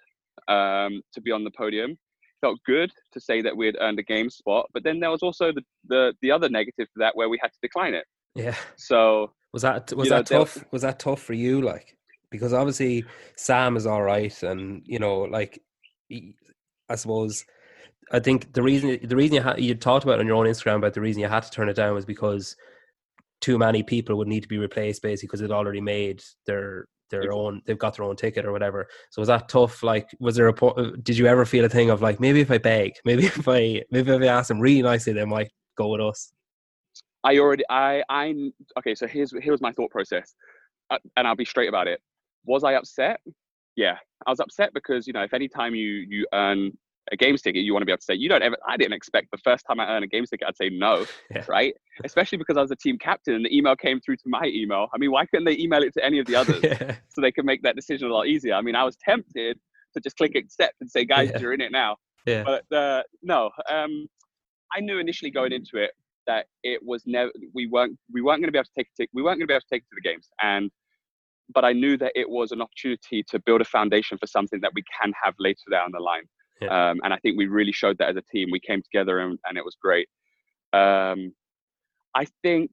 um, 0.48 1.02
to 1.14 1.22
be 1.22 1.32
on 1.32 1.44
the 1.44 1.52
podium. 1.58 1.98
Felt 2.44 2.60
good 2.66 2.92
to 3.14 3.22
say 3.22 3.42
that 3.42 3.56
we 3.56 3.66
had 3.66 3.78
earned 3.80 4.00
a 4.00 4.04
game 4.04 4.30
spot, 4.30 4.68
but 4.74 4.84
then 4.84 5.00
there 5.00 5.10
was 5.10 5.24
also 5.24 5.54
the, 5.54 5.62
the 5.88 6.14
the 6.22 6.30
other 6.30 6.50
negative 6.50 6.88
to 6.88 6.98
that 6.98 7.16
where 7.16 7.30
we 7.30 7.40
had 7.42 7.54
to 7.54 7.60
decline 7.62 7.94
it. 7.94 8.04
Yeah. 8.36 8.56
So 8.76 9.32
was 9.54 9.62
that 9.62 9.94
was 9.94 10.10
that 10.10 10.30
know, 10.30 10.40
tough? 10.40 10.66
Was 10.72 10.82
that 10.82 11.00
tough 11.00 11.22
for 11.22 11.34
you? 11.34 11.62
Like 11.62 11.96
because 12.32 12.52
obviously 12.52 13.06
Sam 13.38 13.78
is 13.78 13.86
all 13.86 14.02
right, 14.02 14.44
and 14.44 14.82
you 14.86 15.00
know, 15.00 15.20
like 15.22 15.62
I 16.90 16.96
suppose 16.96 17.46
I 18.12 18.20
think 18.20 18.54
the 18.54 18.64
reason 18.64 19.00
the 19.04 19.16
reason 19.16 19.36
you 19.36 19.42
had 19.42 19.62
you 19.62 19.76
talked 19.76 20.04
about 20.04 20.20
on 20.20 20.28
your 20.28 20.36
own 20.36 20.48
Instagram 20.48 20.78
about 20.78 20.94
the 20.94 21.02
reason 21.02 21.22
you 21.22 21.30
had 21.30 21.44
to 21.44 21.52
turn 21.52 21.70
it 21.70 21.76
down 21.76 21.94
was 21.94 22.06
because 22.06 22.56
too 23.40 23.58
many 23.58 23.84
people 23.84 24.18
would 24.18 24.28
need 24.28 24.42
to 24.42 24.48
be 24.48 24.58
replaced 24.58 25.02
basically 25.02 25.28
because 25.28 25.40
they'd 25.40 25.52
already 25.52 25.82
made 25.82 26.24
their 26.46 26.88
their 27.22 27.34
own 27.34 27.62
they've 27.66 27.78
got 27.78 27.96
their 27.96 28.06
own 28.06 28.16
ticket 28.16 28.46
or 28.46 28.52
whatever. 28.52 28.88
So 29.12 29.22
was 29.22 29.28
that 29.28 29.50
tough? 29.50 29.84
Like 29.84 30.10
was 30.20 30.36
there 30.36 30.48
a 30.48 30.66
uh, 30.66 30.92
did 31.02 31.18
you 31.18 31.28
ever 31.28 31.46
feel 31.46 31.66
a 31.66 31.70
thing 31.70 31.90
of 31.90 32.02
like 32.02 32.20
maybe 32.20 32.42
if 32.42 32.52
i 32.52 32.58
beg 32.58 32.94
maybe 33.06 33.26
if 33.26 33.48
i 33.48 33.82
maybe 33.92 34.12
if 34.12 34.22
i 34.22 34.26
ask 34.26 34.48
them 34.48 34.60
really 34.60 34.82
nicely 34.82 35.14
they 35.14 35.26
might 35.26 35.52
go 35.78 35.90
with 35.90 36.02
us 36.02 36.32
i 37.24 37.38
already 37.38 37.64
i 37.70 38.04
i 38.10 38.34
okay 38.78 38.96
so 38.96 39.08
here's 39.08 39.34
here's 39.42 39.62
my 39.62 39.72
thought 39.72 39.92
process. 39.92 40.36
Uh, 40.90 40.98
and 41.18 41.28
i'll 41.28 41.36
be 41.36 41.46
straight 41.46 41.70
about 41.70 41.88
it. 41.88 42.02
Was 42.46 42.64
i 42.64 42.74
upset? 42.74 43.20
Yeah 43.76 43.98
i 44.26 44.30
was 44.30 44.40
upset 44.40 44.74
because 44.74 45.08
you 45.08 45.14
know 45.14 45.24
if 45.24 45.34
any 45.34 45.48
time 45.48 45.76
you 45.76 46.06
you 46.08 46.28
earn 46.34 46.72
a 47.12 47.18
games 47.18 47.42
ticket, 47.42 47.64
you 47.64 47.74
want 47.74 47.82
to 47.82 47.86
be 47.86 47.92
able 47.92 48.00
to 48.00 48.06
say, 48.06 48.14
you 48.14 48.30
don't 48.30 48.42
ever, 48.42 48.58
I 48.68 48.78
didn't 48.78 48.94
expect 48.94 49.32
the 49.32 49.38
first 49.38 49.66
time 49.68 49.80
I 49.80 49.88
earn 49.88 50.04
a 50.04 50.08
games 50.08 50.30
ticket, 50.30 50.48
I'd 50.48 50.58
say 50.58 50.70
no, 50.70 51.06
yeah. 51.32 51.46
right? 51.48 51.74
Especially 52.04 52.38
because 52.38 52.58
I 52.58 52.62
was 52.62 52.72
a 52.72 52.76
team 52.76 52.98
captain 52.98 53.36
and 53.36 53.46
the 53.46 53.56
email 53.56 53.76
came 53.76 54.00
through 54.00 54.18
to 54.18 54.24
my 54.26 54.46
email. 54.46 54.88
I 54.94 54.98
mean, 54.98 55.12
why 55.12 55.26
couldn't 55.26 55.46
they 55.46 55.58
email 55.58 55.84
it 55.84 55.94
to 55.94 56.04
any 56.04 56.20
of 56.20 56.26
the 56.26 56.36
others 56.36 56.60
yeah. 56.64 56.96
so 57.10 57.22
they 57.22 57.32
could 57.32 57.46
make 57.46 57.62
that 57.64 57.76
decision 57.76 58.10
a 58.10 58.14
lot 58.14 58.28
easier? 58.28 58.56
I 58.56 58.62
mean, 58.62 58.76
I 58.76 58.84
was 58.84 58.98
tempted 58.98 59.60
to 59.94 60.02
just 60.02 60.18
click 60.18 60.36
accept 60.36 60.76
and 60.82 60.90
say, 60.90 61.06
guys, 61.06 61.30
yeah. 61.32 61.40
you're 61.40 61.54
in 61.54 61.62
it 61.62 61.72
now. 61.72 61.98
Yeah. 62.26 62.44
But 62.44 62.76
uh, 62.76 63.04
no, 63.22 63.52
um, 63.70 64.08
I 64.76 64.80
knew 64.80 65.00
initially 65.00 65.32
going 65.32 65.52
into 65.52 65.78
it 65.78 65.92
that 66.26 66.48
it 66.64 66.82
was 66.84 67.04
never, 67.06 67.32
we 67.54 67.68
weren't, 67.68 67.98
we 68.12 68.22
weren't 68.22 68.40
going 68.40 68.48
to 68.48 68.52
be 68.52 68.58
able 68.58 68.66
to 68.66 68.72
take 68.78 68.88
it, 68.98 69.10
we 69.14 69.22
weren't 69.22 69.38
going 69.38 69.48
to 69.48 69.52
be 69.52 69.54
able 69.54 69.62
to 69.62 69.68
take 69.70 69.84
it 69.84 69.90
to 69.90 70.02
the 70.02 70.10
games. 70.10 70.30
And, 70.42 70.72
but 71.54 71.66
I 71.66 71.74
knew 71.74 71.98
that 71.98 72.14
it 72.16 72.30
was 72.30 72.52
an 72.52 72.62
opportunity 72.62 73.24
to 73.30 73.40
build 73.46 73.62
a 73.62 73.66
foundation 73.66 74.18
for 74.18 74.28
something 74.28 74.62
that 74.62 74.72
we 74.74 74.84
can 75.02 75.12
have 75.22 75.36
later 75.38 75.60
down 75.70 75.90
the 75.92 76.00
line. 76.00 76.24
Yeah. 76.62 76.90
Um, 76.92 77.02
and 77.04 77.14
I 77.14 77.18
think 77.18 77.38
we 77.38 77.48
really 77.48 77.74
showed 77.74 77.98
that 77.98 78.10
as 78.10 78.16
a 78.16 78.22
team. 78.22 78.50
We 78.52 78.60
came 78.60 78.82
together 78.82 79.20
and, 79.20 79.38
and 79.46 79.58
it 79.58 79.66
was 79.66 79.76
great. 79.82 80.08
Um, 80.72 81.34
I 82.16 82.26
think 82.42 82.72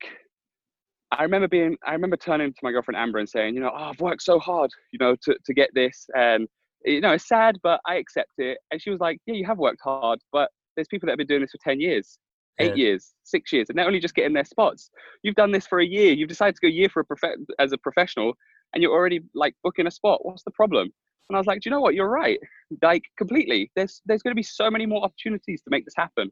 I 1.12 1.22
remember 1.22 1.48
being, 1.48 1.76
I 1.84 1.92
remember 1.92 2.16
turning 2.16 2.52
to 2.52 2.58
my 2.62 2.70
girlfriend 2.70 2.96
Amber 2.96 3.18
and 3.18 3.28
saying, 3.28 3.54
you 3.54 3.60
know, 3.60 3.70
oh, 3.72 3.90
I've 3.90 4.00
worked 4.00 4.22
so 4.22 4.38
hard, 4.38 4.70
you 4.92 4.98
know, 4.98 5.16
to, 5.22 5.36
to 5.44 5.54
get 5.54 5.70
this. 5.74 6.06
And, 6.14 6.46
you 6.84 7.00
know, 7.00 7.12
it's 7.12 7.26
sad, 7.26 7.56
but 7.62 7.80
I 7.86 7.96
accept 7.96 8.32
it. 8.38 8.58
And 8.70 8.80
she 8.80 8.90
was 8.90 9.00
like, 9.00 9.18
yeah, 9.26 9.34
you 9.34 9.44
have 9.46 9.58
worked 9.58 9.80
hard, 9.82 10.20
but 10.32 10.50
there's 10.76 10.88
people 10.88 11.06
that 11.06 11.12
have 11.12 11.18
been 11.18 11.26
doing 11.26 11.40
this 11.40 11.50
for 11.50 11.58
10 11.64 11.80
years, 11.80 12.18
eight 12.60 12.76
yeah. 12.76 12.84
years, 12.84 13.12
six 13.24 13.52
years, 13.52 13.68
and 13.68 13.78
they're 13.78 13.86
only 13.86 13.98
just 13.98 14.14
getting 14.14 14.32
their 14.32 14.44
spots. 14.44 14.90
You've 15.22 15.34
done 15.34 15.50
this 15.50 15.66
for 15.66 15.80
a 15.80 15.86
year. 15.86 16.12
You've 16.12 16.28
decided 16.28 16.54
to 16.56 16.60
go 16.60 16.68
a 16.68 16.72
year 16.72 16.88
for 16.88 17.00
a 17.00 17.04
prof- 17.04 17.38
as 17.58 17.72
a 17.72 17.78
professional 17.78 18.34
and 18.72 18.82
you're 18.82 18.92
already 18.92 19.20
like 19.34 19.54
booking 19.62 19.86
a 19.86 19.90
spot. 19.90 20.24
What's 20.24 20.44
the 20.44 20.50
problem? 20.52 20.90
And 21.28 21.36
I 21.36 21.40
was 21.40 21.46
like, 21.46 21.60
do 21.60 21.68
you 21.68 21.70
know 21.70 21.80
what? 21.80 21.94
You're 21.94 22.08
right. 22.08 22.38
Like 22.82 23.02
completely. 23.16 23.70
There's 23.76 24.00
there's 24.06 24.22
going 24.22 24.32
to 24.32 24.36
be 24.36 24.42
so 24.42 24.70
many 24.70 24.86
more 24.86 25.02
opportunities 25.04 25.62
to 25.62 25.70
make 25.70 25.84
this 25.84 25.94
happen. 25.96 26.30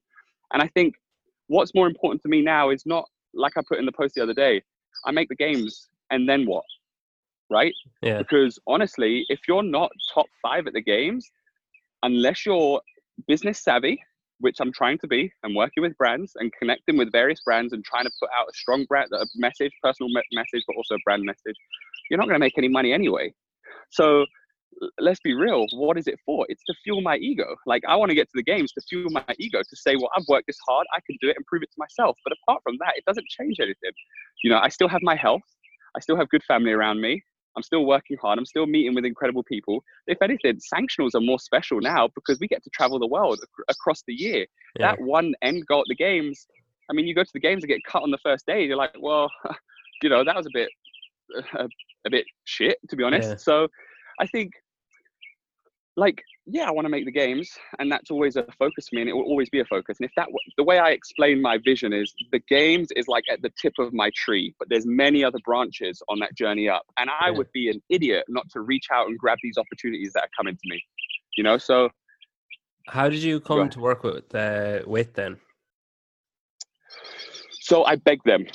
And 0.52 0.62
I 0.62 0.68
think 0.68 0.94
what's 1.48 1.74
more 1.74 1.86
important 1.86 2.22
to 2.22 2.28
me 2.28 2.40
now 2.40 2.70
is 2.70 2.84
not 2.86 3.08
like 3.34 3.56
I 3.56 3.62
put 3.68 3.78
in 3.78 3.86
the 3.86 3.92
post 3.92 4.14
the 4.14 4.22
other 4.22 4.34
day. 4.34 4.62
I 5.04 5.10
make 5.10 5.28
the 5.28 5.36
games 5.36 5.88
and 6.10 6.28
then 6.28 6.46
what? 6.46 6.64
Right? 7.50 7.74
Yeah. 8.02 8.18
Because 8.18 8.58
honestly, 8.66 9.24
if 9.28 9.40
you're 9.48 9.62
not 9.62 9.90
top 10.14 10.26
five 10.42 10.66
at 10.66 10.74
the 10.74 10.82
games, 10.82 11.30
unless 12.02 12.46
you're 12.46 12.80
business 13.26 13.62
savvy, 13.62 14.00
which 14.40 14.56
I'm 14.60 14.72
trying 14.72 14.98
to 14.98 15.08
be, 15.08 15.32
and 15.42 15.56
working 15.56 15.82
with 15.82 15.96
brands 15.96 16.32
and 16.36 16.52
connecting 16.58 16.96
with 16.96 17.10
various 17.10 17.40
brands 17.44 17.72
and 17.72 17.84
trying 17.84 18.04
to 18.04 18.10
put 18.20 18.30
out 18.38 18.46
a 18.48 18.54
strong 18.54 18.84
brand, 18.84 19.10
a 19.12 19.26
message, 19.34 19.72
personal 19.82 20.10
message, 20.32 20.62
but 20.66 20.76
also 20.76 20.94
a 20.94 20.98
brand 21.04 21.24
message, 21.24 21.56
you're 22.08 22.18
not 22.18 22.26
going 22.26 22.36
to 22.36 22.44
make 22.44 22.56
any 22.56 22.68
money 22.68 22.92
anyway. 22.92 23.32
So 23.90 24.26
let's 25.00 25.20
be 25.20 25.34
real 25.34 25.66
what 25.72 25.98
is 25.98 26.06
it 26.06 26.18
for? 26.24 26.46
It's 26.48 26.62
to 26.64 26.74
fuel 26.84 27.00
my 27.00 27.16
ego. 27.16 27.56
Like 27.66 27.82
i 27.88 27.96
want 27.96 28.10
to 28.10 28.14
get 28.14 28.26
to 28.26 28.32
the 28.34 28.42
games 28.42 28.72
to 28.72 28.80
fuel 28.88 29.10
my 29.10 29.24
ego 29.38 29.60
to 29.60 29.76
say 29.76 29.96
well 29.96 30.10
i've 30.16 30.26
worked 30.28 30.46
this 30.46 30.58
hard 30.66 30.86
i 30.94 31.00
can 31.06 31.16
do 31.20 31.28
it 31.28 31.36
and 31.36 31.44
prove 31.46 31.62
it 31.62 31.70
to 31.70 31.78
myself. 31.78 32.16
But 32.24 32.32
apart 32.42 32.62
from 32.62 32.76
that 32.80 32.94
it 32.96 33.04
doesn't 33.06 33.26
change 33.28 33.56
anything. 33.60 33.92
You 34.42 34.50
know 34.50 34.58
i 34.58 34.68
still 34.68 34.88
have 34.88 35.02
my 35.02 35.16
health. 35.16 35.42
I 35.96 36.00
still 36.00 36.16
have 36.16 36.28
good 36.28 36.44
family 36.44 36.72
around 36.72 37.00
me. 37.00 37.22
I'm 37.56 37.62
still 37.62 37.86
working 37.86 38.16
hard. 38.22 38.38
I'm 38.38 38.46
still 38.46 38.66
meeting 38.66 38.94
with 38.94 39.04
incredible 39.04 39.42
people. 39.42 39.82
If 40.06 40.18
anything 40.22 40.60
sanctionals 40.72 41.14
are 41.14 41.20
more 41.20 41.40
special 41.40 41.80
now 41.80 42.08
because 42.14 42.38
we 42.38 42.46
get 42.46 42.62
to 42.62 42.70
travel 42.70 43.00
the 43.00 43.08
world 43.08 43.38
ac- 43.42 43.64
across 43.68 44.04
the 44.06 44.14
year. 44.14 44.46
Yeah. 44.78 44.92
that 44.92 45.00
one 45.00 45.34
end 45.42 45.66
goal 45.66 45.80
at 45.80 45.86
the 45.88 45.96
games 45.96 46.46
i 46.90 46.92
mean 46.94 47.06
you 47.06 47.14
go 47.14 47.24
to 47.24 47.30
the 47.34 47.40
games 47.40 47.62
and 47.64 47.68
get 47.68 47.80
cut 47.84 48.02
on 48.02 48.10
the 48.10 48.18
first 48.18 48.46
day 48.46 48.64
you're 48.64 48.76
like 48.76 48.94
well 49.00 49.30
you 50.02 50.08
know 50.08 50.22
that 50.24 50.36
was 50.36 50.46
a 50.46 50.50
bit 50.52 50.70
a, 51.58 51.68
a 52.06 52.10
bit 52.10 52.24
shit 52.44 52.78
to 52.88 52.96
be 52.96 53.02
honest. 53.04 53.30
Yeah. 53.30 53.36
so 53.36 53.68
I 54.20 54.26
think 54.26 54.52
like 55.96 56.22
yeah 56.46 56.68
i 56.68 56.70
want 56.70 56.84
to 56.84 56.88
make 56.88 57.04
the 57.04 57.10
games 57.10 57.50
and 57.80 57.90
that's 57.90 58.08
always 58.08 58.36
a 58.36 58.44
focus 58.56 58.88
for 58.88 58.94
me 58.94 59.02
and 59.02 59.10
it 59.10 59.12
will 59.12 59.24
always 59.24 59.50
be 59.50 59.58
a 59.58 59.64
focus 59.64 59.96
and 59.98 60.08
if 60.08 60.12
that 60.16 60.28
the 60.56 60.62
way 60.62 60.78
i 60.78 60.90
explain 60.90 61.42
my 61.42 61.58
vision 61.58 61.92
is 61.92 62.14
the 62.30 62.40
games 62.48 62.88
is 62.94 63.08
like 63.08 63.24
at 63.28 63.42
the 63.42 63.50
tip 63.60 63.72
of 63.80 63.92
my 63.92 64.08
tree 64.14 64.54
but 64.60 64.68
there's 64.70 64.86
many 64.86 65.24
other 65.24 65.40
branches 65.44 66.00
on 66.08 66.20
that 66.20 66.32
journey 66.36 66.68
up 66.68 66.82
and 66.98 67.10
i 67.20 67.28
yeah. 67.28 67.36
would 67.36 67.48
be 67.52 67.68
an 67.68 67.82
idiot 67.90 68.24
not 68.28 68.48
to 68.48 68.60
reach 68.60 68.86
out 68.92 69.08
and 69.08 69.18
grab 69.18 69.38
these 69.42 69.58
opportunities 69.58 70.12
that 70.12 70.20
are 70.20 70.30
coming 70.36 70.54
to 70.54 70.68
me 70.68 70.80
you 71.36 71.42
know 71.42 71.58
so 71.58 71.90
how 72.88 73.08
did 73.08 73.22
you 73.22 73.38
come 73.38 73.68
to 73.68 73.80
work 73.80 74.02
with 74.02 74.34
uh, 74.34 74.80
with 74.86 75.12
then? 75.12 75.36
So 77.60 77.84
i 77.84 77.96
begged 77.96 78.24
them. 78.24 78.46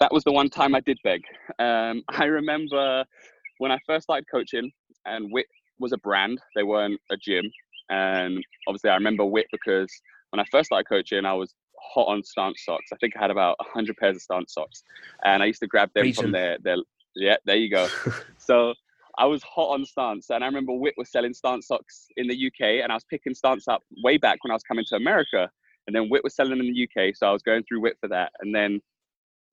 That 0.00 0.12
was 0.12 0.24
the 0.24 0.32
one 0.32 0.48
time 0.48 0.74
i 0.74 0.80
did 0.80 0.98
beg. 1.04 1.20
Um, 1.58 2.02
i 2.08 2.24
remember 2.24 3.04
when 3.58 3.70
i 3.70 3.78
first 3.86 4.04
started 4.04 4.24
coaching 4.32 4.70
and 5.06 5.32
Wit 5.32 5.46
was 5.78 5.92
a 5.92 5.98
brand. 5.98 6.40
They 6.54 6.62
weren't 6.62 7.00
a 7.10 7.16
gym. 7.16 7.50
And 7.90 8.44
obviously, 8.68 8.90
I 8.90 8.94
remember 8.94 9.24
Wit 9.24 9.46
because 9.50 9.90
when 10.30 10.40
I 10.40 10.44
first 10.50 10.66
started 10.66 10.88
coaching, 10.88 11.24
I 11.24 11.32
was 11.32 11.54
hot 11.94 12.08
on 12.08 12.22
stance 12.22 12.62
socks. 12.64 12.90
I 12.92 12.96
think 12.96 13.16
I 13.16 13.20
had 13.20 13.30
about 13.30 13.56
100 13.58 13.96
pairs 13.96 14.16
of 14.16 14.22
stance 14.22 14.54
socks. 14.54 14.82
And 15.24 15.42
I 15.42 15.46
used 15.46 15.60
to 15.60 15.66
grab 15.66 15.90
them 15.94 16.04
Region. 16.04 16.24
from 16.24 16.32
their, 16.32 16.58
their, 16.62 16.76
yeah, 17.16 17.36
there 17.44 17.56
you 17.56 17.70
go. 17.70 17.88
so 18.38 18.74
I 19.18 19.26
was 19.26 19.42
hot 19.42 19.70
on 19.74 19.84
stance. 19.84 20.30
And 20.30 20.44
I 20.44 20.46
remember 20.46 20.72
Wit 20.72 20.94
was 20.96 21.10
selling 21.10 21.34
stance 21.34 21.66
socks 21.66 22.06
in 22.16 22.28
the 22.28 22.46
UK. 22.46 22.82
And 22.82 22.92
I 22.92 22.94
was 22.94 23.04
picking 23.10 23.34
stance 23.34 23.66
up 23.66 23.82
way 24.04 24.18
back 24.18 24.38
when 24.44 24.50
I 24.50 24.54
was 24.54 24.62
coming 24.62 24.84
to 24.88 24.96
America. 24.96 25.50
And 25.86 25.96
then 25.96 26.08
Wit 26.08 26.22
was 26.22 26.34
selling 26.34 26.50
them 26.50 26.60
in 26.60 26.72
the 26.72 26.84
UK. 26.84 27.16
So 27.16 27.26
I 27.26 27.32
was 27.32 27.42
going 27.42 27.64
through 27.64 27.80
Wit 27.80 27.96
for 28.00 28.08
that. 28.08 28.32
And 28.40 28.54
then 28.54 28.80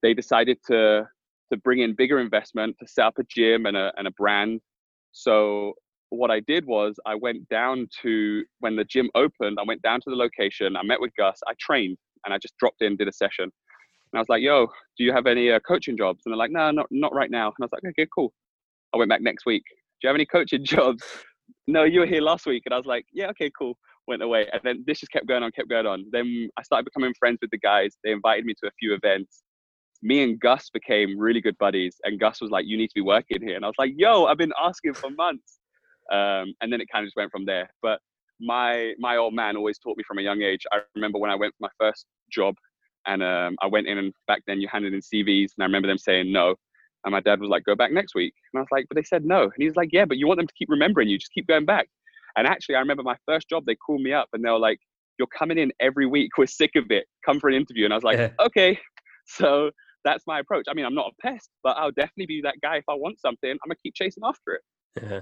they 0.03 0.13
decided 0.13 0.59
to 0.67 1.07
to 1.51 1.57
bring 1.57 1.79
in 1.79 1.95
bigger 1.95 2.19
investment 2.19 2.75
to 2.79 2.87
set 2.87 3.05
up 3.05 3.17
a 3.19 3.23
gym 3.23 3.65
and 3.65 3.77
a, 3.77 3.91
and 3.97 4.07
a 4.07 4.11
brand. 4.11 4.59
So 5.11 5.73
what 6.09 6.31
I 6.31 6.39
did 6.41 6.65
was 6.65 6.95
I 7.05 7.15
went 7.15 7.47
down 7.49 7.87
to 8.01 8.43
when 8.59 8.75
the 8.75 8.85
gym 8.85 9.09
opened, 9.15 9.57
I 9.59 9.63
went 9.63 9.81
down 9.81 9.99
to 10.01 10.09
the 10.09 10.15
location, 10.15 10.77
I 10.77 10.83
met 10.83 11.01
with 11.01 11.11
Gus, 11.17 11.39
I 11.47 11.53
trained 11.59 11.97
and 12.25 12.33
I 12.33 12.37
just 12.37 12.57
dropped 12.57 12.81
in, 12.81 12.95
did 12.95 13.07
a 13.07 13.13
session. 13.13 13.43
And 13.43 14.17
I 14.17 14.19
was 14.19 14.29
like, 14.29 14.41
yo, 14.41 14.67
do 14.97 15.03
you 15.03 15.11
have 15.11 15.27
any 15.27 15.51
uh, 15.51 15.59
coaching 15.67 15.97
jobs? 15.97 16.21
And 16.25 16.31
they're 16.31 16.37
like, 16.37 16.51
no, 16.51 16.71
not, 16.71 16.87
not 16.91 17.13
right 17.13 17.29
now. 17.29 17.47
And 17.47 17.55
I 17.61 17.65
was 17.65 17.71
like, 17.73 17.83
okay, 17.89 18.07
cool. 18.13 18.31
I 18.93 18.97
went 18.97 19.09
back 19.09 19.21
next 19.21 19.45
week. 19.45 19.63
Do 19.67 20.07
you 20.07 20.07
have 20.07 20.15
any 20.15 20.25
coaching 20.25 20.63
jobs? 20.65 21.03
no, 21.67 21.83
you 21.83 21.99
were 21.99 22.05
here 22.05 22.21
last 22.21 22.45
week. 22.45 22.63
And 22.65 22.73
I 22.73 22.77
was 22.77 22.85
like, 22.85 23.05
yeah, 23.11 23.27
okay, 23.27 23.51
cool. 23.57 23.77
Went 24.07 24.21
away. 24.21 24.47
And 24.51 24.61
then 24.63 24.83
this 24.87 24.99
just 24.99 25.11
kept 25.11 25.27
going 25.27 25.43
on, 25.43 25.51
kept 25.51 25.69
going 25.69 25.85
on. 25.85 26.05
Then 26.11 26.49
I 26.57 26.63
started 26.63 26.85
becoming 26.85 27.13
friends 27.19 27.39
with 27.41 27.51
the 27.51 27.57
guys. 27.57 27.97
They 28.03 28.11
invited 28.11 28.45
me 28.45 28.53
to 28.61 28.67
a 28.67 28.71
few 28.79 28.93
events. 28.93 29.43
Me 30.03 30.23
and 30.23 30.39
Gus 30.39 30.69
became 30.69 31.17
really 31.17 31.41
good 31.41 31.57
buddies. 31.57 31.97
And 32.03 32.19
Gus 32.19 32.39
was 32.41 32.51
like, 32.51 32.65
you 32.67 32.77
need 32.77 32.87
to 32.87 32.95
be 32.95 33.01
working 33.01 33.41
here. 33.41 33.55
And 33.55 33.65
I 33.65 33.67
was 33.67 33.75
like, 33.79 33.93
yo, 33.95 34.25
I've 34.25 34.37
been 34.37 34.53
asking 34.61 34.93
for 34.93 35.09
months 35.09 35.57
um, 36.11 36.53
and 36.61 36.71
then 36.71 36.81
it 36.81 36.87
kind 36.91 37.03
of 37.03 37.07
just 37.07 37.15
went 37.15 37.31
from 37.31 37.45
there. 37.45 37.69
But 37.81 37.99
my 38.39 38.93
my 38.99 39.17
old 39.17 39.33
man 39.33 39.57
always 39.57 39.79
taught 39.79 39.97
me 39.97 40.03
from 40.07 40.19
a 40.19 40.21
young 40.21 40.41
age. 40.41 40.61
I 40.71 40.79
remember 40.95 41.19
when 41.19 41.31
I 41.31 41.35
went 41.35 41.53
for 41.53 41.67
my 41.67 41.69
first 41.79 42.05
job, 42.31 42.55
and 43.05 43.23
um, 43.23 43.55
I 43.61 43.67
went 43.67 43.87
in, 43.87 43.97
and 43.97 44.13
back 44.27 44.43
then 44.47 44.59
you 44.59 44.67
handed 44.71 44.93
in 44.93 45.01
CVs, 45.01 45.51
and 45.57 45.63
I 45.63 45.65
remember 45.65 45.87
them 45.87 45.97
saying 45.97 46.31
no. 46.31 46.55
And 47.03 47.11
my 47.11 47.19
dad 47.19 47.39
was 47.39 47.49
like, 47.49 47.63
"Go 47.63 47.75
back 47.75 47.91
next 47.91 48.15
week," 48.15 48.33
and 48.53 48.59
I 48.59 48.61
was 48.61 48.69
like, 48.71 48.85
"But 48.89 48.95
they 48.95 49.03
said 49.03 49.25
no." 49.25 49.43
And 49.43 49.53
he 49.57 49.65
was 49.65 49.75
like, 49.75 49.89
"Yeah, 49.91 50.05
but 50.05 50.17
you 50.17 50.27
want 50.27 50.39
them 50.39 50.47
to 50.47 50.53
keep 50.57 50.69
remembering 50.69 51.09
you. 51.09 51.17
Just 51.17 51.33
keep 51.33 51.47
going 51.47 51.65
back." 51.65 51.87
And 52.35 52.47
actually, 52.47 52.75
I 52.75 52.79
remember 52.79 53.03
my 53.03 53.17
first 53.25 53.49
job. 53.49 53.65
They 53.65 53.75
called 53.75 54.01
me 54.01 54.13
up, 54.13 54.29
and 54.33 54.43
they 54.43 54.49
were 54.49 54.59
like, 54.59 54.79
"You're 55.17 55.27
coming 55.27 55.57
in 55.57 55.71
every 55.79 56.05
week. 56.05 56.31
We're 56.37 56.47
sick 56.47 56.71
of 56.75 56.91
it. 56.91 57.05
Come 57.25 57.39
for 57.39 57.49
an 57.49 57.55
interview." 57.55 57.85
And 57.85 57.93
I 57.93 57.97
was 57.97 58.03
like. 58.03 58.33
"Okay." 58.39 58.79
So 59.29 59.71
that's 60.07 60.25
my 60.25 60.39
approach. 60.39 60.65
I 60.69 60.73
mean, 60.73 60.85
I'm 60.85 60.95
not 60.95 61.11
a 61.11 61.21
pest, 61.21 61.49
but 61.63 61.75
I'll 61.77 61.91
definitely 61.91 62.27
be 62.27 62.41
that 62.43 62.55
guy 62.61 62.77
if 62.77 62.85
I 62.89 62.93
want 62.93 63.19
something. 63.19 63.49
I'm 63.49 63.57
gonna 63.67 63.75
keep 63.83 63.93
chasing 63.93 64.23
after 64.25 64.53
it. 64.53 64.61
Yeah. 65.03 65.21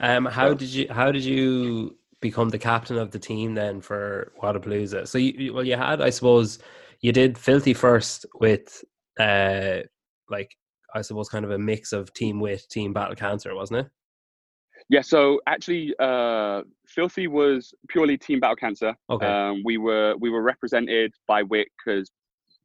Um, 0.00 0.26
how 0.26 0.52
did 0.52 0.68
you 0.68 0.86
how 0.90 1.12
did 1.12 1.24
you 1.24 1.96
become 2.20 2.50
the 2.50 2.58
captain 2.58 2.98
of 2.98 3.10
the 3.10 3.18
team 3.18 3.54
then 3.54 3.80
for 3.80 4.32
Wodapalooza? 4.42 5.06
So 5.06 5.18
you 5.18 5.54
well 5.54 5.64
you 5.64 5.76
had 5.76 6.00
I 6.00 6.10
suppose 6.10 6.58
you 7.00 7.12
did 7.12 7.38
filthy 7.38 7.74
first 7.74 8.26
with 8.40 8.84
uh 9.18 9.80
like 10.28 10.50
I 10.94 11.02
suppose 11.02 11.28
kind 11.28 11.44
of 11.44 11.52
a 11.52 11.58
mix 11.58 11.92
of 11.92 12.12
team 12.12 12.40
with 12.40 12.68
team 12.68 12.92
battle 12.92 13.16
cancer, 13.16 13.54
wasn't 13.54 13.86
it? 13.86 13.90
Yeah, 14.88 15.00
so 15.00 15.40
actually, 15.46 15.94
uh, 16.00 16.62
Filthy 16.86 17.28
was 17.28 17.72
purely 17.88 18.18
Team 18.18 18.40
Battle 18.40 18.56
Cancer. 18.56 18.94
Okay. 19.08 19.26
Um, 19.26 19.62
we 19.64 19.78
were 19.78 20.14
we 20.20 20.28
were 20.28 20.42
represented 20.42 21.14
by 21.26 21.42
WIT 21.42 21.68
because 21.78 22.10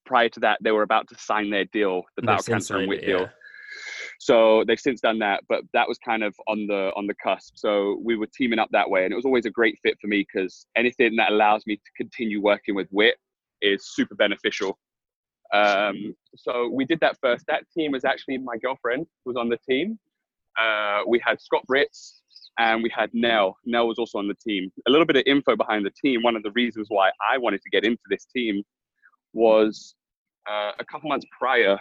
prior 0.07 0.29
to 0.29 0.39
that 0.39 0.57
they 0.61 0.71
were 0.71 0.83
about 0.83 1.07
to 1.09 1.15
sign 1.19 1.49
their 1.49 1.65
deal, 1.65 2.03
the 2.15 2.23
Battle 2.23 2.43
Cancer 2.43 2.77
and 2.77 2.87
WIT 2.87 3.05
deal. 3.05 3.29
So 4.19 4.63
they've 4.65 4.79
since 4.79 4.99
done 5.01 5.19
that, 5.19 5.43
but 5.47 5.61
that 5.73 5.87
was 5.87 5.99
kind 5.99 6.23
of 6.23 6.33
on 6.47 6.65
the 6.65 6.91
on 6.95 7.05
the 7.05 7.13
cusp. 7.23 7.53
So 7.55 7.99
we 8.03 8.15
were 8.15 8.27
teaming 8.35 8.57
up 8.57 8.69
that 8.71 8.89
way, 8.89 9.03
and 9.03 9.13
it 9.13 9.15
was 9.15 9.25
always 9.25 9.45
a 9.45 9.51
great 9.51 9.77
fit 9.83 9.97
for 10.01 10.07
me 10.07 10.25
because 10.25 10.65
anything 10.75 11.15
that 11.17 11.31
allows 11.31 11.63
me 11.67 11.75
to 11.75 11.91
continue 11.95 12.41
working 12.41 12.73
with 12.73 12.87
WIT 12.91 13.15
is 13.61 13.87
super 13.93 14.15
beneficial. 14.15 14.79
Um, 15.53 16.15
so 16.35 16.69
we 16.73 16.85
did 16.85 16.99
that 17.01 17.17
first. 17.21 17.45
That 17.47 17.63
team 17.75 17.91
was 17.91 18.05
actually 18.05 18.37
my 18.39 18.57
girlfriend 18.57 19.05
was 19.25 19.35
on 19.35 19.49
the 19.49 19.57
team. 19.69 19.99
Uh, 20.59 21.01
we 21.07 21.21
had 21.23 21.39
Scott 21.39 21.63
Britz 21.67 22.21
and 22.57 22.81
we 22.81 22.89
had 22.89 23.09
Nell. 23.13 23.57
Nell 23.65 23.87
was 23.87 23.99
also 23.99 24.17
on 24.17 24.27
the 24.27 24.35
team. 24.35 24.71
A 24.87 24.91
little 24.91 25.05
bit 25.05 25.15
of 25.15 25.23
info 25.25 25.55
behind 25.55 25.85
the 25.85 25.91
team. 25.91 26.23
One 26.23 26.35
of 26.35 26.43
the 26.43 26.51
reasons 26.51 26.87
why 26.89 27.11
I 27.31 27.37
wanted 27.37 27.61
to 27.61 27.69
get 27.69 27.85
into 27.85 28.01
this 28.09 28.25
team 28.25 28.63
was 29.33 29.95
uh, 30.49 30.71
a 30.79 30.85
couple 30.85 31.09
months 31.09 31.25
prior, 31.37 31.73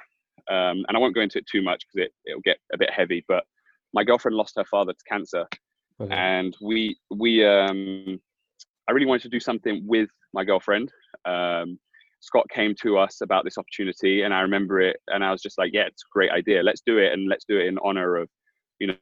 um, 0.50 0.84
and 0.88 0.96
I 0.96 0.98
won't 0.98 1.14
go 1.14 1.20
into 1.20 1.38
it 1.38 1.46
too 1.46 1.62
much 1.62 1.84
because 1.86 2.06
it, 2.06 2.12
it'll 2.30 2.42
get 2.42 2.58
a 2.72 2.78
bit 2.78 2.90
heavy, 2.90 3.24
but 3.28 3.44
my 3.92 4.04
girlfriend 4.04 4.36
lost 4.36 4.54
her 4.56 4.64
father 4.64 4.92
to 4.92 5.04
cancer. 5.08 5.46
Okay. 6.00 6.14
And 6.14 6.54
we, 6.60 6.96
we, 7.10 7.44
um, 7.44 8.20
I 8.88 8.92
really 8.92 9.06
wanted 9.06 9.22
to 9.22 9.28
do 9.28 9.40
something 9.40 9.82
with 9.86 10.10
my 10.34 10.44
girlfriend. 10.44 10.92
Um, 11.24 11.78
Scott 12.20 12.46
came 12.50 12.74
to 12.82 12.98
us 12.98 13.20
about 13.20 13.44
this 13.44 13.58
opportunity, 13.58 14.22
and 14.22 14.34
I 14.34 14.40
remember 14.40 14.80
it, 14.80 14.96
and 15.08 15.24
I 15.24 15.30
was 15.30 15.42
just 15.42 15.58
like, 15.58 15.70
"Yeah, 15.72 15.86
it's 15.86 16.02
a 16.02 16.12
great 16.12 16.30
idea. 16.30 16.62
Let's 16.62 16.82
do 16.84 16.98
it, 16.98 17.12
and 17.12 17.28
let's 17.28 17.44
do 17.48 17.58
it 17.58 17.66
in 17.66 17.78
honor 17.84 18.16
of, 18.16 18.28
you 18.80 18.88
know, 18.88 18.96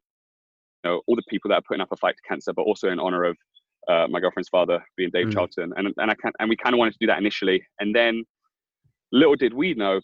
you 0.85 0.91
know 0.91 1.01
all 1.07 1.17
the 1.17 1.23
people 1.29 1.49
that 1.49 1.57
are 1.57 1.63
putting 1.67 1.81
up 1.81 1.93
a 1.93 1.97
fight 1.97 2.17
to 2.17 2.29
cancer, 2.29 2.53
but 2.53 2.63
also 2.63 2.91
in 2.91 2.99
honor 2.99 3.25
of 3.25 3.37
uh, 3.89 4.07
my 4.09 4.21
girlfriend's 4.21 4.49
father 4.49 4.85
being 4.97 5.11
Dave 5.11 5.29
mm. 5.29 5.33
Charlton." 5.33 5.73
And 5.77 5.89
and 5.97 6.11
I 6.11 6.15
can 6.15 6.33
and 6.39 6.49
we 6.49 6.57
kind 6.57 6.75
of 6.75 6.79
wanted 6.79 6.93
to 6.93 6.99
do 7.01 7.07
that 7.07 7.19
initially, 7.19 7.65
and 7.81 7.95
then 7.95 8.25
little 9.15 9.37
did 9.37 9.55
we 9.55 9.75
know 9.75 10.01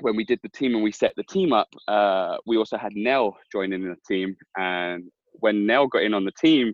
when 0.00 0.16
we 0.16 0.24
did 0.24 0.40
the 0.42 0.48
team 0.48 0.74
and 0.74 0.82
we 0.82 0.92
set 0.92 1.12
the 1.16 1.22
team 1.24 1.52
up, 1.52 1.68
uh, 1.88 2.36
we 2.46 2.56
also 2.56 2.76
had 2.76 2.92
Nell 2.94 3.36
joining 3.52 3.84
the 3.84 3.96
team. 4.06 4.36
And 4.56 5.04
when 5.34 5.66
Nell 5.66 5.86
got 5.86 6.02
in 6.02 6.14
on 6.14 6.24
the 6.24 6.32
team, 6.32 6.72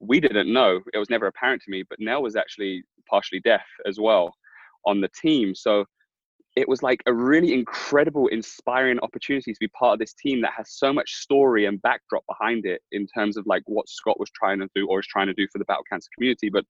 we 0.00 0.20
didn't 0.20 0.52
know. 0.52 0.80
It 0.94 0.98
was 0.98 1.10
never 1.10 1.26
apparent 1.26 1.62
to 1.62 1.70
me, 1.70 1.84
but 1.88 2.00
Nell 2.00 2.22
was 2.22 2.36
actually 2.36 2.84
partially 3.08 3.40
deaf 3.40 3.64
as 3.86 3.98
well 4.00 4.34
on 4.86 5.00
the 5.00 5.10
team. 5.20 5.54
So 5.54 5.84
it 6.56 6.68
was 6.68 6.82
like 6.82 7.02
a 7.06 7.12
really 7.12 7.52
incredible, 7.52 8.28
inspiring 8.28 8.98
opportunity 9.00 9.52
to 9.52 9.60
be 9.60 9.68
part 9.68 9.94
of 9.94 9.98
this 9.98 10.14
team 10.14 10.40
that 10.40 10.52
has 10.56 10.72
so 10.72 10.92
much 10.92 11.16
story 11.16 11.66
and 11.66 11.82
backdrop 11.82 12.24
behind 12.28 12.64
it 12.64 12.80
in 12.92 13.06
terms 13.06 13.36
of 13.36 13.46
like 13.46 13.62
what 13.66 13.88
Scott 13.88 14.18
was 14.18 14.30
trying 14.30 14.58
to 14.60 14.68
do 14.74 14.86
or 14.88 15.00
is 15.00 15.06
trying 15.06 15.26
to 15.26 15.34
do 15.34 15.46
for 15.52 15.58
the 15.58 15.64
battle 15.66 15.84
cancer 15.90 16.08
community. 16.16 16.48
But 16.48 16.64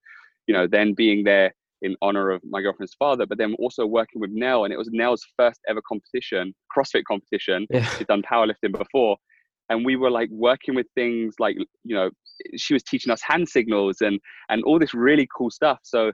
you 0.46 0.54
know, 0.54 0.66
then 0.66 0.94
being 0.94 1.24
there 1.24 1.52
in 1.82 1.96
honor 2.02 2.30
of 2.30 2.42
my 2.48 2.60
girlfriend's 2.60 2.94
father, 2.98 3.26
but 3.26 3.38
then 3.38 3.54
also 3.58 3.86
working 3.86 4.20
with 4.20 4.30
Nell, 4.30 4.64
and 4.64 4.72
it 4.72 4.76
was 4.76 4.88
Nell's 4.92 5.24
first 5.36 5.60
ever 5.68 5.80
competition, 5.86 6.54
CrossFit 6.76 7.04
competition. 7.06 7.66
Yeah. 7.70 7.84
She'd 7.90 8.06
done 8.06 8.22
powerlifting 8.22 8.76
before, 8.76 9.16
and 9.68 9.84
we 9.84 9.96
were 9.96 10.10
like 10.10 10.28
working 10.30 10.74
with 10.74 10.86
things 10.94 11.34
like 11.38 11.56
you 11.84 11.94
know 11.94 12.10
she 12.56 12.74
was 12.74 12.82
teaching 12.82 13.12
us 13.12 13.20
hand 13.22 13.48
signals 13.48 14.00
and 14.00 14.18
and 14.48 14.62
all 14.64 14.78
this 14.78 14.94
really 14.94 15.28
cool 15.36 15.50
stuff. 15.50 15.78
So 15.82 16.12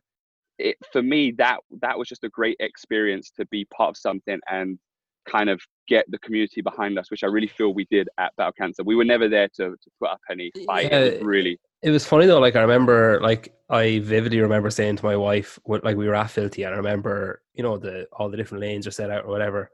it 0.58 0.76
for 0.92 1.02
me 1.02 1.32
that 1.38 1.58
that 1.82 1.98
was 1.98 2.08
just 2.08 2.24
a 2.24 2.28
great 2.28 2.56
experience 2.60 3.30
to 3.38 3.46
be 3.46 3.66
part 3.76 3.90
of 3.90 3.96
something 3.96 4.38
and 4.50 4.78
kind 5.28 5.48
of 5.48 5.60
get 5.88 6.04
the 6.10 6.18
community 6.18 6.60
behind 6.60 6.98
us, 6.98 7.10
which 7.10 7.24
I 7.24 7.28
really 7.28 7.48
feel 7.48 7.72
we 7.72 7.86
did 7.90 8.08
at 8.18 8.34
Battle 8.36 8.52
Cancer. 8.58 8.82
We 8.84 8.94
were 8.94 9.04
never 9.04 9.28
there 9.28 9.48
to, 9.56 9.70
to 9.70 9.90
put 10.00 10.10
up 10.10 10.20
any 10.30 10.50
fight. 10.66 10.90
Yeah, 10.90 11.10
really 11.22 11.58
it 11.84 11.90
was 11.90 12.06
funny 12.06 12.24
though. 12.24 12.40
Like 12.40 12.56
I 12.56 12.62
remember, 12.62 13.20
like 13.20 13.52
I 13.68 13.98
vividly 13.98 14.40
remember 14.40 14.70
saying 14.70 14.96
to 14.96 15.04
my 15.04 15.16
wife, 15.16 15.58
what, 15.64 15.84
like 15.84 15.98
we 15.98 16.08
were 16.08 16.14
at 16.14 16.30
Filthy, 16.30 16.62
and 16.62 16.72
I 16.72 16.78
remember, 16.78 17.42
you 17.52 17.62
know, 17.62 17.76
the 17.76 18.06
all 18.10 18.30
the 18.30 18.38
different 18.38 18.62
lanes 18.62 18.86
are 18.86 18.90
set 18.90 19.10
out 19.10 19.26
or 19.26 19.28
whatever. 19.28 19.70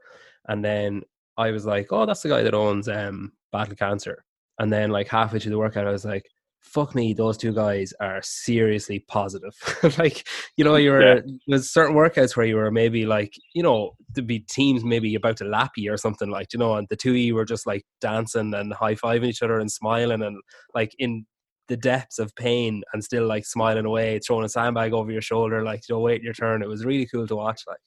And 0.49 0.63
then 0.63 1.03
I 1.37 1.51
was 1.51 1.65
like, 1.65 1.87
"Oh, 1.91 2.05
that's 2.05 2.21
the 2.21 2.29
guy 2.29 2.43
that 2.43 2.53
owns 2.53 2.89
um, 2.89 3.31
Battle 3.53 3.75
Cancer." 3.75 4.25
And 4.59 4.71
then, 4.71 4.89
like 4.91 5.07
halfway 5.07 5.39
through 5.39 5.51
the 5.51 5.57
workout, 5.57 5.87
I 5.87 5.91
was 5.91 6.03
like, 6.03 6.29
"Fuck 6.59 6.95
me, 6.95 7.13
those 7.13 7.37
two 7.37 7.53
guys 7.53 7.93
are 8.01 8.21
seriously 8.21 8.99
positive." 9.07 9.53
like, 9.97 10.27
you 10.57 10.65
know, 10.65 10.75
you 10.75 10.91
were 10.91 11.15
yeah. 11.15 11.21
there's 11.47 11.71
certain 11.71 11.95
workouts 11.95 12.35
where 12.35 12.45
you 12.45 12.57
were 12.57 12.71
maybe 12.71 13.05
like, 13.05 13.33
you 13.53 13.63
know, 13.63 13.91
to 14.15 14.21
be 14.21 14.39
teams 14.39 14.83
maybe 14.83 15.15
about 15.15 15.37
to 15.37 15.45
lap 15.45 15.71
you 15.77 15.93
or 15.93 15.97
something 15.97 16.29
like, 16.29 16.51
you 16.51 16.59
know, 16.59 16.75
and 16.75 16.87
the 16.89 16.97
two 16.97 17.11
of 17.11 17.17
you 17.17 17.35
were 17.35 17.45
just 17.45 17.65
like 17.65 17.85
dancing 18.01 18.53
and 18.53 18.73
high 18.73 18.95
fiving 18.95 19.27
each 19.27 19.41
other 19.43 19.59
and 19.59 19.71
smiling 19.71 20.21
and 20.23 20.41
like 20.75 20.93
in 20.99 21.25
the 21.71 21.77
depths 21.77 22.19
of 22.19 22.35
pain 22.35 22.83
and 22.91 23.01
still 23.01 23.25
like 23.25 23.45
smiling 23.45 23.85
away, 23.85 24.19
throwing 24.19 24.43
a 24.43 24.49
sandbag 24.49 24.91
over 24.91 25.09
your 25.09 25.21
shoulder, 25.21 25.63
like 25.63 25.81
you 25.87 25.95
know, 25.95 26.01
waiting 26.01 26.25
your 26.25 26.33
turn. 26.33 26.61
It 26.61 26.67
was 26.67 26.83
really 26.83 27.05
cool 27.05 27.25
to 27.25 27.35
watch. 27.37 27.61
Like, 27.65 27.79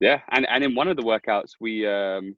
yeah, 0.00 0.20
and 0.32 0.46
and 0.50 0.62
in 0.62 0.74
one 0.74 0.86
of 0.86 0.98
the 0.98 1.02
workouts, 1.02 1.52
we 1.58 1.86
um, 1.86 2.36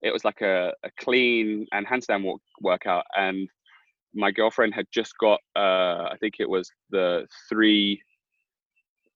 it 0.00 0.12
was 0.12 0.24
like 0.24 0.40
a, 0.40 0.72
a 0.84 0.90
clean 1.00 1.66
and 1.72 1.84
handstand 1.84 2.22
walk 2.22 2.40
workout, 2.60 3.04
and 3.16 3.48
my 4.14 4.30
girlfriend 4.30 4.74
had 4.74 4.86
just 4.94 5.12
got 5.18 5.40
uh, 5.56 6.06
I 6.12 6.16
think 6.20 6.34
it 6.38 6.48
was 6.48 6.70
the 6.90 7.26
three. 7.48 8.00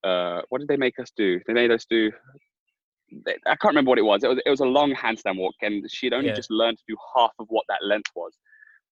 Uh, 0.03 0.43
what 0.49 0.59
did 0.59 0.67
they 0.67 0.77
make 0.77 0.99
us 0.99 1.13
do? 1.17 1.39
They 1.47 1.53
made 1.53 1.71
us 1.71 1.87
do. 1.89 2.11
I 3.47 3.55
can't 3.55 3.67
remember 3.67 3.91
what 3.91 3.99
it 4.01 4.03
was. 4.03 4.25
It 4.25 4.29
was 4.29 4.41
it 4.45 4.51
was 4.51 4.61
a 4.61 4.65
long 4.65 4.93
handstand 4.93 5.39
walk, 5.39 5.55
and 5.63 5.89
she'd 5.89 6.13
only 6.13 6.31
yeah. 6.31 6.35
just 6.35 6.51
learned 6.51 6.79
to 6.79 6.85
do 6.89 6.97
half 7.17 7.31
of 7.39 7.47
what 7.49 7.65
that 7.69 7.85
length 7.85 8.11
was. 8.17 8.33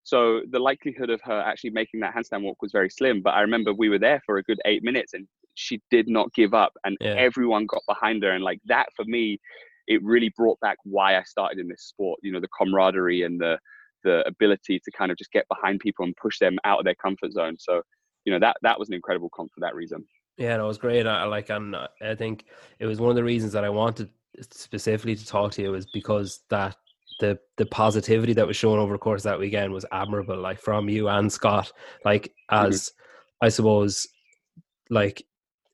So 0.05 0.43
the 0.51 0.59
likelihood 0.59 1.11
of 1.11 1.21
her 1.23 1.41
actually 1.41 1.71
making 1.71 2.01
that 2.01 2.15
handstand 2.15 2.43
walk 2.43 2.61
was 2.63 2.73
very 2.73 2.91
slim. 2.91 3.23
But 3.23 3.35
I 3.35 3.41
remember 3.41 3.73
we 3.73 3.89
were 3.89 3.99
there 3.99 4.21
for 4.25 4.37
a 4.37 4.43
good 4.43 4.61
eight 4.67 4.85
minutes, 4.85 5.15
and 5.15 5.27
she 5.55 5.81
did 5.91 6.09
not 6.09 6.33
give 6.35 6.55
up, 6.55 6.73
and 6.85 6.97
yeah. 7.01 7.15
everyone 7.17 7.67
got 7.67 7.83
behind 7.89 8.23
her. 8.23 8.31
And 8.31 8.45
like 8.45 8.61
that 8.67 8.89
for 8.95 9.05
me, 9.07 9.41
it 9.87 10.03
really 10.03 10.33
brought 10.37 10.61
back 10.61 10.77
why 10.85 11.17
I 11.17 11.23
started 11.25 11.59
in 11.59 11.69
this 11.69 11.85
sport. 11.85 12.21
You 12.23 12.33
know, 12.33 12.41
the 12.41 12.49
camaraderie 12.57 13.23
and 13.23 13.41
the 13.41 13.59
the 14.05 14.27
ability 14.29 14.79
to 14.85 14.91
kind 14.91 15.11
of 15.11 15.17
just 15.17 15.33
get 15.33 15.47
behind 15.49 15.81
people 15.81 16.05
and 16.05 16.15
push 16.17 16.39
them 16.39 16.59
out 16.65 16.79
of 16.79 16.85
their 16.85 16.95
comfort 16.95 17.33
zone. 17.33 17.57
So, 17.59 17.81
you 18.27 18.33
know, 18.33 18.39
that 18.39 18.57
that 18.63 18.79
was 18.79 18.89
an 18.89 18.95
incredible 18.95 19.31
comp 19.35 19.51
for 19.55 19.61
that 19.61 19.75
reason. 19.75 20.05
Yeah, 20.37 20.57
no, 20.57 20.65
it 20.65 20.69
was 20.69 20.79
great. 20.79 21.07
I 21.07 21.25
like, 21.25 21.49
and 21.49 21.77
I 21.77 22.15
think 22.15 22.45
it 22.79 22.87
was 22.87 23.01
one 23.01 23.11
of 23.11 23.17
the 23.17 23.25
reasons 23.25 23.53
that 23.53 23.65
I 23.65 23.71
wanted 23.71 24.11
specifically 24.51 25.15
to 25.15 25.27
talk 25.27 25.53
to 25.53 25.63
you 25.63 25.71
was 25.71 25.87
because 25.87 26.41
that 26.51 26.77
the 27.21 27.39
the 27.57 27.67
positivity 27.67 28.33
that 28.35 28.47
was 28.47 28.57
shown 28.57 28.79
over 28.79 28.95
the 28.95 28.99
course 28.99 29.23
that 29.23 29.39
weekend 29.39 29.73
was 29.73 29.87
admirable. 29.93 30.39
Like 30.39 30.61
from 30.61 30.89
you 30.89 31.09
and 31.09 31.33
Scott, 31.33 31.73
like 32.05 32.33
mm-hmm. 32.51 32.67
as 32.67 32.89
mm-hmm. 32.89 33.47
I 33.47 33.49
suppose, 33.49 34.07
like 34.91 35.25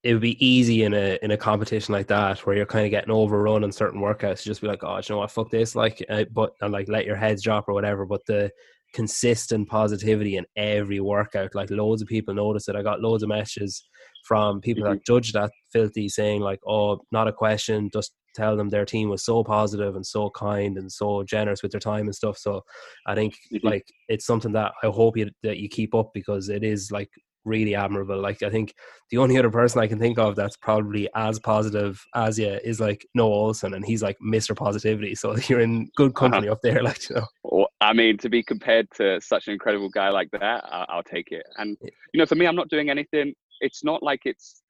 it 0.03 0.13
would 0.15 0.23
be 0.23 0.45
easy 0.45 0.85
in 0.85 0.95
a 0.95 1.19
in 1.23 1.31
a 1.31 1.37
competition 1.37 1.93
like 1.93 2.07
that 2.09 2.47
where 2.47 2.57
you're 2.57 2.67
kind 2.67 2.87
of 2.87 2.91
getting 2.91 3.11
overrun 3.11 3.65
on 3.65 3.73
certain 3.73 4.01
workouts. 4.01 4.43
Just 4.43 4.61
be 4.61 4.69
like, 4.69 4.83
oh, 4.83 4.97
you 4.97 5.03
know 5.11 5.19
what, 5.19 5.31
fuck 5.31 5.51
this, 5.51 5.75
like, 5.75 6.05
uh, 6.09 6.25
but 6.33 6.53
and 6.61 6.73
like 6.73 6.89
let 6.89 7.07
your 7.07 7.17
heads 7.17 7.43
drop 7.43 7.69
or 7.69 7.75
whatever. 7.75 8.07
But 8.07 8.25
the 8.27 8.51
consistent 8.95 9.69
positivity 9.69 10.37
in 10.37 10.47
every 10.57 11.01
workout, 11.01 11.55
like 11.55 11.71
loads 11.71 12.03
of 12.03 12.09
people 12.09 12.35
noticed 12.35 12.69
it. 12.69 12.77
I 12.77 12.83
got 12.83 13.01
loads 13.01 13.23
of 13.23 13.29
messages 13.29 13.85
from 14.27 14.61
people 14.61 14.85
mm-hmm. 14.85 14.95
that 14.95 15.07
judged 15.07 15.35
that 15.35 15.51
filthy, 15.73 16.09
saying 16.09 16.41
like, 16.41 16.61
oh, 16.67 17.01
not 17.13 17.29
a 17.29 17.33
question, 17.33 17.91
just 17.93 18.13
tell 18.35 18.57
them 18.57 18.69
their 18.69 18.85
team 18.85 19.09
was 19.09 19.25
so 19.25 19.43
positive 19.45 19.97
and 19.97 20.07
so 20.07 20.31
kind 20.31 20.79
and 20.79 20.91
so 20.91 21.23
generous 21.25 21.63
with 21.63 21.73
their 21.73 21.81
time 21.81 22.07
and 22.07 22.15
stuff. 22.15 22.39
So 22.39 22.63
I 23.07 23.15
think 23.15 23.35
mm-hmm. 23.53 23.67
like 23.67 23.87
it's 24.09 24.27
something 24.27 24.53
that 24.53 24.73
I 24.83 24.89
hope 24.89 25.17
you 25.17 25.31
that 25.43 25.59
you 25.59 25.69
keep 25.69 25.95
up 25.95 26.11
because 26.15 26.49
it 26.49 26.63
is 26.65 26.91
like 26.91 27.11
really 27.45 27.75
admirable. 27.75 28.21
Like 28.21 28.43
I 28.43 28.51
think 28.51 28.75
the 29.11 29.19
only 29.19 29.39
other 29.39 29.51
person 29.51 29.81
I 29.81 29.87
can 29.87 29.99
think 29.99 30.19
of 30.19 30.37
that's 30.37 30.57
probably 30.57 31.09
as 31.15 31.39
positive 31.39 32.01
as 32.15 32.39
you 32.39 32.59
is 32.65 32.81
like 32.81 33.07
Noah 33.15 33.53
Ohlsen, 33.53 33.75
and 33.75 33.85
he's 33.85 34.03
like 34.03 34.17
Mr. 34.25 34.57
Positivity. 34.57 35.15
So 35.15 35.37
you're 35.49 35.61
in 35.61 35.89
good 35.97 36.13
uh-huh. 36.13 36.29
company 36.29 36.49
uh-huh. 36.49 36.55
up 36.55 36.61
there, 36.63 36.83
like 36.83 37.09
you 37.09 37.17
know. 37.17 37.27
Well, 37.45 37.69
I 37.81 37.93
mean, 37.93 38.19
to 38.19 38.29
be 38.29 38.43
compared 38.43 38.89
to 38.97 39.21
such 39.21 39.47
an 39.47 39.55
incredible 39.55 39.89
guy 39.89 40.11
like 40.11 40.31
that, 40.33 40.65
I'll 40.71 41.03
take 41.03 41.29
it. 41.31 41.45
And 41.57 41.77
you 41.83 42.19
know, 42.19 42.27
for 42.27 42.35
me, 42.35 42.47
I'm 42.47 42.57
not 42.57 42.69
doing 42.69 42.91
anything. 42.91 43.35
It's 43.61 43.85
not 43.85 44.03
like 44.03 44.21
it's. 44.25 44.63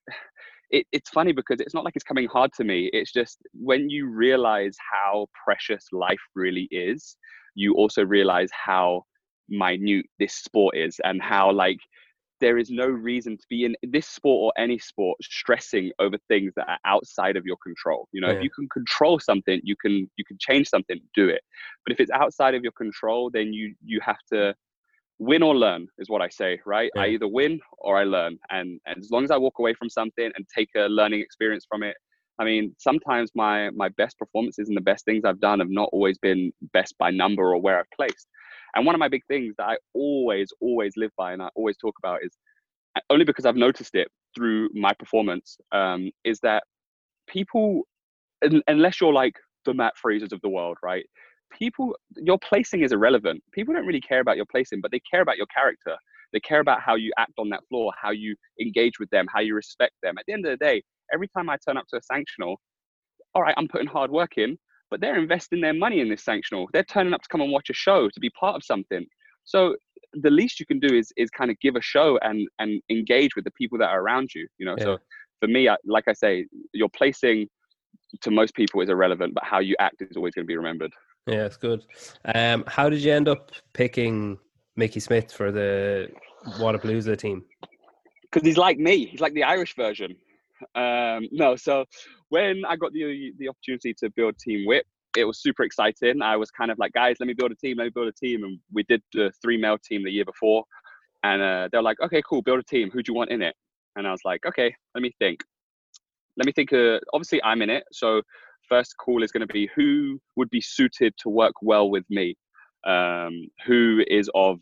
It, 0.71 0.87
it's 0.93 1.11
funny 1.11 1.33
because 1.33 1.61
it's 1.61 1.75
not 1.75 1.85
like 1.85 1.97
it's 1.97 2.05
coming 2.05 2.29
hard 2.29 2.53
to 2.55 2.65
me. 2.65 2.91
It's 2.93 3.13
just 3.13 3.39
when 3.53 3.91
you 3.91 4.09
realize 4.09 4.77
how 4.93 5.27
precious 5.45 5.85
life 5.93 6.21
really 6.35 6.69
is, 6.71 7.17
you 7.55 7.75
also 7.75 8.05
realize 8.05 8.51
how 8.53 9.05
minute 9.49 10.07
this 10.19 10.35
sport 10.35 10.77
is 10.77 11.01
and 11.05 11.21
how 11.21 11.51
like 11.51 11.79
there 12.41 12.57
is 12.57 12.71
no 12.71 12.87
reason 12.87 13.37
to 13.37 13.45
be 13.51 13.65
in 13.65 13.77
this 13.83 14.07
sport 14.07 14.41
or 14.57 14.63
any 14.63 14.79
sport 14.79 15.19
stressing 15.23 15.93
over 15.99 16.17
things 16.29 16.53
that 16.57 16.67
are 16.69 16.79
outside 16.85 17.37
of 17.37 17.45
your 17.45 17.57
control 17.63 18.09
you 18.13 18.21
know 18.21 18.31
yeah. 18.31 18.37
if 18.37 18.43
you 18.43 18.51
can 18.51 18.69
control 18.69 19.19
something 19.19 19.61
you 19.63 19.77
can 19.77 20.09
you 20.17 20.25
can 20.25 20.37
change 20.41 20.69
something 20.69 20.99
do 21.15 21.29
it 21.29 21.43
but 21.85 21.93
if 21.93 22.01
it's 22.01 22.11
outside 22.13 22.55
of 22.55 22.63
your 22.63 22.73
control 22.73 23.31
then 23.31 23.53
you 23.53 23.75
you 23.85 24.01
have 24.03 24.19
to 24.33 24.55
win 25.21 25.43
or 25.43 25.55
learn 25.55 25.87
is 25.99 26.09
what 26.09 26.21
i 26.21 26.29
say 26.29 26.59
right 26.67 26.91
yeah. 26.97 27.03
i 27.03 27.07
either 27.07 27.29
win 27.29 27.61
or 27.79 27.97
i 27.97 28.05
learn 28.05 28.37
and, 28.51 28.81
and 28.87 28.99
as 28.99 29.11
long 29.11 29.23
as 29.23 29.31
i 29.31 29.37
walk 29.37 29.59
away 29.59 29.75
from 29.75 29.89
something 29.89 30.31
and 30.35 30.47
take 30.57 30.71
a 30.77 30.89
learning 30.89 31.21
experience 31.21 31.65
from 31.69 31.83
it 31.83 31.95
i 32.39 32.45
mean 32.45 32.75
sometimes 32.79 33.31
my 33.35 33.71
my 33.71 33.89
best 33.91 34.19
performances 34.19 34.69
and 34.69 34.77
the 34.77 34.81
best 34.81 35.05
things 35.05 35.23
i've 35.25 35.41
done 35.41 35.61
have 35.61 35.71
not 35.71 35.89
always 35.93 36.19
been 36.19 36.51
best 36.73 36.95
by 36.99 37.11
number 37.11 37.53
or 37.55 37.61
where 37.61 37.79
i've 37.79 37.91
placed 37.95 38.27
and 38.75 38.87
one 38.87 38.95
of 38.95 38.99
my 38.99 39.09
big 39.09 39.25
things 39.27 39.55
that 39.59 39.65
I 39.65 39.77
always, 39.95 40.53
always 40.61 40.93
live 40.97 41.11
by 41.17 41.33
and 41.33 41.43
I 41.43 41.49
always 41.55 41.77
talk 41.77 41.95
about 41.99 42.21
is 42.23 42.37
only 43.09 43.25
because 43.25 43.47
I've 43.47 43.57
noticed 43.57 43.95
it 43.95 44.09
through 44.35 44.71
my 44.75 44.93
performance, 44.95 45.59
um, 45.73 46.11
is 46.25 46.41
that 46.41 46.65
people, 47.29 47.83
unless 48.69 49.01
you're 49.01 49.13
like 49.13 49.35
the 49.65 49.75
Mat 49.75 49.95
Fraser's 49.97 50.33
of 50.33 50.41
the 50.41 50.49
world, 50.49 50.79
right? 50.83 51.05
People, 51.57 51.97
your 52.17 52.39
placing 52.39 52.83
is 52.83 52.93
irrelevant. 52.93 53.43
People 53.53 53.75
don't 53.75 53.87
really 53.87 54.01
care 54.01 54.21
about 54.21 54.37
your 54.37 54.47
placing, 54.47 54.81
but 54.81 54.91
they 54.91 55.01
care 55.11 55.21
about 55.21 55.37
your 55.37 55.47
character. 55.47 55.97
They 56.33 56.41
care 56.41 56.61
about 56.61 56.81
how 56.81 56.95
you 56.95 57.13
act 57.19 57.33
on 57.39 57.49
that 57.51 57.61
floor, 57.69 57.93
how 58.01 58.11
you 58.11 58.37
engage 58.61 58.99
with 58.99 59.11
them, 59.11 59.27
how 59.33 59.41
you 59.41 59.55
respect 59.55 59.95
them. 60.03 60.17
At 60.19 60.25
the 60.27 60.33
end 60.33 60.47
of 60.47 60.51
the 60.51 60.65
day, 60.65 60.83
every 61.13 61.29
time 61.29 61.51
I 61.51 61.57
turn 61.67 61.77
up 61.77 61.87
to 61.89 61.97
a 61.97 62.01
sanctional, 62.01 62.57
all 63.35 63.43
right, 63.43 63.55
I'm 63.57 63.69
putting 63.69 63.89
hard 63.89 64.11
work 64.11 64.39
in, 64.39 64.57
but 64.91 65.01
they're 65.01 65.19
investing 65.19 65.61
their 65.61 65.75
money 65.75 66.01
in 66.01 66.09
this 66.09 66.25
sanctional. 66.25 66.67
They're 66.73 66.85
turning 66.85 67.13
up 67.13 67.23
to 67.23 67.29
come 67.29 67.41
and 67.41 67.53
watch 67.53 67.71
a 67.71 67.75
show, 67.75 68.09
to 68.09 68.21
be 68.21 68.31
part 68.31 68.57
of 68.57 68.65
something. 68.65 69.05
So 69.45 69.77
the 70.15 70.31
least 70.31 70.61
you 70.61 70.67
can 70.67 70.81
do 70.81 70.95
is 70.95 71.13
is 71.17 71.31
kind 71.31 71.51
of 71.51 71.59
give 71.61 71.77
a 71.77 71.83
show 71.83 72.19
and 72.23 72.49
and 72.59 72.81
engage 72.91 73.37
with 73.37 73.45
the 73.45 73.51
people 73.53 73.79
that 73.79 73.89
are 73.89 74.01
around 74.01 74.31
you. 74.35 74.47
You 74.59 74.67
know, 74.67 74.75
yeah. 74.79 74.85
so 74.85 74.99
for 75.41 75.49
me, 75.49 75.69
I, 75.69 75.77
like 75.85 76.09
I 76.09 76.13
say, 76.13 76.47
your 76.73 76.89
placing 76.97 77.49
to 78.23 78.31
most 78.31 78.55
people 78.55 78.81
is 78.81 78.91
irrelevant, 78.91 79.35
but 79.35 79.45
how 79.45 79.61
you 79.61 79.77
act 79.79 80.03
is 80.03 80.17
always 80.17 80.35
going 80.35 80.45
to 80.45 80.49
be 80.49 80.57
remembered. 80.57 80.93
Yeah, 81.31 81.45
it's 81.45 81.57
good. 81.57 81.85
Um, 82.35 82.65
how 82.67 82.89
did 82.89 83.03
you 83.03 83.13
end 83.13 83.29
up 83.29 83.53
picking 83.73 84.37
Mickey 84.75 84.99
Smith 84.99 85.33
for 85.33 85.53
the 85.53 86.11
Wodapalooza 86.59 87.17
team? 87.17 87.45
Because 88.23 88.45
he's 88.45 88.57
like 88.57 88.79
me. 88.79 89.07
He's 89.07 89.21
like 89.21 89.35
the 89.35 89.45
Irish 89.45 89.77
version. 89.77 90.17
Um, 90.75 91.29
no, 91.31 91.55
so 91.55 91.85
when 92.31 92.65
I 92.67 92.75
got 92.75 92.93
the 92.93 93.33
the 93.39 93.49
opportunity 93.49 93.95
to 94.01 94.11
build 94.11 94.39
Team 94.39 94.67
WIT, 94.67 94.85
it 95.17 95.25
was 95.25 95.41
super 95.41 95.63
exciting. 95.63 96.21
I 96.21 96.37
was 96.37 96.51
kind 96.51 96.73
of 96.73 96.79
like, 96.81 96.93
guys, 96.95 97.17
let 97.21 97.29
me 97.29 97.35
build 97.35 97.53
a 97.53 97.55
team, 97.55 97.77
let 97.79 97.85
me 97.85 97.91
build 97.95 98.09
a 98.09 98.13
team, 98.13 98.43
and 98.43 98.59
we 98.73 98.83
did 98.83 99.01
the 99.13 99.33
three 99.41 99.57
male 99.57 99.79
team 99.79 100.03
the 100.03 100.11
year 100.11 100.25
before, 100.25 100.65
and 101.23 101.41
uh, 101.41 101.69
they're 101.71 101.81
like, 101.81 102.01
okay, 102.03 102.23
cool, 102.29 102.43
build 102.43 102.59
a 102.59 102.65
team. 102.65 102.91
Who 102.91 103.05
do 103.05 103.13
you 103.13 103.17
want 103.17 103.31
in 103.31 103.41
it? 103.41 103.55
And 103.95 104.05
I 104.05 104.11
was 104.11 104.23
like, 104.25 104.45
okay, 104.47 104.75
let 104.97 105.03
me 105.03 105.13
think. 105.21 105.45
Let 106.37 106.47
me 106.47 106.53
think. 106.53 106.73
Uh, 106.73 106.99
obviously, 107.13 107.41
I'm 107.45 107.63
in 107.63 107.71
it, 107.71 107.85
so 107.93 108.21
first 108.71 108.95
call 108.97 109.23
is 109.23 109.33
going 109.33 109.47
to 109.47 109.53
be 109.53 109.69
who 109.75 110.19
would 110.37 110.49
be 110.51 110.61
suited 110.61 111.13
to 111.19 111.29
work 111.29 111.55
well 111.61 111.91
with 111.91 112.05
me, 112.09 112.35
um, 112.87 113.47
who 113.67 114.03
is 114.07 114.31
of 114.35 114.59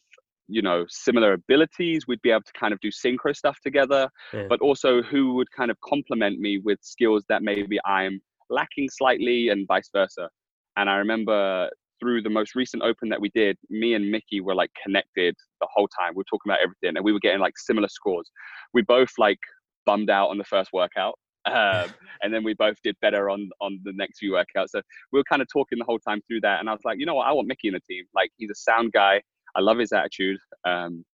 you 0.51 0.63
know 0.63 0.87
similar 0.89 1.35
abilities 1.35 2.07
we'd 2.09 2.23
be 2.23 2.31
able 2.31 2.41
to 2.41 2.53
kind 2.59 2.73
of 2.73 2.81
do 2.81 2.91
synchro 2.91 3.37
stuff 3.37 3.59
together 3.63 4.09
yeah. 4.33 4.47
but 4.49 4.59
also 4.63 5.03
who 5.03 5.35
would 5.35 5.51
kind 5.53 5.71
of 5.71 5.77
complement 5.87 6.41
me 6.41 6.59
with 6.65 6.79
skills 6.81 7.23
that 7.29 7.43
maybe 7.43 7.79
i'm 7.85 8.19
lacking 8.51 8.89
slightly 8.91 9.51
and 9.51 9.67
vice 9.69 9.91
versa. 9.93 10.29
And 10.77 10.89
i 10.89 10.97
remember 10.97 11.69
through 12.01 12.23
the 12.23 12.31
most 12.31 12.55
recent 12.55 12.83
open 12.83 13.09
that 13.09 13.21
we 13.21 13.31
did 13.35 13.57
me 13.71 13.95
and 13.95 14.11
mickey 14.11 14.41
were 14.41 14.55
like 14.55 14.71
connected 14.83 15.35
the 15.61 15.69
whole 15.73 15.89
time. 15.89 16.13
We 16.15 16.21
were 16.21 16.25
talking 16.25 16.51
about 16.51 16.61
everything 16.63 16.97
and 16.97 17.05
we 17.05 17.13
were 17.13 17.21
getting 17.21 17.41
like 17.41 17.59
similar 17.59 17.89
scores. 17.89 18.31
We 18.73 18.83
both 18.83 19.11
like 19.19 19.39
bummed 19.87 20.11
out 20.11 20.29
on 20.29 20.39
the 20.39 20.45
first 20.45 20.71
workout 20.73 21.19
um, 21.47 21.89
and 22.22 22.32
then 22.34 22.45
we 22.45 22.53
both 22.55 22.76
did 22.82 22.97
better 23.01 23.30
on 23.30 23.49
on 23.61 23.78
the 23.84 23.93
next 23.95 24.18
few 24.18 24.32
workouts 24.32 24.68
so 24.68 24.80
we 25.12 25.18
were 25.18 25.24
kind 25.24 25.41
of 25.41 25.49
talking 25.53 25.78
the 25.78 25.84
whole 25.84 25.99
time 25.99 26.20
through 26.28 26.41
that 26.41 26.61
and 26.61 26.68
i 26.68 26.72
was 26.72 26.82
like 26.84 26.99
you 26.99 27.07
know 27.07 27.14
what 27.14 27.26
i 27.26 27.32
want 27.32 27.47
mickey 27.49 27.68
in 27.68 27.74
the 27.74 27.80
team 27.80 28.05
like 28.14 28.30
he's 28.36 28.51
a 28.51 28.55
sound 28.55 28.93
guy 28.93 29.20
I 29.57 29.61
love 29.61 29.78
his 29.78 29.93
attitude. 29.93 30.39
Um, 30.64 31.05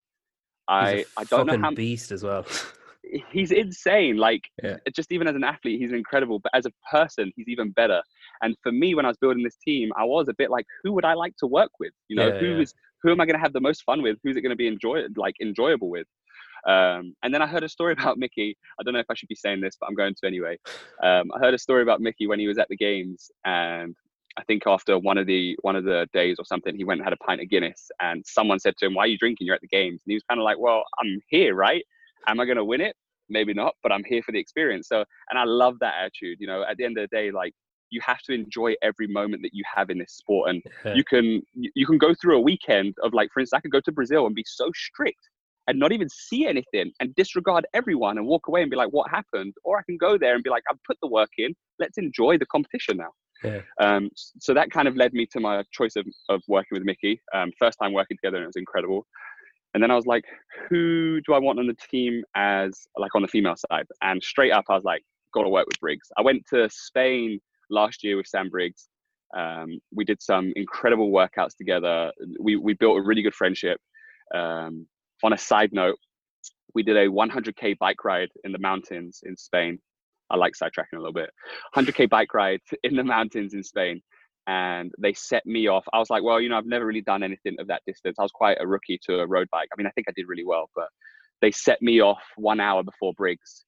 I 0.69 1.05
I 1.17 1.25
don't 1.25 1.47
know 1.47 1.59
how 1.59 1.71
beast 1.71 2.11
as 2.11 2.23
well. 2.23 2.47
he's 3.31 3.53
insane. 3.53 4.17
Like 4.17 4.43
yeah. 4.63 4.77
just 4.95 5.13
even 5.13 5.29
as 5.29 5.35
an 5.35 5.45
athlete, 5.45 5.81
he's 5.81 5.93
incredible. 5.93 6.39
But 6.39 6.53
as 6.55 6.67
a 6.67 6.73
person, 6.91 7.33
he's 7.37 7.49
even 7.49 7.71
better. 7.71 8.03
And 8.43 8.57
for 8.63 8.73
me, 8.73 8.95
when 8.95 9.05
I 9.05 9.09
was 9.09 9.19
building 9.19 9.43
this 9.43 9.57
team, 9.57 9.91
I 9.97 10.05
was 10.05 10.29
a 10.29 10.35
bit 10.35 10.51
like, 10.51 10.67
who 10.83 10.93
would 10.93 11.05
I 11.05 11.15
like 11.15 11.37
to 11.39 11.47
work 11.47 11.71
with? 11.81 11.93
You 12.09 12.17
know, 12.17 12.29
yeah, 12.29 12.39
who 12.39 12.47
yeah. 12.55 12.63
is 12.63 12.75
who 13.03 13.11
am 13.11 13.21
I 13.21 13.27
going 13.27 13.37
to 13.37 13.43
have 13.43 13.53
the 13.53 13.61
most 13.61 13.83
fun 13.85 14.03
with? 14.03 14.17
Who's 14.23 14.37
it 14.37 14.41
going 14.41 14.51
to 14.51 14.57
be 14.57 14.67
enjoy 14.67 15.05
like 15.17 15.35
enjoyable 15.41 15.91
with? 15.91 16.07
Um, 16.67 17.15
and 17.23 17.33
then 17.33 17.43
I 17.43 17.47
heard 17.47 17.65
a 17.65 17.69
story 17.69 17.93
about 17.99 18.19
Mickey. 18.19 18.57
I 18.79 18.83
don't 18.83 18.95
know 18.95 19.01
if 19.01 19.11
I 19.11 19.15
should 19.15 19.29
be 19.29 19.35
saying 19.35 19.61
this, 19.61 19.77
but 19.79 19.87
I'm 19.87 19.95
going 19.95 20.15
to 20.15 20.27
anyway. 20.27 20.59
Um, 21.03 21.31
I 21.35 21.39
heard 21.39 21.55
a 21.55 21.59
story 21.59 21.83
about 21.83 22.01
Mickey 22.01 22.27
when 22.27 22.39
he 22.39 22.49
was 22.49 22.59
at 22.59 22.69
the 22.69 22.77
games, 22.77 23.31
and 23.45 23.95
I 24.37 24.43
think 24.45 24.65
after 24.67 24.99
one 24.99 25.19
of 25.19 25.27
the 25.27 25.57
one 25.63 25.77
of 25.77 25.85
the 25.85 26.09
days 26.13 26.37
or 26.39 26.45
something, 26.45 26.77
he 26.77 26.85
went 26.85 27.01
and 27.01 27.07
had 27.07 27.13
a 27.13 27.25
pint 27.25 27.41
of 27.41 27.49
Guinness, 27.49 27.91
and 28.01 28.25
someone 28.27 28.59
said 28.59 28.77
to 28.79 28.87
him, 28.87 28.95
"Why 28.95 29.05
are 29.05 29.09
you 29.09 29.19
drinking? 29.19 29.47
You're 29.47 29.55
at 29.55 29.61
the 29.61 29.69
games." 29.69 30.03
And 30.05 30.11
he 30.11 30.15
was 30.15 30.25
kind 30.29 30.41
of 30.41 30.45
like, 30.45 30.59
"Well, 30.59 30.83
I'm 31.01 31.21
here, 31.29 31.55
right? 31.55 31.85
Am 32.27 32.41
I 32.41 32.45
going 32.45 32.57
to 32.57 32.65
win 32.65 32.81
it? 32.81 32.97
Maybe 33.29 33.55
not, 33.55 33.75
but 33.83 33.93
I'm 33.93 34.05
here 34.05 34.23
for 34.23 34.33
the 34.33 34.39
experience." 34.39 34.89
So, 34.89 35.05
and 35.31 35.39
I 35.39 35.45
love 35.45 35.79
that 35.81 35.95
attitude. 36.01 36.39
You 36.41 36.47
know, 36.47 36.65
at 36.69 36.77
the 36.77 36.85
end 36.85 36.99
of 36.99 37.09
the 37.09 37.17
day, 37.17 37.31
like 37.31 37.55
you 37.91 38.01
have 38.05 38.21
to 38.23 38.33
enjoy 38.33 38.75
every 38.83 39.07
moment 39.07 39.43
that 39.43 39.55
you 39.55 39.63
have 39.73 39.91
in 39.91 39.99
this 39.99 40.15
sport, 40.15 40.51
and 40.51 40.63
yeah. 40.85 40.95
you 40.95 41.05
can 41.05 41.43
you 41.55 41.87
can 41.87 41.99
go 41.99 42.13
through 42.15 42.37
a 42.37 42.41
weekend 42.41 42.95
of 43.03 43.15
like, 43.15 43.31
for 43.33 43.41
instance, 43.41 43.59
I 43.59 43.61
could 43.61 43.71
go 43.71 43.81
to 43.81 43.93
Brazil 43.93 44.27
and 44.27 44.35
be 44.35 44.45
so 44.47 44.71
strict 44.75 45.29
and 45.67 45.79
not 45.79 45.93
even 45.93 46.09
see 46.09 46.47
anything 46.47 46.93
and 47.01 47.15
disregard 47.15 47.67
everyone 47.75 48.19
and 48.19 48.27
walk 48.27 48.49
away 48.49 48.63
and 48.63 48.71
be 48.71 48.77
like, 48.77 48.91
"What 48.91 49.11
happened?" 49.11 49.55
Or 49.65 49.79
I 49.79 49.83
can 49.83 49.97
go 49.97 50.19
there 50.19 50.35
and 50.35 50.43
be 50.43 50.51
like, 50.51 50.63
"I've 50.71 50.83
put 50.87 50.99
the 51.03 51.09
work 51.09 51.31
in. 51.39 51.55
Let's 51.79 51.99
enjoy 51.99 52.39
the 52.39 52.47
competition 52.47 52.97
now." 52.99 53.11
Yeah. 53.43 53.61
Um, 53.81 54.11
so 54.15 54.55
that 54.55 54.71
kind 54.71 54.89
of 54.89 54.97
led 54.97 55.13
me 55.13 55.27
to 55.33 55.41
my 55.41 55.63
choice 55.73 55.97
of, 55.97 56.07
of 56.29 56.43
working 56.49 56.71
with 56.73 56.85
Mickey. 56.85 57.21
Um, 57.35 57.51
first 57.59 57.79
time 57.83 57.93
working 57.93 58.17
together, 58.17 58.37
and 58.37 58.45
it 58.45 58.49
was 58.49 58.57
incredible. 58.57 59.07
And 59.75 59.83
then 59.83 59.91
I 59.91 59.97
was 59.97 60.07
like, 60.07 60.25
who 60.71 61.21
do 61.27 61.35
I 61.35 61.39
want 61.39 61.59
on 61.59 61.67
the 61.67 61.77
team 61.91 62.23
as 62.37 62.87
like 62.97 63.15
on 63.17 63.23
the 63.23 63.29
female 63.29 63.57
side? 63.71 63.87
And 64.03 64.23
straight 64.23 64.53
up, 64.53 64.65
I 64.71 64.75
was 64.75 64.85
like, 64.85 65.03
got 65.35 65.43
to 65.43 65.49
work 65.49 65.67
with 65.67 65.81
Briggs. 65.81 66.07
I 66.17 66.23
went 66.23 66.45
to 66.53 66.69
Spain 66.71 67.41
last 67.71 68.05
year 68.05 68.17
with 68.17 68.29
Sam 68.29 68.49
Briggs. 68.49 68.89
Um, 69.37 69.81
we 69.93 70.05
did 70.05 70.23
some 70.23 70.53
incredible 70.55 71.11
workouts 71.11 71.57
together. 71.59 72.13
We, 72.41 72.55
we 72.55 72.75
built 72.75 72.99
a 72.99 73.03
really 73.03 73.23
good 73.23 73.35
friendship. 73.35 73.79
Um, 74.33 74.87
on 75.25 75.33
a 75.33 75.39
side 75.39 75.73
note, 75.73 75.97
we 76.75 76.83
did 76.83 76.97
a 76.97 77.09
100k 77.09 77.79
bike 77.79 78.05
ride 78.05 78.29
in 78.45 78.53
the 78.53 78.59
mountains 78.59 79.21
in 79.25 79.37
Spain. 79.37 79.79
I 80.31 80.37
like 80.37 80.53
sidetracking 80.53 80.95
a 80.95 80.99
little 80.99 81.13
bit. 81.13 81.31
100k 81.75 82.11
bike 82.11 82.35
ride 82.35 82.61
in 82.83 82.95
the 82.95 83.03
mountains 83.05 83.55
in 83.55 83.65
Spain, 83.65 84.03
and 84.47 84.93
they 84.99 85.15
set 85.15 85.45
me 85.47 85.67
off. 85.67 85.85
I 85.93 85.99
was 85.99 86.11
like, 86.11 86.23
well, 86.23 86.41
you 86.41 86.51
know, 86.51 86.59
I've 86.59 86.67
never 86.67 86.85
really 86.85 87.01
done 87.01 87.23
anything 87.23 87.57
of 87.59 87.67
that 87.69 87.83
distance. 87.87 88.17
I 88.19 88.23
was 88.23 88.33
quite 88.33 88.59
a 88.61 88.67
rookie 88.67 89.01
to 89.07 89.21
a 89.21 89.27
road 89.27 89.49
bike. 89.51 89.69
I 89.73 89.77
mean, 89.79 89.87
I 89.87 89.91
think 89.91 90.09
I 90.09 90.13
did 90.15 90.29
really 90.29 90.45
well, 90.45 90.69
but 90.77 90.89
they 91.41 91.51
set 91.51 91.81
me 91.81 92.01
off 92.01 92.23
one 92.37 92.61
hour 92.61 92.83
before 92.83 93.15
Briggs, 93.15 93.65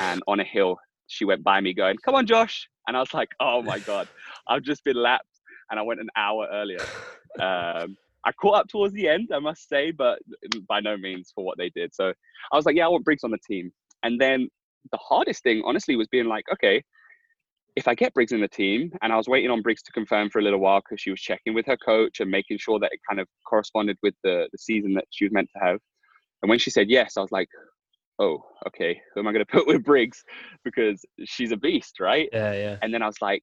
and 0.00 0.22
on 0.26 0.40
a 0.40 0.44
hill, 0.44 0.76
she 1.06 1.24
went 1.24 1.44
by 1.44 1.60
me 1.60 1.72
going, 1.72 1.96
"Come 2.04 2.16
on, 2.16 2.26
Josh," 2.26 2.68
and 2.88 2.96
I 2.96 3.00
was 3.00 3.14
like, 3.14 3.28
"Oh 3.38 3.62
my 3.62 3.78
god, 3.78 4.08
I've 4.48 4.62
just 4.62 4.82
been 4.82 4.96
lapped," 4.96 5.40
and 5.70 5.78
I 5.78 5.82
went 5.82 6.00
an 6.00 6.10
hour 6.16 6.48
earlier. 6.50 6.84
Um, 7.40 7.96
I 8.26 8.32
caught 8.32 8.56
up 8.56 8.68
towards 8.68 8.92
the 8.92 9.08
end, 9.08 9.30
I 9.32 9.38
must 9.38 9.68
say, 9.68 9.92
but 9.92 10.18
by 10.68 10.80
no 10.80 10.96
means 10.96 11.30
for 11.32 11.44
what 11.44 11.56
they 11.58 11.70
did. 11.70 11.94
So 11.94 12.12
I 12.52 12.56
was 12.56 12.66
like, 12.66 12.76
yeah, 12.76 12.86
I 12.86 12.88
want 12.88 13.04
Briggs 13.04 13.22
on 13.22 13.30
the 13.30 13.38
team. 13.48 13.70
And 14.02 14.20
then 14.20 14.48
the 14.90 14.98
hardest 14.98 15.44
thing, 15.44 15.62
honestly, 15.64 15.94
was 15.94 16.08
being 16.08 16.26
like, 16.26 16.44
okay, 16.52 16.82
if 17.76 17.86
I 17.86 17.94
get 17.94 18.14
Briggs 18.14 18.32
in 18.32 18.40
the 18.40 18.48
team, 18.48 18.90
and 19.02 19.12
I 19.12 19.16
was 19.16 19.28
waiting 19.28 19.50
on 19.50 19.62
Briggs 19.62 19.82
to 19.82 19.92
confirm 19.92 20.30
for 20.30 20.40
a 20.40 20.42
little 20.42 20.58
while 20.58 20.80
because 20.80 21.00
she 21.00 21.10
was 21.10 21.20
checking 21.20 21.54
with 21.54 21.66
her 21.66 21.76
coach 21.76 22.20
and 22.20 22.30
making 22.30 22.58
sure 22.58 22.80
that 22.80 22.92
it 22.92 23.00
kind 23.08 23.20
of 23.20 23.28
corresponded 23.46 23.96
with 24.02 24.14
the, 24.24 24.48
the 24.50 24.58
season 24.58 24.94
that 24.94 25.04
she 25.10 25.26
was 25.26 25.32
meant 25.32 25.48
to 25.54 25.64
have. 25.64 25.78
And 26.42 26.50
when 26.50 26.58
she 26.58 26.70
said 26.70 26.90
yes, 26.90 27.16
I 27.16 27.20
was 27.20 27.30
like, 27.30 27.48
oh, 28.18 28.42
okay, 28.66 29.00
who 29.14 29.20
am 29.20 29.28
I 29.28 29.32
going 29.32 29.44
to 29.46 29.52
put 29.52 29.68
with 29.68 29.84
Briggs? 29.84 30.24
Because 30.64 31.04
she's 31.24 31.52
a 31.52 31.56
beast, 31.56 32.00
right? 32.00 32.28
Yeah, 32.32 32.54
yeah. 32.54 32.76
And 32.82 32.92
then 32.92 33.02
I 33.02 33.06
was 33.06 33.20
like, 33.20 33.42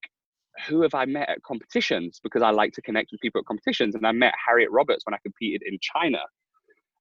who 0.68 0.82
have 0.82 0.94
I 0.94 1.06
met 1.06 1.30
at 1.30 1.44
competitions? 1.44 2.20
Because 2.24 2.42
I 2.42 2.52
like 2.52 2.74
to 2.74 2.82
connect 2.82 3.12
with 3.12 3.22
people 3.22 3.40
at 3.40 3.46
competitions. 3.46 3.96
And 3.96 4.06
I 4.06 4.12
met 4.12 4.34
Harriet 4.48 4.72
Roberts 4.72 5.06
when 5.06 5.14
I 5.14 5.18
competed 5.24 5.62
in 5.66 5.78
China. 5.82 6.20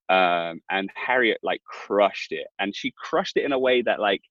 Um, 0.09 0.59
and 0.69 0.89
Harriet 0.95 1.37
like 1.43 1.61
crushed 1.63 2.31
it. 2.31 2.47
And 2.59 2.75
she 2.75 2.93
crushed 2.97 3.37
it 3.37 3.45
in 3.45 3.51
a 3.51 3.59
way 3.59 3.81
that 3.83 3.99
like, 3.99 4.21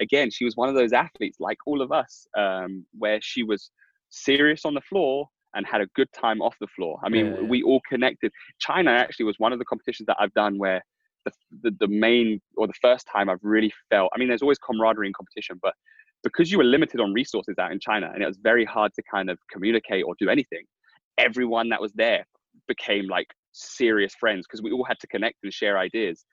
again, 0.00 0.30
she 0.30 0.44
was 0.44 0.56
one 0.56 0.68
of 0.68 0.74
those 0.74 0.92
athletes 0.92 1.38
like 1.40 1.58
all 1.66 1.80
of 1.80 1.92
us, 1.92 2.26
um, 2.36 2.84
where 2.98 3.18
she 3.22 3.42
was 3.42 3.70
serious 4.10 4.64
on 4.64 4.74
the 4.74 4.80
floor 4.82 5.28
and 5.54 5.66
had 5.66 5.80
a 5.80 5.86
good 5.94 6.08
time 6.12 6.40
off 6.40 6.56
the 6.60 6.66
floor. 6.68 6.98
I 7.04 7.08
mean, 7.08 7.26
yeah, 7.26 7.42
we 7.42 7.62
all 7.62 7.80
connected. 7.88 8.32
China 8.58 8.90
actually 8.90 9.26
was 9.26 9.36
one 9.38 9.52
of 9.52 9.58
the 9.58 9.64
competitions 9.64 10.06
that 10.06 10.16
I've 10.18 10.32
done 10.34 10.58
where 10.58 10.82
the, 11.24 11.32
the, 11.62 11.76
the 11.80 11.88
main 11.88 12.40
or 12.56 12.66
the 12.66 12.72
first 12.80 13.06
time 13.12 13.28
I've 13.28 13.42
really 13.42 13.72
felt, 13.90 14.10
I 14.14 14.18
mean, 14.18 14.28
there's 14.28 14.42
always 14.42 14.58
camaraderie 14.58 15.06
in 15.06 15.12
competition, 15.12 15.58
but 15.62 15.74
because 16.22 16.50
you 16.50 16.58
were 16.58 16.64
limited 16.64 17.00
on 17.00 17.12
resources 17.12 17.56
out 17.58 17.72
in 17.72 17.80
China 17.80 18.10
and 18.12 18.22
it 18.22 18.26
was 18.26 18.38
very 18.42 18.64
hard 18.64 18.92
to 18.94 19.02
kind 19.10 19.30
of 19.30 19.38
communicate 19.50 20.04
or 20.04 20.14
do 20.18 20.28
anything, 20.28 20.64
everyone 21.18 21.68
that 21.70 21.80
was 21.80 21.92
there 21.92 22.24
became 22.68 23.08
like 23.08 23.26
serious 23.52 24.14
friends 24.14 24.46
because 24.46 24.62
we 24.62 24.72
all 24.72 24.84
had 24.84 24.98
to 25.00 25.06
connect 25.08 25.36
and 25.42 25.52
share 25.52 25.78
ideas. 25.78 26.24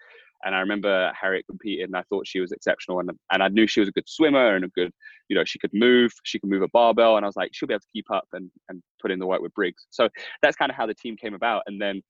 And 0.44 0.56
I 0.56 0.60
remember 0.60 1.12
Harriet 1.20 1.46
competed 1.48 1.90
and 1.90 1.98
I 1.98 2.04
thought 2.04 2.26
she 2.26 2.40
was 2.40 2.54
exceptional 2.54 3.00
and, 3.00 3.10
and 3.32 3.44
I 3.44 3.50
knew 3.50 3.68
she 3.68 3.82
was 3.82 3.90
a 3.90 3.92
good 3.92 4.08
swimmer 4.08 4.56
and 4.56 4.64
a 4.64 4.70
good, 4.70 4.92
you 5.28 5.36
know, 5.36 5.44
she 5.44 5.60
could 5.60 5.74
move, 5.74 6.12
she 6.24 6.40
could 6.40 6.50
move 6.50 6.62
a 6.62 6.70
barbell. 6.70 7.18
And 7.18 7.26
I 7.26 7.28
was 7.28 7.36
like, 7.36 7.50
she'll 7.54 7.68
be 7.68 7.74
able 7.74 7.82
to 7.82 7.88
keep 7.94 8.10
up 8.10 8.26
and, 8.32 8.50
and 8.70 8.82
put 9.02 9.12
in 9.12 9.20
the 9.20 9.28
work 9.28 9.42
with 9.42 9.54
Briggs. 9.54 9.86
So 9.90 10.08
that's 10.42 10.56
kind 10.56 10.72
of 10.72 10.78
how 10.78 10.86
the 10.86 10.94
team 10.94 11.18
came 11.18 11.34
about. 11.34 11.64
And 11.68 11.82
then 11.82 12.02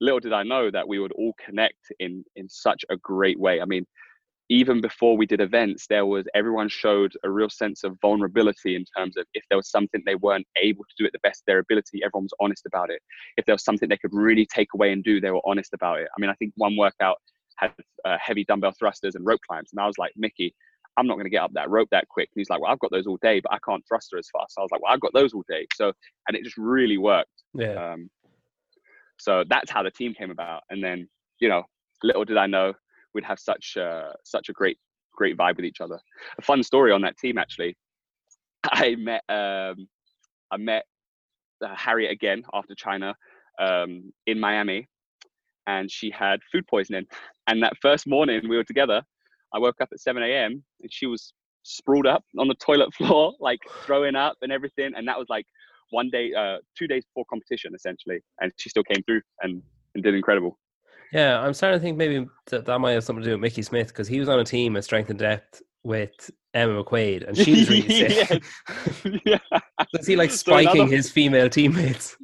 little 0.00 0.18
did 0.18 0.32
I 0.32 0.42
know 0.42 0.70
that 0.72 0.88
we 0.88 0.98
would 0.98 1.12
all 1.12 1.34
connect 1.44 1.92
in, 2.00 2.24
in 2.34 2.48
such 2.48 2.84
a 2.90 2.96
great 2.96 3.38
way. 3.38 3.60
I 3.60 3.64
mean, 3.64 3.86
even 4.50 4.80
before 4.80 5.16
we 5.16 5.26
did 5.26 5.40
events, 5.40 5.86
there 5.88 6.06
was 6.06 6.26
everyone 6.34 6.68
showed 6.68 7.12
a 7.22 7.30
real 7.30 7.50
sense 7.50 7.84
of 7.84 7.98
vulnerability 8.00 8.76
in 8.76 8.84
terms 8.96 9.16
of 9.16 9.26
if 9.34 9.44
there 9.50 9.58
was 9.58 9.70
something 9.70 10.02
they 10.06 10.14
weren't 10.14 10.46
able 10.60 10.84
to 10.84 10.94
do 10.96 11.04
at 11.04 11.12
the 11.12 11.18
best 11.22 11.42
of 11.42 11.46
their 11.46 11.58
ability, 11.58 12.00
everyone 12.02 12.24
was 12.24 12.34
honest 12.40 12.64
about 12.66 12.90
it. 12.90 13.02
If 13.36 13.44
there 13.44 13.54
was 13.54 13.64
something 13.64 13.88
they 13.88 13.98
could 13.98 14.14
really 14.14 14.46
take 14.46 14.68
away 14.74 14.92
and 14.92 15.04
do, 15.04 15.20
they 15.20 15.30
were 15.30 15.42
honest 15.44 15.74
about 15.74 16.00
it. 16.00 16.08
I 16.16 16.20
mean, 16.20 16.30
I 16.30 16.34
think 16.34 16.52
one 16.56 16.76
workout 16.76 17.18
had 17.56 17.72
uh, 18.04 18.16
heavy 18.20 18.44
dumbbell 18.44 18.72
thrusters 18.78 19.16
and 19.16 19.26
rope 19.26 19.40
climbs, 19.46 19.70
and 19.72 19.80
I 19.80 19.86
was 19.86 19.98
like, 19.98 20.12
Mickey, 20.16 20.54
I'm 20.96 21.06
not 21.06 21.14
going 21.14 21.26
to 21.26 21.30
get 21.30 21.42
up 21.42 21.52
that 21.54 21.70
rope 21.70 21.88
that 21.92 22.08
quick. 22.08 22.28
And 22.34 22.40
he's 22.40 22.50
like, 22.50 22.60
Well, 22.60 22.72
I've 22.72 22.80
got 22.80 22.90
those 22.90 23.06
all 23.06 23.18
day, 23.22 23.40
but 23.40 23.52
I 23.52 23.58
can't 23.68 23.84
thruster 23.86 24.18
as 24.18 24.28
fast. 24.32 24.54
So 24.54 24.62
I 24.62 24.64
was 24.64 24.70
like, 24.72 24.82
Well, 24.82 24.92
I've 24.92 25.00
got 25.00 25.12
those 25.12 25.34
all 25.34 25.44
day. 25.48 25.66
So, 25.74 25.92
and 26.26 26.36
it 26.36 26.42
just 26.42 26.56
really 26.56 26.98
worked. 26.98 27.30
Yeah. 27.54 27.92
Um, 27.92 28.10
so 29.18 29.44
that's 29.48 29.70
how 29.70 29.82
the 29.82 29.90
team 29.90 30.14
came 30.14 30.30
about. 30.30 30.62
And 30.70 30.82
then, 30.82 31.08
you 31.40 31.48
know, 31.48 31.64
little 32.02 32.24
did 32.24 32.36
I 32.36 32.46
know 32.46 32.74
we'd 33.18 33.24
have 33.24 33.40
such 33.40 33.76
uh, 33.76 34.12
such 34.22 34.48
a 34.48 34.52
great 34.52 34.78
great 35.12 35.36
vibe 35.36 35.56
with 35.56 35.64
each 35.64 35.80
other. 35.80 35.98
A 36.38 36.42
fun 36.42 36.62
story 36.62 36.92
on 36.92 37.00
that 37.02 37.18
team 37.18 37.36
actually. 37.36 37.76
I 38.64 38.94
met 38.94 39.24
um, 39.28 39.88
I 40.52 40.56
met 40.56 40.84
uh, 41.64 41.74
Harriet 41.74 42.12
again 42.12 42.44
after 42.54 42.76
China 42.76 43.16
um, 43.58 44.12
in 44.28 44.38
Miami, 44.38 44.86
and 45.66 45.90
she 45.90 46.10
had 46.10 46.38
food 46.52 46.64
poisoning. 46.68 47.06
And 47.48 47.60
that 47.64 47.72
first 47.82 48.06
morning 48.06 48.48
we 48.48 48.56
were 48.56 48.62
together, 48.62 49.02
I 49.52 49.58
woke 49.58 49.80
up 49.80 49.88
at 49.92 49.98
7 49.98 50.22
a.m. 50.22 50.62
and 50.80 50.92
she 50.92 51.06
was 51.06 51.32
sprawled 51.64 52.06
up 52.06 52.24
on 52.38 52.46
the 52.46 52.54
toilet 52.54 52.94
floor, 52.98 53.34
like 53.40 53.58
throwing 53.84 54.14
up 54.14 54.36
and 54.42 54.52
everything. 54.52 54.92
And 54.96 55.08
that 55.08 55.18
was 55.18 55.26
like 55.28 55.46
one 55.90 56.08
day, 56.10 56.32
uh, 56.32 56.58
two 56.78 56.86
days 56.86 57.04
before 57.06 57.24
competition, 57.28 57.74
essentially. 57.74 58.20
And 58.40 58.52
she 58.58 58.68
still 58.68 58.84
came 58.84 59.02
through 59.02 59.22
and, 59.42 59.60
and 59.94 60.04
did 60.04 60.14
incredible. 60.14 60.58
Yeah, 61.12 61.40
I'm 61.40 61.54
starting 61.54 61.78
to 61.78 61.82
think 61.82 61.96
maybe 61.96 62.26
that, 62.46 62.66
that 62.66 62.78
might 62.80 62.92
have 62.92 63.04
something 63.04 63.22
to 63.22 63.30
do 63.30 63.34
with 63.34 63.40
Mickey 63.40 63.62
Smith 63.62 63.88
because 63.88 64.08
he 64.08 64.20
was 64.20 64.28
on 64.28 64.38
a 64.38 64.44
team 64.44 64.76
at 64.76 64.84
Strength 64.84 65.10
in 65.10 65.16
Depth 65.16 65.62
with 65.82 66.30
Emma 66.54 66.82
McQuaid, 66.82 67.26
and 67.26 67.36
she 67.36 67.52
was 67.52 67.70
really 67.70 67.88
sick. 68.08 68.42
yeah. 69.24 69.38
Was 69.92 70.06
he 70.06 70.16
like 70.16 70.30
spiking 70.30 70.68
so 70.68 70.72
another... 70.72 70.96
his 70.96 71.10
female 71.10 71.48
teammates? 71.48 72.16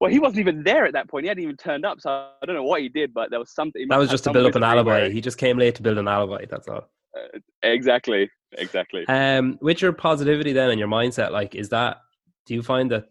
Well, 0.00 0.10
he 0.10 0.18
wasn't 0.18 0.40
even 0.40 0.62
there 0.62 0.86
at 0.86 0.94
that 0.94 1.08
point. 1.08 1.24
He 1.24 1.28
hadn't 1.28 1.42
even 1.42 1.56
turned 1.56 1.84
up, 1.84 2.00
so 2.00 2.10
I 2.10 2.46
don't 2.46 2.56
know 2.56 2.62
what 2.62 2.80
he 2.80 2.88
did. 2.88 3.12
But 3.12 3.30
there 3.30 3.38
was 3.38 3.52
something. 3.52 3.86
That 3.88 3.98
was 3.98 4.10
just 4.10 4.24
to 4.24 4.32
build 4.32 4.46
up 4.46 4.54
an 4.54 4.62
alibi. 4.62 5.02
Where... 5.02 5.10
He 5.10 5.20
just 5.20 5.38
came 5.38 5.58
late 5.58 5.74
to 5.76 5.82
build 5.82 5.98
an 5.98 6.08
alibi. 6.08 6.46
That's 6.50 6.66
all. 6.66 6.88
Uh, 7.16 7.38
exactly. 7.62 8.30
Exactly. 8.52 9.06
Um, 9.06 9.58
with 9.60 9.82
your 9.82 9.92
positivity 9.92 10.52
then 10.52 10.70
and 10.70 10.78
your 10.78 10.88
mindset, 10.88 11.30
like, 11.30 11.54
is 11.54 11.68
that? 11.68 11.98
Do 12.46 12.54
you 12.54 12.62
find 12.62 12.90
that? 12.90 13.06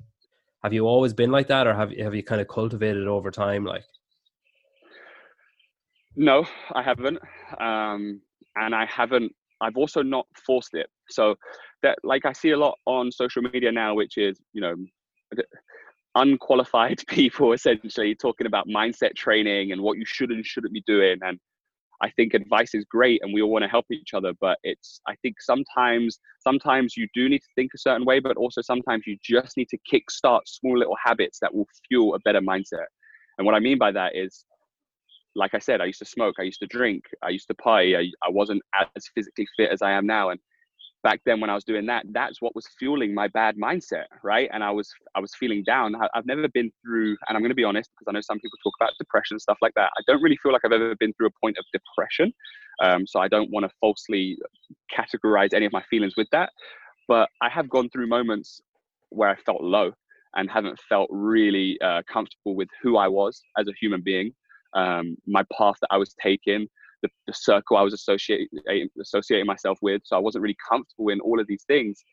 Have 0.64 0.74
you 0.74 0.88
always 0.88 1.14
been 1.14 1.32
like 1.32 1.48
that, 1.48 1.68
or 1.68 1.74
have 1.74 1.92
have 1.92 2.16
you 2.16 2.24
kind 2.24 2.42
of 2.42 2.48
cultivated 2.48 3.04
it 3.04 3.08
over 3.08 3.30
time? 3.30 3.64
Like, 3.64 3.84
no, 6.18 6.46
I 6.74 6.82
haven't, 6.82 7.20
um, 7.62 8.20
and 8.56 8.76
I 8.76 8.86
haven't. 8.86 9.32
I've 9.62 9.78
also 9.78 10.02
not 10.02 10.26
forced 10.46 10.74
it. 10.74 10.88
So 11.10 11.36
that, 11.84 12.00
like, 12.04 12.26
I 12.26 12.34
see 12.34 12.52
a 12.52 12.58
lot 12.58 12.78
on 12.86 13.12
social 13.12 13.44
media 13.44 13.72
now, 13.72 13.94
which 13.94 14.18
is 14.18 14.40
you 14.54 14.62
know, 14.62 14.76
unqualified 16.16 17.04
people 17.08 17.54
essentially 17.54 18.16
talking 18.16 18.48
about 18.48 18.68
mindset 18.68 19.16
training 19.16 19.72
and 19.72 19.82
what 19.82 19.98
you 19.98 20.06
should 20.06 20.32
and 20.32 20.46
shouldn't 20.46 20.74
be 20.74 20.84
doing. 20.88 21.18
And 21.22 21.40
I 22.02 22.10
think 22.12 22.34
advice 22.34 22.74
is 22.74 22.84
great, 22.86 23.22
and 23.24 23.32
we 23.32 23.42
all 23.44 23.52
want 23.52 23.64
to 23.64 23.70
help 23.70 23.86
each 23.92 24.16
other. 24.16 24.34
But 24.42 24.58
it's 24.64 25.00
I 25.08 25.16
think 25.22 25.36
sometimes 25.40 26.20
sometimes 26.42 26.98
you 26.98 27.08
do 27.14 27.30
need 27.30 27.40
to 27.40 27.50
think 27.56 27.72
a 27.76 27.80
certain 27.80 28.06
way, 28.06 28.20
but 28.20 28.38
also 28.38 28.62
sometimes 28.62 29.04
you 29.06 29.18
just 29.24 29.56
need 29.56 29.70
to 29.70 29.78
kickstart 29.92 30.42
small 30.48 30.78
little 30.78 30.98
habits 31.04 31.38
that 31.42 31.54
will 31.54 31.68
fuel 31.88 32.16
a 32.16 32.20
better 32.20 32.42
mindset. 32.42 32.88
And 33.38 33.46
what 33.46 33.54
I 33.54 33.60
mean 33.60 33.78
by 33.78 33.92
that 33.92 34.16
is 34.16 34.46
like 35.38 35.54
I 35.54 35.60
said, 35.60 35.82
I 35.82 35.86
used 35.86 36.00
to 36.00 36.06
smoke, 36.06 36.36
I 36.40 36.44
used 36.44 36.60
to 36.62 36.68
drink, 36.68 37.04
I 37.24 37.30
used 37.30 37.48
to 37.48 37.54
party. 37.54 37.96
I, 37.96 38.12
I 38.26 38.30
wasn't 38.30 38.62
as 38.96 39.04
physically 39.14 39.48
fit 39.56 39.70
as 39.72 39.82
I 39.82 39.92
am 39.92 40.06
now. 40.06 40.32
And 40.32 40.40
back 41.04 41.22
then 41.26 41.40
when 41.40 41.50
I 41.50 41.54
was 41.54 41.64
doing 41.64 41.86
that, 41.86 42.06
that's 42.12 42.42
what 42.42 42.56
was 42.56 42.68
fueling 42.80 43.14
my 43.14 43.28
bad 43.28 43.56
mindset, 43.56 44.06
right? 44.24 44.50
And 44.52 44.64
I 44.64 44.72
was 44.72 44.90
I 45.16 45.20
was 45.20 45.34
feeling 45.40 45.64
down. 45.64 45.96
I've 46.16 46.26
never 46.26 46.48
been 46.50 46.72
through, 46.84 47.16
and 47.28 47.38
I'm 47.38 47.42
going 47.42 47.50
to 47.50 47.56
be 47.56 47.64
honest 47.64 47.92
because 47.92 48.10
I 48.10 48.14
know 48.14 48.22
some 48.22 48.40
people 48.40 48.58
talk 48.64 48.74
about 48.82 48.92
depression 48.98 49.36
and 49.36 49.42
stuff 49.42 49.60
like 49.62 49.74
that. 49.76 49.92
I 49.98 50.02
don't 50.08 50.22
really 50.22 50.38
feel 50.42 50.52
like 50.52 50.62
I've 50.66 50.72
ever 50.72 50.96
been 51.00 51.14
through 51.14 51.28
a 51.28 51.40
point 51.40 51.58
of 51.58 51.66
depression, 51.72 52.34
um, 52.84 53.06
so 53.06 53.20
I 53.20 53.28
don't 53.28 53.52
want 53.52 53.66
to 53.66 53.72
falsely 53.80 54.38
categorize 54.92 55.54
any 55.54 55.68
of 55.68 55.72
my 55.72 55.84
feelings 55.90 56.16
with 56.18 56.28
that. 56.32 56.50
But 57.08 57.30
I 57.42 57.50
have 57.50 57.70
gone 57.70 57.90
through 57.90 58.08
moments 58.08 58.60
where 59.10 59.30
I 59.30 59.36
felt 59.36 59.62
low 59.62 59.94
and 60.36 60.50
haven't 60.50 60.78
felt 60.90 61.08
really 61.12 61.80
uh, 61.82 62.02
comfortable 62.12 62.56
with 62.56 62.68
who 62.82 62.98
I 62.98 63.08
was 63.08 63.42
as 63.58 63.68
a 63.68 63.74
human 63.80 64.02
being 64.02 64.34
um, 64.78 65.18
my 65.26 65.44
path 65.58 65.76
that 65.82 65.90
I 65.92 65.98
was 65.98 66.14
taking, 66.22 66.68
the, 67.02 67.10
the 67.28 67.34
circle 67.34 67.78
I 67.78 67.82
was 67.82 67.94
associating 67.94 68.48
associating 69.02 69.46
myself 69.46 69.78
with. 69.82 70.02
So 70.06 70.16
I 70.16 70.20
wasn't 70.20 70.44
really 70.44 70.58
comfortable 70.70 71.10
in 71.10 71.20
all 71.20 71.40
of 71.40 71.48
these 71.48 71.64
things. 71.68 72.04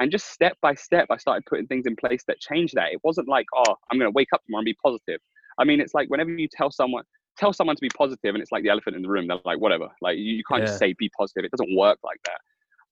And 0.00 0.10
just 0.10 0.30
step 0.30 0.56
by 0.62 0.74
step, 0.74 1.06
I 1.10 1.16
started 1.16 1.44
putting 1.46 1.66
things 1.66 1.86
in 1.86 1.96
place 1.96 2.22
that 2.28 2.38
changed 2.38 2.74
that. 2.74 2.92
It 2.92 3.00
wasn't 3.02 3.28
like, 3.28 3.46
oh, 3.54 3.74
I'm 3.90 3.98
going 3.98 4.10
to 4.10 4.14
wake 4.14 4.28
up 4.32 4.44
tomorrow 4.44 4.60
and 4.60 4.64
be 4.64 4.76
positive. 4.82 5.20
I 5.58 5.64
mean, 5.64 5.80
it's 5.80 5.94
like 5.94 6.08
whenever 6.08 6.30
you 6.30 6.48
tell 6.50 6.70
someone, 6.70 7.02
tell 7.36 7.52
someone 7.52 7.74
to 7.76 7.80
be 7.80 7.90
positive, 7.96 8.34
and 8.34 8.42
it's 8.42 8.52
like 8.52 8.62
the 8.62 8.68
elephant 8.68 8.96
in 8.96 9.02
the 9.02 9.08
room. 9.08 9.26
They're 9.26 9.38
like, 9.44 9.60
whatever. 9.60 9.88
Like 10.00 10.16
you, 10.16 10.34
you 10.34 10.42
can't 10.48 10.60
yeah. 10.60 10.66
just 10.66 10.78
say 10.78 10.94
be 10.98 11.10
positive. 11.18 11.44
It 11.44 11.50
doesn't 11.50 11.76
work 11.76 11.98
like 12.04 12.20
that. 12.26 12.38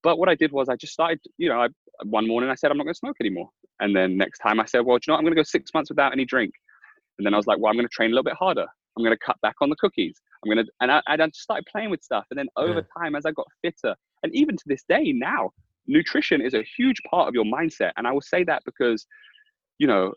But 0.02 0.18
what 0.18 0.28
I 0.28 0.34
did 0.34 0.52
was 0.52 0.68
I 0.68 0.76
just 0.76 0.92
started, 0.92 1.20
you 1.38 1.48
know, 1.48 1.60
I, 1.62 1.68
one 2.04 2.28
morning 2.28 2.50
I 2.50 2.54
said 2.54 2.70
I'm 2.70 2.76
not 2.76 2.84
going 2.84 2.94
to 2.94 2.98
smoke 2.98 3.16
anymore, 3.20 3.48
and 3.80 3.94
then 3.94 4.16
next 4.16 4.38
time 4.38 4.60
I 4.60 4.64
said, 4.64 4.80
well, 4.80 4.96
you 4.96 5.00
know, 5.08 5.14
what? 5.14 5.18
I'm 5.18 5.24
going 5.24 5.34
to 5.34 5.40
go 5.40 5.44
six 5.44 5.72
months 5.74 5.90
without 5.90 6.12
any 6.12 6.24
drink, 6.24 6.52
and 7.18 7.26
then 7.26 7.34
I 7.34 7.36
was 7.36 7.46
like, 7.46 7.58
well, 7.58 7.70
I'm 7.70 7.76
going 7.76 7.88
to 7.88 7.94
train 7.94 8.10
a 8.10 8.14
little 8.14 8.24
bit 8.24 8.34
harder, 8.34 8.66
I'm 8.96 9.04
going 9.04 9.16
to 9.16 9.24
cut 9.24 9.36
back 9.42 9.56
on 9.60 9.70
the 9.70 9.76
cookies. 9.76 10.20
I'm 10.44 10.52
going 10.52 10.64
to, 10.64 10.72
and 10.80 10.90
I, 10.90 11.02
I 11.06 11.16
just 11.16 11.40
started 11.40 11.66
playing 11.70 11.90
with 11.90 12.02
stuff. 12.02 12.24
And 12.30 12.38
then 12.38 12.48
over 12.56 12.74
yeah. 12.80 13.02
time, 13.02 13.14
as 13.14 13.26
I 13.26 13.32
got 13.32 13.46
fitter, 13.62 13.94
and 14.22 14.34
even 14.34 14.56
to 14.56 14.62
this 14.66 14.84
day 14.88 15.12
now, 15.12 15.50
nutrition 15.86 16.40
is 16.40 16.54
a 16.54 16.64
huge 16.76 17.00
part 17.10 17.28
of 17.28 17.34
your 17.34 17.44
mindset. 17.44 17.92
And 17.96 18.06
I 18.06 18.12
will 18.12 18.22
say 18.22 18.44
that 18.44 18.62
because, 18.64 19.06
you 19.78 19.86
know, 19.86 20.12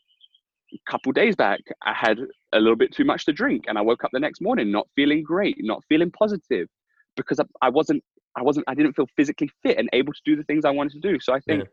a 0.73 0.91
couple 0.91 1.11
days 1.11 1.35
back, 1.35 1.59
I 1.85 1.93
had 1.93 2.19
a 2.53 2.59
little 2.59 2.75
bit 2.75 2.93
too 2.93 3.05
much 3.05 3.25
to 3.25 3.33
drink, 3.33 3.65
and 3.67 3.77
I 3.77 3.81
woke 3.81 4.03
up 4.03 4.11
the 4.13 4.19
next 4.19 4.41
morning 4.41 4.71
not 4.71 4.87
feeling 4.95 5.23
great, 5.23 5.57
not 5.59 5.83
feeling 5.89 6.11
positive, 6.11 6.67
because 7.15 7.39
I, 7.39 7.43
I 7.61 7.69
wasn't, 7.69 8.03
I 8.37 8.43
wasn't, 8.43 8.65
I 8.67 8.75
didn't 8.75 8.93
feel 8.93 9.07
physically 9.17 9.49
fit 9.63 9.77
and 9.77 9.89
able 9.93 10.13
to 10.13 10.21
do 10.25 10.35
the 10.35 10.43
things 10.43 10.65
I 10.65 10.69
wanted 10.69 11.01
to 11.01 11.11
do. 11.11 11.19
So 11.19 11.33
I 11.33 11.39
think. 11.39 11.63
Yeah 11.63 11.69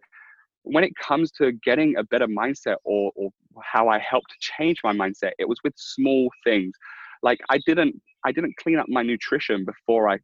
when 0.66 0.84
it 0.84 0.92
comes 0.96 1.30
to 1.32 1.52
getting 1.64 1.96
a 1.96 2.04
better 2.04 2.26
mindset 2.26 2.76
or, 2.84 3.12
or 3.14 3.30
how 3.62 3.88
I 3.88 3.98
helped 3.98 4.34
change 4.40 4.78
my 4.82 4.92
mindset, 4.92 5.32
it 5.38 5.48
was 5.48 5.58
with 5.62 5.74
small 5.76 6.28
things. 6.44 6.72
Like 7.22 7.38
I 7.48 7.58
didn't 7.66 8.00
I 8.24 8.32
didn't 8.32 8.56
clean 8.56 8.78
up 8.78 8.86
my 8.88 9.02
nutrition 9.02 9.64
before 9.64 10.08
I 10.08 10.18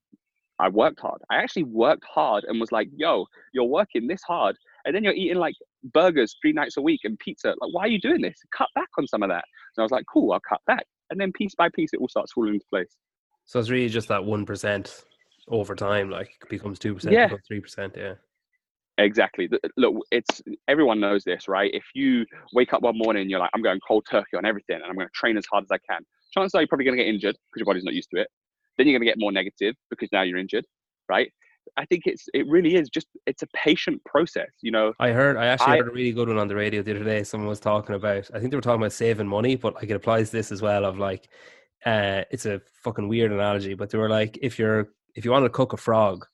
I 0.59 0.69
worked 0.69 1.01
hard. 1.01 1.21
I 1.31 1.37
actually 1.37 1.65
worked 1.65 2.05
hard 2.05 2.45
and 2.45 2.61
was 2.61 2.73
like, 2.73 2.89
yo, 2.95 3.27
you're 3.53 3.65
working 3.65 4.07
this 4.07 4.23
hard. 4.23 4.57
And 4.85 4.95
then 4.95 5.03
you're 5.05 5.15
eating 5.15 5.39
like 5.39 5.55
burgers 5.93 6.37
three 6.41 6.53
nights 6.53 6.77
a 6.77 6.83
week 6.83 7.01
and 7.05 7.19
pizza. 7.19 7.49
Like, 7.49 7.73
why 7.73 7.83
are 7.83 7.89
you 7.89 8.01
doing 8.01 8.21
this? 8.21 8.37
Cut 8.57 8.69
back 8.75 8.89
on 8.99 9.07
some 9.07 9.23
of 9.23 9.29
that. 9.29 9.45
And 9.77 9.83
I 9.83 9.83
was 9.83 9.93
like, 9.93 10.05
cool, 10.13 10.33
I'll 10.33 10.41
cut 10.49 10.61
back. 10.67 10.85
And 11.11 11.21
then 11.21 11.33
piece 11.33 11.55
by 11.55 11.69
piece, 11.75 11.91
it 11.93 12.01
all 12.01 12.09
starts 12.09 12.33
falling 12.33 12.55
into 12.55 12.67
place. 12.71 12.97
So 13.45 13.59
it's 13.59 13.71
really 13.71 13.89
just 13.89 14.09
that 14.09 14.21
1% 14.21 15.05
over 15.49 15.75
time, 15.75 16.11
like 16.11 16.31
becomes 16.49 16.79
2%, 16.79 17.11
yeah. 17.11 17.27
becomes 17.27 17.43
3%. 17.51 17.97
Yeah. 17.97 18.15
Exactly. 18.99 19.49
Look, 19.77 19.95
it's 20.11 20.43
everyone 20.69 21.01
knows 21.01 21.25
this, 21.25 21.49
right? 21.49 21.71
If 21.73 21.85
you 21.95 22.27
wake 22.53 22.73
up 22.73 22.83
one 22.83 22.99
morning, 22.99 23.23
and 23.23 23.31
you're 23.31 23.41
like, 23.41 23.51
I'm 23.55 23.63
going 23.63 23.81
cold 23.87 24.07
turkey 24.11 24.37
on 24.37 24.45
everything, 24.45 24.77
and 24.77 24.85
I'm 24.85 24.95
going 24.95 25.07
to 25.07 25.13
train 25.15 25.37
as 25.37 25.47
hard 25.51 25.65
as 25.65 25.71
I 25.71 25.79
can. 25.91 26.03
Chances 26.33 26.55
are 26.55 26.61
you're 26.61 26.69
probably 26.69 26.85
going 26.85 26.99
to 26.99 27.05
get 27.05 27.09
injured 27.09 27.35
because 27.35 27.61
your 27.61 27.67
body's 27.67 27.85
not 27.85 27.95
used 27.95 28.11
to 28.15 28.21
it. 28.21 28.29
Then 28.77 28.87
you're 28.87 28.99
going 28.99 29.07
to 29.07 29.11
get 29.11 29.19
more 29.19 29.33
negative 29.33 29.75
because 29.91 30.09
now 30.13 30.23
you're 30.23 30.39
injured, 30.39 30.65
right? 31.09 31.31
I 31.77 31.85
think 31.87 32.03
it's 32.07 32.27
it 32.35 32.47
really 32.49 32.75
is 32.75 32.89
just 32.91 33.07
it's 33.27 33.43
a 33.43 33.47
patient 33.55 34.05
process, 34.05 34.51
you 34.63 34.71
know. 34.71 34.93
I 34.99 35.11
heard 35.11 35.37
I 35.37 35.47
actually 35.47 35.75
I, 35.75 35.77
heard 35.79 35.89
a 35.89 35.93
really 35.93 36.13
good 36.13 36.29
one 36.29 36.39
on 36.39 36.49
the 36.49 36.57
radio 36.57 36.83
the 36.83 36.95
other 36.95 37.05
day. 37.05 37.23
Someone 37.23 37.49
was 37.49 37.61
talking 37.61 37.95
about 37.95 38.29
I 38.35 38.39
think 38.39 38.51
they 38.51 38.57
were 38.57 38.63
talking 38.63 38.81
about 38.81 38.93
saving 38.93 39.29
money, 39.29 39.57
but 39.57 39.75
like 39.75 39.89
it 39.89 39.95
applies 39.95 40.31
to 40.31 40.37
this 40.37 40.53
as 40.53 40.61
well. 40.61 40.85
Of 40.85 40.99
like, 40.99 41.29
uh, 41.87 42.23
it's 42.31 42.47
a 42.47 42.61
fucking 42.83 43.09
weird 43.09 43.33
analogy, 43.33 43.75
but 43.75 43.91
they 43.91 43.99
were 43.99 44.11
like, 44.11 44.39
if 44.43 44.59
you're 44.59 44.89
if 45.15 45.25
you 45.25 45.31
want 45.31 45.45
to 45.45 45.51
cook 45.51 45.73
a 45.73 45.77
frog, 45.77 46.27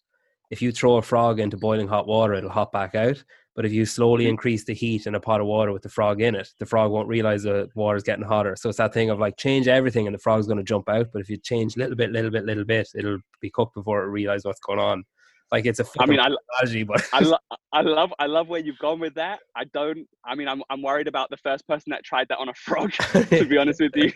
if 0.51 0.63
you 0.63 0.73
throw 0.73 0.97
a 0.97 1.03
frog 1.03 1.41
into 1.41 1.57
boiling 1.57 1.89
hot 1.89 2.07
water, 2.07 2.35
it'll 2.35 2.51
hop 2.51 2.73
back 2.73 2.95
out. 2.95 3.23
But 3.55 3.67
if 3.67 3.73
you 3.73 3.87
slowly 3.87 4.27
mm. 4.27 4.29
increase 4.29 4.65
the 4.65 4.73
heat 4.73 5.07
in 5.07 5.17
a 5.17 5.21
pot 5.21 5.41
of 5.41 5.49
water 5.49 5.73
with 5.73 5.83
the 5.83 5.89
frog 5.89 6.21
in 6.21 6.37
it, 6.37 6.49
the 6.59 6.67
frog 6.67 6.93
won't 6.93 7.09
realize 7.09 7.43
the 7.43 7.69
water's 7.75 8.05
getting 8.05 8.25
hotter. 8.25 8.55
So 8.55 8.69
it's 8.69 8.79
that 8.79 8.95
thing 8.95 9.11
of 9.11 9.19
like 9.19 9.37
change 9.37 9.67
everything 9.67 10.07
and 10.07 10.15
the 10.15 10.21
frog's 10.21 10.47
going 10.47 10.59
to 10.59 10.63
jump 10.65 10.89
out. 10.89 11.09
But 11.13 11.23
if 11.23 11.29
you 11.29 11.39
change 11.39 11.77
little 11.77 11.97
bit, 11.97 12.13
little 12.13 12.31
bit, 12.31 12.45
little 12.45 12.65
bit, 12.65 12.89
it'll 12.95 13.19
be 13.41 13.51
cooked 13.51 13.75
before 13.75 14.05
it 14.05 14.11
realizes 14.11 14.45
what's 14.45 14.61
going 14.61 14.79
on. 14.79 15.03
Like 15.51 15.65
it's 15.65 15.81
a 15.81 15.87
I 15.99 16.05
mean, 16.05 16.21
I, 16.21 16.29
strategy, 16.55 16.83
but 16.83 17.03
I, 17.13 17.21
lo- 17.21 17.39
I 17.73 17.81
love 17.81 18.13
I 18.19 18.27
love 18.27 18.49
where 18.49 18.61
you've 18.61 18.79
gone 18.79 19.01
with 19.01 19.15
that. 19.15 19.41
I 19.57 19.65
don't. 19.65 20.07
I 20.25 20.35
mean, 20.35 20.47
I'm 20.47 20.63
I'm 20.69 20.83
worried 20.83 21.09
about 21.09 21.31
the 21.31 21.39
first 21.39 21.67
person 21.67 21.91
that 21.91 22.05
tried 22.05 22.29
that 22.29 22.39
on 22.39 22.51
a 22.51 22.55
frog. 22.55 22.93
to 23.13 23.47
be 23.47 23.57
honest 23.57 23.81
with 23.81 23.93
you, 23.95 24.13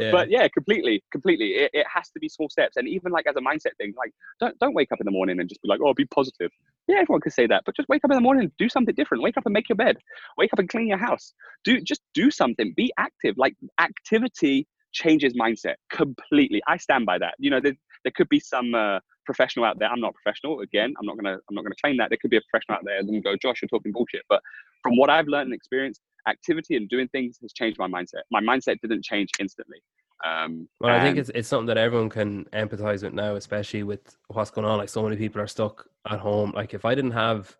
yeah. 0.00 0.10
but 0.12 0.30
yeah, 0.30 0.48
completely, 0.48 1.04
completely. 1.12 1.48
It, 1.56 1.70
it 1.74 1.86
has 1.94 2.08
to 2.10 2.20
be 2.20 2.28
small 2.28 2.48
steps, 2.48 2.76
and 2.76 2.88
even 2.88 3.12
like 3.12 3.26
as 3.26 3.36
a 3.36 3.40
mindset 3.40 3.76
thing, 3.76 3.92
like 3.98 4.12
don't 4.40 4.58
don't 4.60 4.74
wake 4.74 4.90
up 4.92 5.00
in 5.00 5.04
the 5.04 5.10
morning 5.10 5.40
and 5.40 5.48
just 5.48 5.60
be 5.60 5.68
like, 5.68 5.80
oh, 5.84 5.92
be 5.92 6.06
positive. 6.06 6.50
Yeah, 6.88 7.00
everyone 7.00 7.20
could 7.20 7.34
say 7.34 7.46
that, 7.46 7.64
but 7.66 7.76
just 7.76 7.88
wake 7.90 8.02
up 8.04 8.10
in 8.10 8.16
the 8.16 8.22
morning 8.22 8.44
and 8.44 8.52
do 8.58 8.70
something 8.70 8.94
different. 8.94 9.22
Wake 9.22 9.36
up 9.36 9.44
and 9.44 9.52
make 9.52 9.68
your 9.68 9.76
bed. 9.76 9.98
Wake 10.38 10.52
up 10.54 10.58
and 10.58 10.70
clean 10.70 10.88
your 10.88 10.98
house. 10.98 11.34
Do 11.64 11.82
just 11.82 12.00
do 12.14 12.30
something. 12.30 12.72
Be 12.76 12.92
active. 12.98 13.34
Like 13.36 13.56
activity 13.78 14.66
changes 14.92 15.34
mindset 15.34 15.74
completely. 15.92 16.62
I 16.66 16.76
stand 16.78 17.06
by 17.06 17.18
that. 17.18 17.34
You 17.38 17.50
know, 17.50 17.60
there, 17.60 17.74
there 18.04 18.12
could 18.14 18.28
be 18.28 18.40
some 18.40 18.74
uh, 18.74 19.00
professional 19.32 19.64
out 19.64 19.78
there. 19.78 19.88
I'm 19.88 20.00
not 20.00 20.14
professional. 20.14 20.60
Again, 20.60 20.92
I'm 20.98 21.06
not 21.06 21.16
gonna 21.16 21.38
I'm 21.48 21.54
not 21.54 21.62
gonna 21.62 21.80
claim 21.82 21.96
that. 21.98 22.08
There 22.10 22.18
could 22.20 22.30
be 22.30 22.36
a 22.36 22.40
professional 22.50 22.76
out 22.78 22.84
there 22.84 22.98
and 22.98 23.24
go, 23.24 23.36
Josh, 23.36 23.62
you're 23.62 23.68
talking 23.68 23.92
bullshit. 23.92 24.22
But 24.28 24.42
from 24.82 24.96
what 24.96 25.10
I've 25.10 25.28
learned 25.28 25.46
and 25.46 25.54
experienced, 25.54 26.00
activity 26.28 26.76
and 26.76 26.88
doing 26.88 27.08
things 27.08 27.38
has 27.42 27.52
changed 27.52 27.78
my 27.78 27.88
mindset. 27.88 28.24
My 28.30 28.40
mindset 28.40 28.76
didn't 28.82 29.04
change 29.04 29.30
instantly. 29.38 29.78
Um, 30.24 30.68
well, 30.80 30.94
I 30.94 31.00
think 31.00 31.16
it's 31.16 31.30
it's 31.34 31.48
something 31.48 31.66
that 31.66 31.78
everyone 31.78 32.10
can 32.10 32.44
empathize 32.52 33.02
with 33.02 33.14
now, 33.14 33.36
especially 33.36 33.84
with 33.84 34.16
what's 34.28 34.50
going 34.50 34.66
on. 34.66 34.78
Like 34.78 34.88
so 34.88 35.02
many 35.02 35.16
people 35.16 35.40
are 35.40 35.46
stuck 35.46 35.86
at 36.08 36.18
home. 36.18 36.52
Like 36.54 36.74
if 36.74 36.84
I 36.84 36.94
didn't 36.94 37.12
have 37.12 37.56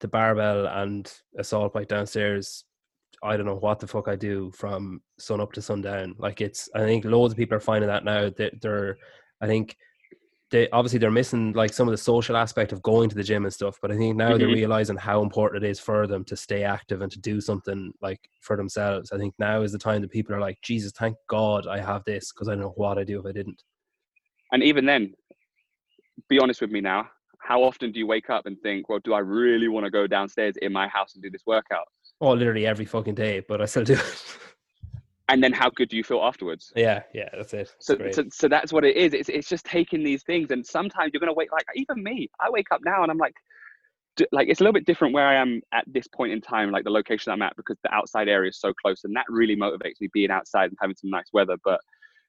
the 0.00 0.08
barbell 0.08 0.66
and 0.66 1.12
assault 1.38 1.72
bike 1.72 1.88
downstairs, 1.88 2.64
I 3.22 3.36
don't 3.36 3.46
know 3.46 3.56
what 3.56 3.78
the 3.78 3.86
fuck 3.86 4.08
I 4.08 4.16
do 4.16 4.50
from 4.54 5.00
sun 5.18 5.40
up 5.40 5.52
to 5.52 5.62
sundown. 5.62 6.16
Like 6.18 6.40
it's, 6.40 6.68
I 6.74 6.80
think 6.80 7.04
loads 7.04 7.32
of 7.32 7.38
people 7.38 7.56
are 7.56 7.60
finding 7.60 7.88
that 7.88 8.04
now. 8.04 8.30
That 8.30 8.60
they're, 8.60 8.98
I 9.40 9.46
think 9.46 9.76
they 10.50 10.68
obviously 10.70 10.98
they're 10.98 11.10
missing 11.10 11.52
like 11.52 11.72
some 11.72 11.88
of 11.88 11.92
the 11.92 11.98
social 11.98 12.36
aspect 12.36 12.72
of 12.72 12.80
going 12.82 13.08
to 13.08 13.16
the 13.16 13.22
gym 13.22 13.44
and 13.44 13.52
stuff 13.52 13.78
but 13.82 13.90
i 13.90 13.96
think 13.96 14.16
now 14.16 14.30
mm-hmm. 14.30 14.38
they're 14.38 14.48
realizing 14.48 14.96
how 14.96 15.22
important 15.22 15.62
it 15.64 15.68
is 15.68 15.80
for 15.80 16.06
them 16.06 16.24
to 16.24 16.36
stay 16.36 16.62
active 16.62 17.02
and 17.02 17.10
to 17.10 17.18
do 17.18 17.40
something 17.40 17.92
like 18.00 18.20
for 18.40 18.56
themselves. 18.56 19.10
I 19.12 19.18
think 19.18 19.34
now 19.38 19.62
is 19.62 19.72
the 19.72 19.78
time 19.78 20.02
that 20.02 20.10
people 20.10 20.34
are 20.34 20.40
like 20.40 20.58
jesus 20.62 20.92
thank 20.92 21.16
god 21.28 21.66
i 21.66 21.80
have 21.80 22.04
this 22.04 22.32
because 22.32 22.48
i 22.48 22.52
don't 22.52 22.60
know 22.60 22.74
what 22.76 22.98
i 22.98 23.04
do 23.04 23.18
if 23.18 23.26
i 23.26 23.32
didn't. 23.32 23.62
And 24.52 24.62
even 24.62 24.86
then 24.86 25.14
be 26.28 26.38
honest 26.38 26.60
with 26.60 26.70
me 26.70 26.80
now 26.80 27.08
how 27.40 27.62
often 27.62 27.92
do 27.92 27.98
you 27.98 28.06
wake 28.06 28.30
up 28.30 28.46
and 28.46 28.60
think 28.60 28.88
well 28.88 29.00
do 29.00 29.14
i 29.14 29.18
really 29.18 29.68
want 29.68 29.84
to 29.84 29.90
go 29.90 30.06
downstairs 30.06 30.54
in 30.62 30.72
my 30.72 30.88
house 30.88 31.14
and 31.14 31.22
do 31.22 31.30
this 31.30 31.42
workout? 31.46 31.86
Oh 32.20 32.32
literally 32.32 32.66
every 32.66 32.84
fucking 32.84 33.14
day 33.14 33.40
but 33.40 33.60
i 33.60 33.64
still 33.64 33.84
do 33.84 33.94
it 33.94 34.38
and 35.28 35.42
then 35.42 35.52
how 35.52 35.70
good 35.70 35.88
do 35.88 35.96
you 35.96 36.04
feel 36.04 36.20
afterwards? 36.22 36.72
Yeah 36.76 37.02
yeah 37.14 37.28
that's 37.32 37.52
it. 37.54 37.74
That's 37.74 37.86
so, 37.86 38.22
so, 38.22 38.28
so 38.32 38.48
that's 38.48 38.72
what 38.72 38.84
it 38.84 38.96
is. 38.96 39.14
It's, 39.14 39.28
it's 39.28 39.48
just 39.48 39.64
taking 39.64 40.02
these 40.02 40.22
things 40.22 40.50
and 40.50 40.64
sometimes 40.66 41.10
you're 41.12 41.20
going 41.20 41.32
to 41.32 41.34
wake 41.34 41.52
like 41.52 41.64
even 41.74 42.02
me 42.02 42.28
i 42.40 42.50
wake 42.50 42.66
up 42.72 42.80
now 42.84 43.02
and 43.02 43.10
i'm 43.10 43.18
like 43.18 43.34
like 44.32 44.48
it's 44.48 44.60
a 44.60 44.62
little 44.62 44.72
bit 44.72 44.86
different 44.86 45.12
where 45.12 45.26
i 45.26 45.34
am 45.34 45.60
at 45.72 45.84
this 45.86 46.06
point 46.08 46.32
in 46.32 46.40
time 46.40 46.70
like 46.70 46.84
the 46.84 46.90
location 46.90 47.32
i'm 47.32 47.42
at 47.42 47.54
because 47.56 47.76
the 47.82 47.92
outside 47.92 48.28
area 48.28 48.48
is 48.48 48.58
so 48.58 48.72
close 48.82 49.04
and 49.04 49.14
that 49.14 49.26
really 49.28 49.56
motivates 49.56 50.00
me 50.00 50.08
being 50.12 50.30
outside 50.30 50.66
and 50.66 50.78
having 50.80 50.96
some 50.96 51.10
nice 51.10 51.26
weather 51.32 51.56
but 51.64 51.80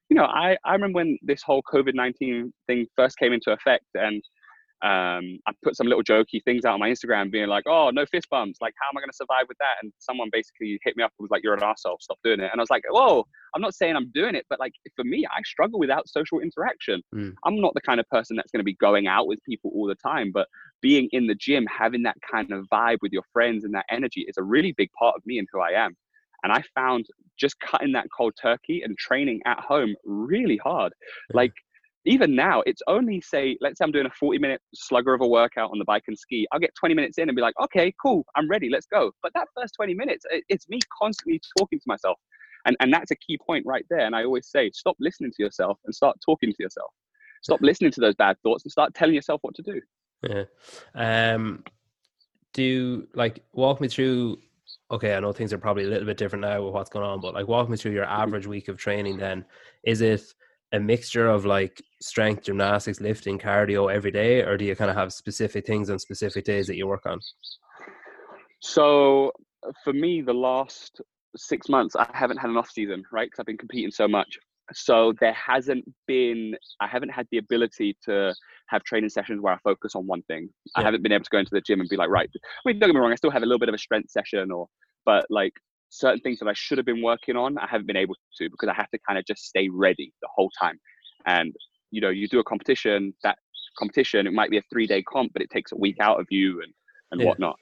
you 0.09 0.15
know 0.15 0.25
i 0.25 0.57
i 0.65 0.73
remember 0.73 0.97
when 0.97 1.17
this 1.21 1.41
whole 1.41 1.61
covid-19 1.71 2.51
thing 2.67 2.85
first 2.95 3.17
came 3.17 3.33
into 3.33 3.51
effect 3.51 3.85
and 3.95 4.21
um, 4.83 5.39
I 5.47 5.53
put 5.63 5.75
some 5.75 5.87
little 5.87 6.03
jokey 6.03 6.43
things 6.43 6.63
out 6.63 6.75
on 6.75 6.79
my 6.79 6.89
Instagram 6.89 7.31
being 7.31 7.47
like, 7.47 7.63
oh, 7.67 7.89
no 7.89 8.05
fist 8.05 8.29
bumps. 8.29 8.59
Like, 8.61 8.75
how 8.79 8.89
am 8.89 8.97
I 8.97 9.01
going 9.01 9.09
to 9.09 9.15
survive 9.15 9.45
with 9.47 9.57
that? 9.57 9.75
And 9.81 9.91
someone 9.97 10.29
basically 10.31 10.79
hit 10.83 10.95
me 10.95 11.03
up 11.03 11.11
and 11.17 11.25
was 11.25 11.31
like, 11.31 11.43
you're 11.43 11.55
an 11.55 11.63
asshole. 11.63 11.97
Stop 11.99 12.19
doing 12.23 12.39
it. 12.39 12.49
And 12.51 12.59
I 12.59 12.61
was 12.61 12.69
like, 12.69 12.83
whoa, 12.89 13.25
I'm 13.55 13.61
not 13.61 13.73
saying 13.73 13.95
I'm 13.95 14.11
doing 14.11 14.35
it, 14.35 14.45
but 14.49 14.59
like 14.59 14.73
for 14.95 15.03
me, 15.03 15.25
I 15.25 15.41
struggle 15.45 15.79
without 15.79 16.07
social 16.07 16.39
interaction. 16.41 17.01
Mm. 17.15 17.33
I'm 17.43 17.59
not 17.59 17.73
the 17.73 17.81
kind 17.81 17.99
of 17.99 18.07
person 18.09 18.35
that's 18.35 18.51
going 18.51 18.59
to 18.59 18.65
be 18.65 18.75
going 18.75 19.07
out 19.07 19.27
with 19.27 19.39
people 19.49 19.71
all 19.73 19.87
the 19.87 19.95
time, 19.95 20.31
but 20.31 20.47
being 20.81 21.09
in 21.11 21.25
the 21.25 21.35
gym, 21.35 21.65
having 21.65 22.03
that 22.03 22.17
kind 22.29 22.51
of 22.51 22.65
vibe 22.71 22.97
with 23.01 23.11
your 23.11 23.23
friends 23.33 23.63
and 23.63 23.73
that 23.73 23.85
energy 23.89 24.25
is 24.27 24.37
a 24.37 24.43
really 24.43 24.73
big 24.73 24.89
part 24.97 25.15
of 25.15 25.25
me 25.25 25.39
and 25.39 25.47
who 25.51 25.59
I 25.59 25.71
am. 25.71 25.95
And 26.43 26.53
I 26.53 26.61
found 26.75 27.07
just 27.37 27.59
cutting 27.59 27.93
that 27.93 28.07
cold 28.15 28.33
turkey 28.39 28.81
and 28.83 28.97
training 28.97 29.41
at 29.45 29.59
home 29.59 29.95
really 30.05 30.57
hard. 30.57 30.93
Like 31.33 31.53
even 32.07 32.35
now, 32.35 32.63
it's 32.65 32.81
only 32.87 33.21
say, 33.21 33.57
let's 33.61 33.77
say 33.77 33.85
I'm 33.85 33.91
doing 33.91 34.05
a 34.05 34.11
40 34.11 34.39
minute 34.39 34.61
slugger 34.73 35.13
of 35.13 35.21
a 35.21 35.27
workout 35.27 35.71
on 35.71 35.79
the 35.79 35.85
bike 35.85 36.03
and 36.07 36.17
ski. 36.17 36.47
I'll 36.51 36.59
get 36.59 36.73
20 36.75 36.95
minutes 36.95 37.17
in 37.17 37.29
and 37.29 37.35
be 37.35 37.41
like, 37.41 37.55
okay, 37.61 37.93
cool, 38.01 38.25
I'm 38.35 38.49
ready, 38.49 38.69
let's 38.69 38.85
go. 38.85 39.11
But 39.21 39.33
that 39.35 39.47
first 39.55 39.75
20 39.75 39.93
minutes, 39.93 40.25
it's 40.47 40.67
me 40.69 40.79
constantly 40.97 41.41
talking 41.57 41.79
to 41.79 41.83
myself. 41.85 42.17
And, 42.65 42.75
and 42.79 42.91
that's 42.91 43.11
a 43.11 43.15
key 43.15 43.37
point 43.45 43.65
right 43.65 43.85
there. 43.89 44.05
And 44.05 44.15
I 44.15 44.23
always 44.23 44.47
say, 44.47 44.71
stop 44.71 44.95
listening 44.99 45.31
to 45.37 45.43
yourself 45.43 45.77
and 45.85 45.93
start 45.93 46.17
talking 46.25 46.49
to 46.49 46.55
yourself. 46.59 46.91
Stop 47.43 47.61
listening 47.61 47.91
to 47.91 48.01
those 48.01 48.15
bad 48.15 48.37
thoughts 48.41 48.63
and 48.63 48.71
start 48.71 48.93
telling 48.93 49.15
yourself 49.15 49.39
what 49.43 49.55
to 49.55 49.61
do. 49.61 49.81
Yeah. 50.23 50.43
Um, 50.95 51.63
do 52.53 53.07
like 53.13 53.43
walk 53.53 53.79
me 53.79 53.87
through 53.87 54.39
okay, 54.89 55.15
I 55.15 55.19
know 55.19 55.31
things 55.31 55.53
are 55.53 55.57
probably 55.57 55.83
a 55.83 55.87
little 55.87 56.05
bit 56.05 56.17
different 56.17 56.41
now 56.41 56.63
with 56.63 56.73
what's 56.73 56.89
going 56.89 57.05
on, 57.05 57.19
but 57.21 57.33
like 57.33 57.47
walk 57.47 57.69
me 57.69 57.77
through 57.77 57.91
your 57.91 58.05
average 58.05 58.47
week 58.47 58.67
of 58.67 58.77
training 58.77 59.17
then. 59.17 59.45
Is 59.83 60.01
it 60.01 60.33
a 60.73 60.79
mixture 60.79 61.27
of 61.27 61.45
like 61.45 61.81
strength 62.01 62.43
gymnastics 62.43 62.99
lifting 62.99 63.39
cardio 63.39 63.93
every 63.93 64.11
day 64.11 64.43
or 64.43 64.57
do 64.57 64.65
you 64.65 64.75
kind 64.75 64.91
of 64.91 64.97
have 64.97 65.13
specific 65.13 65.65
things 65.65 65.89
on 65.89 65.97
specific 65.97 66.43
days 66.45 66.67
that 66.67 66.75
you 66.75 66.87
work 66.87 67.05
on? 67.05 67.19
So 68.61 69.31
for 69.83 69.93
me 69.93 70.21
the 70.21 70.33
last 70.33 71.01
six 71.35 71.67
months 71.69 71.95
i 71.95 72.07
haven't 72.13 72.37
had 72.37 72.49
an 72.49 72.57
off 72.57 72.69
season 72.69 73.03
right? 73.11 73.27
Because 73.27 73.39
i've 73.39 73.45
been 73.45 73.57
competing 73.57 73.91
so 73.91 74.07
much. 74.07 74.37
So 74.73 75.13
there 75.21 75.33
hasn't 75.33 75.85
been 76.07 76.55
i 76.81 76.87
haven't 76.87 77.09
had 77.09 77.27
the 77.31 77.37
ability 77.37 77.97
to 78.05 78.33
have 78.67 78.83
training 78.83 79.09
sessions 79.09 79.41
where 79.41 79.53
i 79.53 79.57
focus 79.63 79.95
on 79.95 80.05
one 80.05 80.21
thing. 80.23 80.49
Yeah. 80.65 80.81
i 80.81 80.83
haven't 80.83 81.03
been 81.03 81.11
able 81.13 81.23
to 81.23 81.29
go 81.29 81.39
into 81.39 81.51
the 81.53 81.61
gym 81.61 81.79
and 81.79 81.89
be 81.89 81.95
like 81.95 82.09
right 82.09 82.29
i 82.33 82.69
mean 82.69 82.79
don't 82.79 82.89
get 82.89 82.95
me 82.95 82.99
wrong 82.99 83.11
i 83.11 83.15
still 83.15 83.31
have 83.31 83.43
a 83.43 83.45
little 83.45 83.59
bit 83.59 83.69
of 83.69 83.75
a 83.75 83.79
strength 83.79 84.11
session 84.11 84.51
or 84.51 84.67
but 85.05 85.25
like 85.29 85.53
certain 85.89 86.19
things 86.21 86.39
that 86.39 86.47
I 86.47 86.53
should 86.53 86.77
have 86.77 86.85
been 86.85 87.01
working 87.01 87.35
on, 87.35 87.57
I 87.57 87.67
haven't 87.69 87.87
been 87.87 87.97
able 87.97 88.15
to 88.37 88.49
because 88.49 88.69
I 88.69 88.73
have 88.73 88.89
to 88.91 88.99
kind 89.07 89.17
of 89.17 89.25
just 89.25 89.43
stay 89.43 89.69
ready 89.69 90.13
the 90.21 90.29
whole 90.33 90.51
time. 90.59 90.79
And 91.25 91.55
you 91.91 92.01
know, 92.01 92.09
you 92.09 92.27
do 92.27 92.39
a 92.39 92.43
competition, 92.43 93.13
that 93.23 93.37
competition, 93.77 94.27
it 94.27 94.33
might 94.33 94.49
be 94.49 94.57
a 94.57 94.63
three 94.71 94.87
day 94.87 95.01
comp, 95.03 95.33
but 95.33 95.41
it 95.41 95.49
takes 95.49 95.71
a 95.71 95.77
week 95.77 95.97
out 96.01 96.19
of 96.19 96.27
you 96.29 96.61
and, 96.61 96.73
and 97.11 97.21
yeah. 97.21 97.27
whatnot. 97.27 97.55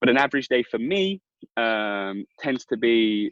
But 0.00 0.08
an 0.08 0.16
average 0.16 0.48
day 0.48 0.62
for 0.62 0.78
me 0.78 1.20
um, 1.56 2.24
tends 2.38 2.64
to 2.66 2.76
be 2.76 3.30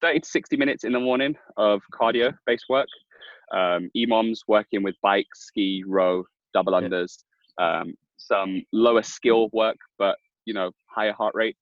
30 0.00 0.20
to 0.20 0.28
60 0.28 0.56
minutes 0.56 0.84
in 0.84 0.92
the 0.92 1.00
morning 1.00 1.34
of 1.56 1.80
cardio 1.98 2.32
based 2.46 2.66
work. 2.68 2.88
Um, 3.52 3.88
EMOMs 3.96 4.40
working 4.46 4.82
with 4.82 4.94
bikes, 5.02 5.46
ski, 5.46 5.82
row, 5.86 6.24
double 6.52 6.74
unders, 6.74 7.16
um, 7.58 7.94
some 8.16 8.62
lower 8.72 9.02
skill 9.02 9.48
work, 9.52 9.76
but 9.98 10.16
you 10.44 10.54
know, 10.54 10.70
higher 10.94 11.12
heart 11.12 11.34
rate. 11.34 11.56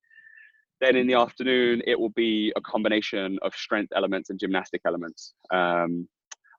Then 0.80 0.96
in 0.96 1.06
the 1.06 1.14
afternoon, 1.14 1.82
it 1.86 1.98
will 1.98 2.10
be 2.10 2.52
a 2.56 2.60
combination 2.60 3.38
of 3.42 3.54
strength 3.54 3.92
elements 3.96 4.30
and 4.30 4.38
gymnastic 4.38 4.82
elements. 4.86 5.34
Um, 5.52 6.08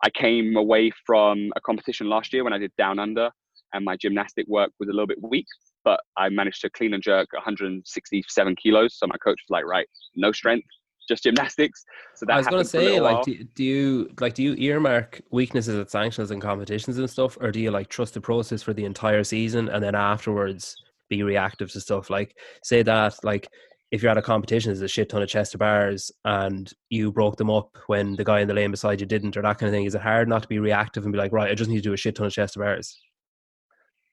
I 0.04 0.10
came 0.10 0.56
away 0.58 0.92
from 1.06 1.52
a 1.56 1.62
competition 1.62 2.08
last 2.10 2.34
year 2.34 2.44
when 2.44 2.54
I 2.54 2.58
did 2.58 2.72
down 2.78 3.00
under, 3.00 3.30
and 3.74 3.86
my 3.86 3.96
gymnastic 3.96 4.48
work 4.48 4.72
was 4.80 4.90
a 4.90 4.92
little 4.92 5.08
bit 5.08 5.22
weak, 5.22 5.46
but 5.84 6.00
I 6.18 6.30
managed 6.30 6.62
to 6.62 6.70
clean 6.70 6.94
and 6.94 7.04
jerk 7.04 7.28
167 7.34 8.56
kilos. 8.56 8.98
So 8.98 9.08
my 9.08 9.18
coach 9.18 9.40
was 9.48 9.50
like, 9.50 9.66
right, 9.66 9.88
no 10.16 10.32
strength, 10.32 10.68
just 11.08 11.24
gymnastics. 11.24 11.84
So 12.16 12.26
that 12.26 12.34
I 12.34 12.38
was 12.38 12.48
going 12.48 12.64
to 12.64 12.70
say, 12.70 13.00
like, 13.00 13.24
do, 13.24 13.44
do, 13.56 13.64
you 13.64 14.10
like 14.20 14.34
do 14.34 14.44
you 14.44 14.56
earmark 14.58 15.22
weaknesses 15.32 15.78
at 15.78 15.88
sanctionals 15.88 16.32
and 16.32 16.42
competitions 16.42 16.98
and 16.98 17.10
stuff, 17.10 17.38
or 17.40 17.52
do 17.52 17.60
you 17.60 17.72
like 17.72 17.88
trust 17.90 18.14
the 18.14 18.22
process 18.22 18.62
for 18.62 18.74
the 18.74 18.86
entire 18.86 19.24
season 19.24 19.70
and 19.70 19.84
then 19.84 19.96
afterwards 19.96 20.76
be 21.10 21.24
reactive 21.24 21.72
to 21.72 21.82
stuff? 21.82 22.10
Like, 22.10 22.36
say 22.64 22.84
that 22.84 23.16
like 23.24 23.48
if 23.92 24.02
you're 24.02 24.12
at 24.12 24.18
a 24.18 24.22
competition, 24.22 24.70
there's 24.70 24.82
a 24.82 24.88
shit 24.88 25.10
ton 25.10 25.22
of 25.22 25.30
chest 25.30 25.54
to 25.54 25.58
bars 25.58 26.12
and 26.26 26.74
you 26.90 27.12
broke 27.12 27.38
them 27.38 27.50
up 27.50 27.78
when 27.88 28.16
the 28.16 28.24
guy 28.24 28.42
in 28.42 28.48
the 28.48 28.54
lane 28.54 28.72
beside 28.72 29.00
you 29.00 29.08
didn't, 29.08 29.38
or 29.38 29.42
that 29.42 29.58
kind 29.58 29.70
of 29.70 29.74
thing. 29.74 29.86
Is 29.86 29.96
it 29.96 30.02
hard 30.02 30.28
not 30.28 30.42
to 30.42 30.48
be 30.48 30.60
reactive 30.60 31.04
and 31.04 31.14
be 31.14 31.18
like, 31.18 31.32
right, 31.32 31.50
I 31.50 31.56
just 31.56 31.70
need 31.70 31.78
to 31.78 31.90
do 31.90 31.94
a 31.94 31.98
shit 31.98 32.16
ton 32.16 32.28
of 32.28 32.34
chest 32.34 32.54
to 32.54 32.60
bars? 32.60 33.00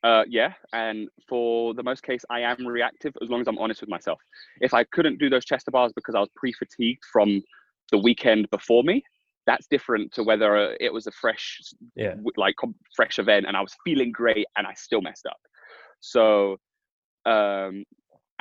Uh, 0.05 0.23
yeah, 0.29 0.53
and 0.75 1.09
for 1.27 1.73
the 1.73 1.83
most 1.83 2.03
case, 2.03 2.25
I 2.29 2.41
am 2.41 2.67
reactive 2.67 3.15
as 3.23 3.31
long 3.31 3.41
as 3.41 3.49
I'm 3.49 3.59
honest 3.59 3.81
with 3.81 3.89
myself. 3.89 4.21
If 4.61 4.75
I 4.75 4.85
couldn't 4.85 5.19
do 5.19 5.31
those 5.31 5.47
chest 5.47 5.65
to 5.65 5.71
bars 5.71 5.93
because 5.95 6.15
I 6.15 6.21
was 6.21 6.29
pre-fatigued 6.37 7.03
from 7.11 7.43
the 7.91 7.99
weekend 7.99 8.49
before 8.51 8.85
me, 8.85 9.03
that's 9.47 9.67
different 9.67 10.13
to 10.13 10.23
whether 10.23 10.57
uh, 10.57 10.75
it 10.79 10.93
was 10.93 11.07
a 11.07 11.11
fresh, 11.13 11.59
yeah. 11.97 12.15
like 12.37 12.55
fresh 12.95 13.19
event 13.19 13.47
and 13.47 13.57
I 13.57 13.61
was 13.61 13.75
feeling 13.85 14.13
great 14.13 14.47
and 14.57 14.67
I 14.67 14.75
still 14.75 15.01
messed 15.01 15.27
up. 15.27 15.39
So 16.01 16.59
um, 17.27 17.85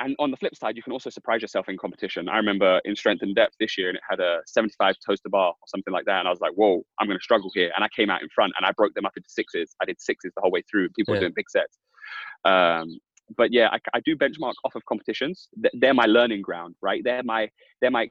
and 0.00 0.16
on 0.18 0.30
the 0.30 0.36
flip 0.36 0.56
side, 0.56 0.76
you 0.76 0.82
can 0.82 0.92
also 0.92 1.08
surprise 1.08 1.40
yourself 1.40 1.68
in 1.68 1.76
competition. 1.76 2.28
I 2.28 2.36
remember 2.36 2.80
in 2.84 2.96
Strength 2.96 3.22
in 3.22 3.32
Depth 3.32 3.54
this 3.60 3.78
year, 3.78 3.88
and 3.88 3.96
it 3.96 4.02
had 4.08 4.18
a 4.18 4.40
75 4.46 4.96
toes 5.06 5.20
to 5.20 5.30
bar 5.30 5.48
or 5.48 5.66
something 5.68 5.92
like 5.92 6.04
that. 6.06 6.18
And 6.18 6.26
I 6.26 6.30
was 6.30 6.40
like, 6.40 6.52
whoa, 6.54 6.82
I'm 6.98 7.06
going 7.06 7.18
to 7.18 7.22
struggle 7.22 7.50
here. 7.54 7.70
And 7.76 7.84
I 7.84 7.88
came 7.94 8.10
out 8.10 8.20
in 8.20 8.28
front 8.34 8.52
and 8.56 8.66
I 8.66 8.72
broke 8.72 8.94
them 8.94 9.06
up 9.06 9.12
into 9.16 9.28
sixes. 9.28 9.76
I 9.80 9.84
did 9.84 10.00
sixes 10.00 10.32
the 10.34 10.40
whole 10.42 10.50
way 10.50 10.62
through. 10.68 10.88
People 10.90 11.14
yeah. 11.14 11.18
were 11.18 11.20
doing 11.26 11.32
big 11.36 11.48
sets. 11.48 11.78
Um, 12.44 12.98
but 13.36 13.52
yeah, 13.52 13.68
I, 13.72 13.78
I, 13.94 14.00
do 14.04 14.16
benchmark 14.16 14.52
off 14.64 14.74
of 14.74 14.84
competitions. 14.84 15.48
They're 15.72 15.94
my 15.94 16.04
learning 16.04 16.42
ground, 16.42 16.74
right? 16.82 17.00
They're 17.02 17.22
my, 17.22 17.48
they're 17.80 17.90
my, 17.90 18.10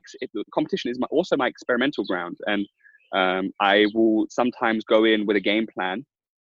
competition 0.54 0.90
is 0.90 0.98
my, 1.00 1.08
also 1.12 1.38
my 1.38 1.48
experimental 1.48 2.04
ground. 2.06 2.38
And 2.48 2.66
um, 3.14 3.52
I 3.60 3.86
will 3.94 4.26
sometimes 4.30 4.84
go 4.86 5.04
in 5.04 5.28
with 5.28 5.38
a 5.38 5.42
game 5.42 5.68
plan, 5.72 6.04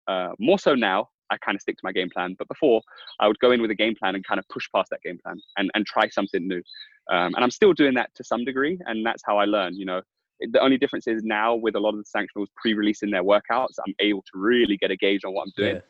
uh, 0.08 0.30
more 0.40 0.58
so 0.58 0.74
now 0.74 1.10
I 1.30 1.36
kind 1.38 1.54
of 1.54 1.62
stick 1.62 1.76
to 1.76 1.82
my 1.84 1.92
game 1.92 2.10
plan. 2.10 2.34
But 2.38 2.48
before, 2.48 2.80
I 3.20 3.28
would 3.28 3.38
go 3.40 3.52
in 3.52 3.60
with 3.62 3.70
a 3.70 3.74
game 3.74 3.94
plan 3.94 4.14
and 4.14 4.24
kind 4.26 4.38
of 4.38 4.48
push 4.48 4.66
past 4.74 4.90
that 4.90 5.02
game 5.02 5.18
plan 5.22 5.40
and, 5.56 5.70
and 5.74 5.86
try 5.86 6.08
something 6.08 6.46
new. 6.46 6.62
Um, 7.10 7.34
and 7.34 7.38
I'm 7.38 7.50
still 7.50 7.72
doing 7.72 7.94
that 7.94 8.10
to 8.16 8.24
some 8.24 8.44
degree, 8.44 8.78
and 8.86 9.04
that's 9.04 9.22
how 9.24 9.38
I 9.38 9.44
learn. 9.44 9.74
You 9.74 9.86
know, 9.86 10.02
the 10.40 10.60
only 10.60 10.78
difference 10.78 11.06
is 11.06 11.22
now 11.24 11.54
with 11.54 11.76
a 11.76 11.80
lot 11.80 11.94
of 11.94 12.04
the 12.04 12.18
sanctionals 12.18 12.48
pre-releasing 12.56 13.10
their 13.10 13.24
workouts, 13.24 13.74
I'm 13.86 13.94
able 14.00 14.22
to 14.22 14.38
really 14.38 14.76
get 14.76 14.90
a 14.90 14.96
gauge 14.96 15.24
on 15.24 15.32
what 15.32 15.42
I'm 15.42 15.52
doing. 15.56 15.76
Yeah. 15.76 15.80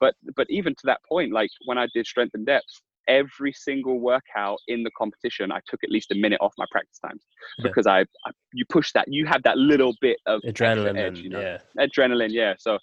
But 0.00 0.14
but 0.34 0.46
even 0.50 0.74
to 0.74 0.82
that 0.86 1.00
point, 1.08 1.32
like 1.32 1.50
when 1.66 1.78
I 1.78 1.86
did 1.94 2.06
Strength 2.06 2.34
in 2.34 2.44
Depth, 2.44 2.66
every 3.08 3.52
single 3.52 4.00
workout 4.00 4.58
in 4.68 4.82
the 4.82 4.90
competition, 4.96 5.52
I 5.52 5.60
took 5.68 5.82
at 5.84 5.90
least 5.90 6.10
a 6.10 6.14
minute 6.14 6.38
off 6.40 6.52
my 6.58 6.64
practice 6.70 6.98
times 6.98 7.22
yeah. 7.58 7.62
because 7.64 7.86
I, 7.86 8.00
I, 8.00 8.30
you 8.52 8.64
push 8.68 8.92
that 8.92 9.06
you 9.08 9.26
have 9.26 9.42
that 9.44 9.58
little 9.58 9.94
bit 10.00 10.18
of 10.26 10.40
adrenaline, 10.46 10.96
edge, 10.98 11.18
you 11.18 11.28
know, 11.28 11.40
yeah, 11.40 11.58
adrenaline, 11.78 12.30
yeah. 12.30 12.54
So 12.58 12.78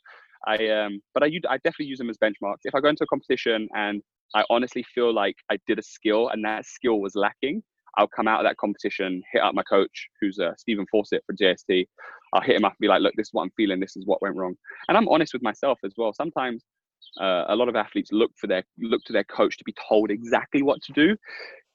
I 0.48 0.70
um, 0.70 1.02
but 1.14 1.24
I 1.24 1.28
I 1.50 1.58
definitely 1.58 1.88
use 1.88 1.98
them 1.98 2.10
as 2.10 2.18
benchmarks. 2.18 2.60
If 2.64 2.76
I 2.76 2.80
go 2.80 2.90
into 2.90 3.04
a 3.04 3.08
competition 3.08 3.68
and 3.76 4.02
I 4.36 4.44
honestly 4.50 4.84
feel 4.96 5.14
like 5.14 5.36
I 5.52 5.58
did 5.68 5.80
a 5.80 5.84
skill 5.84 6.30
and 6.30 6.44
that 6.46 6.66
skill 6.66 7.00
was 7.00 7.16
lacking, 7.16 7.64
I'll 7.98 8.08
come 8.08 8.28
out 8.28 8.40
of 8.40 8.46
that 8.46 8.58
competition, 8.58 9.22
hit 9.32 9.42
up 9.42 9.56
my 9.56 9.64
coach, 9.64 10.08
who's 10.22 10.40
uh, 10.40 10.54
Stephen 10.58 10.86
Fawcett 10.92 11.24
for 11.26 11.36
JST. 11.36 11.86
I'll 12.34 12.42
hit 12.42 12.56
him 12.56 12.66
up 12.66 12.74
and 12.74 12.80
be 12.80 12.88
like, 12.88 13.02
look, 13.02 13.14
this 13.18 13.28
is 13.28 13.34
what 13.34 13.44
I'm 13.44 13.52
feeling. 13.58 13.80
This 13.80 13.96
is 13.96 14.06
what 14.06 14.22
went 14.22 14.36
wrong. 14.36 14.56
And 14.88 14.98
I'm 14.98 15.10
honest 15.10 15.34
with 15.34 15.42
myself 15.42 15.80
as 15.84 15.94
well. 15.98 16.14
Sometimes 16.14 16.64
uh, 17.20 17.46
a 17.48 17.56
lot 17.56 17.70
of 17.70 17.76
athletes 17.76 18.12
look 18.12 18.32
for 18.38 18.48
their 18.48 18.64
look 18.80 19.04
to 19.06 19.14
their 19.14 19.24
coach 19.24 19.58
to 19.58 19.64
be 19.64 19.74
told 19.88 20.12
exactly 20.12 20.62
what 20.62 20.82
to 20.84 20.94
do. 20.94 21.16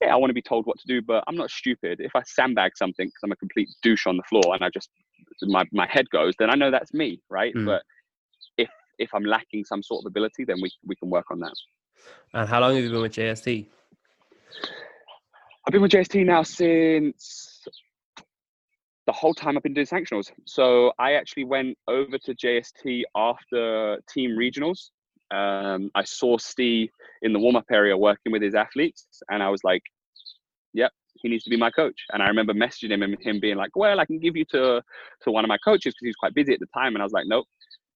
Yeah, 0.00 0.12
I 0.12 0.16
want 0.16 0.30
to 0.30 0.34
be 0.34 0.42
told 0.42 0.66
what 0.66 0.78
to 0.78 0.86
do, 0.86 1.02
but 1.02 1.24
I'm 1.26 1.36
not 1.36 1.50
stupid. 1.50 2.00
If 2.00 2.12
I 2.14 2.22
sandbag 2.24 2.76
something 2.76 3.06
because 3.06 3.20
I'm 3.22 3.32
a 3.32 3.36
complete 3.36 3.68
douche 3.82 4.06
on 4.06 4.16
the 4.16 4.22
floor 4.24 4.54
and 4.54 4.64
I 4.64 4.70
just 4.70 4.90
my 5.42 5.64
my 5.72 5.86
head 5.86 6.08
goes, 6.10 6.34
then 6.38 6.50
I 6.50 6.54
know 6.54 6.70
that's 6.70 6.94
me, 6.94 7.20
right? 7.30 7.54
Mm. 7.54 7.66
But 7.66 7.82
if 8.56 8.70
if 8.98 9.10
I'm 9.14 9.24
lacking 9.24 9.64
some 9.64 9.82
sort 9.82 10.04
of 10.04 10.06
ability, 10.06 10.44
then 10.44 10.60
we 10.60 10.70
we 10.86 10.96
can 10.96 11.10
work 11.10 11.30
on 11.30 11.40
that. 11.40 11.54
And 12.32 12.48
how 12.48 12.60
long 12.60 12.74
have 12.74 12.84
you 12.84 12.90
been 12.90 13.02
with 13.02 13.12
JST? 13.12 13.66
I've 15.66 15.72
been 15.72 15.82
with 15.82 15.92
JST 15.92 16.26
now 16.26 16.42
since 16.42 17.66
the 19.06 19.12
whole 19.12 19.34
time 19.34 19.56
I've 19.56 19.62
been 19.62 19.74
doing 19.74 19.86
sanctionals. 19.86 20.30
So 20.44 20.92
I 20.98 21.12
actually 21.12 21.44
went 21.44 21.76
over 21.88 22.18
to 22.18 22.34
JST 22.34 23.02
after 23.16 23.98
team 24.12 24.30
regionals. 24.32 24.90
Um, 25.30 25.90
I 25.94 26.04
saw 26.04 26.38
Steve 26.38 26.90
in 27.22 27.32
the 27.32 27.38
warm 27.38 27.56
up 27.56 27.64
area 27.70 27.96
working 27.96 28.32
with 28.32 28.42
his 28.42 28.54
athletes, 28.54 29.06
and 29.30 29.42
I 29.42 29.48
was 29.48 29.64
like, 29.64 29.82
"Yep, 30.74 30.92
he 31.22 31.28
needs 31.28 31.44
to 31.44 31.50
be 31.50 31.56
my 31.56 31.70
coach." 31.70 31.98
And 32.12 32.22
I 32.22 32.28
remember 32.28 32.52
messaging 32.52 32.90
him 32.90 33.02
and 33.02 33.16
him 33.20 33.40
being 33.40 33.56
like, 33.56 33.74
"Well, 33.74 34.00
I 34.00 34.04
can 34.04 34.18
give 34.18 34.36
you 34.36 34.44
to 34.46 34.82
to 35.22 35.30
one 35.30 35.44
of 35.44 35.48
my 35.48 35.58
coaches 35.58 35.94
because 35.94 36.04
he 36.04 36.08
was 36.08 36.16
quite 36.16 36.34
busy 36.34 36.52
at 36.52 36.60
the 36.60 36.68
time." 36.74 36.94
And 36.94 37.02
I 37.02 37.04
was 37.04 37.12
like, 37.12 37.26
"Nope, 37.26 37.46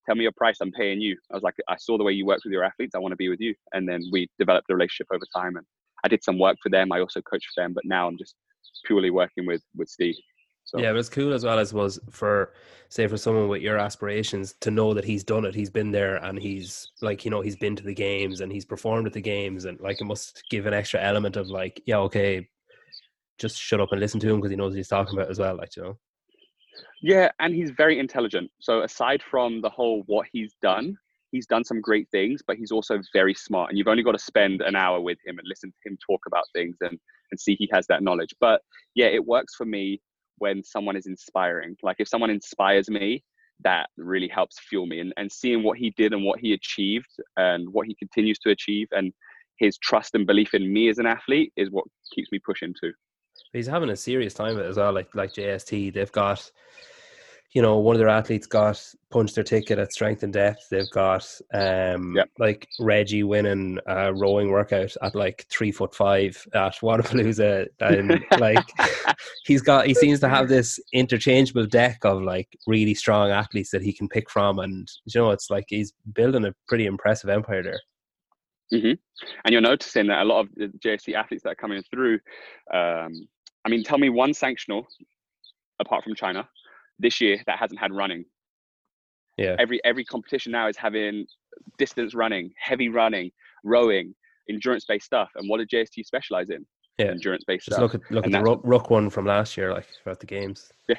tell 0.08 0.16
me 0.16 0.22
your 0.22 0.32
price 0.32 0.56
i'm 0.62 0.72
paying 0.72 1.00
you 1.00 1.16
i 1.30 1.34
was 1.34 1.42
like 1.42 1.54
i 1.68 1.76
saw 1.76 1.98
the 1.98 2.04
way 2.04 2.12
you 2.12 2.24
worked 2.24 2.44
with 2.44 2.52
your 2.52 2.64
athletes 2.64 2.94
i 2.94 2.98
want 2.98 3.12
to 3.12 3.16
be 3.16 3.28
with 3.28 3.40
you 3.40 3.54
and 3.74 3.86
then 3.88 4.02
we 4.10 4.26
developed 4.38 4.70
a 4.70 4.74
relationship 4.74 5.06
over 5.12 5.24
time 5.36 5.56
and 5.56 5.66
i 6.04 6.08
did 6.08 6.24
some 6.24 6.38
work 6.38 6.56
for 6.62 6.70
them 6.70 6.90
i 6.92 7.00
also 7.00 7.20
coached 7.20 7.48
for 7.54 7.62
them 7.62 7.74
but 7.74 7.84
now 7.84 8.08
i'm 8.08 8.16
just 8.16 8.34
purely 8.86 9.10
working 9.10 9.44
with 9.46 9.62
with 9.76 9.88
steve 9.88 10.14
so. 10.68 10.78
Yeah, 10.78 10.92
but 10.92 10.98
it's 10.98 11.08
cool 11.08 11.32
as 11.32 11.44
well 11.44 11.58
as 11.58 11.72
was 11.72 11.98
for 12.10 12.52
say 12.90 13.06
for 13.06 13.16
someone 13.16 13.48
with 13.48 13.62
your 13.62 13.78
aspirations 13.78 14.54
to 14.60 14.70
know 14.70 14.92
that 14.92 15.02
he's 15.02 15.24
done 15.24 15.46
it, 15.46 15.54
he's 15.54 15.70
been 15.70 15.90
there 15.90 16.16
and 16.16 16.38
he's 16.38 16.88
like, 17.00 17.24
you 17.24 17.30
know, 17.30 17.40
he's 17.40 17.56
been 17.56 17.74
to 17.76 17.82
the 17.82 17.94
games 17.94 18.42
and 18.42 18.52
he's 18.52 18.66
performed 18.66 19.06
at 19.06 19.14
the 19.14 19.20
games 19.22 19.64
and 19.64 19.80
like 19.80 19.98
it 19.98 20.04
must 20.04 20.42
give 20.50 20.66
an 20.66 20.74
extra 20.74 21.00
element 21.00 21.36
of 21.36 21.48
like, 21.48 21.80
yeah, 21.86 21.96
okay, 21.96 22.46
just 23.38 23.56
shut 23.56 23.80
up 23.80 23.92
and 23.92 24.00
listen 24.00 24.20
to 24.20 24.28
him 24.28 24.36
because 24.36 24.50
he 24.50 24.58
knows 24.58 24.72
what 24.72 24.76
he's 24.76 24.88
talking 24.88 25.18
about 25.18 25.30
as 25.30 25.38
well, 25.38 25.56
like 25.56 25.74
you 25.74 25.84
know. 25.84 25.98
Yeah, 27.02 27.30
and 27.40 27.54
he's 27.54 27.70
very 27.70 27.98
intelligent. 27.98 28.50
So 28.60 28.82
aside 28.82 29.22
from 29.22 29.60
the 29.60 29.70
whole 29.70 30.02
what 30.06 30.26
he's 30.32 30.54
done, 30.62 30.96
he's 31.30 31.46
done 31.46 31.64
some 31.64 31.80
great 31.80 32.08
things, 32.10 32.42
but 32.46 32.56
he's 32.56 32.72
also 32.72 33.00
very 33.12 33.34
smart. 33.34 33.70
And 33.70 33.78
you've 33.78 33.88
only 33.88 34.02
got 34.02 34.12
to 34.12 34.18
spend 34.18 34.62
an 34.62 34.76
hour 34.76 35.00
with 35.00 35.18
him 35.24 35.38
and 35.38 35.46
listen 35.48 35.70
to 35.70 35.88
him 35.88 35.98
talk 36.04 36.20
about 36.26 36.44
things 36.54 36.76
and 36.80 36.98
and 37.30 37.38
see 37.38 37.54
he 37.58 37.68
has 37.72 37.86
that 37.88 38.02
knowledge. 38.02 38.34
But 38.40 38.62
yeah, 38.94 39.06
it 39.06 39.24
works 39.24 39.54
for 39.54 39.66
me 39.66 40.00
when 40.38 40.64
someone 40.64 40.96
is 40.96 41.06
inspiring. 41.06 41.76
Like 41.82 41.96
if 41.98 42.08
someone 42.08 42.30
inspires 42.30 42.88
me, 42.88 43.22
that 43.64 43.90
really 43.96 44.28
helps 44.28 44.58
fuel 44.60 44.86
me. 44.86 45.00
And 45.00 45.12
and 45.16 45.30
seeing 45.30 45.62
what 45.62 45.78
he 45.78 45.90
did 45.96 46.12
and 46.12 46.24
what 46.24 46.40
he 46.40 46.52
achieved 46.52 47.10
and 47.36 47.68
what 47.72 47.86
he 47.86 47.94
continues 47.94 48.38
to 48.40 48.50
achieve 48.50 48.88
and 48.92 49.12
his 49.58 49.76
trust 49.78 50.14
and 50.14 50.26
belief 50.26 50.54
in 50.54 50.72
me 50.72 50.88
as 50.88 50.98
an 50.98 51.06
athlete 51.06 51.52
is 51.56 51.70
what 51.70 51.84
keeps 52.14 52.30
me 52.32 52.38
pushing 52.44 52.74
too 52.80 52.92
he's 53.52 53.66
having 53.66 53.90
a 53.90 53.96
serious 53.96 54.34
time 54.34 54.58
of 54.58 54.64
it 54.64 54.68
as 54.68 54.76
well. 54.76 54.92
Like 54.92 55.14
like 55.14 55.32
JST, 55.32 55.94
they've 55.94 56.12
got, 56.12 56.50
you 57.52 57.62
know, 57.62 57.78
one 57.78 57.94
of 57.94 57.98
their 57.98 58.08
athletes 58.08 58.46
got 58.46 58.82
punched 59.10 59.34
their 59.34 59.44
ticket 59.44 59.78
at 59.78 59.92
Strength 59.92 60.22
in 60.22 60.30
Depth. 60.30 60.68
They've 60.70 60.90
got 60.90 61.26
um 61.54 62.14
yep. 62.16 62.28
like 62.38 62.68
Reggie 62.80 63.22
winning 63.22 63.78
a 63.86 64.12
rowing 64.12 64.50
workout 64.50 64.94
at 65.02 65.14
like 65.14 65.46
three 65.50 65.72
foot 65.72 65.94
five 65.94 66.46
at 66.54 66.76
Wodapalooza, 66.76 67.66
and 67.80 68.24
like 68.38 68.66
he's 69.44 69.62
got 69.62 69.86
he 69.86 69.94
seems 69.94 70.20
to 70.20 70.28
have 70.28 70.48
this 70.48 70.78
interchangeable 70.92 71.66
deck 71.66 71.98
of 72.04 72.22
like 72.22 72.48
really 72.66 72.94
strong 72.94 73.30
athletes 73.30 73.70
that 73.70 73.82
he 73.82 73.92
can 73.92 74.08
pick 74.08 74.30
from, 74.30 74.58
and 74.58 74.88
you 75.06 75.20
know, 75.20 75.30
it's 75.30 75.50
like 75.50 75.66
he's 75.68 75.92
building 76.14 76.44
a 76.44 76.54
pretty 76.66 76.86
impressive 76.86 77.30
empire 77.30 77.62
there. 77.62 77.80
Mm-hmm. 78.72 78.92
And 79.44 79.52
you're 79.52 79.60
noticing 79.60 80.06
that 80.08 80.22
a 80.22 80.24
lot 80.24 80.40
of 80.40 80.48
the 80.54 80.66
JST 80.84 81.14
athletes 81.14 81.42
that 81.44 81.50
are 81.50 81.54
coming 81.54 81.82
through, 81.90 82.20
um, 82.72 83.28
I 83.68 83.70
mean, 83.70 83.84
tell 83.84 83.98
me 83.98 84.08
one 84.08 84.30
sanctional 84.30 84.84
apart 85.78 86.02
from 86.02 86.14
China 86.14 86.48
this 86.98 87.20
year 87.20 87.38
that 87.46 87.58
hasn't 87.58 87.78
had 87.78 87.92
running. 87.92 88.24
Yeah. 89.36 89.56
Every 89.58 89.78
every 89.84 90.06
competition 90.06 90.52
now 90.52 90.68
is 90.68 90.76
having 90.78 91.26
distance 91.76 92.14
running, 92.14 92.50
heavy 92.58 92.88
running, 92.88 93.30
rowing, 93.64 94.14
endurance 94.48 94.86
based 94.86 95.04
stuff. 95.04 95.28
And 95.36 95.50
what 95.50 95.58
did 95.58 95.68
JST 95.68 96.02
specialize 96.06 96.48
in? 96.48 96.64
Yeah. 96.96 97.08
Endurance 97.08 97.44
based 97.46 97.66
stuff. 97.66 97.78
Look 97.78 97.94
at 97.94 98.00
look 98.10 98.24
and 98.24 98.34
at 98.34 98.42
the 98.42 98.56
ruck 98.64 98.88
one 98.88 99.10
from 99.10 99.26
last 99.26 99.58
year, 99.58 99.70
like 99.74 99.86
throughout 100.02 100.20
the 100.20 100.26
games. 100.26 100.72
Yeah. 100.88 100.96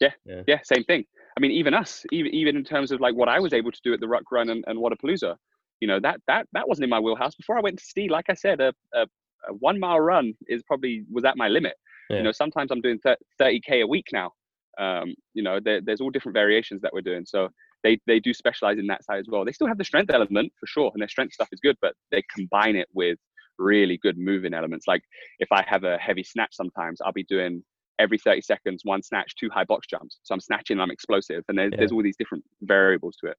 Yeah. 0.00 0.10
Yeah. 0.24 0.42
Yeah. 0.46 0.58
Same 0.62 0.84
thing. 0.84 1.04
I 1.36 1.40
mean, 1.40 1.50
even 1.50 1.74
us, 1.74 2.04
even 2.12 2.32
even 2.32 2.56
in 2.56 2.62
terms 2.62 2.92
of 2.92 3.00
like 3.00 3.16
what 3.16 3.28
I 3.28 3.40
was 3.40 3.52
able 3.52 3.72
to 3.72 3.80
do 3.82 3.92
at 3.94 3.98
the 3.98 4.06
ruck 4.06 4.30
run 4.30 4.48
and, 4.48 4.62
and 4.68 4.78
Wodapalooza, 4.78 5.34
you 5.80 5.88
know, 5.88 5.98
that 5.98 6.20
that 6.28 6.46
that 6.52 6.68
wasn't 6.68 6.84
in 6.84 6.90
my 6.90 7.00
wheelhouse. 7.00 7.34
Before 7.34 7.58
I 7.58 7.62
went 7.62 7.80
to 7.80 7.84
Steve, 7.84 8.12
like 8.12 8.26
I 8.28 8.34
said, 8.34 8.60
a, 8.60 8.72
a, 8.94 9.06
a 9.48 9.54
one 9.58 9.80
mile 9.80 9.98
run 9.98 10.34
is 10.46 10.62
probably 10.62 11.02
was 11.10 11.24
at 11.24 11.36
my 11.36 11.48
limit 11.48 11.74
Yeah. 12.10 12.18
You 12.18 12.22
know, 12.22 12.32
sometimes 12.32 12.70
I'm 12.70 12.80
doing 12.80 12.98
30k 13.40 13.82
a 13.82 13.86
week 13.86 14.06
now. 14.12 14.32
Um, 14.78 15.14
you 15.34 15.42
know, 15.42 15.60
there, 15.60 15.80
there's 15.80 16.00
all 16.00 16.10
different 16.10 16.34
variations 16.34 16.80
that 16.82 16.92
we're 16.92 17.02
doing. 17.02 17.24
So 17.26 17.48
they 17.82 17.98
they 18.06 18.20
do 18.20 18.32
specialize 18.32 18.78
in 18.78 18.86
that 18.86 19.04
side 19.04 19.18
as 19.18 19.26
well. 19.28 19.44
They 19.44 19.52
still 19.52 19.66
have 19.66 19.78
the 19.78 19.84
strength 19.84 20.10
element 20.12 20.52
for 20.58 20.66
sure, 20.66 20.90
and 20.94 21.00
their 21.00 21.08
strength 21.08 21.34
stuff 21.34 21.48
is 21.52 21.60
good, 21.60 21.76
but 21.80 21.94
they 22.10 22.22
combine 22.34 22.76
it 22.76 22.88
with 22.94 23.18
really 23.58 23.98
good 23.98 24.18
moving 24.18 24.54
elements. 24.54 24.86
Like 24.86 25.02
if 25.38 25.50
I 25.52 25.64
have 25.66 25.84
a 25.84 25.98
heavy 25.98 26.24
snatch, 26.24 26.54
sometimes 26.54 27.00
I'll 27.00 27.12
be 27.12 27.24
doing 27.24 27.62
every 27.98 28.18
30 28.18 28.40
seconds 28.40 28.82
one 28.84 29.02
snatch, 29.02 29.34
two 29.36 29.50
high 29.50 29.64
box 29.64 29.86
jumps. 29.86 30.18
So 30.22 30.34
I'm 30.34 30.40
snatching, 30.40 30.80
I'm 30.80 30.90
explosive, 30.90 31.44
and 31.48 31.58
there's, 31.58 31.70
yeah. 31.72 31.78
there's 31.78 31.92
all 31.92 32.02
these 32.02 32.16
different 32.16 32.44
variables 32.62 33.16
to 33.16 33.30
it. 33.30 33.36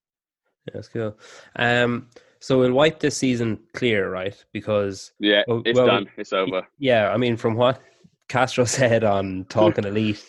Yeah, 0.68 0.72
that's 0.76 0.88
cool. 0.88 1.18
Um, 1.58 2.08
so 2.40 2.60
we'll 2.60 2.74
wipe 2.74 3.00
this 3.00 3.18
season 3.18 3.60
clear, 3.74 4.10
right? 4.10 4.42
Because 4.54 5.14
yeah, 5.20 5.44
it's 5.48 5.78
well, 5.78 5.88
done. 5.88 6.10
It's 6.18 6.34
over. 6.34 6.66
Yeah, 6.78 7.12
I 7.12 7.18
mean, 7.18 7.38
from 7.38 7.56
what 7.56 7.82
Castro 8.30 8.66
said 8.66 9.04
on 9.04 9.46
Talking 9.50 9.84
Elite, 9.86 10.24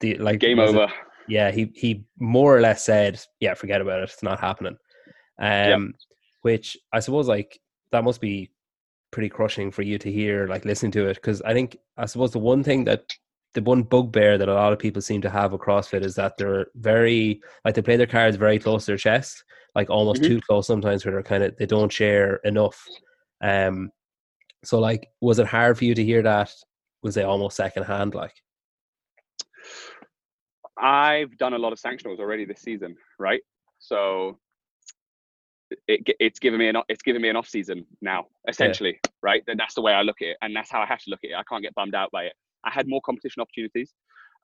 the 0.00 0.16
like 0.18 0.40
game 0.40 0.58
over. 0.58 0.84
It, 0.84 0.90
yeah, 1.28 1.50
he 1.50 1.70
he 1.74 2.04
more 2.18 2.56
or 2.56 2.60
less 2.60 2.84
said, 2.84 3.20
"Yeah, 3.40 3.54
forget 3.54 3.80
about 3.80 4.00
it. 4.00 4.10
It's 4.10 4.22
not 4.22 4.40
happening." 4.40 4.76
Um, 5.40 5.94
which 6.42 6.76
I 6.92 7.00
suppose 7.00 7.28
like 7.28 7.58
that 7.92 8.04
must 8.04 8.20
be 8.20 8.50
pretty 9.10 9.28
crushing 9.28 9.70
for 9.70 9.82
you 9.82 9.98
to 9.98 10.10
hear, 10.10 10.46
like 10.46 10.64
listening 10.64 10.92
to 10.92 11.06
it, 11.06 11.14
because 11.14 11.42
I 11.42 11.52
think 11.52 11.76
I 11.96 12.06
suppose 12.06 12.32
the 12.32 12.38
one 12.38 12.62
thing 12.62 12.84
that 12.84 13.04
the 13.54 13.62
one 13.62 13.82
bugbear 13.82 14.38
that 14.38 14.48
a 14.48 14.54
lot 14.54 14.72
of 14.72 14.78
people 14.78 15.02
seem 15.02 15.20
to 15.22 15.30
have 15.30 15.52
with 15.52 15.60
CrossFit 15.60 16.04
is 16.04 16.14
that 16.16 16.36
they're 16.36 16.66
very 16.76 17.40
like 17.64 17.74
they 17.74 17.82
play 17.82 17.96
their 17.96 18.06
cards 18.06 18.36
very 18.36 18.58
close 18.58 18.84
to 18.84 18.92
their 18.92 18.98
chest, 18.98 19.44
like 19.74 19.90
almost 19.90 20.22
mm-hmm. 20.22 20.34
too 20.34 20.40
close 20.42 20.66
sometimes, 20.66 21.04
where 21.04 21.12
they're 21.12 21.22
kind 21.22 21.42
of 21.42 21.56
they 21.56 21.66
don't 21.66 21.92
share 21.92 22.36
enough. 22.44 22.86
Um, 23.40 23.90
so 24.64 24.78
like, 24.78 25.08
was 25.20 25.38
it 25.38 25.46
hard 25.46 25.78
for 25.78 25.84
you 25.84 25.94
to 25.94 26.04
hear 26.04 26.22
that? 26.22 26.52
Was 27.02 27.16
it 27.16 27.24
almost 27.24 27.56
secondhand, 27.56 28.14
like? 28.14 28.34
I've 30.80 31.36
done 31.38 31.54
a 31.54 31.58
lot 31.58 31.72
of 31.72 31.80
sanctionals 31.80 32.18
already 32.18 32.44
this 32.44 32.60
season, 32.60 32.96
right? 33.18 33.40
So 33.78 34.38
it, 35.86 36.02
it's 36.20 36.38
given 36.38 36.58
me 36.58 36.68
an 36.68 36.76
it's 36.88 37.02
given 37.02 37.20
me 37.22 37.28
an 37.28 37.36
off 37.36 37.48
season 37.48 37.84
now, 38.00 38.26
essentially, 38.48 38.98
yeah. 39.04 39.10
right? 39.22 39.42
And 39.46 39.58
that's 39.58 39.74
the 39.74 39.82
way 39.82 39.92
I 39.92 40.02
look 40.02 40.22
at 40.22 40.28
it, 40.28 40.36
and 40.42 40.54
that's 40.54 40.70
how 40.70 40.80
I 40.80 40.86
have 40.86 41.00
to 41.00 41.10
look 41.10 41.20
at 41.24 41.30
it. 41.30 41.36
I 41.36 41.42
can't 41.48 41.62
get 41.62 41.74
bummed 41.74 41.94
out 41.94 42.10
by 42.10 42.24
it. 42.24 42.32
I 42.64 42.70
had 42.70 42.88
more 42.88 43.00
competition 43.04 43.40
opportunities. 43.40 43.92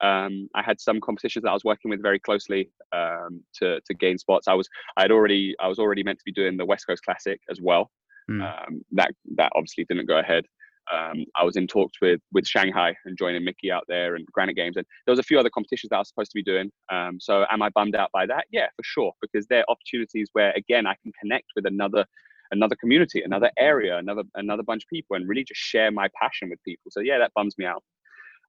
Um, 0.00 0.48
I 0.54 0.62
had 0.62 0.80
some 0.80 1.00
competitions 1.00 1.44
that 1.44 1.50
I 1.50 1.54
was 1.54 1.64
working 1.64 1.90
with 1.90 2.02
very 2.02 2.18
closely 2.18 2.70
um, 2.92 3.42
to 3.60 3.80
to 3.80 3.94
gain 3.94 4.18
spots. 4.18 4.48
I 4.48 4.54
was 4.54 4.68
I 4.96 5.02
had 5.02 5.12
already 5.12 5.54
I 5.60 5.68
was 5.68 5.78
already 5.78 6.02
meant 6.02 6.18
to 6.18 6.24
be 6.24 6.32
doing 6.32 6.56
the 6.56 6.66
West 6.66 6.86
Coast 6.86 7.04
Classic 7.04 7.40
as 7.50 7.60
well. 7.60 7.90
Mm. 8.30 8.42
Um, 8.42 8.82
that 8.92 9.12
that 9.36 9.52
obviously 9.54 9.84
didn't 9.84 10.06
go 10.06 10.18
ahead 10.18 10.44
um, 10.92 11.24
I 11.36 11.44
was 11.44 11.56
in 11.56 11.66
talks 11.66 12.00
with 12.00 12.20
with 12.32 12.46
Shanghai 12.46 12.94
and 13.04 13.16
joining 13.16 13.44
Mickey 13.44 13.70
out 13.70 13.84
there 13.88 14.16
and 14.16 14.26
Granite 14.26 14.56
Games, 14.56 14.76
and 14.76 14.84
there 15.06 15.12
was 15.12 15.18
a 15.18 15.24
few 15.24 15.38
other 15.38 15.50
competitions 15.50 15.90
that 15.90 15.96
I 15.96 15.98
was 16.00 16.08
supposed 16.08 16.30
to 16.32 16.36
be 16.36 16.42
doing. 16.42 16.70
Um, 16.92 17.18
so, 17.20 17.46
am 17.50 17.62
I 17.62 17.70
bummed 17.70 17.96
out 17.96 18.10
by 18.12 18.26
that? 18.26 18.46
Yeah, 18.50 18.66
for 18.76 18.82
sure, 18.84 19.12
because 19.20 19.46
they're 19.46 19.64
opportunities 19.68 20.28
where 20.32 20.52
again 20.56 20.86
I 20.86 20.96
can 21.02 21.12
connect 21.20 21.46
with 21.56 21.66
another 21.66 22.04
another 22.50 22.76
community, 22.76 23.22
another 23.22 23.50
area, 23.58 23.96
another 23.96 24.24
another 24.34 24.62
bunch 24.62 24.84
of 24.84 24.88
people, 24.88 25.16
and 25.16 25.28
really 25.28 25.44
just 25.44 25.60
share 25.60 25.90
my 25.90 26.08
passion 26.20 26.50
with 26.50 26.62
people. 26.64 26.90
So, 26.90 27.00
yeah, 27.00 27.18
that 27.18 27.32
bums 27.34 27.56
me 27.56 27.66
out. 27.66 27.82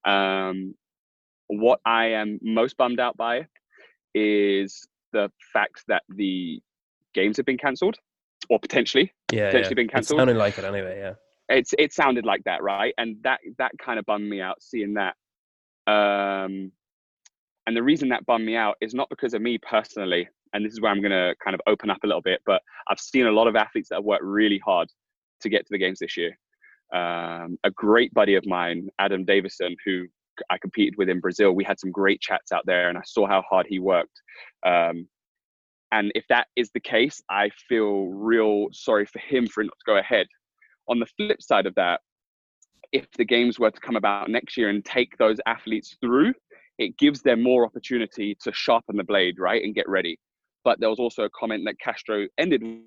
Um, 0.05 0.75
what 1.47 1.79
I 1.85 2.07
am 2.07 2.39
most 2.41 2.75
bummed 2.75 2.99
out 2.99 3.15
by 3.15 3.47
is 4.13 4.85
the 5.13 5.31
fact 5.53 5.83
that 5.87 6.03
the 6.09 6.59
games 7.13 7.37
have 7.37 7.45
been 7.45 7.57
cancelled 7.57 7.97
or 8.49 8.59
potentially 8.59 9.13
yeah, 9.31 9.47
potentially 9.47 9.71
yeah. 9.71 9.75
been 9.75 9.87
cancelled. 9.87 10.17
It 10.17 10.21
sounded 10.21 10.37
like 10.37 10.57
it 10.57 10.65
anyway, 10.65 10.99
yeah 10.99 11.13
it's 11.49 11.73
it 11.77 11.93
sounded 11.93 12.25
like 12.25 12.43
that, 12.45 12.63
right? 12.63 12.93
And 12.97 13.17
that 13.23 13.39
that 13.57 13.71
kind 13.77 13.99
of 13.99 14.05
bummed 14.05 14.29
me 14.29 14.41
out 14.41 14.61
seeing 14.61 14.95
that. 14.95 15.15
Um, 15.87 16.71
and 17.67 17.75
the 17.75 17.83
reason 17.83 18.09
that 18.09 18.25
bummed 18.25 18.45
me 18.45 18.55
out 18.55 18.75
is 18.81 18.93
not 18.93 19.09
because 19.09 19.33
of 19.33 19.41
me 19.41 19.57
personally, 19.57 20.27
and 20.53 20.65
this 20.65 20.73
is 20.73 20.81
where 20.81 20.91
I'm 20.91 21.01
going 21.01 21.11
to 21.11 21.35
kind 21.43 21.53
of 21.53 21.61
open 21.67 21.89
up 21.89 22.03
a 22.03 22.07
little 22.07 22.21
bit. 22.21 22.41
But 22.45 22.61
I've 22.87 22.99
seen 22.99 23.27
a 23.27 23.31
lot 23.31 23.47
of 23.47 23.55
athletes 23.55 23.89
that 23.89 23.95
have 23.95 24.05
worked 24.05 24.23
really 24.23 24.59
hard 24.63 24.87
to 25.41 25.49
get 25.49 25.61
to 25.61 25.69
the 25.71 25.77
games 25.77 25.99
this 25.99 26.17
year. 26.17 26.37
Um, 26.93 27.57
a 27.63 27.71
great 27.71 28.13
buddy 28.13 28.35
of 28.35 28.45
mine, 28.45 28.89
Adam 28.99 29.25
Davison, 29.25 29.75
who 29.85 30.05
I 30.49 30.57
competed 30.57 30.95
with 30.97 31.09
in 31.09 31.19
Brazil, 31.19 31.53
we 31.53 31.63
had 31.63 31.79
some 31.79 31.91
great 31.91 32.21
chats 32.21 32.51
out 32.51 32.65
there, 32.65 32.89
and 32.89 32.97
I 32.97 33.01
saw 33.05 33.27
how 33.27 33.43
hard 33.49 33.65
he 33.67 33.79
worked. 33.79 34.21
Um, 34.65 35.07
and 35.91 36.11
if 36.15 36.25
that 36.29 36.47
is 36.55 36.71
the 36.73 36.79
case, 36.79 37.21
I 37.29 37.49
feel 37.69 38.07
real 38.07 38.67
sorry 38.71 39.05
for 39.05 39.19
him 39.19 39.47
for 39.47 39.63
not 39.63 39.77
to 39.79 39.85
go 39.85 39.97
ahead 39.97 40.27
on 40.87 40.99
the 40.99 41.05
flip 41.17 41.41
side 41.41 41.65
of 41.65 41.75
that, 41.75 42.01
if 42.91 43.05
the 43.17 43.25
games 43.25 43.59
were 43.59 43.71
to 43.71 43.79
come 43.79 43.95
about 43.95 44.29
next 44.29 44.57
year 44.57 44.69
and 44.69 44.83
take 44.83 45.17
those 45.17 45.37
athletes 45.45 45.97
through, 46.01 46.33
it 46.77 46.97
gives 46.97 47.21
them 47.21 47.41
more 47.41 47.65
opportunity 47.65 48.35
to 48.41 48.51
sharpen 48.53 48.97
the 48.97 49.03
blade, 49.03 49.39
right, 49.39 49.63
and 49.63 49.75
get 49.75 49.87
ready. 49.87 50.17
But 50.63 50.79
there 50.79 50.89
was 50.89 50.99
also 50.99 51.23
a 51.23 51.29
comment 51.29 51.63
that 51.65 51.79
Castro 51.79 52.27
ended. 52.37 52.61
Um, 52.63 52.85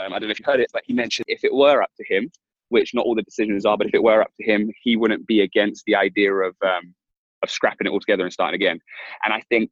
I 0.00 0.08
don't 0.18 0.22
know 0.22 0.30
if 0.30 0.40
you 0.40 0.44
heard 0.44 0.60
it, 0.60 0.70
but 0.72 0.82
he 0.86 0.92
mentioned 0.92 1.26
if 1.28 1.44
it 1.44 1.52
were 1.52 1.82
up 1.82 1.90
to 1.96 2.04
him, 2.08 2.30
which 2.68 2.94
not 2.94 3.04
all 3.04 3.14
the 3.14 3.22
decisions 3.22 3.64
are, 3.66 3.76
but 3.76 3.86
if 3.86 3.94
it 3.94 4.02
were 4.02 4.22
up 4.22 4.32
to 4.40 4.46
him, 4.46 4.70
he 4.82 4.96
wouldn't 4.96 5.26
be 5.26 5.42
against 5.42 5.84
the 5.86 5.94
idea 5.94 6.32
of 6.32 6.54
um, 6.62 6.94
of 7.42 7.50
scrapping 7.50 7.86
it 7.86 7.90
all 7.90 8.00
together 8.00 8.24
and 8.24 8.32
starting 8.32 8.60
again. 8.60 8.80
And 9.24 9.32
I 9.34 9.42
think 9.48 9.70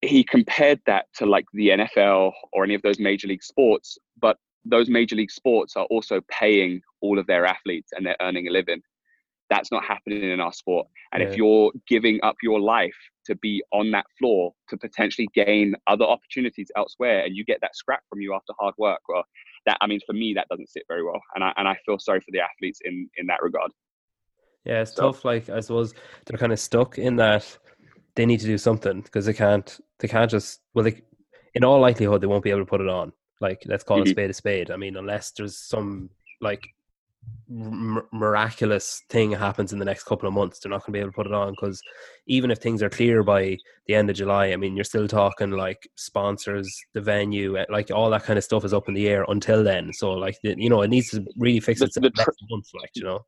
he 0.00 0.24
compared 0.24 0.80
that 0.86 1.06
to 1.16 1.26
like 1.26 1.44
the 1.52 1.68
NFL 1.68 2.32
or 2.52 2.64
any 2.64 2.74
of 2.74 2.82
those 2.82 2.98
major 2.98 3.28
league 3.28 3.42
sports, 3.42 3.98
but 4.20 4.36
those 4.64 4.88
major 4.88 5.16
league 5.16 5.30
sports 5.30 5.76
are 5.76 5.86
also 5.86 6.20
paying 6.28 6.80
all 7.00 7.18
of 7.18 7.26
their 7.26 7.46
athletes 7.46 7.90
and 7.92 8.06
they're 8.06 8.16
earning 8.20 8.48
a 8.48 8.50
living. 8.50 8.80
That's 9.50 9.70
not 9.70 9.84
happening 9.84 10.22
in 10.22 10.40
our 10.40 10.52
sport. 10.52 10.86
And 11.12 11.22
yeah. 11.22 11.28
if 11.28 11.36
you're 11.36 11.72
giving 11.86 12.20
up 12.22 12.36
your 12.42 12.60
life 12.60 12.96
to 13.26 13.34
be 13.36 13.62
on 13.72 13.90
that 13.90 14.06
floor 14.18 14.52
to 14.68 14.76
potentially 14.78 15.28
gain 15.34 15.74
other 15.86 16.04
opportunities 16.04 16.68
elsewhere 16.76 17.24
and 17.24 17.36
you 17.36 17.44
get 17.44 17.58
that 17.60 17.76
scrap 17.76 18.02
from 18.08 18.20
you 18.20 18.34
after 18.34 18.52
hard 18.58 18.74
work, 18.78 19.00
well, 19.08 19.24
that 19.66 19.76
I 19.80 19.86
mean 19.86 20.00
for 20.06 20.14
me 20.14 20.32
that 20.34 20.48
doesn't 20.48 20.70
sit 20.70 20.84
very 20.88 21.04
well. 21.04 21.20
And 21.34 21.44
I 21.44 21.52
and 21.56 21.68
I 21.68 21.76
feel 21.84 21.98
sorry 21.98 22.20
for 22.20 22.30
the 22.30 22.40
athletes 22.40 22.80
in 22.84 23.08
in 23.16 23.26
that 23.26 23.42
regard. 23.42 23.70
Yeah, 24.64 24.82
it's 24.82 24.94
so, 24.94 25.12
tough. 25.12 25.24
Like 25.24 25.50
I 25.50 25.60
suppose 25.60 25.92
they're 26.24 26.38
kind 26.38 26.52
of 26.52 26.58
stuck 26.58 26.98
in 26.98 27.16
that 27.16 27.58
they 28.14 28.26
need 28.26 28.40
to 28.40 28.46
do 28.46 28.58
something 28.58 29.02
because 29.02 29.26
they 29.26 29.32
can't 29.32 29.78
they 29.98 30.08
can't 30.08 30.30
just 30.30 30.60
well 30.74 30.84
they 30.84 31.02
in 31.54 31.64
all 31.64 31.80
likelihood 31.80 32.20
they 32.20 32.26
won't 32.26 32.44
be 32.44 32.50
able 32.50 32.60
to 32.60 32.66
put 32.66 32.80
it 32.80 32.88
on 32.88 33.12
like, 33.42 33.62
let's 33.66 33.84
call 33.84 33.98
mm-hmm. 33.98 34.08
a 34.08 34.10
spade 34.10 34.30
a 34.30 34.34
spade. 34.34 34.70
I 34.70 34.76
mean, 34.76 34.96
unless 34.96 35.32
there's 35.32 35.58
some 35.58 36.08
like 36.40 36.66
m- 37.50 38.06
miraculous 38.12 39.02
thing 39.10 39.32
happens 39.32 39.72
in 39.72 39.78
the 39.78 39.84
next 39.84 40.04
couple 40.04 40.26
of 40.26 40.34
months, 40.34 40.58
they're 40.58 40.70
not 40.70 40.80
going 40.80 40.92
to 40.92 40.92
be 40.92 41.00
able 41.00 41.10
to 41.10 41.16
put 41.16 41.26
it 41.26 41.34
on 41.34 41.52
because 41.52 41.82
even 42.26 42.50
if 42.50 42.58
things 42.58 42.82
are 42.82 42.88
clear 42.88 43.22
by 43.22 43.58
the 43.86 43.94
end 43.94 44.08
of 44.08 44.16
July, 44.16 44.46
I 44.46 44.56
mean, 44.56 44.76
you're 44.76 44.84
still 44.84 45.08
talking 45.08 45.50
like 45.50 45.86
sponsors, 45.96 46.74
the 46.94 47.00
venue, 47.00 47.58
eh, 47.58 47.66
like 47.68 47.90
all 47.90 48.08
that 48.10 48.24
kind 48.24 48.38
of 48.38 48.44
stuff 48.44 48.64
is 48.64 48.72
up 48.72 48.88
in 48.88 48.94
the 48.94 49.08
air 49.08 49.26
until 49.28 49.62
then. 49.62 49.92
So, 49.92 50.12
like, 50.12 50.38
you 50.42 50.70
know, 50.70 50.82
it 50.82 50.88
needs 50.88 51.10
to 51.10 51.26
really 51.36 51.60
fix 51.60 51.82
itself 51.82 52.02
the, 52.02 52.10
the 52.10 52.10
tr- 52.10 52.30
next 52.30 52.44
month, 52.48 52.68
like, 52.80 52.90
you 52.94 53.04
know 53.04 53.26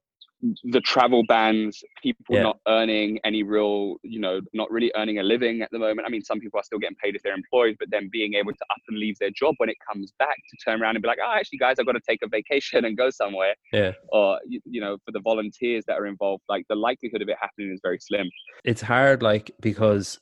the 0.65 0.81
travel 0.81 1.23
bans, 1.27 1.83
people 2.03 2.37
yeah. 2.37 2.43
not 2.43 2.59
earning 2.69 3.19
any 3.25 3.43
real, 3.43 3.97
you 4.03 4.21
know, 4.21 4.41
not 4.53 4.71
really 4.71 4.93
earning 4.97 5.19
a 5.19 5.23
living 5.23 5.63
at 5.63 5.71
the 5.71 5.79
moment. 5.79 6.07
I 6.07 6.11
mean, 6.11 6.23
some 6.23 6.39
people 6.39 6.61
are 6.61 6.63
still 6.63 6.79
getting 6.79 6.97
paid 7.03 7.15
if 7.15 7.23
they're 7.23 7.35
employed, 7.35 7.77
but 7.79 7.89
then 7.91 8.09
being 8.13 8.35
able 8.35 8.53
to 8.53 8.65
up 8.71 8.83
and 8.89 8.99
leave 8.99 9.17
their 9.19 9.31
job 9.31 9.55
when 9.59 9.69
it 9.69 9.77
comes 9.91 10.13
back 10.19 10.37
to 10.37 10.57
turn 10.65 10.83
around 10.83 10.97
and 10.97 11.03
be 11.03 11.09
like, 11.09 11.19
oh, 11.25 11.33
actually, 11.35 11.59
guys, 11.59 11.77
I've 11.79 11.87
got 11.87 11.93
to 11.93 12.01
take 12.07 12.21
a 12.23 12.29
vacation 12.29 12.85
and 12.85 12.97
go 12.97 13.11
somewhere. 13.11 13.55
Yeah. 13.73 13.93
Or, 14.09 14.39
you, 14.47 14.61
you 14.65 14.81
know, 14.81 14.99
for 15.05 15.13
the 15.13 15.21
volunteers 15.21 15.85
that 15.87 15.99
are 15.99 16.07
involved, 16.07 16.43
like 16.49 16.65
the 16.69 16.77
likelihood 16.77 17.23
of 17.23 17.29
it 17.29 17.37
happening 17.41 17.73
is 17.73 17.81
very 17.83 17.99
slim. 18.01 18.29
It's 18.65 18.83
hard, 18.83 19.23
like, 19.23 19.51
because, 19.61 20.19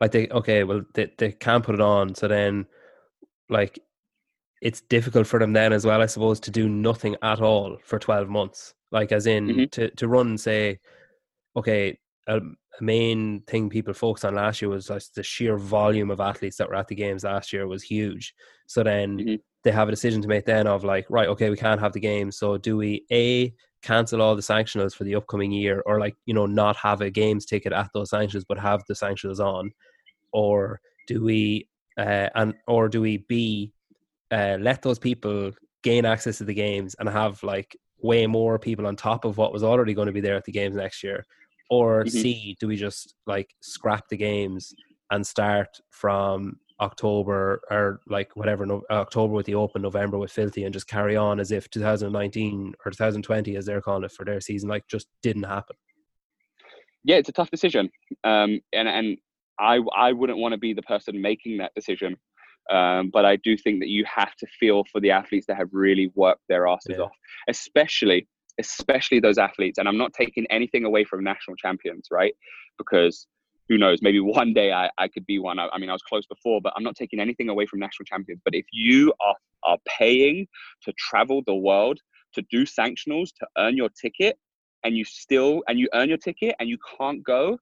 like, 0.00 0.12
they, 0.12 0.28
okay, 0.28 0.64
well, 0.64 0.82
they, 0.94 1.10
they 1.16 1.32
can't 1.32 1.64
put 1.64 1.74
it 1.74 1.80
on. 1.80 2.14
So 2.14 2.28
then, 2.28 2.66
like, 3.48 3.78
it's 4.60 4.80
difficult 4.80 5.26
for 5.26 5.38
them 5.38 5.52
then 5.52 5.72
as 5.72 5.86
well, 5.86 6.02
I 6.02 6.06
suppose, 6.06 6.40
to 6.40 6.50
do 6.50 6.68
nothing 6.68 7.16
at 7.22 7.40
all 7.40 7.78
for 7.82 7.98
12 7.98 8.28
months 8.28 8.74
like 8.96 9.12
as 9.12 9.26
in 9.26 9.46
mm-hmm. 9.46 9.64
to, 9.66 9.90
to 9.90 10.08
run 10.08 10.38
say 10.38 10.78
okay 11.54 11.98
a, 12.26 12.38
a, 12.38 12.40
main 12.80 13.40
thing 13.46 13.70
people 13.70 13.94
focused 13.94 14.24
on 14.24 14.34
last 14.34 14.60
year 14.60 14.68
was 14.68 14.90
like 14.90 15.02
the 15.14 15.22
sheer 15.22 15.56
volume 15.56 16.10
of 16.10 16.20
athletes 16.20 16.56
that 16.56 16.68
were 16.68 16.74
at 16.74 16.88
the 16.88 16.94
games 16.94 17.24
last 17.24 17.52
year 17.52 17.66
was 17.66 17.82
huge 17.82 18.34
so 18.66 18.82
then 18.82 19.18
mm-hmm. 19.18 19.34
they 19.64 19.70
have 19.70 19.88
a 19.88 19.96
decision 19.96 20.20
to 20.20 20.28
make 20.28 20.44
then 20.44 20.66
of 20.66 20.84
like 20.84 21.06
right 21.08 21.28
okay 21.28 21.48
we 21.48 21.56
can't 21.56 21.80
have 21.80 21.94
the 21.94 22.00
games 22.00 22.36
so 22.36 22.58
do 22.58 22.76
we 22.76 23.04
a 23.10 23.52
cancel 23.82 24.20
all 24.20 24.36
the 24.36 24.42
sanctionals 24.42 24.94
for 24.94 25.04
the 25.04 25.14
upcoming 25.14 25.52
year 25.52 25.82
or 25.86 25.98
like 26.00 26.16
you 26.26 26.34
know 26.34 26.46
not 26.46 26.76
have 26.76 27.00
a 27.00 27.10
games 27.10 27.46
ticket 27.46 27.72
at 27.72 27.90
those 27.94 28.10
sanctionals 28.10 28.44
but 28.48 28.58
have 28.58 28.82
the 28.88 28.94
sanctionals 28.94 29.38
on 29.38 29.70
or 30.32 30.80
do 31.06 31.22
we 31.22 31.66
uh, 31.98 32.28
and 32.34 32.52
or 32.66 32.88
do 32.88 33.00
we 33.00 33.18
b 33.28 33.72
uh, 34.30 34.56
let 34.60 34.82
those 34.82 34.98
people 34.98 35.50
gain 35.82 36.04
access 36.04 36.38
to 36.38 36.44
the 36.44 36.52
games 36.52 36.96
and 36.98 37.08
have 37.08 37.42
like 37.42 37.76
way 38.00 38.26
more 38.26 38.58
people 38.58 38.86
on 38.86 38.96
top 38.96 39.24
of 39.24 39.38
what 39.38 39.52
was 39.52 39.62
already 39.62 39.94
going 39.94 40.06
to 40.06 40.12
be 40.12 40.20
there 40.20 40.36
at 40.36 40.44
the 40.44 40.52
games 40.52 40.76
next 40.76 41.02
year? 41.02 41.24
Or 41.70 42.04
mm-hmm. 42.04 42.08
C, 42.08 42.56
do 42.60 42.68
we 42.68 42.76
just 42.76 43.14
like 43.26 43.50
scrap 43.60 44.08
the 44.08 44.16
games 44.16 44.74
and 45.10 45.26
start 45.26 45.80
from 45.90 46.58
October 46.80 47.62
or 47.70 48.00
like 48.06 48.34
whatever 48.36 48.66
no, 48.66 48.82
October 48.90 49.32
with 49.32 49.46
the 49.46 49.54
Open, 49.54 49.82
November 49.82 50.18
with 50.18 50.30
Filthy, 50.30 50.64
and 50.64 50.72
just 50.72 50.88
carry 50.88 51.16
on 51.16 51.40
as 51.40 51.50
if 51.50 51.70
2019 51.70 52.74
or 52.84 52.90
2020, 52.90 53.56
as 53.56 53.66
they're 53.66 53.80
calling 53.80 54.04
it 54.04 54.12
for 54.12 54.24
their 54.24 54.40
season, 54.40 54.68
like 54.68 54.86
just 54.88 55.08
didn't 55.22 55.44
happen. 55.44 55.76
Yeah, 57.04 57.16
it's 57.16 57.28
a 57.28 57.32
tough 57.32 57.50
decision, 57.50 57.88
um, 58.24 58.60
and 58.72 58.88
and 58.88 59.16
I 59.58 59.80
I 59.96 60.12
wouldn't 60.12 60.38
want 60.38 60.52
to 60.52 60.58
be 60.58 60.74
the 60.74 60.82
person 60.82 61.20
making 61.20 61.58
that 61.58 61.72
decision. 61.74 62.16
Um, 62.72 63.10
but 63.12 63.24
I 63.24 63.36
do 63.36 63.56
think 63.56 63.80
that 63.80 63.88
you 63.88 64.04
have 64.12 64.34
to 64.36 64.46
feel 64.58 64.84
for 64.90 65.00
the 65.00 65.10
athletes 65.10 65.46
that 65.46 65.56
have 65.56 65.68
really 65.72 66.10
worked 66.14 66.42
their 66.48 66.66
asses 66.66 66.96
yeah. 66.98 67.04
off, 67.04 67.12
especially 67.48 68.26
especially 68.58 69.20
those 69.20 69.38
athletes. 69.38 69.78
And 69.78 69.88
I'm 69.88 69.98
not 69.98 70.12
taking 70.12 70.46
anything 70.50 70.84
away 70.84 71.04
from 71.04 71.22
national 71.22 71.56
champions, 71.56 72.08
right? 72.10 72.34
Because 72.78 73.26
who 73.68 73.78
knows, 73.78 74.00
maybe 74.02 74.20
one 74.40 74.52
day 74.52 74.72
I, 74.72 74.90
I 74.98 75.08
could 75.08 75.26
be 75.26 75.38
one. 75.38 75.58
I, 75.58 75.68
I 75.72 75.78
mean, 75.78 75.90
I 75.90 75.92
was 75.92 76.02
close 76.02 76.26
before, 76.26 76.60
but 76.60 76.72
I'm 76.76 76.82
not 76.82 76.96
taking 76.96 77.20
anything 77.20 77.48
away 77.48 77.66
from 77.66 77.80
national 77.80 78.06
champions. 78.06 78.40
But 78.44 78.54
if 78.54 78.66
you 78.72 79.12
are, 79.20 79.34
are 79.64 79.78
paying 79.86 80.46
to 80.82 80.92
travel 80.98 81.42
the 81.46 81.54
world, 81.54 82.00
to 82.34 82.42
do 82.50 82.64
sanctionals, 82.64 83.28
to 83.40 83.46
earn 83.58 83.76
your 83.76 83.88
ticket, 84.00 84.38
and 84.84 84.96
you 84.96 85.04
still, 85.04 85.62
and 85.68 85.78
you 85.78 85.88
earn 85.94 86.08
your 86.08 86.18
ticket 86.18 86.54
and 86.60 86.68
you 86.68 86.78
can't 86.98 87.22
go, 87.24 87.58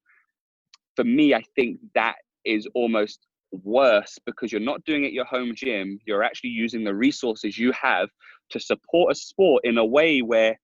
for 0.96 1.04
me, 1.04 1.34
I 1.34 1.42
think 1.56 1.80
that 1.94 2.16
is 2.44 2.68
almost 2.74 3.26
worse 3.62 4.18
because 4.26 4.52
you're 4.52 4.60
not 4.60 4.84
doing 4.84 5.04
it 5.04 5.12
your 5.12 5.24
home 5.24 5.54
gym. 5.54 5.98
You're 6.06 6.22
actually 6.22 6.50
using 6.50 6.84
the 6.84 6.94
resources 6.94 7.58
you 7.58 7.72
have 7.72 8.08
to 8.50 8.60
support 8.60 9.12
a 9.12 9.14
sport 9.14 9.64
in 9.64 9.78
a 9.78 9.84
way 9.84 10.20
where 10.20 10.58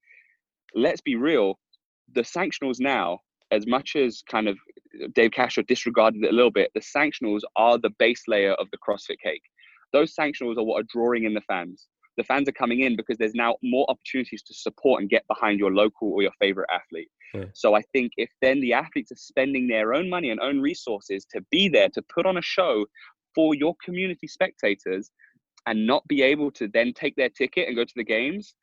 let's 0.74 1.00
be 1.00 1.16
real, 1.16 1.58
the 2.14 2.22
sanctionals 2.22 2.80
now, 2.80 3.18
as 3.50 3.66
much 3.66 3.96
as 3.96 4.22
kind 4.30 4.48
of 4.48 4.56
uh, 5.02 5.08
Dave 5.14 5.32
Castro 5.32 5.62
disregarded 5.64 6.24
it 6.24 6.32
a 6.32 6.34
little 6.34 6.50
bit, 6.50 6.70
the 6.74 6.80
sanctionals 6.80 7.40
are 7.56 7.78
the 7.78 7.90
base 7.98 8.22
layer 8.28 8.52
of 8.54 8.68
the 8.70 8.78
CrossFit 8.78 9.18
cake. 9.22 9.42
Those 9.92 10.14
sanctionals 10.14 10.56
are 10.56 10.62
what 10.62 10.80
are 10.80 10.88
drawing 10.88 11.24
in 11.24 11.34
the 11.34 11.40
fans. 11.42 11.88
The 12.20 12.24
fans 12.24 12.50
are 12.50 12.52
coming 12.52 12.80
in 12.80 12.96
because 12.96 13.16
there's 13.16 13.34
now 13.34 13.56
more 13.62 13.86
opportunities 13.88 14.42
to 14.42 14.52
support 14.52 15.00
and 15.00 15.08
get 15.08 15.26
behind 15.26 15.58
your 15.58 15.72
local 15.72 16.12
or 16.12 16.20
your 16.20 16.32
favorite 16.38 16.68
athlete. 16.70 17.08
Yeah. 17.32 17.46
So 17.54 17.72
I 17.74 17.80
think 17.94 18.12
if 18.18 18.28
then 18.42 18.60
the 18.60 18.74
athletes 18.74 19.10
are 19.10 19.16
spending 19.16 19.66
their 19.66 19.94
own 19.94 20.10
money 20.10 20.28
and 20.28 20.38
own 20.38 20.60
resources 20.60 21.24
to 21.32 21.40
be 21.50 21.70
there 21.70 21.88
to 21.88 22.02
put 22.14 22.26
on 22.26 22.36
a 22.36 22.42
show 22.42 22.84
for 23.34 23.54
your 23.54 23.74
community 23.82 24.26
spectators 24.26 25.10
and 25.66 25.86
not 25.86 26.06
be 26.08 26.20
able 26.20 26.50
to 26.50 26.68
then 26.68 26.92
take 26.92 27.16
their 27.16 27.30
ticket 27.30 27.68
and 27.68 27.74
go 27.74 27.84
to 27.84 27.92
the 27.96 28.04
games, 28.04 28.54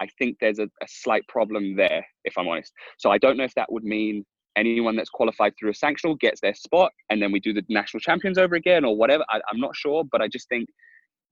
I 0.00 0.06
think 0.16 0.36
there's 0.40 0.60
a, 0.60 0.68
a 0.80 0.86
slight 0.86 1.26
problem 1.26 1.74
there, 1.74 2.06
if 2.24 2.38
I'm 2.38 2.46
honest. 2.46 2.72
So 2.98 3.10
I 3.10 3.18
don't 3.18 3.36
know 3.36 3.44
if 3.44 3.54
that 3.56 3.72
would 3.72 3.82
mean 3.82 4.24
anyone 4.54 4.94
that's 4.94 5.10
qualified 5.10 5.54
through 5.58 5.70
a 5.70 5.72
sanctional 5.72 6.16
gets 6.20 6.40
their 6.40 6.54
spot 6.54 6.92
and 7.10 7.20
then 7.20 7.32
we 7.32 7.40
do 7.40 7.52
the 7.52 7.64
national 7.68 7.98
champions 7.98 8.38
over 8.38 8.54
again 8.54 8.84
or 8.84 8.96
whatever. 8.96 9.24
I, 9.30 9.40
I'm 9.50 9.58
not 9.58 9.74
sure, 9.74 10.04
but 10.04 10.22
I 10.22 10.28
just 10.28 10.48
think 10.48 10.68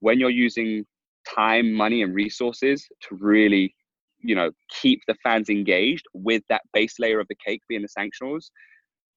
when 0.00 0.18
you're 0.18 0.28
using 0.28 0.84
time, 1.28 1.72
money, 1.72 2.02
and 2.02 2.14
resources 2.14 2.86
to 3.08 3.16
really, 3.16 3.74
you 4.20 4.34
know, 4.34 4.50
keep 4.80 5.00
the 5.06 5.14
fans 5.22 5.48
engaged 5.48 6.04
with 6.14 6.42
that 6.48 6.62
base 6.72 6.98
layer 6.98 7.20
of 7.20 7.28
the 7.28 7.36
cake 7.44 7.62
being 7.68 7.82
the 7.82 7.88
sanctionals, 7.88 8.50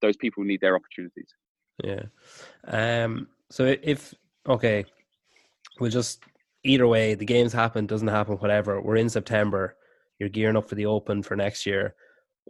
those 0.01 0.17
people 0.17 0.43
need 0.43 0.61
their 0.61 0.75
opportunities. 0.75 1.33
Yeah. 1.83 2.03
Um. 2.67 3.27
So 3.49 3.75
if 3.81 4.13
okay, 4.47 4.85
we'll 5.79 5.91
just 5.91 6.23
either 6.63 6.87
way, 6.87 7.13
the 7.13 7.25
games 7.25 7.53
happen, 7.53 7.85
doesn't 7.85 8.07
happen, 8.07 8.35
whatever. 8.35 8.81
We're 8.81 8.97
in 8.97 9.09
September. 9.09 9.75
You're 10.19 10.29
gearing 10.29 10.57
up 10.57 10.67
for 10.67 10.75
the 10.75 10.85
Open 10.85 11.21
for 11.21 11.35
next 11.35 11.65
year. 11.65 11.95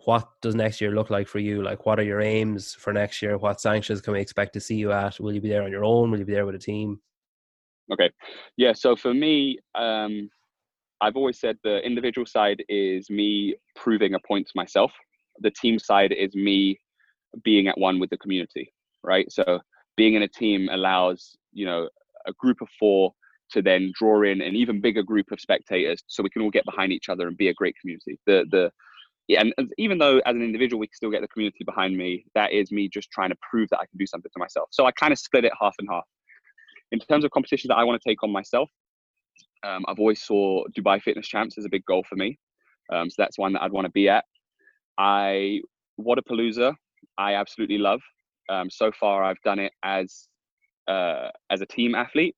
What 0.05 0.29
does 0.41 0.55
next 0.55 0.81
year 0.81 0.91
look 0.91 1.09
like 1.09 1.27
for 1.27 1.39
you? 1.39 1.63
Like, 1.63 1.85
what 1.85 1.99
are 1.99 2.03
your 2.03 2.21
aims 2.21 2.73
for 2.73 2.93
next 2.93 3.21
year? 3.21 3.37
What 3.37 3.61
sanctions 3.61 4.01
can 4.01 4.13
we 4.13 4.19
expect 4.19 4.53
to 4.53 4.59
see 4.59 4.75
you 4.75 4.91
at? 4.91 5.19
Will 5.19 5.33
you 5.33 5.41
be 5.41 5.49
there 5.49 5.63
on 5.63 5.71
your 5.71 5.85
own? 5.85 6.11
Will 6.11 6.19
you 6.19 6.25
be 6.25 6.33
there 6.33 6.45
with 6.45 6.55
a 6.55 6.59
team? 6.59 6.99
Okay, 7.91 8.09
yeah. 8.57 8.73
So 8.73 8.95
for 8.95 9.13
me, 9.13 9.59
um, 9.75 10.29
I've 11.01 11.15
always 11.15 11.39
said 11.39 11.57
the 11.63 11.86
individual 11.86 12.25
side 12.25 12.63
is 12.67 13.09
me 13.09 13.55
proving 13.75 14.13
a 14.13 14.19
point 14.27 14.47
to 14.47 14.53
myself. 14.55 14.91
The 15.39 15.51
team 15.51 15.77
side 15.77 16.11
is 16.11 16.33
me 16.36 16.79
being 17.43 17.67
at 17.67 17.77
one 17.77 17.99
with 17.99 18.09
the 18.09 18.17
community, 18.17 18.71
right? 19.03 19.31
So 19.31 19.59
being 19.97 20.15
in 20.15 20.23
a 20.23 20.27
team 20.27 20.69
allows 20.71 21.36
you 21.53 21.65
know 21.65 21.89
a 22.27 22.33
group 22.33 22.61
of 22.61 22.67
four 22.79 23.13
to 23.51 23.61
then 23.61 23.91
draw 23.97 24.23
in 24.23 24.41
an 24.41 24.55
even 24.55 24.81
bigger 24.81 25.03
group 25.03 25.31
of 25.31 25.39
spectators 25.39 26.03
so 26.07 26.23
we 26.23 26.29
can 26.29 26.41
all 26.41 26.49
get 26.49 26.65
behind 26.65 26.91
each 26.91 27.09
other 27.09 27.27
and 27.27 27.38
be 27.38 27.49
a 27.49 27.53
great 27.53 27.75
community 27.79 28.19
the 28.25 28.45
the 28.51 28.71
yeah, 29.27 29.41
and 29.41 29.71
even 29.79 29.97
though 29.97 30.19
as 30.19 30.36
an 30.36 30.43
individual 30.43 30.79
we 30.79 30.88
can 30.88 30.95
still 30.95 31.09
get 31.09 31.21
the 31.21 31.27
community 31.27 31.63
behind 31.63 31.97
me 31.97 32.25
that 32.36 32.51
is 32.51 32.71
me 32.71 32.88
just 32.88 33.09
trying 33.11 33.29
to 33.29 33.36
prove 33.49 33.69
that 33.69 33.79
i 33.79 33.86
can 33.86 33.97
do 33.97 34.05
something 34.05 34.31
to 34.33 34.39
myself 34.39 34.67
so 34.71 34.86
i 34.86 34.91
kind 34.91 35.13
of 35.13 35.19
split 35.19 35.45
it 35.45 35.53
half 35.59 35.75
and 35.79 35.88
half 35.89 36.03
in 36.91 36.99
terms 36.99 37.23
of 37.23 37.31
competitions 37.31 37.69
that 37.69 37.75
i 37.75 37.83
want 37.83 37.99
to 38.01 38.09
take 38.09 38.21
on 38.23 38.31
myself 38.31 38.69
um, 39.63 39.83
i've 39.88 39.99
always 39.99 40.21
saw 40.21 40.63
dubai 40.77 41.01
fitness 41.01 41.27
champs 41.27 41.57
as 41.57 41.65
a 41.65 41.69
big 41.69 41.83
goal 41.86 42.03
for 42.07 42.15
me 42.15 42.38
um, 42.91 43.09
so 43.09 43.15
that's 43.17 43.38
one 43.38 43.53
that 43.53 43.61
i'd 43.63 43.71
want 43.71 43.86
to 43.86 43.91
be 43.91 44.07
at 44.09 44.25
i 44.97 45.59
wodapalooza 45.99 46.73
i 47.17 47.33
absolutely 47.33 47.77
love 47.77 48.01
um, 48.49 48.69
so 48.69 48.91
far 48.99 49.23
i've 49.23 49.41
done 49.43 49.59
it 49.59 49.73
as 49.83 50.27
uh, 50.88 51.29
as 51.49 51.61
a 51.61 51.65
team 51.65 51.95
athlete 51.95 52.36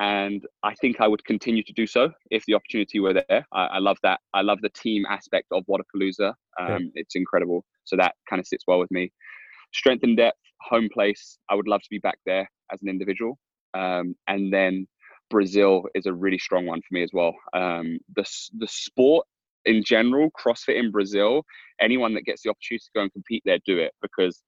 and 0.00 0.46
I 0.62 0.74
think 0.74 1.00
I 1.00 1.08
would 1.08 1.24
continue 1.26 1.62
to 1.62 1.72
do 1.74 1.86
so 1.86 2.10
if 2.30 2.44
the 2.46 2.54
opportunity 2.54 3.00
were 3.00 3.12
there. 3.12 3.46
I, 3.52 3.66
I 3.66 3.78
love 3.78 3.98
that. 4.02 4.20
I 4.32 4.40
love 4.40 4.58
the 4.62 4.70
team 4.70 5.04
aspect 5.08 5.48
of 5.52 5.64
Wodapalooza. 5.66 6.32
Um, 6.58 6.68
yeah. 6.68 6.78
It's 6.94 7.16
incredible. 7.16 7.66
So 7.84 7.96
that 7.96 8.14
kind 8.28 8.40
of 8.40 8.46
sits 8.46 8.64
well 8.66 8.78
with 8.78 8.90
me. 8.90 9.12
Strength 9.74 10.04
in 10.04 10.16
Depth, 10.16 10.38
home 10.62 10.88
place. 10.92 11.38
I 11.50 11.54
would 11.54 11.68
love 11.68 11.82
to 11.82 11.88
be 11.90 11.98
back 11.98 12.18
there 12.24 12.50
as 12.72 12.80
an 12.82 12.88
individual. 12.88 13.38
Um, 13.74 14.14
and 14.28 14.52
then 14.52 14.86
Brazil 15.30 15.84
is 15.94 16.06
a 16.06 16.12
really 16.12 16.38
strong 16.38 16.66
one 16.66 16.80
for 16.80 16.94
me 16.94 17.02
as 17.02 17.10
well. 17.12 17.34
Um, 17.54 17.98
the 18.16 18.24
the 18.58 18.68
sport 18.68 19.26
in 19.64 19.82
general, 19.84 20.30
CrossFit 20.30 20.78
in 20.78 20.90
Brazil. 20.90 21.44
Anyone 21.80 22.14
that 22.14 22.24
gets 22.24 22.42
the 22.42 22.50
opportunity 22.50 22.84
to 22.84 22.90
go 22.94 23.02
and 23.02 23.12
compete 23.12 23.42
there, 23.44 23.58
do 23.64 23.78
it 23.78 23.92
because 24.02 24.42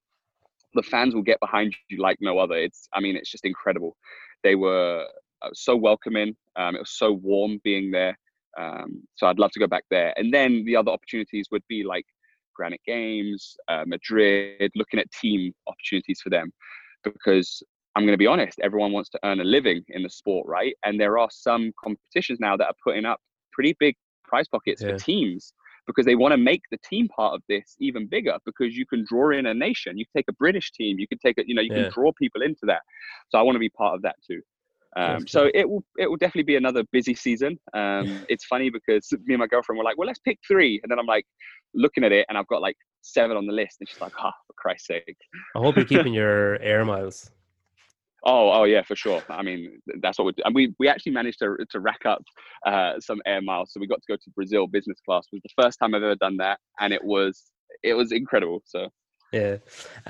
the 0.74 0.82
fans 0.82 1.14
will 1.14 1.22
get 1.22 1.40
behind 1.40 1.74
you 1.88 2.00
like 2.00 2.18
no 2.20 2.38
other. 2.38 2.56
It's, 2.56 2.88
I 2.94 3.00
mean, 3.00 3.16
it's 3.16 3.30
just 3.30 3.44
incredible. 3.44 3.96
They 4.42 4.54
were 4.54 5.06
uh, 5.42 5.50
so 5.52 5.76
welcoming. 5.76 6.34
Um, 6.56 6.76
it 6.76 6.80
was 6.80 6.96
so 6.96 7.12
warm 7.12 7.60
being 7.62 7.90
there. 7.90 8.18
Um, 8.58 9.02
so 9.14 9.26
I'd 9.26 9.38
love 9.38 9.50
to 9.52 9.60
go 9.60 9.66
back 9.66 9.84
there. 9.90 10.12
And 10.16 10.32
then 10.32 10.64
the 10.64 10.76
other 10.76 10.90
opportunities 10.90 11.46
would 11.50 11.62
be 11.68 11.84
like 11.84 12.04
Granite 12.54 12.82
Games, 12.86 13.56
uh, 13.68 13.84
Madrid, 13.86 14.70
looking 14.74 15.00
at 15.00 15.10
team 15.12 15.52
opportunities 15.66 16.20
for 16.22 16.30
them. 16.30 16.52
Because 17.04 17.62
I'm 17.94 18.04
going 18.04 18.14
to 18.14 18.18
be 18.18 18.26
honest, 18.26 18.58
everyone 18.62 18.92
wants 18.92 19.10
to 19.10 19.18
earn 19.24 19.40
a 19.40 19.44
living 19.44 19.82
in 19.88 20.02
the 20.02 20.10
sport, 20.10 20.46
right? 20.48 20.74
And 20.84 21.00
there 21.00 21.18
are 21.18 21.28
some 21.30 21.72
competitions 21.82 22.40
now 22.40 22.56
that 22.56 22.66
are 22.66 22.74
putting 22.82 23.04
up 23.04 23.20
pretty 23.52 23.76
big 23.78 23.94
prize 24.24 24.48
pockets 24.48 24.82
yeah. 24.82 24.92
for 24.92 24.98
teams 24.98 25.52
because 25.86 26.06
they 26.06 26.14
want 26.14 26.32
to 26.32 26.38
make 26.38 26.62
the 26.70 26.78
team 26.88 27.08
part 27.08 27.34
of 27.34 27.42
this 27.48 27.76
even 27.80 28.06
bigger 28.06 28.38
because 28.46 28.74
you 28.76 28.86
can 28.86 29.04
draw 29.06 29.30
in 29.30 29.46
a 29.46 29.52
nation 29.52 29.98
you 29.98 30.04
take 30.16 30.24
a 30.28 30.32
british 30.34 30.70
team 30.70 30.96
you 30.98 31.08
can 31.08 31.18
take 31.18 31.36
a 31.38 31.42
you 31.44 31.54
know 31.54 31.60
you 31.60 31.74
yeah. 31.74 31.82
can 31.82 31.92
draw 31.92 32.12
people 32.12 32.40
into 32.40 32.60
that 32.62 32.80
so 33.28 33.38
i 33.38 33.42
want 33.42 33.54
to 33.56 33.58
be 33.58 33.68
part 33.68 33.94
of 33.94 34.00
that 34.00 34.14
too 34.24 34.40
um, 34.96 35.26
so 35.26 35.50
it 35.54 35.68
will 35.68 35.82
it 35.96 36.08
will 36.08 36.16
definitely 36.16 36.42
be 36.42 36.56
another 36.56 36.84
busy 36.92 37.14
season. 37.14 37.58
Um, 37.72 38.24
it's 38.28 38.44
funny 38.44 38.70
because 38.70 39.10
me 39.24 39.34
and 39.34 39.38
my 39.38 39.46
girlfriend 39.46 39.78
were 39.78 39.84
like, 39.84 39.96
well, 39.96 40.06
let's 40.06 40.18
pick 40.18 40.38
three, 40.46 40.80
and 40.82 40.90
then 40.90 40.98
I'm 40.98 41.06
like 41.06 41.24
looking 41.74 42.04
at 42.04 42.12
it, 42.12 42.26
and 42.28 42.36
I've 42.36 42.46
got 42.48 42.60
like 42.60 42.76
seven 43.00 43.36
on 43.36 43.46
the 43.46 43.52
list, 43.52 43.78
and 43.80 43.88
she's 43.88 44.00
like, 44.00 44.12
oh, 44.18 44.30
for 44.46 44.52
Christ's 44.56 44.88
sake. 44.88 45.16
I 45.56 45.60
hope 45.60 45.76
you're 45.76 45.84
keeping 45.84 46.12
your 46.22 46.60
air 46.60 46.84
miles. 46.84 47.30
Oh, 48.24 48.52
oh 48.52 48.64
yeah, 48.64 48.82
for 48.82 48.94
sure. 48.94 49.22
I 49.28 49.42
mean, 49.42 49.80
that's 50.00 50.18
what 50.18 50.26
we 50.26 50.32
do. 50.32 50.42
And 50.44 50.54
we 50.54 50.74
we 50.78 50.88
actually 50.88 51.12
managed 51.12 51.40
to 51.40 51.56
to 51.70 51.80
rack 51.80 52.06
up 52.06 52.22
uh, 52.66 53.00
some 53.00 53.20
air 53.26 53.42
miles, 53.42 53.72
so 53.72 53.80
we 53.80 53.86
got 53.86 54.00
to 54.02 54.12
go 54.12 54.16
to 54.16 54.30
Brazil 54.34 54.66
business 54.66 55.00
class. 55.04 55.26
It 55.32 55.36
was 55.36 55.42
the 55.42 55.62
first 55.62 55.78
time 55.78 55.94
I've 55.94 56.02
ever 56.02 56.14
done 56.16 56.36
that, 56.36 56.58
and 56.80 56.92
it 56.92 57.02
was 57.02 57.50
it 57.82 57.94
was 57.94 58.12
incredible. 58.12 58.62
So 58.64 58.88
yeah, 59.32 59.56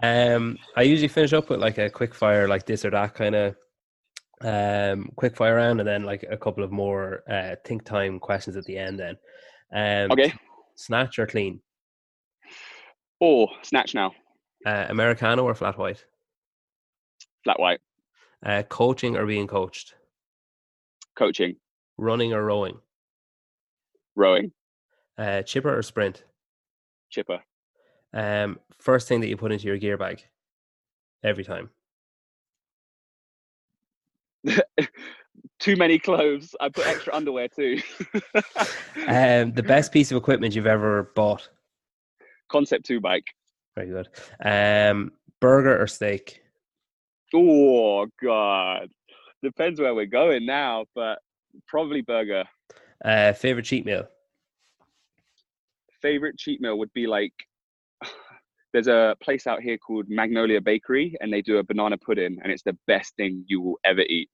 um, 0.03 0.59
I 0.77 0.83
usually 0.83 1.09
finish 1.09 1.33
up 1.33 1.49
with 1.49 1.61
like 1.61 1.79
a 1.79 1.89
quick 1.89 2.15
fire, 2.15 2.49
like 2.49 2.67
this 2.67 2.85
or 2.85 2.91
that 2.91 3.15
kind 3.15 3.35
of 3.35 3.57
um, 4.43 5.11
quick 5.17 5.37
fire 5.37 5.57
round, 5.57 5.81
and 5.81 5.89
then 5.89 6.05
like 6.05 6.25
a 6.29 6.37
couple 6.37 6.65
of 6.65 6.71
more 6.71 7.23
uh, 7.31 7.57
think 7.65 7.85
time 7.85 8.19
questions 8.19 8.57
at 8.57 8.65
the 8.65 8.77
end. 8.77 8.99
Then, 8.99 9.17
um, 9.73 10.13
okay. 10.13 10.35
Snatch 10.75 11.19
or 11.19 11.27
clean? 11.27 11.61
Oh, 13.21 13.47
snatch 13.63 13.95
now. 13.95 14.13
Uh, 14.67 14.87
Americano 14.89 15.45
or 15.45 15.55
flat 15.55 15.79
white? 15.79 16.05
Flat 17.45 17.61
white. 17.61 17.81
Uh, 18.45 18.63
coaching 18.69 19.17
or 19.17 19.27
being 19.27 19.47
coached? 19.47 19.95
Coaching. 21.17 21.57
Running 21.97 22.33
or 22.33 22.45
rowing? 22.45 22.79
Rowing. 24.17 24.53
Uh, 25.17 25.43
chipper 25.43 25.77
or 25.77 25.83
sprint? 25.83 26.25
Chipper. 27.11 27.41
Um, 28.13 28.59
first 28.79 29.09
thing 29.09 29.21
that 29.21 29.29
you 29.29 29.37
put 29.37 29.53
into 29.53 29.67
your 29.67 29.79
gear 29.79 29.97
bag 29.97 30.25
every 31.23 31.45
time? 31.45 31.71
too 35.61 35.77
many 35.77 35.99
clothes. 35.99 36.55
I 36.61 36.69
put 36.69 36.87
extra 36.87 37.15
underwear 37.15 37.49
too. 37.49 37.81
um, 39.07 39.53
the 39.53 39.65
best 39.67 39.93
piece 39.93 40.11
of 40.11 40.17
equipment 40.17 40.55
you've 40.55 40.67
ever 40.67 41.13
bought? 41.15 41.49
Concept 42.51 42.85
two 42.85 43.01
bike. 43.01 43.27
Very 43.77 43.89
good. 43.89 44.09
Um, 44.45 45.13
burger 45.41 45.81
or 45.81 45.87
steak? 45.87 46.42
Oh 47.35 48.07
God, 48.23 48.89
depends 49.43 49.81
where 49.81 49.95
we're 49.95 50.07
going 50.07 50.47
now, 50.47 50.85
but 50.95 51.19
probably 51.67 52.03
burger. 52.03 52.45
Uh, 53.05 53.33
favorite 53.33 53.65
cheat 53.65 53.85
meal. 53.85 54.09
Favorite 56.01 56.39
cheat 56.39 56.61
meal 56.61 56.79
would 56.79 56.93
be 56.93 57.07
like 57.07 57.33
there's 58.73 58.89
a 58.89 59.17
place 59.23 59.47
out 59.47 59.63
here 59.63 59.79
called 59.79 60.07
Magnolia 60.09 60.61
Bakery, 60.61 61.17
and 61.21 61.33
they 61.33 61.43
do 61.43 61.59
a 61.59 61.65
banana 61.65 61.97
pudding, 61.97 62.39
and 62.43 62.53
it's 62.53 62.63
the 62.63 62.77
best 62.87 63.17
thing 63.17 63.45
you 63.47 63.61
will 63.61 63.79
ever 63.85 64.03
eat. 64.03 64.29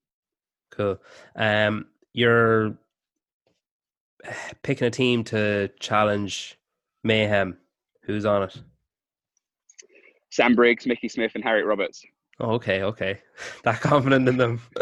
Cool. 0.71 0.99
Um, 1.35 1.87
you're 2.13 2.77
picking 4.63 4.87
a 4.87 4.91
team 4.91 5.23
to 5.25 5.69
challenge 5.79 6.57
Mayhem. 7.03 7.57
Who's 8.03 8.25
on 8.25 8.43
it? 8.43 8.61
Sam 10.31 10.55
Briggs, 10.55 10.85
Mickey 10.85 11.09
Smith, 11.09 11.31
and 11.35 11.43
Harriet 11.43 11.65
Roberts. 11.65 12.03
Oh, 12.39 12.51
okay, 12.51 12.83
okay. 12.83 13.19
That 13.63 13.81
confident 13.81 14.27
in 14.27 14.37
them. 14.37 14.61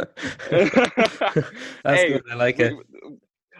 That's 0.51 1.51
hey, 1.83 2.13
good. 2.13 2.23
I 2.31 2.35
like 2.35 2.59
it. 2.59 2.73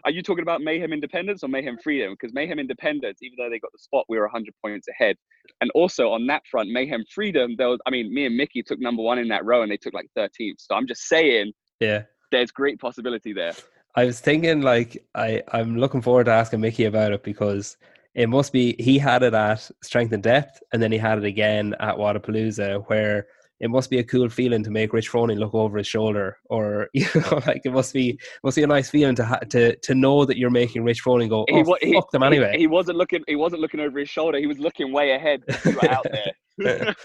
Are 0.06 0.12
you 0.12 0.22
talking 0.22 0.44
about 0.44 0.62
Mayhem 0.62 0.94
Independence 0.94 1.44
or 1.44 1.50
Mayhem 1.50 1.78
Freedom? 1.84 2.14
Because 2.14 2.34
Mayhem 2.34 2.60
Independence, 2.60 3.20
even 3.22 3.36
though 3.38 3.50
they 3.50 3.60
got 3.60 3.72
the 3.72 3.80
spot, 3.80 4.06
we 4.08 4.18
were 4.18 4.26
100 4.26 4.54
points 4.64 4.88
ahead. 4.88 5.16
And 5.62 5.72
also 5.76 6.12
on 6.12 6.26
that 6.28 6.44
front, 6.50 6.70
Mayhem 6.70 7.04
Freedom, 7.14 7.56
there 7.58 7.70
was, 7.70 7.80
I 7.86 7.90
mean, 7.90 8.14
me 8.14 8.26
and 8.26 8.38
Mickey 8.38 8.64
took 8.64 8.80
number 8.80 9.02
one 9.02 9.20
in 9.20 9.28
that 9.30 9.44
row 9.44 9.64
and 9.64 9.72
they 9.72 9.78
took 9.78 9.94
like 9.94 10.08
13th. 10.18 10.56
So 10.60 10.76
I'm 10.76 10.88
just 10.88 11.08
saying, 11.08 11.52
yeah, 11.80 12.04
there's 12.32 12.52
great 12.52 12.80
possibility 12.80 13.34
there. 13.34 13.54
I 13.96 14.06
was 14.06 14.20
thinking, 14.20 14.62
like, 14.62 15.04
I, 15.16 15.42
I'm 15.52 15.78
looking 15.78 16.02
forward 16.02 16.26
to 16.26 16.32
asking 16.32 16.62
Mickey 16.62 16.86
about 16.86 17.12
it 17.12 17.24
because 17.24 17.78
it 18.14 18.30
must 18.30 18.54
be 18.54 18.76
he 18.80 18.98
had 18.98 19.24
it 19.24 19.34
at 19.34 19.70
Strength 19.82 20.14
in 20.14 20.22
Depth, 20.22 20.62
and 20.72 20.82
then 20.82 20.92
he 20.92 20.98
had 20.98 21.18
it 21.18 21.24
again 21.24 21.76
at 21.80 21.96
Wodapalooza, 21.96 22.84
where 22.88 23.28
it 23.60 23.70
must 23.70 23.90
be 23.90 24.00
a 24.00 24.04
cool 24.04 24.30
feeling 24.30 24.64
to 24.64 24.70
make 24.70 24.94
Rich 24.94 25.12
Froning 25.12 25.40
look 25.40 25.56
over 25.56 25.78
his 25.78 25.88
shoulder, 25.88 26.38
or 26.46 26.90
you 26.94 27.08
know, 27.16 27.42
like 27.46 27.62
it 27.66 27.74
must 27.74 27.94
be 27.94 28.20
must 28.44 28.58
be 28.58 28.64
a 28.64 28.68
nice 28.68 28.90
feeling 28.90 29.16
to 29.16 29.26
ha- 29.26 29.40
to 29.50 29.76
to 29.76 29.96
know 29.96 30.26
that 30.26 30.38
you're 30.38 30.50
making 30.50 30.84
Rich 30.84 31.04
Froning 31.04 31.30
go, 31.30 31.46
oh, 31.52 31.78
he, 31.82 31.94
fuck 31.94 32.12
them 32.12 32.24
anyway. 32.24 32.52
He, 32.54 32.60
he, 32.60 32.68
wasn't 32.68 32.98
looking. 32.98 33.24
He 33.28 33.36
wasn't 33.36 33.62
looking 33.62 33.80
over 33.80 34.00
his 34.00 34.10
shoulder. 34.10 34.38
He 34.38 34.48
was 34.48 34.60
looking 34.60 34.92
way 34.92 35.12
ahead. 35.12 35.44
out 35.90 36.06
there. 36.58 36.96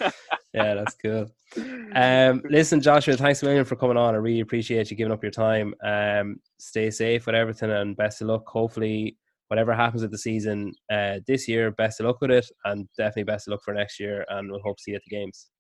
yeah, 0.55 0.75
that's 0.75 0.97
cool. 0.97 1.31
Um, 1.95 2.41
listen, 2.49 2.81
Joshua, 2.81 3.15
thanks 3.15 3.43
a 3.43 3.45
million 3.45 3.67
for 3.67 3.77
coming 3.77 3.99
on. 3.99 4.15
I 4.15 4.17
really 4.17 4.41
appreciate 4.41 4.91
you 4.91 4.97
giving 4.97 5.13
up 5.13 5.23
your 5.23 5.31
time. 5.31 5.75
Um, 5.85 6.37
stay 6.59 6.91
safe 6.91 7.27
with 7.27 7.35
everything, 7.35 7.71
and 7.71 7.95
best 7.95 8.23
of 8.23 8.29
luck. 8.29 8.45
Hopefully, 8.47 9.19
whatever 9.49 9.75
happens 9.75 10.03
at 10.03 10.11
the 10.11 10.17
season 10.17 10.73
uh, 10.91 11.19
this 11.27 11.47
year, 11.47 11.71
best 11.73 12.01
of 12.01 12.07
luck 12.07 12.23
with 12.23 12.31
it, 12.31 12.47
and 12.65 12.89
definitely 12.97 13.25
best 13.25 13.47
of 13.47 13.51
luck 13.51 13.61
for 13.63 13.75
next 13.75 14.01
year. 14.01 14.25
And 14.31 14.51
we'll 14.51 14.63
hope 14.65 14.79
to 14.79 14.83
see 14.83 14.93
you 14.93 14.97
at 14.97 15.03
the 15.07 15.15
games. 15.15 15.51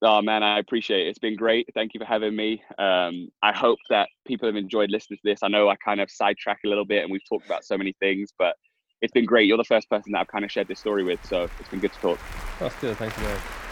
Oh 0.00 0.22
man, 0.22 0.42
I 0.42 0.60
appreciate 0.60 1.06
it. 1.06 1.10
It's 1.10 1.18
been 1.18 1.34
great. 1.34 1.68
Thank 1.74 1.92
you 1.92 1.98
for 1.98 2.04
having 2.04 2.36
me. 2.36 2.62
Um, 2.78 3.28
I 3.42 3.52
hope 3.52 3.78
that 3.90 4.08
people 4.26 4.48
have 4.48 4.54
enjoyed 4.54 4.90
listening 4.90 5.18
to 5.18 5.30
this. 5.30 5.40
I 5.42 5.48
know 5.48 5.68
I 5.68 5.76
kind 5.76 6.00
of 6.00 6.10
sidetrack 6.10 6.60
a 6.64 6.68
little 6.68 6.84
bit, 6.84 7.02
and 7.02 7.10
we've 7.10 7.26
talked 7.28 7.46
about 7.46 7.64
so 7.64 7.76
many 7.76 7.94
things, 7.98 8.30
but 8.38 8.54
it's 9.02 9.12
been 9.12 9.26
great. 9.26 9.46
You're 9.46 9.56
the 9.56 9.64
first 9.64 9.90
person 9.90 10.12
that 10.12 10.20
I've 10.20 10.28
kind 10.28 10.44
of 10.44 10.52
shared 10.52 10.68
this 10.68 10.80
story 10.80 11.02
with, 11.02 11.24
so 11.26 11.48
it's 11.58 11.68
been 11.68 11.80
good 11.80 11.92
to 11.92 11.98
talk. 11.98 12.20
That's 12.60 12.74
good. 12.80 12.96
Thank 12.96 13.16
you, 13.16 13.24
man. 13.24 13.67